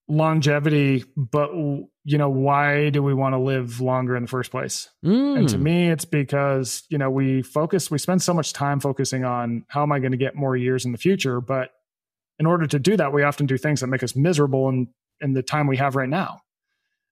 longevity, 0.08 1.04
but 1.16 1.52
you 1.54 2.18
know, 2.18 2.30
why 2.30 2.90
do 2.90 3.04
we 3.04 3.14
want 3.14 3.34
to 3.34 3.40
live 3.40 3.82
longer 3.82 4.16
in 4.16 4.24
the 4.24 4.30
first 4.30 4.52
place? 4.52 4.90
Mm. 5.04 5.40
And 5.40 5.50
to 5.50 5.58
me, 5.58 5.90
it's 5.90 6.06
because 6.06 6.84
you 6.90 6.98
know 6.98 7.10
we 7.10 7.42
focus, 7.42 7.92
we 7.92 7.98
spend 7.98 8.22
so 8.22 8.34
much 8.34 8.54
time 8.54 8.80
focusing 8.80 9.26
on 9.26 9.66
how 9.68 9.84
am 9.84 9.92
I 9.92 10.00
going 10.00 10.12
to 10.12 10.18
get 10.18 10.36
more 10.36 10.56
years 10.56 10.86
in 10.86 10.92
the 10.92 10.98
future, 10.98 11.42
but 11.42 11.72
in 12.40 12.46
order 12.46 12.68
to 12.68 12.80
do 12.80 12.96
that, 12.98 13.14
we 13.14 13.24
often 13.24 13.46
do 13.46 13.58
things 13.58 13.82
that 13.82 13.88
make 13.88 14.04
us 14.04 14.16
miserable 14.16 14.70
in 14.70 14.88
in 15.20 15.34
the 15.34 15.44
time 15.44 15.68
we 15.68 15.78
have 15.78 15.96
right 15.96 16.10
now. 16.10 16.42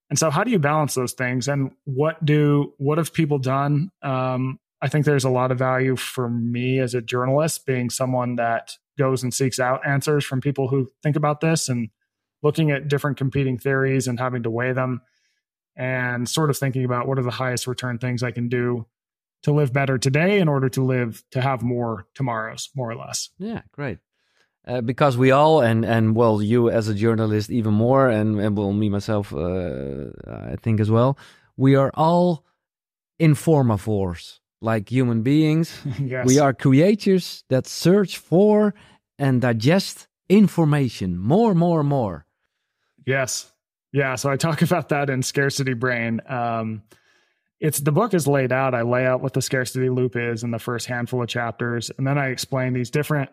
And 0.09 0.19
so, 0.19 0.29
how 0.29 0.43
do 0.43 0.51
you 0.51 0.59
balance 0.59 0.93
those 0.93 1.13
things? 1.13 1.47
And 1.47 1.71
what 1.85 2.23
do 2.23 2.73
what 2.77 2.97
have 2.97 3.13
people 3.13 3.39
done? 3.39 3.89
Um, 4.01 4.59
I 4.81 4.87
think 4.87 5.05
there's 5.05 5.23
a 5.23 5.29
lot 5.29 5.51
of 5.51 5.57
value 5.57 5.95
for 5.95 6.29
me 6.29 6.79
as 6.79 6.93
a 6.93 7.01
journalist, 7.01 7.65
being 7.65 7.89
someone 7.89 8.35
that 8.35 8.73
goes 8.99 9.23
and 9.23 9.33
seeks 9.33 9.59
out 9.59 9.85
answers 9.85 10.23
from 10.23 10.41
people 10.41 10.67
who 10.67 10.89
think 11.01 11.15
about 11.15 11.41
this 11.41 11.69
and 11.69 11.89
looking 12.41 12.71
at 12.71 12.87
different 12.87 13.17
competing 13.17 13.57
theories 13.57 14.07
and 14.07 14.19
having 14.19 14.43
to 14.43 14.49
weigh 14.49 14.73
them 14.73 15.01
and 15.75 16.27
sort 16.27 16.49
of 16.49 16.57
thinking 16.57 16.85
about 16.85 17.07
what 17.07 17.19
are 17.19 17.23
the 17.23 17.31
highest 17.31 17.67
return 17.67 17.97
things 17.97 18.23
I 18.23 18.31
can 18.31 18.49
do 18.49 18.85
to 19.43 19.51
live 19.51 19.73
better 19.73 19.97
today 19.97 20.39
in 20.39 20.47
order 20.47 20.69
to 20.69 20.83
live 20.83 21.23
to 21.31 21.41
have 21.41 21.61
more 21.61 22.07
tomorrows, 22.15 22.69
more 22.75 22.89
or 22.89 22.95
less. 22.95 23.29
Yeah, 23.37 23.61
great. 23.71 23.99
Uh, 24.67 24.81
because 24.81 25.15
we 25.15 25.29
all 25.29 25.61
and 25.61 25.85
and 25.85 26.15
well 26.15 26.41
you 26.41 26.71
as 26.71 26.87
a 26.87 26.95
journalist 26.95 27.51
even 27.51 27.71
more 27.71 28.09
and, 28.09 28.39
and 28.39 28.57
well 28.57 28.73
me 28.73 28.89
myself 28.89 29.31
uh, 29.31 30.05
I 30.27 30.55
think 30.59 30.79
as 30.79 30.89
well 30.89 31.19
we 31.55 31.75
are 31.75 31.91
all 31.93 32.43
informavores 33.21 34.39
like 34.61 34.89
human 34.89 35.21
beings. 35.21 35.81
yes. 35.99 36.25
We 36.25 36.39
are 36.39 36.53
creatures 36.53 37.43
that 37.49 37.67
search 37.67 38.17
for 38.17 38.73
and 39.17 39.41
digest 39.41 40.07
information 40.27 41.17
more, 41.17 41.53
more, 41.53 41.83
more. 41.83 42.24
Yes. 43.05 43.51
Yeah. 43.91 44.15
So 44.15 44.29
I 44.29 44.37
talk 44.37 44.61
about 44.61 44.89
that 44.89 45.09
in 45.09 45.23
Scarcity 45.23 45.73
Brain. 45.73 46.21
Um, 46.27 46.83
it's 47.59 47.79
the 47.79 47.91
book 47.91 48.13
is 48.13 48.27
laid 48.27 48.51
out. 48.51 48.75
I 48.75 48.81
lay 48.81 49.05
out 49.05 49.21
what 49.21 49.33
the 49.33 49.41
scarcity 49.41 49.89
loop 49.89 50.15
is 50.15 50.43
in 50.43 50.51
the 50.51 50.59
first 50.59 50.87
handful 50.87 51.23
of 51.23 51.29
chapters, 51.29 51.89
and 51.97 52.05
then 52.05 52.17
I 52.17 52.27
explain 52.27 52.73
these 52.73 52.89
different 52.89 53.29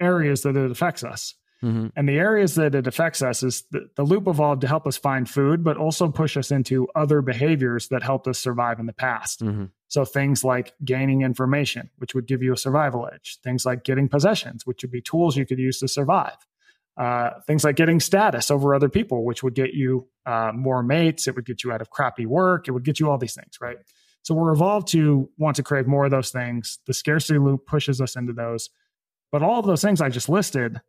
areas 0.00 0.42
that 0.42 0.56
it 0.56 0.70
affects 0.70 1.02
us. 1.02 1.34
Mm-hmm. 1.62 1.86
And 1.96 2.08
the 2.08 2.18
areas 2.18 2.54
that 2.56 2.74
it 2.74 2.86
affects 2.86 3.22
us 3.22 3.42
is 3.42 3.64
the, 3.70 3.88
the 3.96 4.02
loop 4.02 4.28
evolved 4.28 4.60
to 4.60 4.68
help 4.68 4.86
us 4.86 4.96
find 4.96 5.28
food, 5.28 5.64
but 5.64 5.76
also 5.76 6.08
push 6.10 6.36
us 6.36 6.50
into 6.50 6.86
other 6.94 7.22
behaviors 7.22 7.88
that 7.88 8.02
helped 8.02 8.28
us 8.28 8.38
survive 8.38 8.78
in 8.78 8.86
the 8.86 8.92
past. 8.92 9.42
Mm-hmm. 9.42 9.64
So 9.88 10.04
things 10.04 10.44
like 10.44 10.74
gaining 10.84 11.22
information, 11.22 11.90
which 11.96 12.14
would 12.14 12.26
give 12.26 12.42
you 12.42 12.52
a 12.52 12.58
survival 12.58 13.08
edge. 13.12 13.38
Things 13.42 13.64
like 13.64 13.84
getting 13.84 14.08
possessions, 14.08 14.66
which 14.66 14.82
would 14.82 14.90
be 14.90 15.00
tools 15.00 15.36
you 15.36 15.46
could 15.46 15.58
use 15.58 15.78
to 15.80 15.88
survive. 15.88 16.36
Uh, 16.96 17.30
things 17.46 17.62
like 17.62 17.76
getting 17.76 18.00
status 18.00 18.50
over 18.50 18.74
other 18.74 18.88
people, 18.88 19.24
which 19.24 19.42
would 19.42 19.54
get 19.54 19.74
you 19.74 20.08
uh, 20.24 20.50
more 20.54 20.82
mates. 20.82 21.26
It 21.28 21.36
would 21.36 21.44
get 21.44 21.62
you 21.62 21.70
out 21.72 21.82
of 21.82 21.90
crappy 21.90 22.24
work. 22.24 22.68
It 22.68 22.70
would 22.70 22.84
get 22.84 22.98
you 22.98 23.10
all 23.10 23.18
these 23.18 23.34
things, 23.34 23.58
right? 23.60 23.76
So 24.22 24.34
we're 24.34 24.50
evolved 24.52 24.88
to 24.88 25.28
want 25.36 25.56
to 25.56 25.62
crave 25.62 25.86
more 25.86 26.06
of 26.06 26.10
those 26.10 26.30
things. 26.30 26.78
The 26.86 26.94
scarcity 26.94 27.38
loop 27.38 27.66
pushes 27.66 28.00
us 28.00 28.16
into 28.16 28.32
those. 28.32 28.70
But 29.30 29.42
all 29.42 29.60
of 29.60 29.66
those 29.66 29.82
things 29.82 30.00
I 30.00 30.08
just 30.08 30.28
listed 30.28 30.80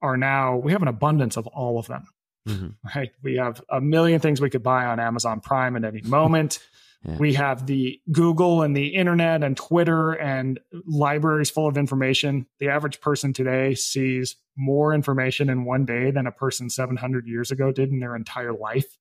are 0.00 0.16
now, 0.16 0.56
we 0.56 0.70
have 0.72 0.82
an 0.82 0.88
abundance 0.88 1.36
of 1.36 1.46
all 1.48 1.78
of 1.78 1.86
them, 1.88 2.04
Mm-hmm. 2.48 2.68
right? 2.94 3.10
We 3.22 3.36
have 3.36 3.62
a 3.70 3.80
million 3.80 4.20
things 4.20 4.38
we 4.40 4.50
could 4.50 4.62
buy 4.62 4.84
on 4.84 5.00
Amazon 5.00 5.40
Prime 5.40 5.76
at 5.76 5.84
any 5.84 6.02
moment. 6.02 6.58
Yeah. 7.04 7.16
We 7.18 7.34
have 7.34 7.66
the 7.66 8.00
Google 8.10 8.62
and 8.62 8.74
the 8.74 8.94
internet 8.94 9.42
and 9.42 9.56
Twitter 9.56 10.12
and 10.12 10.58
libraries 10.86 11.50
full 11.50 11.68
of 11.68 11.76
information. 11.76 12.46
The 12.60 12.68
average 12.68 13.00
person 13.00 13.32
today 13.32 13.74
sees 13.74 14.36
more 14.56 14.94
information 14.94 15.50
in 15.50 15.64
one 15.64 15.84
day 15.84 16.10
than 16.10 16.26
a 16.26 16.32
person 16.32 16.70
700 16.70 17.26
years 17.26 17.50
ago 17.50 17.72
did 17.72 17.90
in 17.90 18.00
their 18.00 18.16
entire 18.16 18.54
life. 18.54 18.98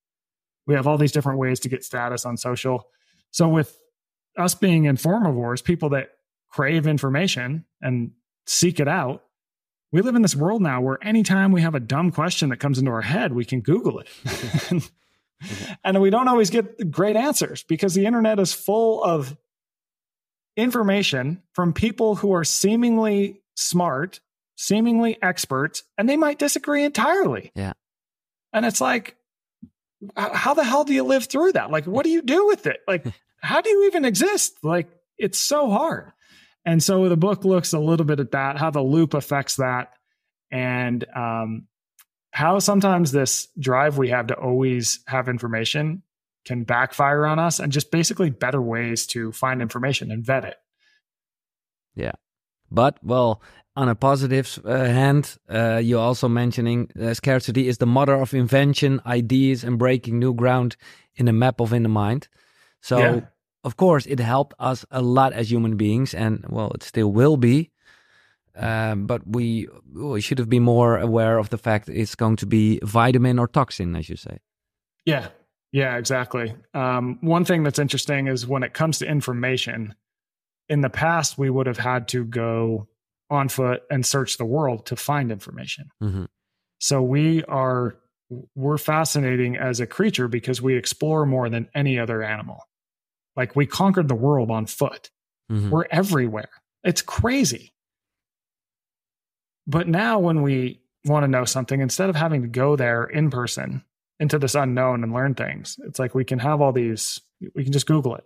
We 0.68 0.76
have 0.76 0.88
all 0.88 0.98
these 0.98 1.12
different 1.12 1.40
ways 1.40 1.60
to 1.62 1.70
get 1.70 1.84
status 1.84 2.26
on 2.26 2.38
social. 2.38 2.88
So, 3.32 3.48
with 3.48 3.80
us 4.38 4.56
being 4.56 4.84
informavores, 4.84 5.64
people 5.64 5.90
that 5.90 6.10
crave 6.50 6.88
information 6.88 7.66
and 7.82 8.12
seek 8.46 8.80
it 8.80 8.88
out, 8.88 9.24
we 9.92 10.02
live 10.02 10.16
in 10.16 10.22
this 10.24 10.36
world 10.36 10.62
now 10.62 10.82
where 10.82 10.98
anytime 11.04 11.52
we 11.52 11.62
have 11.62 11.76
a 11.76 11.80
dumb 11.80 12.12
question 12.12 12.50
that 12.50 12.58
comes 12.58 12.80
into 12.80 12.92
our 12.92 13.02
head, 13.02 13.34
we 13.34 13.46
can 13.46 13.62
Google 13.62 14.00
it. 14.00 14.90
and 15.84 16.02
we 16.02 16.10
don't 16.10 16.28
always 16.28 16.50
get 16.50 16.92
great 16.92 17.16
answers 17.16 17.64
because 17.64 17.94
the 17.94 18.06
internet 18.06 18.40
is 18.40 18.54
full 18.54 19.04
of 19.04 19.36
information 20.56 21.42
from 21.54 21.74
people 21.74 22.16
who 22.16 22.34
are 22.34 22.44
seemingly 22.44 23.42
smart, 23.56 24.20
seemingly 24.56 25.22
experts, 25.22 25.84
and 25.98 26.08
they 26.08 26.18
might 26.18 26.40
disagree 26.40 26.84
entirely. 26.84 27.52
Yeah. 27.56 27.74
And 28.52 28.66
it's 28.66 28.82
like, 28.82 29.16
how 30.16 30.54
the 30.54 30.64
hell 30.64 30.84
do 30.84 30.94
you 30.94 31.04
live 31.04 31.26
through 31.26 31.54
that? 31.54 31.72
Like, 31.72 31.86
what 31.86 32.04
do 32.04 32.10
you 32.10 32.22
do 32.22 32.48
with 32.48 32.68
it? 32.68 32.82
Like, 32.88 33.06
how 33.42 33.62
do 33.62 33.70
you 33.70 33.88
even 33.88 34.06
exist? 34.06 34.58
Like, 34.64 34.90
it's 35.18 35.40
so 35.40 35.70
hard. 35.70 36.12
And 36.66 36.82
so 36.82 37.10
the 37.10 37.18
book 37.18 37.44
looks 37.44 37.74
a 37.74 37.80
little 37.80 38.06
bit 38.06 38.20
at 38.20 38.32
that, 38.32 38.58
how 38.58 38.70
the 38.70 38.82
loop 38.82 39.14
affects 39.14 39.58
that, 39.58 39.92
and 40.50 41.04
um, 41.16 41.68
how 42.34 42.58
sometimes 42.58 43.12
this 43.12 43.48
drive 43.60 44.00
we 44.00 44.10
have 44.10 44.28
to 44.28 44.34
always 44.36 45.00
have 45.06 45.30
information 45.30 46.02
can 46.46 46.64
backfire 46.64 47.26
on 47.26 47.38
us, 47.40 47.60
and 47.60 47.72
just 47.72 47.92
basically 47.92 48.30
better 48.32 48.62
ways 48.62 49.08
to 49.08 49.32
find 49.32 49.62
information 49.62 50.12
and 50.12 50.26
vet 50.26 50.44
it. 50.44 50.58
Yeah. 51.96 52.14
But, 52.72 52.98
well, 53.04 53.42
on 53.76 53.88
a 53.88 53.96
positive 53.96 54.60
uh, 54.66 54.86
hand, 54.86 55.38
uh, 55.48 55.80
you're 55.84 56.02
also 56.02 56.28
mentioning 56.28 56.90
uh, 57.00 57.14
scarcity 57.14 57.68
is 57.68 57.78
the 57.78 57.86
mother 57.86 58.16
of 58.16 58.34
invention, 58.34 59.00
ideas, 59.06 59.64
and 59.64 59.78
breaking 59.78 60.20
new 60.20 60.34
ground 60.34 60.76
in 61.16 61.28
the 61.28 61.34
map 61.34 61.62
of 61.62 61.72
in 61.72 61.84
the 61.84 61.90
mind. 61.90 62.28
So, 62.82 62.98
Yeah. 62.98 63.20
of 63.64 63.78
course, 63.78 64.08
it 64.08 64.20
helped 64.20 64.56
us 64.60 64.86
a 64.90 65.02
lot 65.02 65.34
as 65.34 65.52
human 65.52 65.78
beings, 65.78 66.14
and 66.16 66.44
well, 66.50 66.72
it 66.72 66.84
still 66.84 67.12
will 67.12 67.38
be. 67.38 67.70
Um, 68.56 69.08
but 69.08 69.22
we 69.26 69.68
we 69.94 70.22
should 70.22 70.38
have 70.38 70.50
been 70.50 70.64
more 70.64 70.98
aware 70.98 71.38
of 71.40 71.50
the 71.50 71.58
fact 71.58 71.90
it's 71.90 72.16
going 72.16 72.36
to 72.38 72.46
be 72.46 72.80
vitamin 72.84 73.40
or 73.40 73.48
toxin, 73.48 73.96
as 73.96 74.10
you 74.10 74.16
say. 74.16 74.38
Yeah. 75.06 75.30
Yeah, 75.72 75.98
exactly. 75.98 76.54
Um, 76.76 77.18
one 77.22 77.46
thing 77.46 77.64
that's 77.64 77.80
interesting 77.80 78.28
is 78.28 78.46
when 78.46 78.62
it 78.62 78.74
comes 78.76 79.00
to 79.00 79.08
information, 79.08 79.96
in 80.70 80.82
the 80.82 80.90
past, 80.90 81.36
we 81.38 81.50
would 81.50 81.66
have 81.66 81.80
had 81.80 82.08
to 82.10 82.24
go 82.26 82.88
on 83.32 83.50
foot 83.50 83.82
and 83.90 84.06
search 84.06 84.38
the 84.38 84.46
world 84.46 84.86
to 84.86 84.96
find 84.96 85.32
information. 85.32 85.90
Mhm. 86.02 86.28
So 86.80 87.02
we 87.02 87.44
are, 87.46 87.96
we're 88.56 88.78
fascinating 88.78 89.58
as 89.58 89.80
a 89.80 89.88
creature 89.88 90.28
because 90.28 90.62
we 90.62 90.76
explore 90.76 91.26
more 91.26 91.50
than 91.50 91.68
any 91.74 91.98
other 91.98 92.22
animal. 92.22 92.60
Like 93.36 93.56
we 93.56 93.66
conquered 93.66 94.08
the 94.10 94.16
world 94.16 94.52
on 94.52 94.68
foot. 94.68 95.10
Mhm. 95.52 95.72
We're 95.72 95.88
everywhere. 95.90 96.50
It's 96.84 97.02
crazy. 97.02 97.73
But 99.68 99.88
now, 99.88 100.20
when 100.20 100.42
we 100.42 100.82
want 101.06 101.24
to 101.24 101.28
know 101.28 101.46
something, 101.46 101.80
instead 101.82 102.10
of 102.10 102.16
having 102.16 102.42
to 102.42 102.48
go 102.48 102.76
there 102.76 103.04
in 103.06 103.30
person 103.30 103.84
into 104.20 104.40
this 104.40 104.56
unknown 104.56 105.04
and 105.04 105.14
learn 105.14 105.36
things, 105.36 105.78
it's 105.86 106.00
like 106.00 106.14
we 106.16 106.26
can 106.26 106.40
have 106.40 106.62
all 106.62 106.72
these, 106.72 107.22
we 107.56 107.64
can 107.64 107.74
just 107.74 107.88
Google 107.88 108.16
it. 108.16 108.24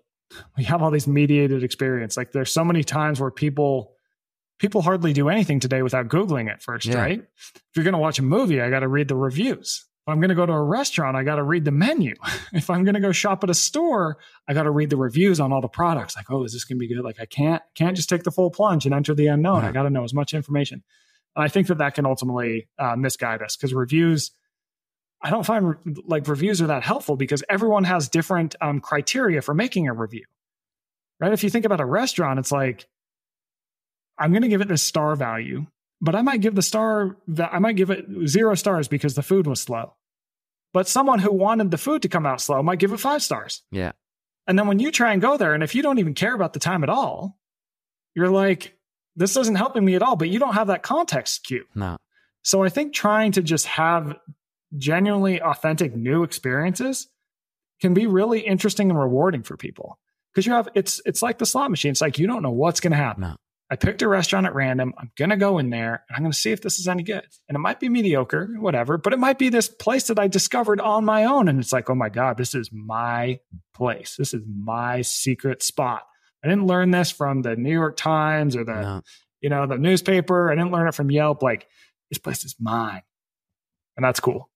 We 0.58 0.64
have 0.66 0.82
all 0.84 0.92
these 0.92 1.08
mediated 1.08 1.64
experience. 1.64 2.18
Like 2.18 2.32
there's 2.32 2.52
so 2.52 2.64
many 2.66 2.84
times 2.84 3.20
where 3.20 3.32
people, 3.32 3.94
people 4.60 4.82
hardly 4.82 5.14
do 5.14 5.30
anything 5.30 5.60
today 5.60 5.82
without 5.82 6.08
Googling 6.10 6.52
it 6.52 6.62
first, 6.62 6.86
Yeah. 6.86 6.98
right? 6.98 7.20
If 7.38 7.62
you're 7.76 7.84
going 7.86 7.94
to 7.94 8.00
watch 8.00 8.20
a 8.20 8.24
movie, 8.24 8.62
I 8.62 8.70
got 8.70 8.80
to 8.82 8.88
read 8.88 9.08
the 9.08 9.16
reviews. 9.16 9.86
If 10.06 10.12
I'm 10.12 10.20
going 10.20 10.30
to 10.30 10.36
go 10.36 10.46
to 10.46 10.54
a 10.54 10.64
restaurant, 10.64 11.18
I 11.18 11.24
got 11.24 11.36
to 11.36 11.44
read 11.44 11.66
the 11.66 11.72
menu. 11.72 12.16
If 12.54 12.70
I'm 12.70 12.84
going 12.86 12.96
to 12.96 13.02
go 13.02 13.12
shop 13.12 13.44
at 13.44 13.50
a 13.50 13.54
store, 13.54 14.18
I 14.48 14.54
got 14.54 14.64
to 14.64 14.72
read 14.72 14.90
the 14.90 14.96
reviews 14.98 15.40
on 15.40 15.52
all 15.52 15.62
the 15.62 15.68
products. 15.68 16.16
Like, 16.16 16.30
oh, 16.32 16.44
is 16.46 16.54
this 16.54 16.64
going 16.64 16.78
to 16.78 16.80
be 16.80 16.94
good? 16.94 17.04
Like, 17.04 17.20
I 17.20 17.26
can't 17.26 17.62
can't 17.76 17.96
just 17.96 18.08
take 18.10 18.24
the 18.24 18.32
full 18.32 18.50
plunge 18.50 18.86
and 18.86 18.96
enter 18.96 19.14
the 19.14 19.28
unknown. 19.28 19.64
Yeah. 19.64 19.70
I 19.70 19.72
got 19.74 19.84
to 19.84 19.90
know 19.90 20.04
as 20.06 20.14
much 20.14 20.34
information. 20.34 20.82
And 21.38 21.46
I 21.46 21.48
think 21.48 21.68
that 21.68 21.78
that 21.78 21.94
can 21.94 22.06
ultimately 22.06 22.68
uh, 22.80 22.96
misguide 22.96 23.44
us 23.44 23.56
because 23.56 23.74
reviews. 23.74 24.32
I 25.22 25.30
don't 25.30 25.46
find 25.46 25.70
re- 25.70 25.96
like 26.06 26.28
reviews 26.28 26.62
are 26.62 26.68
that 26.68 26.84
helpful 26.84 27.16
because 27.16 27.44
everyone 27.48 27.84
has 27.86 28.10
different 28.10 28.56
um, 28.60 28.82
criteria 28.82 29.42
for 29.42 29.54
making 29.54 29.88
a 29.88 29.94
review, 29.94 30.26
right? 31.20 31.32
If 31.32 31.44
you 31.44 31.50
think 31.50 31.66
about 31.66 31.80
a 31.80 31.86
restaurant, 31.86 32.40
it's 32.40 32.52
like 32.52 32.88
I'm 34.18 34.32
going 34.32 34.42
to 34.42 34.48
give 34.48 34.62
it 34.62 34.68
this 34.68 34.82
star 34.82 35.16
value, 35.16 35.68
but 36.02 36.16
I 36.16 36.24
might 36.24 36.42
give 36.42 36.56
the 36.56 36.62
star 36.62 37.18
that 37.30 37.54
I 37.54 37.60
might 37.60 37.76
give 37.76 37.92
it 37.92 38.06
zero 38.26 38.56
stars 38.56 38.88
because 38.88 39.14
the 39.14 39.24
food 39.24 39.48
was 39.48 39.62
slow. 39.62 39.94
But 40.74 40.88
someone 40.88 41.20
who 41.20 41.32
wanted 41.32 41.72
the 41.72 41.78
food 41.78 42.02
to 42.02 42.10
come 42.10 42.26
out 42.26 42.42
slow 42.42 42.62
might 42.62 42.80
give 42.80 42.92
it 42.92 43.00
five 43.00 43.24
stars. 43.24 43.64
Yeah. 43.72 43.94
And 44.48 44.58
then 44.58 44.68
when 44.68 44.80
you 44.80 44.92
try 44.92 45.14
and 45.14 45.22
go 45.22 45.38
there, 45.38 45.54
and 45.54 45.64
if 45.64 45.76
you 45.76 45.82
don't 45.82 46.00
even 46.00 46.14
care 46.14 46.34
about 46.34 46.54
the 46.54 46.60
time 46.60 46.84
at 46.84 46.90
all, 46.90 47.38
you're 48.16 48.30
like, 48.30 48.77
this 49.18 49.36
isn't 49.36 49.56
helping 49.56 49.84
me 49.84 49.96
at 49.96 50.02
all, 50.02 50.16
but 50.16 50.30
you 50.30 50.40
don't 50.40 50.54
have 50.54 50.68
that 50.68 50.84
context 50.84 51.44
cue. 51.44 51.66
No. 51.76 51.98
So 52.44 52.64
I 52.64 52.70
think 52.70 52.94
trying 52.94 53.34
to 53.34 53.42
just 53.42 53.66
have 53.66 54.16
genuinely 54.78 55.42
authentic 55.42 55.96
new 55.96 56.24
experiences 56.24 57.08
can 57.82 57.94
be 57.94 58.08
really 58.08 58.40
interesting 58.40 58.90
and 58.90 59.00
rewarding 59.00 59.44
for 59.44 59.58
people. 59.58 60.00
Because 60.32 60.46
you 60.46 60.54
have 60.54 60.70
it's 60.76 61.02
it's 61.06 61.22
like 61.22 61.40
the 61.40 61.46
slot 61.46 61.72
machine. 61.72 61.92
It's 61.92 62.02
like 62.02 62.20
you 62.20 62.28
don't 62.28 62.44
know 62.44 62.52
what's 62.52 62.80
gonna 62.80 62.96
happen. 62.96 63.22
No. 63.22 63.36
I 63.70 63.76
picked 63.76 64.02
a 64.02 64.08
restaurant 64.08 64.46
at 64.46 64.56
random. 64.56 64.94
I'm 64.98 65.12
going 65.18 65.30
to 65.30 65.36
go 65.36 65.58
in 65.58 65.70
there 65.70 66.06
and 66.08 66.16
I'm 66.16 66.22
going 66.22 66.32
to 66.32 66.38
see 66.38 66.54
if 66.54 66.62
this 66.62 66.80
is 66.80 66.88
any 66.88 67.04
good. 67.04 67.26
And 67.50 67.56
it 67.58 67.60
might 67.60 67.82
be 67.82 67.90
mediocre, 67.90 68.48
whatever, 68.58 68.98
but 68.98 69.12
it 69.12 69.20
might 69.20 69.38
be 69.38 69.50
this 69.50 69.68
place 69.68 70.08
that 70.08 70.20
I 70.20 70.30
discovered 70.30 70.80
on 70.80 71.04
my 71.04 71.26
own. 71.26 71.50
And 71.50 71.60
it's 71.60 71.74
like, 71.74 71.90
oh 71.90 71.96
my 71.96 72.08
God, 72.08 72.38
this 72.38 72.56
is 72.56 72.70
my 72.72 73.40
place. 73.74 74.16
This 74.16 74.34
is 74.34 74.42
my 74.48 75.02
secret 75.02 75.62
spot. 75.64 76.04
I 76.44 76.48
didn't 76.48 76.68
learn 76.68 76.92
this 76.92 77.12
from 77.12 77.42
the 77.42 77.56
New 77.56 77.72
York 77.72 77.98
Times 77.98 78.56
or 78.56 78.64
the, 78.64 78.82
no. 78.82 79.02
you 79.42 79.50
know, 79.50 79.66
the 79.66 79.78
newspaper. 79.78 80.52
I 80.52 80.56
didn't 80.56 80.72
learn 80.72 80.88
it 80.88 80.96
from 80.96 81.12
Yelp. 81.12 81.42
Like, 81.42 81.68
this 82.10 82.20
place 82.20 82.46
is 82.46 82.56
mine. 82.60 83.02
And 83.96 84.04
that's 84.04 84.20
cool. 84.20 84.50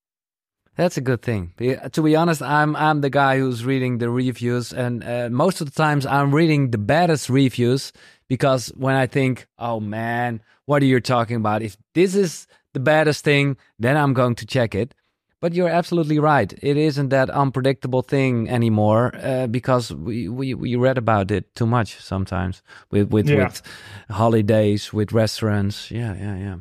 That's 0.76 0.96
a 0.96 1.02
good 1.02 1.20
thing. 1.20 1.52
To 1.92 2.02
be 2.02 2.16
honest, 2.16 2.40
I'm 2.40 2.74
I'm 2.76 3.02
the 3.02 3.10
guy 3.10 3.38
who's 3.38 3.62
reading 3.62 3.98
the 3.98 4.08
reviews, 4.08 4.72
and 4.72 5.04
uh, 5.04 5.28
most 5.30 5.60
of 5.60 5.66
the 5.66 5.76
times 5.76 6.06
I'm 6.06 6.34
reading 6.34 6.70
the 6.70 6.78
baddest 6.78 7.28
reviews 7.28 7.92
because 8.26 8.68
when 8.68 8.94
I 8.94 9.06
think, 9.06 9.46
oh 9.58 9.80
man, 9.80 10.40
what 10.64 10.82
are 10.82 10.86
you 10.86 11.00
talking 11.00 11.36
about? 11.36 11.60
If 11.60 11.76
this 11.92 12.14
is 12.14 12.46
the 12.72 12.80
baddest 12.80 13.22
thing, 13.22 13.58
then 13.78 13.98
I'm 13.98 14.14
going 14.14 14.34
to 14.36 14.46
check 14.46 14.74
it. 14.74 14.94
But 15.42 15.54
you're 15.54 15.68
absolutely 15.68 16.18
right. 16.18 16.52
It 16.62 16.76
isn't 16.76 17.08
that 17.10 17.28
unpredictable 17.28 18.02
thing 18.02 18.48
anymore 18.48 19.10
uh, 19.16 19.48
because 19.48 19.92
we, 19.92 20.28
we, 20.28 20.54
we 20.54 20.76
read 20.76 20.96
about 20.96 21.30
it 21.30 21.52
too 21.54 21.66
much 21.66 22.00
sometimes 22.00 22.62
with 22.90 23.12
with, 23.12 23.28
yeah. 23.28 23.44
with 23.44 23.62
holidays, 24.08 24.92
with 24.92 25.12
restaurants. 25.12 25.90
Yeah, 25.90 26.14
yeah, 26.14 26.36
yeah. 26.36 26.56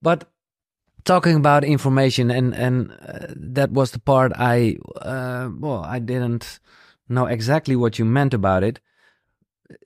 But 0.00 0.30
talking 1.04 1.36
about 1.36 1.64
information 1.64 2.30
and 2.30 2.54
and 2.54 2.92
uh, 2.92 3.34
that 3.56 3.72
was 3.72 3.90
the 3.90 3.98
part 3.98 4.32
I 4.36 4.76
uh, 5.00 5.50
well 5.58 5.82
I 5.84 5.98
didn't 5.98 6.60
know 7.08 7.26
exactly 7.26 7.74
what 7.74 7.98
you 7.98 8.04
meant 8.04 8.32
about 8.32 8.62
it 8.62 8.80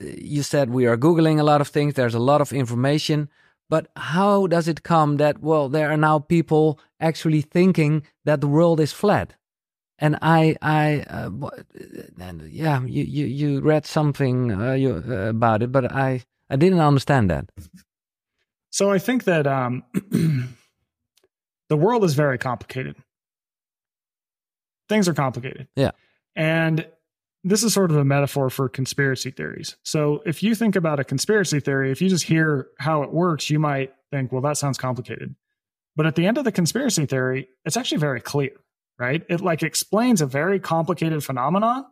you 0.01 0.43
said 0.43 0.69
we 0.69 0.85
are 0.85 0.97
Googling 0.97 1.39
a 1.39 1.43
lot 1.43 1.61
of 1.61 1.67
things, 1.67 1.93
there's 1.93 2.15
a 2.15 2.19
lot 2.19 2.41
of 2.41 2.51
information. 2.51 3.29
But 3.69 3.87
how 3.97 4.47
does 4.47 4.67
it 4.67 4.83
come 4.83 5.17
that, 5.17 5.41
well, 5.41 5.67
there 5.67 5.91
are 5.91 5.97
now 5.97 6.19
people 6.19 6.79
actually 6.99 7.41
thinking 7.41 8.03
that 8.25 8.41
the 8.41 8.47
world 8.47 8.79
is 8.79 8.91
flat? 8.91 9.33
And 9.99 10.17
I, 10.21 10.55
I, 10.61 11.05
uh, 11.09 11.29
and 12.19 12.49
yeah, 12.51 12.81
you, 12.83 13.03
you, 13.03 13.25
you 13.25 13.61
read 13.61 13.85
something 13.85 14.51
uh, 14.51 14.73
you, 14.73 15.03
uh, 15.07 15.29
about 15.29 15.63
it, 15.63 15.71
but 15.71 15.91
I, 15.91 16.23
I 16.49 16.55
didn't 16.55 16.79
understand 16.79 17.31
that. 17.31 17.49
So 18.69 18.91
I 18.91 18.99
think 18.99 19.23
that 19.23 19.47
um, 19.47 19.83
the 21.69 21.77
world 21.77 22.03
is 22.03 22.13
very 22.13 22.37
complicated. 22.37 22.95
Things 24.87 25.07
are 25.07 25.15
complicated. 25.15 25.67
Yeah. 25.75 25.91
And 26.35 26.87
this 27.43 27.63
is 27.63 27.73
sort 27.73 27.91
of 27.91 27.97
a 27.97 28.05
metaphor 28.05 28.49
for 28.49 28.69
conspiracy 28.69 29.31
theories. 29.31 29.77
So 29.83 30.21
if 30.25 30.43
you 30.43 30.53
think 30.53 30.75
about 30.75 30.99
a 30.99 31.03
conspiracy 31.03 31.59
theory, 31.59 31.91
if 31.91 32.01
you 32.01 32.09
just 32.09 32.25
hear 32.25 32.67
how 32.79 33.03
it 33.03 33.11
works, 33.11 33.49
you 33.49 33.57
might 33.59 33.93
think, 34.11 34.31
well, 34.31 34.41
that 34.41 34.57
sounds 34.57 34.77
complicated. 34.77 35.35
But 35.97 36.05
at 36.05 36.15
the 36.15 36.25
end 36.25 36.37
of 36.37 36.45
the 36.45 36.51
conspiracy 36.51 37.05
theory, 37.05 37.49
it's 37.65 37.75
actually 37.75 37.97
very 37.97 38.21
clear, 38.21 38.51
right? 38.97 39.23
It 39.27 39.41
like 39.41 39.63
explains 39.63 40.21
a 40.21 40.25
very 40.25 40.59
complicated 40.59 41.23
phenomenon 41.23 41.85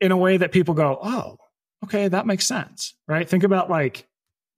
in 0.00 0.12
a 0.12 0.16
way 0.16 0.36
that 0.36 0.52
people 0.52 0.74
go, 0.74 0.98
oh, 1.00 1.38
okay, 1.84 2.08
that 2.08 2.26
makes 2.26 2.46
sense, 2.46 2.94
right? 3.08 3.26
Think 3.28 3.44
about 3.44 3.70
like 3.70 4.06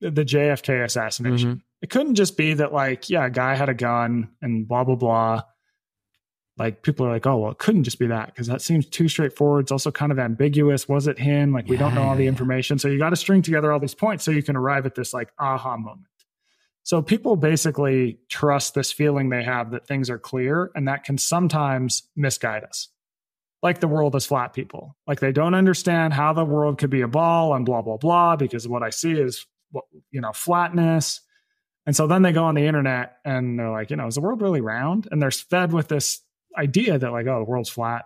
the 0.01 0.25
JFK 0.25 0.83
assassination. 0.85 1.51
Mm-hmm. 1.51 1.59
It 1.83 1.91
couldn't 1.91 2.17
just 2.17 2.37
be 2.37 2.55
that 2.55 2.73
like, 2.73 3.09
yeah, 3.09 3.27
a 3.27 3.31
guy 3.31 3.55
had 3.55 3.69
a 3.69 3.75
gun 3.75 4.31
and 4.43 4.67
blah, 4.67 4.85
blah, 4.85 4.97
blah 4.97 5.43
like 6.57 6.83
people 6.83 7.07
are 7.07 7.11
like, 7.11 7.27
oh, 7.27 7.37
well, 7.37 7.51
it 7.51 7.59
couldn't 7.59 7.85
just 7.85 7.99
be 7.99 8.07
that 8.07 8.27
because 8.27 8.47
that 8.47 8.63
seems 8.63 8.87
too 8.87 9.09
straightforward. 9.09 9.65
It's 9.65 9.73
also 9.73 9.91
kind 9.91 10.13
of 10.13 10.19
ambiguous. 10.19 10.89
Was 10.89 11.09
it 11.09 11.19
him? 11.19 11.53
Like, 11.53 11.69
we 11.69 11.77
don't 11.77 11.95
know 11.95 12.03
all 12.03 12.15
the 12.15 12.27
information. 12.27 12.79
So 12.79 12.89
you 12.89 12.99
got 12.99 13.11
to 13.11 13.17
string 13.17 13.43
together 13.43 13.73
all 13.73 13.81
these 13.81 13.95
points 13.95 14.25
so 14.25 14.31
you 14.31 14.43
can 14.43 14.55
arrive 14.55 14.87
at 14.87 14.95
this 14.95 15.13
like 15.13 15.33
aha 15.39 15.77
moment. 15.77 16.07
So 16.85 17.01
people 17.01 17.37
basically 17.37 18.19
trust 18.29 18.75
this 18.75 18.93
feeling 18.93 19.31
they 19.31 19.43
have 19.43 19.71
that 19.71 19.87
things 19.87 20.11
are 20.11 20.19
clear, 20.19 20.71
and 20.75 20.87
that 20.87 21.03
can 21.03 21.17
sometimes 21.17 22.05
misguide 22.15 22.63
us. 22.63 22.91
Like 23.63 23.81
the 23.81 23.89
world 23.89 24.15
is 24.15 24.27
flat, 24.27 24.53
people. 24.53 24.95
Like 25.07 25.21
they 25.21 25.33
don't 25.33 25.55
understand 25.55 26.13
how 26.13 26.35
the 26.35 26.45
world 26.45 26.77
could 26.77 26.91
be 26.91 27.01
a 27.01 27.09
ball 27.09 27.55
and 27.55 27.65
blah, 27.65 27.81
blah, 27.81 27.97
blah, 27.97 28.37
because 28.37 28.69
what 28.69 28.83
I 28.83 28.91
see 28.91 29.13
is, 29.13 29.47
you 30.11 30.21
know, 30.21 30.33
flatness. 30.33 31.23
And 31.87 31.97
so 31.97 32.07
then 32.07 32.21
they 32.21 32.33
go 32.33 32.45
on 32.45 32.55
the 32.55 32.67
internet 32.67 33.17
and 33.25 33.59
they're 33.59 33.71
like, 33.71 33.89
you 33.91 33.97
know, 33.97 34.07
is 34.07 34.17
the 34.17 34.21
world 34.21 34.43
really 34.43 34.61
round? 34.61 35.09
And 35.11 35.23
they're 35.23 35.31
fed 35.31 35.73
with 35.73 35.89
this 35.89 36.21
idea 36.57 36.99
that 36.99 37.13
like, 37.13 37.27
oh, 37.27 37.39
the 37.39 37.51
world's 37.51 37.71
flat. 37.71 38.05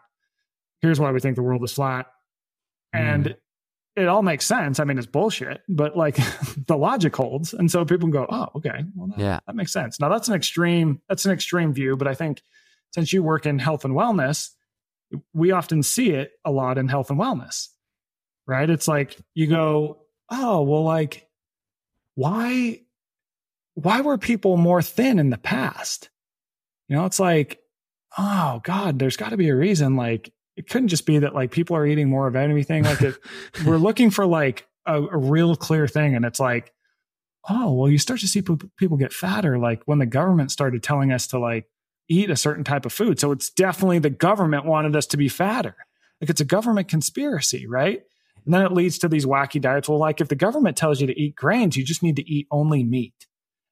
Here's 0.81 1.01
why 1.01 1.11
we 1.11 1.19
think 1.19 1.35
the 1.35 1.43
world 1.43 1.65
is 1.65 1.73
flat. 1.73 2.07
Mm. 2.95 3.01
And 3.01 3.37
it 3.99 4.09
all 4.09 4.23
makes 4.23 4.47
sense. 4.47 4.81
I 4.81 4.85
mean, 4.85 4.99
it's 4.99 5.07
bullshit, 5.07 5.63
but 5.69 5.97
like 5.97 6.17
the 6.67 6.77
logic 6.77 7.15
holds. 7.15 7.53
And 7.53 7.71
so 7.71 7.85
people 7.85 8.09
go, 8.09 8.27
oh, 8.29 8.49
okay. 8.57 8.85
Well, 8.95 9.09
that, 9.09 9.19
yeah. 9.19 9.41
that 9.47 9.57
makes 9.57 9.73
sense. 9.73 10.01
Now 10.01 10.09
that's 10.09 10.29
an 10.29 10.35
extreme, 10.35 11.01
that's 11.09 11.27
an 11.27 11.33
extreme 11.33 11.73
view, 11.73 11.97
but 11.97 12.09
I 12.09 12.15
think 12.15 12.43
since 12.95 13.13
you 13.13 13.23
work 13.23 13.47
in 13.47 13.59
health 13.59 13.85
and 13.85 13.95
wellness, 13.95 14.51
we 15.33 15.53
often 15.53 15.83
see 15.83 16.11
it 16.11 16.33
a 16.45 16.51
lot 16.51 16.79
in 16.79 16.89
health 16.89 17.11
and 17.11 17.19
wellness, 17.19 17.69
right? 18.47 18.69
It's 18.69 18.89
like 18.89 19.17
you 19.35 19.47
go, 19.47 20.03
oh, 20.31 20.63
well, 20.63 20.85
like, 20.85 21.29
why, 22.15 22.81
why 23.75 24.01
were 24.01 24.19
people 24.19 24.57
more 24.57 24.83
thin 24.83 25.19
in 25.19 25.31
the 25.31 25.39
past? 25.39 26.11
You 26.89 26.97
know, 26.97 27.05
it's 27.05 27.21
like 27.21 27.61
oh 28.17 28.61
God, 28.65 28.99
there's 28.99 29.17
got 29.17 29.31
to 29.31 29.37
be 29.37 29.49
a 29.49 29.57
reason. 29.57 29.97
Like 29.97 30.33
it 30.59 30.69
couldn't 30.69 30.89
just 30.89 31.07
be 31.07 31.21
that 31.21 31.37
like 31.37 31.53
people 31.53 31.77
are 31.77 31.87
eating 31.87 32.11
more 32.11 32.27
of 32.27 32.35
anything. 32.35 32.83
Like 32.83 33.01
it, 33.01 33.15
we're 33.65 33.77
looking 33.77 34.11
for 34.11 34.27
like 34.27 34.67
a, 34.85 35.01
a, 35.01 35.17
real 35.17 35.55
clear 35.55 35.87
thing, 35.87 36.17
and 36.17 36.25
it's 36.25 36.41
like, 36.41 36.73
oh 37.49 37.73
well, 37.73 37.89
you 37.89 37.97
start 37.97 38.19
to 38.21 38.29
see 38.29 38.43
people 38.43 38.99
get 38.99 39.13
fatter. 39.13 39.57
Like 39.57 39.83
when 39.87 39.99
the 39.99 40.07
government 40.07 40.51
started 40.51 40.83
telling 40.83 41.13
us 41.13 41.29
to 41.29 41.39
like 41.39 41.67
eat 42.09 42.29
a 42.29 42.37
certain 42.37 42.65
type 42.65 42.85
of 42.85 42.93
food, 42.93 43.21
so 43.21 43.31
it's 43.31 43.51
definitely 43.51 44.01
the 44.01 44.11
government 44.11 44.65
wanted 44.65 44.97
us 44.97 45.07
to 45.07 45.17
be 45.17 45.29
fatter. 45.29 45.77
Like 46.21 46.29
it's 46.29 46.41
a 46.41 46.45
government 46.45 46.89
conspiracy, 46.89 47.69
right? 47.69 48.03
And 48.45 48.53
then 48.53 48.63
it 48.63 48.73
leads 48.73 48.99
to 48.99 49.09
these 49.09 49.25
wacky 49.25 49.61
diets. 49.61 49.89
Well, 49.89 49.99
like 49.99 50.21
if 50.21 50.29
the 50.29 50.35
government 50.35 50.77
tells 50.77 51.01
you 51.01 51.07
to 51.07 51.21
eat 51.21 51.37
grains, 51.37 51.77
you 51.77 51.85
just 51.85 52.03
need 52.03 52.17
to 52.17 52.29
eat 52.29 52.49
only 52.51 52.83
meat. 52.83 53.27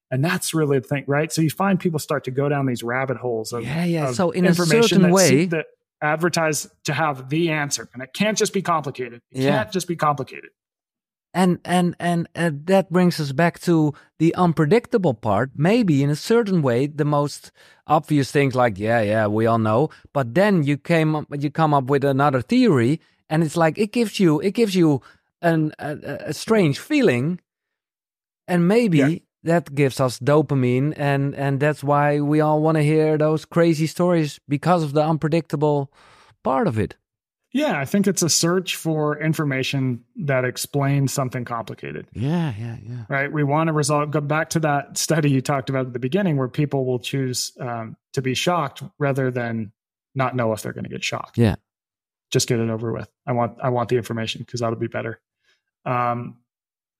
And 0.09 0.23
that's 0.23 0.53
really 0.53 0.79
the 0.79 0.87
thing, 0.87 1.03
right? 1.05 1.33
So 1.33 1.41
you 1.41 1.49
find 1.49 1.77
people 1.77 1.99
start 1.99 2.23
to 2.25 2.31
go 2.31 2.47
down 2.47 2.65
these 2.65 2.81
rabbit 2.81 3.17
holes 3.17 3.51
of 3.51 3.63
yeah, 3.63 3.83
yeah. 3.83 4.09
Of 4.09 4.15
so 4.15 4.31
in 4.31 4.45
a 4.45 4.53
certain 4.53 5.11
way, 5.11 5.47
that 5.47 5.65
advertise 6.01 6.67
to 6.85 6.93
have 6.93 7.29
the 7.29 7.49
answer, 7.49 7.89
and 7.93 8.03
it 8.03 8.13
can't 8.13 8.37
just 8.37 8.53
be 8.53 8.61
complicated. 8.61 9.21
It 9.31 9.43
yeah. 9.43 9.57
can't 9.57 9.71
just 9.71 9.87
be 9.87 9.95
complicated. 9.95 10.51
And 11.33 11.59
and 11.65 11.95
and 11.99 12.27
uh, 12.35 12.51
that 12.65 12.91
brings 12.91 13.19
us 13.19 13.31
back 13.31 13.59
to 13.61 13.93
the 14.17 14.33
unpredictable 14.35 15.13
part. 15.13 15.51
Maybe 15.55 16.03
in 16.03 16.09
a 16.09 16.15
certain 16.15 16.61
way, 16.61 16.87
the 16.87 17.05
most 17.05 17.51
obvious 17.85 18.31
things 18.31 18.55
like 18.55 18.79
yeah, 18.79 19.01
yeah, 19.01 19.27
we 19.27 19.45
all 19.45 19.59
know. 19.59 19.89
But 20.13 20.33
then 20.33 20.63
you 20.63 20.77
came 20.77 21.15
up, 21.15 21.25
you 21.37 21.51
come 21.51 21.73
up 21.73 21.85
with 21.85 22.03
another 22.03 22.41
theory, 22.41 23.01
and 23.29 23.43
it's 23.43 23.57
like 23.57 23.77
it 23.77 23.91
gives 23.91 24.19
you 24.19 24.39
it 24.39 24.51
gives 24.51 24.75
you 24.75 25.01
an, 25.41 25.73
a, 25.77 25.97
a 26.27 26.33
strange 26.33 26.79
feeling, 26.79 27.39
and 28.47 28.67
maybe. 28.67 28.97
Yeah 28.97 29.15
that 29.43 29.73
gives 29.73 29.99
us 29.99 30.19
dopamine 30.19 30.93
and 30.97 31.35
and 31.35 31.59
that's 31.59 31.83
why 31.83 32.19
we 32.19 32.41
all 32.41 32.61
want 32.61 32.75
to 32.75 32.83
hear 32.83 33.17
those 33.17 33.45
crazy 33.45 33.87
stories 33.87 34.39
because 34.47 34.83
of 34.83 34.93
the 34.93 35.03
unpredictable 35.03 35.91
part 36.43 36.67
of 36.67 36.79
it. 36.79 36.95
Yeah 37.53 37.79
i 37.79 37.85
think 37.85 38.07
it's 38.07 38.21
a 38.21 38.29
search 38.29 38.75
for 38.75 39.19
information 39.19 40.03
that 40.17 40.43
explains 40.43 41.13
something 41.13 41.45
complicated. 41.45 42.07
Yeah 42.13 42.53
yeah 42.59 42.77
yeah. 42.83 43.05
Right? 43.09 43.31
We 43.31 43.43
want 43.43 43.67
to 43.67 43.73
resolve 43.73 44.11
go 44.11 44.21
back 44.21 44.49
to 44.51 44.59
that 44.61 44.97
study 44.97 45.29
you 45.29 45.41
talked 45.41 45.69
about 45.69 45.87
at 45.87 45.93
the 45.93 45.99
beginning 45.99 46.37
where 46.37 46.49
people 46.49 46.85
will 46.85 46.99
choose 46.99 47.53
um, 47.59 47.95
to 48.13 48.21
be 48.21 48.33
shocked 48.33 48.83
rather 48.99 49.31
than 49.31 49.71
not 50.15 50.35
know 50.35 50.51
if 50.51 50.63
they're 50.63 50.73
going 50.73 50.83
to 50.83 50.89
get 50.89 51.03
shocked. 51.03 51.37
Yeah. 51.37 51.55
Just 52.31 52.49
get 52.49 52.59
it 52.59 52.69
over 52.69 52.91
with. 52.91 53.09
I 53.25 53.31
want 53.31 53.57
i 53.61 53.69
want 53.69 53.89
the 53.89 53.95
information 53.95 54.41
because 54.41 54.59
that'll 54.59 54.75
be 54.79 54.87
better. 54.87 55.21
Um, 55.85 56.37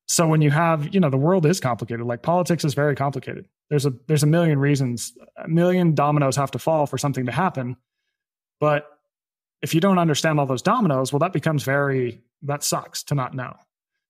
so 0.07 0.27
when 0.27 0.41
you 0.41 0.49
have 0.51 0.93
you 0.93 0.99
know 0.99 1.09
the 1.09 1.17
world 1.17 1.45
is 1.45 1.59
complicated 1.59 2.05
like 2.05 2.21
politics 2.21 2.63
is 2.63 2.73
very 2.73 2.95
complicated 2.95 3.47
there's 3.69 3.85
a 3.85 3.93
there's 4.07 4.23
a 4.23 4.27
million 4.27 4.59
reasons 4.59 5.13
a 5.37 5.47
million 5.47 5.93
dominoes 5.93 6.35
have 6.35 6.51
to 6.51 6.59
fall 6.59 6.85
for 6.85 6.97
something 6.97 7.25
to 7.25 7.31
happen 7.31 7.75
but 8.59 8.87
if 9.61 9.73
you 9.73 9.81
don't 9.81 9.99
understand 9.99 10.39
all 10.39 10.45
those 10.45 10.61
dominoes 10.61 11.11
well 11.11 11.19
that 11.19 11.33
becomes 11.33 11.63
very 11.63 12.21
that 12.41 12.63
sucks 12.63 13.03
to 13.03 13.15
not 13.15 13.33
know 13.33 13.53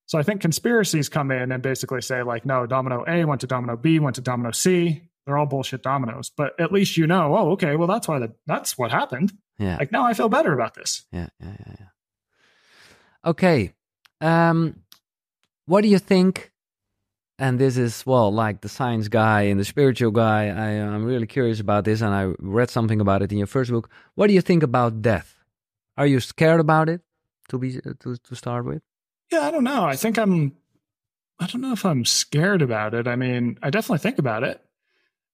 so 0.06 0.20
i 0.20 0.24
think 0.24 0.42
conspiracies 0.42 1.10
come 1.10 1.32
in 1.32 1.52
and 1.52 1.64
basically 1.64 2.02
say 2.02 2.22
like 2.24 2.46
no 2.46 2.66
domino 2.66 3.04
a 3.08 3.26
went 3.26 3.42
to 3.42 3.48
domino 3.48 3.76
b 3.76 4.00
went 4.00 4.16
to 4.16 4.22
domino 4.22 4.52
c 4.52 5.02
they're 5.28 5.38
all 5.38 5.46
bullshit 5.46 5.84
dominoes. 5.84 6.32
But 6.36 6.60
at 6.60 6.72
least 6.72 6.96
you 6.96 7.06
know, 7.06 7.36
oh, 7.36 7.52
okay, 7.52 7.76
well 7.76 7.88
that's 7.88 8.08
why 8.08 8.18
the, 8.18 8.34
that's 8.48 8.78
what 8.78 8.92
happened. 8.92 9.34
Yeah. 9.60 9.76
Like 9.78 9.92
now 9.92 10.06
I 10.06 10.14
feel 10.14 10.30
better 10.30 10.54
about 10.54 10.74
this. 10.74 11.06
Yeah, 11.12 11.28
yeah, 11.40 11.56
yeah, 11.60 11.76
yeah. 11.80 13.30
Okay. 13.30 13.74
Um, 14.22 14.84
what 15.68 15.82
do 15.82 15.90
you 15.90 16.00
think? 16.00 16.52
And 17.40 17.60
this 17.60 17.78
is 17.78 18.04
well, 18.06 18.34
like 18.34 18.62
the 18.62 18.70
science 18.70 19.08
guy 19.10 19.42
and 19.44 19.60
the 19.60 19.66
spiritual 19.66 20.10
guy. 20.10 20.48
I, 20.48 20.70
I'm 20.82 21.06
really 21.06 21.28
curious 21.28 21.60
about 21.60 21.86
this, 21.86 22.02
and 22.02 22.16
I 22.16 22.34
read 22.40 22.72
something 22.72 23.00
about 23.00 23.22
it 23.22 23.32
in 23.32 23.38
your 23.38 23.46
first 23.46 23.70
book. 23.70 23.90
What 24.16 24.28
do 24.28 24.34
you 24.34 24.42
think 24.42 24.64
about 24.64 25.04
death? 25.04 25.36
Are 25.98 26.08
you 26.08 26.20
scared 26.20 26.60
about 26.60 26.90
it? 26.90 27.02
To 27.50 27.60
be 27.60 27.80
to 27.80 28.18
to 28.18 28.36
start 28.36 28.66
with. 28.66 28.82
Yeah, 29.32 29.42
I 29.42 29.52
don't 29.52 29.64
know. 29.64 29.86
I 29.86 29.96
think 29.96 30.18
I'm. 30.18 30.58
I 31.40 31.46
don't 31.46 31.62
know 31.62 31.74
if 31.74 31.86
I'm 31.86 32.06
scared 32.06 32.64
about 32.64 32.96
it. 32.96 33.08
I 33.08 33.16
mean, 33.16 33.60
I 33.62 33.70
definitely 33.70 34.00
think 34.00 34.18
about 34.18 34.44
it, 34.44 34.60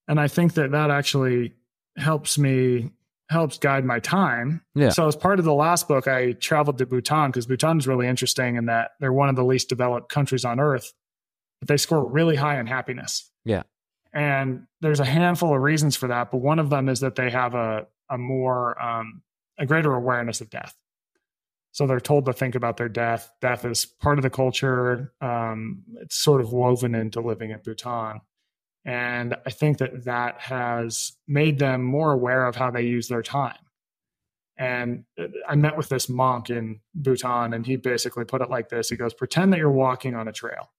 and 0.07 0.19
I 0.19 0.27
think 0.27 0.55
that 0.55 0.71
that 0.71 0.91
actually 0.91 1.53
helps 1.95 2.38
me 2.38 2.91
helps 3.34 3.57
guide 3.57 3.84
my 3.84 3.99
time. 3.99 4.61
Yeah. 4.75 4.89
So 4.89 5.07
as 5.07 5.15
part 5.15 5.39
of 5.39 5.45
the 5.45 5.53
last 5.53 5.89
book, 5.89 6.07
I 6.07 6.31
traveled 6.31 6.77
to 6.77 6.86
Bhutan 6.86 7.31
because 7.31 7.45
Bhutan 7.45 7.77
is 7.77 7.88
really 7.88 8.07
interesting 8.07 8.55
in 8.55 8.67
that 8.67 8.91
they're 9.01 9.11
one 9.11 9.27
of 9.27 9.36
the 9.36 9.43
least 9.43 9.67
developed 9.67 10.09
countries 10.09 10.45
on 10.45 10.61
earth, 10.61 10.93
but 11.59 11.67
they 11.67 11.77
score 11.77 12.09
really 12.09 12.38
high 12.38 12.59
in 12.59 12.67
happiness. 12.67 13.29
Yeah. 13.43 13.63
And 14.13 14.67
there's 14.79 15.01
a 15.01 15.05
handful 15.05 15.53
of 15.53 15.61
reasons 15.61 15.97
for 15.97 16.07
that, 16.07 16.31
but 16.31 16.38
one 16.38 16.59
of 16.59 16.69
them 16.69 16.88
is 16.88 17.01
that 17.01 17.15
they 17.15 17.29
have 17.29 17.55
a 17.55 17.88
a 18.09 18.17
more 18.17 18.81
um, 18.81 19.23
a 19.57 19.65
greater 19.65 19.93
awareness 19.93 20.39
of 20.41 20.49
death. 20.49 20.75
So 21.71 21.88
they're 21.88 21.99
told 21.99 22.25
to 22.25 22.34
think 22.34 22.53
about 22.53 22.77
their 22.77 22.89
death. 22.89 23.31
Death 23.41 23.65
is 23.65 23.86
part 23.86 24.19
of 24.19 24.23
the 24.23 24.29
culture. 24.29 25.11
Um, 25.21 25.84
it's 26.01 26.15
sort 26.15 26.39
of 26.39 26.53
woven 26.53 26.93
into 26.93 27.19
living 27.19 27.49
in 27.49 27.59
Bhutan. 27.63 28.21
And 28.86 29.36
I 29.45 29.49
think 29.49 29.77
that 29.77 30.05
that 30.05 30.39
has 30.41 31.13
made 31.27 31.59
them 31.59 31.84
more 31.84 32.11
aware 32.11 32.45
of 32.45 32.55
how 32.55 32.69
they 32.69 32.81
use 32.84 33.07
their 33.07 33.21
time. 33.21 33.57
And 34.57 35.05
uh, 35.19 35.27
I 35.47 35.55
met 35.55 35.77
with 35.77 35.89
this 35.89 36.09
monk 36.09 36.49
in 36.49 36.81
Bhutan, 36.93 37.53
and 37.53 37.65
he 37.65 37.75
basically 37.75 38.25
put 38.25 38.41
it 38.41 38.49
like 38.49 38.69
this 38.69 38.89
He 38.89 38.95
goes, 38.95 39.13
Pretend 39.13 39.53
that 39.53 39.59
you're 39.59 39.71
walking 39.71 40.15
on 40.15 40.27
a 40.27 40.34
trail. 40.34 40.71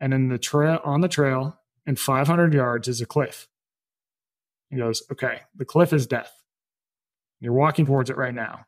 And 0.00 0.14
in 0.14 0.28
the 0.28 0.38
trail, 0.38 0.80
on 0.84 1.00
the 1.00 1.08
trail, 1.08 1.58
in 1.86 1.96
500 1.96 2.54
yards 2.54 2.86
is 2.86 3.00
a 3.00 3.06
cliff. 3.06 3.48
He 4.70 4.76
goes, 4.76 5.02
Okay, 5.10 5.40
the 5.56 5.64
cliff 5.64 5.92
is 5.92 6.06
death. 6.06 6.32
You're 7.40 7.52
walking 7.52 7.86
towards 7.86 8.10
it 8.10 8.16
right 8.16 8.34
now. 8.34 8.66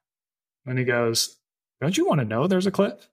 And 0.67 0.79
he 0.79 0.85
goes, 0.85 1.39
Don't 1.81 1.97
you 1.97 2.07
want 2.07 2.21
to 2.21 2.25
know 2.25 2.47
there's 2.47 2.67
a 2.67 2.73
cliff? 2.73 3.09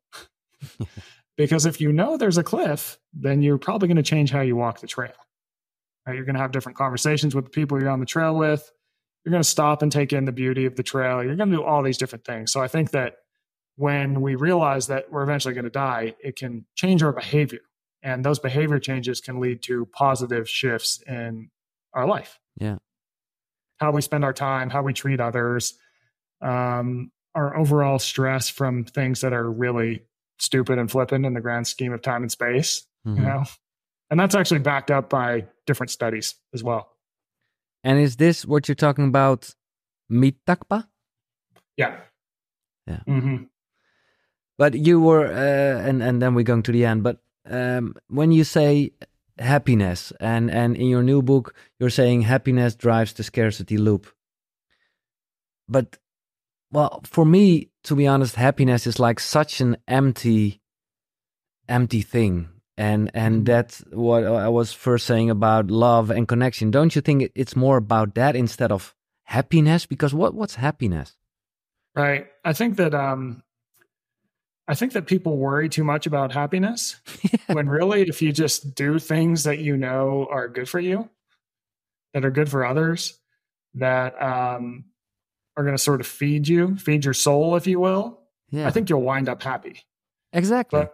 because 1.38 1.66
if 1.66 1.80
you 1.80 1.94
know 1.94 2.18
there's 2.18 2.38
a 2.38 2.44
cliff, 2.44 2.98
then 3.14 3.42
you're 3.42 3.60
probably 3.60 3.88
going 3.88 3.98
to 3.98 4.04
change 4.04 4.32
how 4.32 4.42
you 4.42 4.56
walk 4.56 4.82
the 4.82 4.88
trail. 4.88 5.14
Right? 6.06 6.16
You're 6.16 6.26
going 6.26 6.36
to 6.36 6.42
have 6.42 6.52
different 6.52 6.78
conversations 6.78 7.36
with 7.36 7.46
the 7.46 7.52
people 7.52 7.80
you're 7.80 7.90
on 7.90 8.00
the 8.00 8.06
trail 8.06 8.36
with. 8.36 8.72
You're 9.24 9.32
going 9.32 9.44
to 9.44 9.50
stop 9.50 9.82
and 9.82 9.92
take 9.92 10.14
in 10.14 10.26
the 10.26 10.32
beauty 10.32 10.66
of 10.66 10.76
the 10.76 10.84
trail. 10.84 11.24
You're 11.24 11.36
going 11.36 11.50
to 11.50 11.58
do 11.58 11.64
all 11.64 11.84
these 11.84 11.98
different 11.98 12.26
things. 12.26 12.52
So 12.52 12.62
I 12.62 12.68
think 12.68 12.92
that 12.92 13.18
when 13.76 14.22
we 14.22 14.36
realize 14.36 14.88
that 14.88 15.12
we're 15.12 15.22
eventually 15.22 15.54
going 15.54 15.66
to 15.66 15.70
die, 15.70 16.16
it 16.24 16.36
can 16.36 16.66
change 16.76 17.04
our 17.04 17.14
behavior. 17.14 17.60
And 18.02 18.24
those 18.24 18.40
behavior 18.40 18.80
changes 18.80 19.22
can 19.22 19.40
lead 19.40 19.62
to 19.64 19.86
positive 19.88 20.50
shifts 20.50 21.02
in 21.06 21.50
our 21.94 22.08
life. 22.08 22.40
Yeah. 22.60 22.78
How 23.78 23.92
we 23.92 24.02
spend 24.02 24.24
our 24.24 24.34
time, 24.34 24.70
how 24.70 24.82
we 24.82 24.94
treat 24.94 25.20
others, 25.20 25.78
um, 26.42 27.12
our 27.36 27.56
overall 27.56 28.00
stress 28.00 28.50
from 28.50 28.86
things 28.86 29.22
that 29.22 29.34
are 29.34 29.52
really 29.52 30.07
stupid 30.40 30.78
and 30.80 30.90
flippant 30.90 31.26
in 31.26 31.34
the 31.34 31.42
grand 31.42 31.68
scheme 31.68 31.94
of 31.94 32.02
time 32.02 32.22
and 32.24 32.32
space, 32.32 32.86
Mhm. 33.06 33.18
you 33.18 33.24
know? 33.24 33.44
And 34.10 34.20
that's 34.20 34.36
actually 34.36 34.60
backed 34.62 34.92
up 34.92 35.10
by 35.10 35.48
different 35.66 35.90
studies 35.90 36.36
as 36.54 36.64
well. 36.64 36.90
And 37.84 38.00
is 38.00 38.16
this 38.18 38.46
what 38.46 38.68
you're 38.68 38.76
talking 38.76 39.08
about? 39.08 39.54
Mitakpa? 40.12 40.88
Yeah. 41.76 42.00
Yeah. 42.88 43.02
hmm 43.06 43.44
But 44.58 44.74
you 44.76 45.00
were, 45.02 45.26
uh, 45.28 45.88
and 45.88 46.02
and 46.02 46.22
then 46.22 46.34
we're 46.36 46.44
going 46.44 46.64
to 46.64 46.72
the 46.72 46.86
end. 46.86 47.04
But 47.04 47.22
um, 47.46 47.96
when 48.08 48.32
you 48.32 48.44
say 48.44 48.92
happiness, 49.38 50.12
and 50.20 50.50
and 50.50 50.76
in 50.76 50.88
your 50.88 51.04
new 51.04 51.22
book, 51.22 51.54
you're 51.80 51.92
saying 51.92 52.22
happiness 52.24 52.76
drives 52.76 53.14
the 53.14 53.24
scarcity 53.24 53.78
loop. 53.78 54.08
But 55.70 55.98
well, 56.72 57.02
for 57.04 57.26
me, 57.26 57.70
to 57.88 57.96
be 57.96 58.06
honest, 58.06 58.36
happiness 58.36 58.86
is 58.86 59.00
like 59.00 59.18
such 59.18 59.62
an 59.62 59.78
empty, 59.88 60.62
empty 61.70 62.02
thing, 62.02 62.50
and 62.78 63.10
and 63.14 63.46
that's 63.46 63.80
what 63.92 64.26
I 64.26 64.50
was 64.50 64.74
first 64.74 65.06
saying 65.06 65.30
about 65.30 65.72
love 65.72 66.12
and 66.12 66.28
connection. 66.28 66.70
Don't 66.70 66.94
you 66.96 67.02
think 67.02 67.32
it's 67.34 67.56
more 67.56 67.78
about 67.78 68.16
that 68.16 68.36
instead 68.36 68.74
of 68.74 68.94
happiness? 69.24 69.86
Because 69.86 70.14
what 70.14 70.34
what's 70.34 70.56
happiness? 70.56 71.16
Right. 71.96 72.28
I 72.44 72.52
think 72.52 72.76
that 72.76 72.94
um 72.94 73.42
I 74.68 74.76
think 74.76 74.92
that 74.92 75.08
people 75.08 75.38
worry 75.38 75.70
too 75.70 75.86
much 75.86 76.08
about 76.08 76.34
happiness 76.34 76.98
when 77.48 77.70
really 77.70 78.02
if 78.02 78.22
you 78.22 78.34
just 78.34 78.76
do 78.76 79.00
things 79.00 79.46
that 79.46 79.60
you 79.60 79.78
know 79.78 80.28
are 80.30 80.50
good 80.50 80.68
for 80.68 80.80
you, 80.80 81.10
that 82.14 82.26
are 82.26 82.32
good 82.32 82.50
for 82.50 82.66
others, 82.66 83.18
that 83.76 84.22
um 84.22 84.84
are 85.58 85.64
going 85.64 85.76
to 85.76 85.82
sort 85.82 86.00
of 86.00 86.08
feed 86.08 86.48
you, 86.48 86.78
feed 86.78 87.04
your 87.04 87.14
soul 87.14 87.56
if 87.58 87.68
you 87.68 87.80
will, 87.82 88.22
Yeah, 88.52 88.68
I 88.68 88.72
think 88.72 88.90
you'll 88.90 89.02
wind 89.02 89.28
up 89.28 89.44
happy. 89.44 89.82
exactly. 90.32 90.80
But 90.82 90.94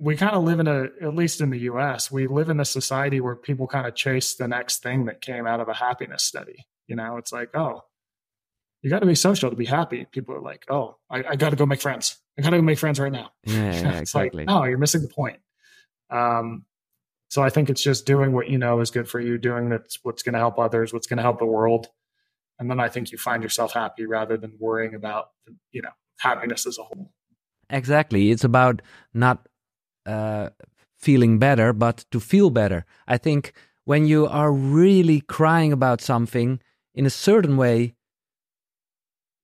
we 0.00 0.16
kind 0.16 0.34
of 0.34 0.44
live 0.44 0.60
in 0.60 0.66
a 0.68 0.84
at 1.02 1.14
least 1.14 1.40
in 1.40 1.50
the 1.50 1.58
US, 1.60 2.10
we 2.10 2.26
live 2.26 2.48
in 2.48 2.58
a 2.60 2.64
society 2.64 3.20
where 3.20 3.36
people 3.36 3.66
kind 3.66 3.86
of 3.86 3.94
chase 3.94 4.34
the 4.34 4.48
next 4.48 4.82
thing 4.82 5.04
that 5.06 5.20
came 5.20 5.46
out 5.46 5.60
of 5.60 5.68
a 5.68 5.74
happiness 5.74 6.24
study. 6.24 6.66
You 6.86 6.96
know, 6.96 7.16
it's 7.18 7.32
like, 7.32 7.50
oh, 7.54 7.82
you 8.80 8.90
got 8.90 9.00
to 9.00 9.06
be 9.06 9.14
social 9.16 9.50
to 9.50 9.56
be 9.56 9.64
happy. 9.66 10.06
People 10.10 10.34
are 10.36 10.40
like, 10.40 10.64
oh, 10.70 10.96
I, 11.10 11.24
I 11.30 11.36
got 11.36 11.50
to 11.50 11.56
go 11.56 11.66
make 11.66 11.80
friends. 11.82 12.16
I 12.38 12.42
got 12.42 12.50
to 12.50 12.56
go 12.58 12.62
make 12.62 12.78
friends 12.78 13.00
right 13.00 13.10
now. 13.12 13.30
yeah, 13.44 13.54
yeah, 13.56 13.88
it's 13.90 14.00
exactly. 14.14 14.44
like, 14.44 14.48
no, 14.48 14.64
you're 14.64 14.78
missing 14.78 15.02
the 15.02 15.08
point. 15.08 15.40
Um, 16.10 16.64
so 17.28 17.42
I 17.42 17.50
think 17.50 17.68
it's 17.68 17.82
just 17.82 18.06
doing 18.06 18.32
what 18.32 18.48
you 18.48 18.56
know 18.56 18.80
is 18.80 18.90
good 18.90 19.08
for 19.08 19.20
you, 19.20 19.36
doing 19.36 19.68
that's 19.68 19.98
what's 20.02 20.22
going 20.22 20.32
to 20.34 20.38
help 20.38 20.58
others, 20.58 20.92
what's 20.92 21.06
going 21.08 21.18
to 21.18 21.22
help 21.22 21.40
the 21.40 21.44
world, 21.44 21.88
and 22.58 22.70
then 22.70 22.80
I 22.80 22.88
think 22.88 23.12
you 23.12 23.18
find 23.18 23.42
yourself 23.42 23.72
happy 23.72 24.06
rather 24.06 24.36
than 24.36 24.52
worrying 24.58 24.94
about 24.94 25.30
you 25.72 25.82
know 25.82 25.90
happiness 26.20 26.66
as 26.66 26.78
a 26.78 26.82
whole. 26.82 27.12
Exactly. 27.70 28.30
It's 28.30 28.44
about 28.44 28.82
not 29.12 29.46
uh, 30.06 30.50
feeling 30.96 31.38
better, 31.38 31.72
but 31.72 32.04
to 32.10 32.20
feel 32.20 32.50
better. 32.50 32.84
I 33.06 33.18
think 33.18 33.52
when 33.84 34.06
you 34.06 34.26
are 34.26 34.52
really 34.52 35.20
crying 35.20 35.72
about 35.72 36.00
something 36.00 36.60
in 36.94 37.06
a 37.06 37.10
certain 37.10 37.56
way, 37.56 37.94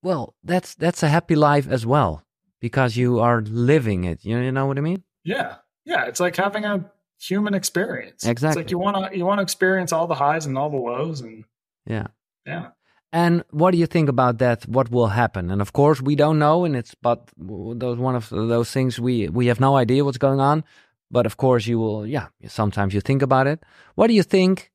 well, 0.02 0.34
that's 0.42 0.74
that's 0.74 1.02
a 1.02 1.08
happy 1.08 1.34
life 1.34 1.68
as 1.68 1.86
well 1.86 2.24
because 2.60 2.96
you 2.96 3.20
are 3.20 3.42
living 3.42 4.04
it. 4.04 4.24
You, 4.24 4.38
you 4.38 4.52
know 4.52 4.66
what 4.66 4.78
I 4.78 4.80
mean? 4.82 5.02
Yeah, 5.24 5.56
yeah, 5.84 6.04
it's 6.06 6.20
like 6.20 6.36
having 6.36 6.64
a 6.64 6.90
human 7.20 7.54
experience. 7.54 8.26
Exactly. 8.26 8.60
It's 8.60 8.66
like 8.66 8.70
you 8.70 8.78
want 8.78 9.12
to 9.12 9.16
you 9.16 9.24
want 9.24 9.38
to 9.38 9.42
experience 9.42 9.92
all 9.92 10.06
the 10.06 10.14
highs 10.14 10.46
and 10.46 10.58
all 10.58 10.70
the 10.70 10.76
lows, 10.76 11.20
and 11.20 11.44
Yeah. 11.86 12.08
yeah, 12.46 12.68
And 13.14 13.44
what 13.52 13.70
do 13.70 13.78
you 13.78 13.86
think 13.86 14.08
about 14.08 14.38
that? 14.38 14.66
What 14.66 14.90
will 14.90 15.06
happen? 15.06 15.48
And 15.48 15.62
of 15.62 15.72
course, 15.72 16.02
we 16.02 16.16
don't 16.16 16.40
know, 16.40 16.64
and 16.64 16.74
it's 16.74 16.96
but 16.96 17.30
those 17.38 17.96
one 17.96 18.16
of 18.16 18.28
those 18.28 18.72
things 18.72 18.98
we 18.98 19.28
we 19.28 19.46
have 19.46 19.60
no 19.60 19.76
idea 19.76 20.04
what's 20.04 20.18
going 20.18 20.40
on. 20.40 20.64
But 21.12 21.24
of 21.24 21.36
course, 21.36 21.64
you 21.64 21.78
will. 21.78 22.04
Yeah, 22.04 22.26
sometimes 22.48 22.92
you 22.92 23.00
think 23.00 23.22
about 23.22 23.46
it. 23.46 23.62
What 23.94 24.08
do 24.08 24.14
you 24.14 24.24
think 24.24 24.72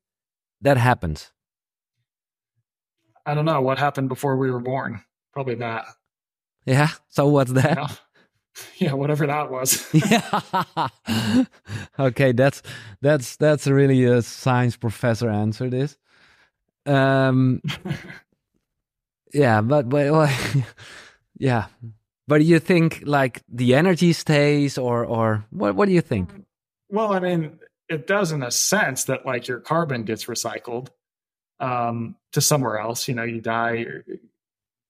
that 0.62 0.78
happens? 0.78 1.32
I 3.26 3.34
don't 3.34 3.44
know 3.44 3.60
what 3.60 3.78
happened 3.78 4.08
before 4.08 4.38
we 4.38 4.50
were 4.50 4.60
born. 4.60 5.04
Probably 5.34 5.56
that. 5.56 5.84
Yeah. 6.64 6.88
So 7.10 7.26
what's 7.26 7.52
that? 7.52 7.76
Yeah, 7.76 7.88
yeah 8.78 8.92
whatever 8.94 9.26
that 9.26 9.50
was. 9.50 9.86
yeah. 9.92 10.88
okay, 11.98 12.32
that's 12.32 12.62
that's 13.02 13.36
that's 13.36 13.66
really 13.66 14.04
a 14.04 14.22
science 14.22 14.78
professor 14.78 15.28
answer. 15.28 15.68
This. 15.68 15.98
Um. 16.86 17.60
Yeah, 19.32 19.60
but 19.60 19.88
but 19.88 20.10
well, 20.12 20.30
yeah, 21.38 21.66
but 22.28 22.44
you 22.44 22.58
think 22.58 23.02
like 23.04 23.42
the 23.48 23.74
energy 23.74 24.12
stays, 24.12 24.78
or 24.78 25.04
or 25.04 25.44
what? 25.50 25.74
What 25.74 25.86
do 25.86 25.92
you 25.92 26.00
think? 26.00 26.30
Well, 26.88 27.12
I 27.12 27.20
mean, 27.20 27.58
it 27.88 28.06
does 28.06 28.32
in 28.32 28.42
a 28.42 28.50
sense 28.50 29.04
that 29.04 29.26
like 29.26 29.48
your 29.48 29.60
carbon 29.60 30.04
gets 30.04 30.26
recycled 30.26 30.88
um, 31.58 32.16
to 32.32 32.40
somewhere 32.40 32.78
else. 32.78 33.08
You 33.08 33.14
know, 33.14 33.24
you 33.24 33.40
die, 33.40 33.72
your, 33.74 34.04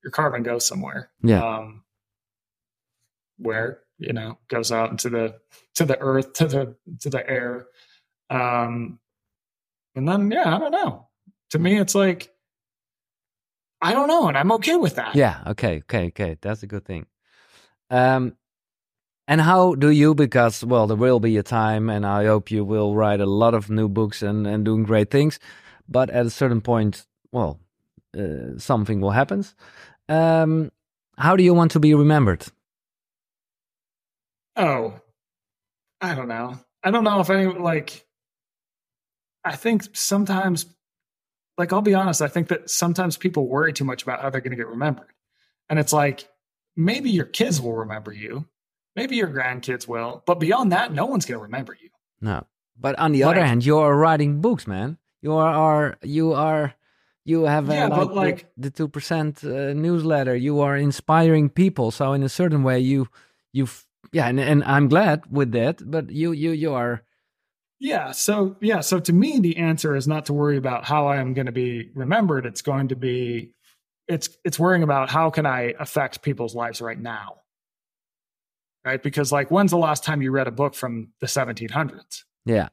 your 0.02 0.10
carbon 0.10 0.42
goes 0.42 0.66
somewhere. 0.66 1.10
Yeah. 1.22 1.42
Um, 1.42 1.82
where 3.38 3.80
you 3.98 4.12
know 4.12 4.38
goes 4.48 4.70
out 4.70 4.90
into 4.90 5.08
the 5.08 5.34
to 5.74 5.84
the 5.84 5.98
earth 5.98 6.34
to 6.34 6.46
the 6.46 6.76
to 7.00 7.10
the 7.10 7.28
air, 7.28 7.66
um, 8.28 8.98
and 9.94 10.08
then 10.08 10.30
yeah, 10.30 10.54
I 10.54 10.58
don't 10.58 10.72
know. 10.72 11.08
To 11.50 11.58
me, 11.58 11.78
it's 11.78 11.94
like 11.94 12.29
I 13.82 13.92
don't 13.92 14.08
know, 14.08 14.28
and 14.28 14.36
I'm 14.36 14.52
okay 14.52 14.76
with 14.76 14.96
that. 14.96 15.14
Yeah. 15.14 15.42
Okay. 15.46 15.78
Okay. 15.78 16.06
Okay. 16.08 16.36
That's 16.40 16.62
a 16.62 16.66
good 16.66 16.84
thing. 16.84 17.06
Um. 17.90 18.36
And 19.28 19.40
how 19.40 19.76
do 19.76 19.90
you? 19.90 20.14
Because 20.14 20.64
well, 20.64 20.86
there 20.88 20.96
will 20.96 21.20
be 21.20 21.36
a 21.38 21.42
time, 21.42 21.88
and 21.88 22.04
I 22.04 22.26
hope 22.26 22.50
you 22.50 22.64
will 22.64 22.94
write 22.96 23.20
a 23.20 23.26
lot 23.26 23.54
of 23.54 23.70
new 23.70 23.88
books 23.88 24.22
and 24.22 24.46
and 24.46 24.64
doing 24.64 24.82
great 24.84 25.10
things. 25.10 25.38
but 25.88 26.08
at 26.10 26.26
a 26.26 26.30
certain 26.30 26.60
point, 26.60 27.06
well, 27.32 27.58
uh, 28.16 28.56
something 28.58 29.00
will 29.00 29.10
happen. 29.10 29.44
Um, 30.08 30.70
how 31.18 31.36
do 31.36 31.42
you 31.42 31.54
want 31.54 31.72
to 31.72 31.80
be 31.80 31.94
remembered? 31.94 32.46
Oh, 34.56 35.00
I 36.00 36.14
don't 36.14 36.28
know. 36.28 36.58
I 36.82 36.90
don't 36.90 37.04
know 37.04 37.20
if 37.20 37.30
any 37.30 37.46
like. 37.46 38.06
I 39.44 39.56
think 39.56 39.84
sometimes, 39.96 40.66
like 41.60 41.72
I'll 41.72 41.82
be 41.82 41.94
honest, 41.94 42.22
I 42.22 42.28
think 42.28 42.48
that 42.48 42.70
sometimes 42.70 43.16
people 43.16 43.46
worry 43.46 43.72
too 43.72 43.84
much 43.84 44.02
about 44.02 44.22
how 44.22 44.30
they're 44.30 44.40
going 44.40 44.50
to 44.50 44.56
get 44.56 44.66
remembered, 44.66 45.12
and 45.68 45.78
it's 45.78 45.92
like 45.92 46.26
maybe 46.74 47.10
your 47.10 47.26
kids 47.26 47.60
will 47.60 47.74
remember 47.74 48.12
you, 48.12 48.46
maybe 48.96 49.16
your 49.16 49.28
grandkids 49.28 49.86
will, 49.86 50.22
but 50.26 50.40
beyond 50.40 50.72
that, 50.72 50.92
no 50.92 51.06
one's 51.06 51.26
going 51.26 51.38
to 51.38 51.42
remember 51.42 51.76
you. 51.80 51.90
No, 52.20 52.46
but 52.78 52.98
on 52.98 53.12
the 53.12 53.24
like, 53.24 53.36
other 53.36 53.46
hand, 53.46 53.64
you 53.64 53.78
are 53.78 53.94
writing 53.94 54.40
books, 54.40 54.66
man. 54.66 54.98
You 55.22 55.34
are 55.34 55.98
you 56.02 56.32
are 56.32 56.74
you 57.24 57.44
have 57.44 57.68
yeah, 57.68 57.86
uh, 57.86 58.06
like, 58.06 58.14
like, 58.14 58.52
the 58.56 58.70
two 58.70 58.88
percent 58.88 59.44
uh, 59.44 59.74
newsletter. 59.74 60.34
You 60.34 60.60
are 60.60 60.76
inspiring 60.76 61.50
people. 61.50 61.90
So 61.90 62.14
in 62.14 62.22
a 62.22 62.28
certain 62.28 62.62
way, 62.62 62.80
you 62.80 63.08
you 63.52 63.68
yeah, 64.12 64.28
and, 64.28 64.40
and 64.40 64.64
I'm 64.64 64.88
glad 64.88 65.24
with 65.30 65.52
that. 65.52 65.88
But 65.88 66.10
you 66.10 66.32
you 66.32 66.52
you 66.52 66.72
are. 66.72 67.02
Yeah. 67.80 68.12
So 68.12 68.56
yeah. 68.60 68.80
So 68.80 69.00
to 69.00 69.12
me, 69.12 69.40
the 69.40 69.56
answer 69.56 69.96
is 69.96 70.06
not 70.06 70.26
to 70.26 70.34
worry 70.34 70.58
about 70.58 70.84
how 70.84 71.06
I 71.06 71.16
am 71.16 71.32
going 71.32 71.46
to 71.46 71.52
be 71.52 71.90
remembered. 71.94 72.44
It's 72.44 72.62
going 72.62 72.88
to 72.88 72.96
be 72.96 73.54
it's 74.06 74.28
it's 74.44 74.58
worrying 74.58 74.82
about 74.82 75.08
how 75.08 75.30
can 75.30 75.46
I 75.46 75.74
affect 75.78 76.22
people's 76.22 76.54
lives 76.54 76.82
right 76.82 76.98
now. 76.98 77.38
Right? 78.84 79.02
Because 79.02 79.32
like 79.32 79.50
when's 79.50 79.70
the 79.70 79.78
last 79.78 80.04
time 80.04 80.20
you 80.20 80.30
read 80.30 80.46
a 80.46 80.52
book 80.52 80.74
from 80.74 81.08
the 81.20 81.26
1700s? 81.26 82.24
Yeah. 82.44 82.68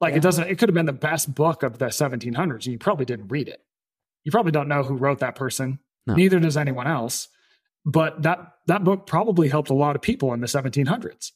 Like 0.00 0.12
yeah. 0.12 0.18
it 0.18 0.22
doesn't 0.22 0.48
it 0.48 0.58
could 0.58 0.68
have 0.68 0.74
been 0.74 0.86
the 0.86 0.92
best 0.92 1.34
book 1.34 1.62
of 1.62 1.78
the 1.78 1.86
1700s 1.86 2.36
and 2.36 2.66
you 2.66 2.78
probably 2.78 3.06
didn't 3.06 3.28
read 3.28 3.48
it. 3.48 3.62
You 4.24 4.30
probably 4.30 4.52
don't 4.52 4.68
know 4.68 4.82
who 4.82 4.94
wrote 4.94 5.20
that 5.20 5.36
person. 5.36 5.78
No. 6.06 6.14
Neither 6.14 6.38
does 6.38 6.58
anyone 6.58 6.86
else. 6.86 7.28
But 7.86 8.22
that 8.22 8.56
that 8.66 8.84
book 8.84 9.06
probably 9.06 9.48
helped 9.48 9.70
a 9.70 9.74
lot 9.74 9.96
of 9.96 10.02
people 10.02 10.34
in 10.34 10.40
the 10.40 10.46
1700s. 10.46 11.32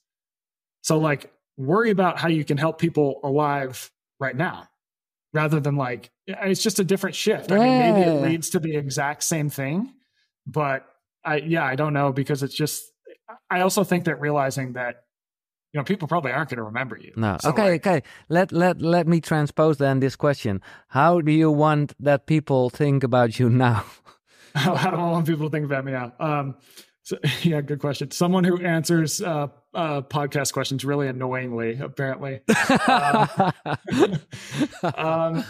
So 0.82 0.98
like 0.98 1.32
worry 1.58 1.90
about 1.90 2.18
how 2.18 2.28
you 2.28 2.44
can 2.44 2.56
help 2.56 2.78
people 2.78 3.20
alive 3.22 3.90
right 4.18 4.36
now 4.36 4.68
rather 5.34 5.60
than 5.60 5.76
like 5.76 6.10
it's 6.26 6.62
just 6.62 6.78
a 6.78 6.84
different 6.84 7.16
shift. 7.16 7.52
I 7.52 7.58
mean 7.58 7.78
maybe 7.78 8.00
it 8.08 8.22
leads 8.22 8.50
to 8.50 8.58
the 8.58 8.76
exact 8.76 9.24
same 9.24 9.50
thing, 9.50 9.92
but 10.46 10.86
I 11.24 11.36
yeah, 11.36 11.64
I 11.64 11.74
don't 11.74 11.92
know 11.92 12.12
because 12.12 12.42
it's 12.42 12.54
just 12.54 12.90
I 13.50 13.60
also 13.60 13.84
think 13.84 14.04
that 14.04 14.20
realizing 14.20 14.72
that 14.74 15.02
you 15.72 15.78
know 15.78 15.84
people 15.84 16.08
probably 16.08 16.32
aren't 16.32 16.48
going 16.48 16.58
to 16.58 16.62
remember 16.62 16.96
you. 16.96 17.12
No. 17.16 17.36
So 17.40 17.50
okay, 17.50 17.72
like, 17.72 17.86
okay. 17.86 18.02
Let 18.28 18.52
let 18.52 18.80
let 18.80 19.06
me 19.06 19.20
transpose 19.20 19.78
then 19.78 20.00
this 20.00 20.16
question. 20.16 20.62
How 20.88 21.20
do 21.20 21.32
you 21.32 21.50
want 21.50 21.94
that 22.00 22.26
people 22.26 22.70
think 22.70 23.04
about 23.04 23.38
you 23.38 23.50
now? 23.50 23.84
How 24.54 24.90
do 24.90 24.96
I 24.96 25.10
want 25.10 25.26
people 25.26 25.46
to 25.46 25.50
think 25.50 25.66
about 25.66 25.84
me 25.84 25.92
now? 25.92 26.12
Um, 26.18 26.56
so, 27.08 27.16
yeah, 27.42 27.62
good 27.62 27.78
question. 27.78 28.10
Someone 28.10 28.44
who 28.44 28.60
answers 28.60 29.22
uh, 29.22 29.46
uh, 29.72 30.02
podcast 30.02 30.52
questions 30.52 30.84
really 30.84 31.08
annoyingly, 31.08 31.78
apparently. 31.80 32.40
um, 32.86 33.28
um, 34.94 35.44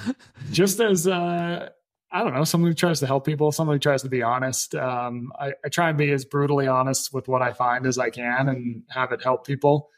just 0.52 0.78
as 0.78 1.08
uh, 1.08 1.68
I 2.12 2.22
don't 2.22 2.32
know, 2.32 2.44
someone 2.44 2.70
who 2.70 2.74
tries 2.74 3.00
to 3.00 3.08
help 3.08 3.26
people, 3.26 3.50
someone 3.50 3.74
who 3.74 3.80
tries 3.80 4.02
to 4.02 4.08
be 4.08 4.22
honest. 4.22 4.76
Um, 4.76 5.32
I, 5.36 5.52
I, 5.64 5.68
try 5.68 5.88
and 5.88 5.98
be 5.98 6.12
as 6.12 6.24
brutally 6.24 6.68
honest 6.68 7.12
with 7.12 7.26
what 7.26 7.42
I 7.42 7.52
find 7.52 7.86
as 7.86 7.98
I 7.98 8.10
can, 8.10 8.48
and 8.48 8.84
have 8.90 9.10
it 9.10 9.24
help 9.24 9.44
people. 9.44 9.88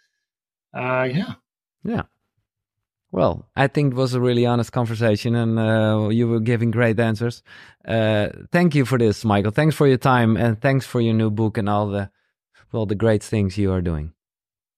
Uh, 0.74 1.08
yeah, 1.12 1.34
yeah. 1.84 2.02
Well, 3.12 3.48
I 3.56 3.66
think 3.66 3.92
it 3.92 3.96
was 3.96 4.14
a 4.14 4.20
really 4.20 4.46
honest 4.46 4.72
conversation 4.72 5.34
and 5.34 5.58
uh, 5.58 6.08
you 6.10 6.28
were 6.28 6.40
giving 6.40 6.70
great 6.70 6.98
answers. 7.00 7.42
Uh, 7.84 8.28
thank 8.52 8.74
you 8.74 8.84
for 8.84 8.98
this, 8.98 9.24
Michael. 9.24 9.50
Thanks 9.50 9.74
for 9.74 9.88
your 9.88 9.98
time 9.98 10.36
and 10.36 10.60
thanks 10.60 10.86
for 10.86 11.00
your 11.00 11.14
new 11.14 11.30
book 11.30 11.58
and 11.58 11.68
all 11.68 11.88
the, 11.88 12.10
well, 12.70 12.86
the 12.86 12.94
great 12.94 13.22
things 13.22 13.58
you 13.58 13.72
are 13.72 13.80
doing. 13.80 14.12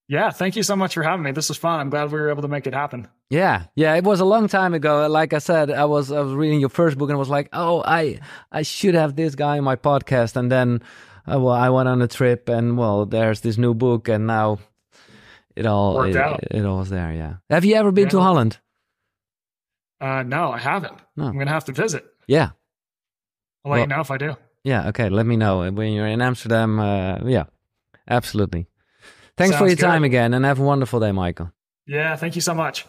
Yeah, 0.09 0.30
thank 0.30 0.56
you 0.56 0.62
so 0.62 0.76
much 0.76 0.94
for 0.94 1.02
having 1.02 1.22
me. 1.22 1.32
This 1.32 1.48
was 1.48 1.59
fun. 1.59 1.80
I'm 1.80 1.90
glad 1.90 2.10
we 2.10 2.20
were 2.20 2.30
able 2.30 2.42
to 2.42 2.48
make 2.48 2.66
it 2.66 2.74
happen. 2.74 3.09
Yeah, 3.30 3.64
yeah, 3.74 3.94
it 3.94 4.04
was 4.04 4.20
a 4.20 4.26
long 4.26 4.48
time 4.48 4.74
ago. 4.74 5.06
Like 5.09 5.32
I 5.32 5.38
said, 5.38 5.70
I 5.70 5.86
was 5.86 6.12
I 6.12 6.20
was 6.20 6.34
reading 6.34 6.60
your 6.60 6.68
first 6.68 6.98
book 6.98 7.09
and 7.09 7.16
I 7.16 7.18
was 7.18 7.30
like, 7.30 7.48
oh, 7.52 7.82
I 7.86 8.18
I 8.50 8.60
should 8.62 8.94
have 8.94 9.16
this 9.16 9.34
guy 9.34 9.56
in 9.56 9.64
my 9.64 9.76
podcast. 9.76 10.36
And 10.36 10.52
then, 10.52 10.82
uh, 11.26 11.40
well, 11.40 11.54
I 11.54 11.70
went 11.70 11.88
on 11.88 12.02
a 12.02 12.09
trip 12.09 12.50
and 12.50 12.76
well, 12.76 13.06
there's 13.06 13.40
this 13.40 13.56
new 13.56 13.72
book, 13.72 14.09
and 14.09 14.26
now 14.26 14.59
it 15.56 15.66
all 15.66 16.02
it, 16.02 16.16
it, 16.50 16.64
all 16.64 16.78
was 16.78 16.88
there. 16.88 17.12
Yeah. 17.12 17.34
Have 17.50 17.64
you 17.64 17.74
ever 17.74 17.92
been 17.92 18.04
yeah. 18.04 18.10
to 18.10 18.20
Holland? 18.20 18.58
Uh, 20.00 20.22
no, 20.22 20.50
I 20.50 20.58
haven't. 20.58 20.98
No. 21.16 21.26
I'm 21.26 21.38
gonna 21.38 21.50
have 21.50 21.64
to 21.66 21.72
visit. 21.72 22.04
Yeah. 22.26 22.50
I'll 23.64 23.70
let 23.70 23.76
well, 23.76 23.80
you 23.80 23.86
know 23.86 24.00
if 24.00 24.10
I 24.10 24.18
do. 24.18 24.36
Yeah. 24.64 24.88
Okay. 24.88 25.08
Let 25.08 25.26
me 25.26 25.36
know 25.36 25.70
when 25.70 25.92
you're 25.92 26.06
in 26.06 26.20
Amsterdam. 26.20 26.78
Uh, 26.78 27.18
yeah. 27.24 27.44
Absolutely. 28.08 28.66
Thanks 29.36 29.52
Sounds 29.52 29.58
for 29.58 29.66
your 29.66 29.76
good. 29.76 29.86
time 29.86 30.04
again, 30.04 30.34
and 30.34 30.44
have 30.44 30.60
a 30.60 30.64
wonderful 30.64 31.00
day, 31.00 31.12
Michael. 31.12 31.52
Yeah. 31.86 32.16
Thank 32.16 32.34
you 32.34 32.42
so 32.42 32.54
much. 32.54 32.86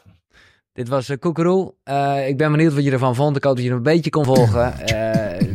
Dit 0.74 0.90
was 0.90 1.10
uh, 1.10 1.18
Koekeroe. 1.18 1.74
Uh, 1.86 2.28
ik 2.28 2.38
ben 2.38 2.52
benieuwd 2.52 2.74
wat 2.74 2.84
je 2.84 2.92
ervan 2.92 3.16
vond. 3.16 3.36
Ik 3.36 3.44
hoop 3.44 3.56
dat 3.56 3.64
je 3.64 3.70
hem 3.70 3.78
een 3.78 3.84
beetje 3.84 4.10
kon 4.10 4.26
volgen. 4.26 4.74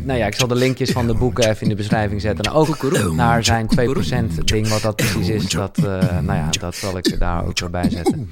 Nou 0.08 0.20
ja, 0.20 0.26
ik 0.26 0.34
zal 0.34 0.48
de 0.48 0.54
linkjes 0.54 0.90
van 0.90 1.06
de 1.06 1.14
boeken 1.14 1.48
even 1.48 1.62
in 1.62 1.68
de 1.68 1.74
beschrijving 1.74 2.20
zetten. 2.20 2.44
En 2.44 2.52
ook 2.52 3.12
naar 3.12 3.44
zijn 3.44 3.68
2% 3.80 4.44
ding, 4.44 4.68
wat 4.68 4.82
dat 4.82 4.96
precies 4.96 5.28
is. 5.28 5.48
Dat, 5.48 5.76
nou 5.76 6.32
ja, 6.32 6.48
dat 6.60 6.74
zal 6.74 6.96
ik 6.96 7.18
daar 7.18 7.46
ook 7.46 7.58
weer 7.58 7.70
bij 7.70 7.90
zetten. 7.90 8.28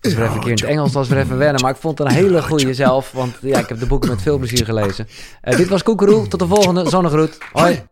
Dus 0.00 0.14
weer 0.14 0.24
even 0.24 0.34
een 0.34 0.40
keer 0.40 0.50
in 0.50 0.56
het 0.56 0.64
Engels, 0.64 0.92
was 0.92 1.08
weer 1.08 1.18
even 1.18 1.38
wennen. 1.38 1.62
Maar 1.62 1.70
ik 1.70 1.76
vond 1.76 1.98
het 1.98 2.08
een 2.08 2.14
hele 2.14 2.42
goede 2.42 2.74
zelf. 2.74 3.12
Want 3.12 3.34
ja, 3.40 3.58
ik 3.58 3.68
heb 3.68 3.78
de 3.78 3.86
boeken 3.86 4.10
met 4.10 4.22
veel 4.22 4.38
plezier 4.38 4.64
gelezen. 4.64 5.08
dit 5.42 5.68
was 5.68 5.82
Koekeroe. 5.82 6.28
Tot 6.28 6.40
de 6.40 6.46
volgende. 6.46 6.88
Zonnegroet. 6.88 7.38
Hoi. 7.52 7.82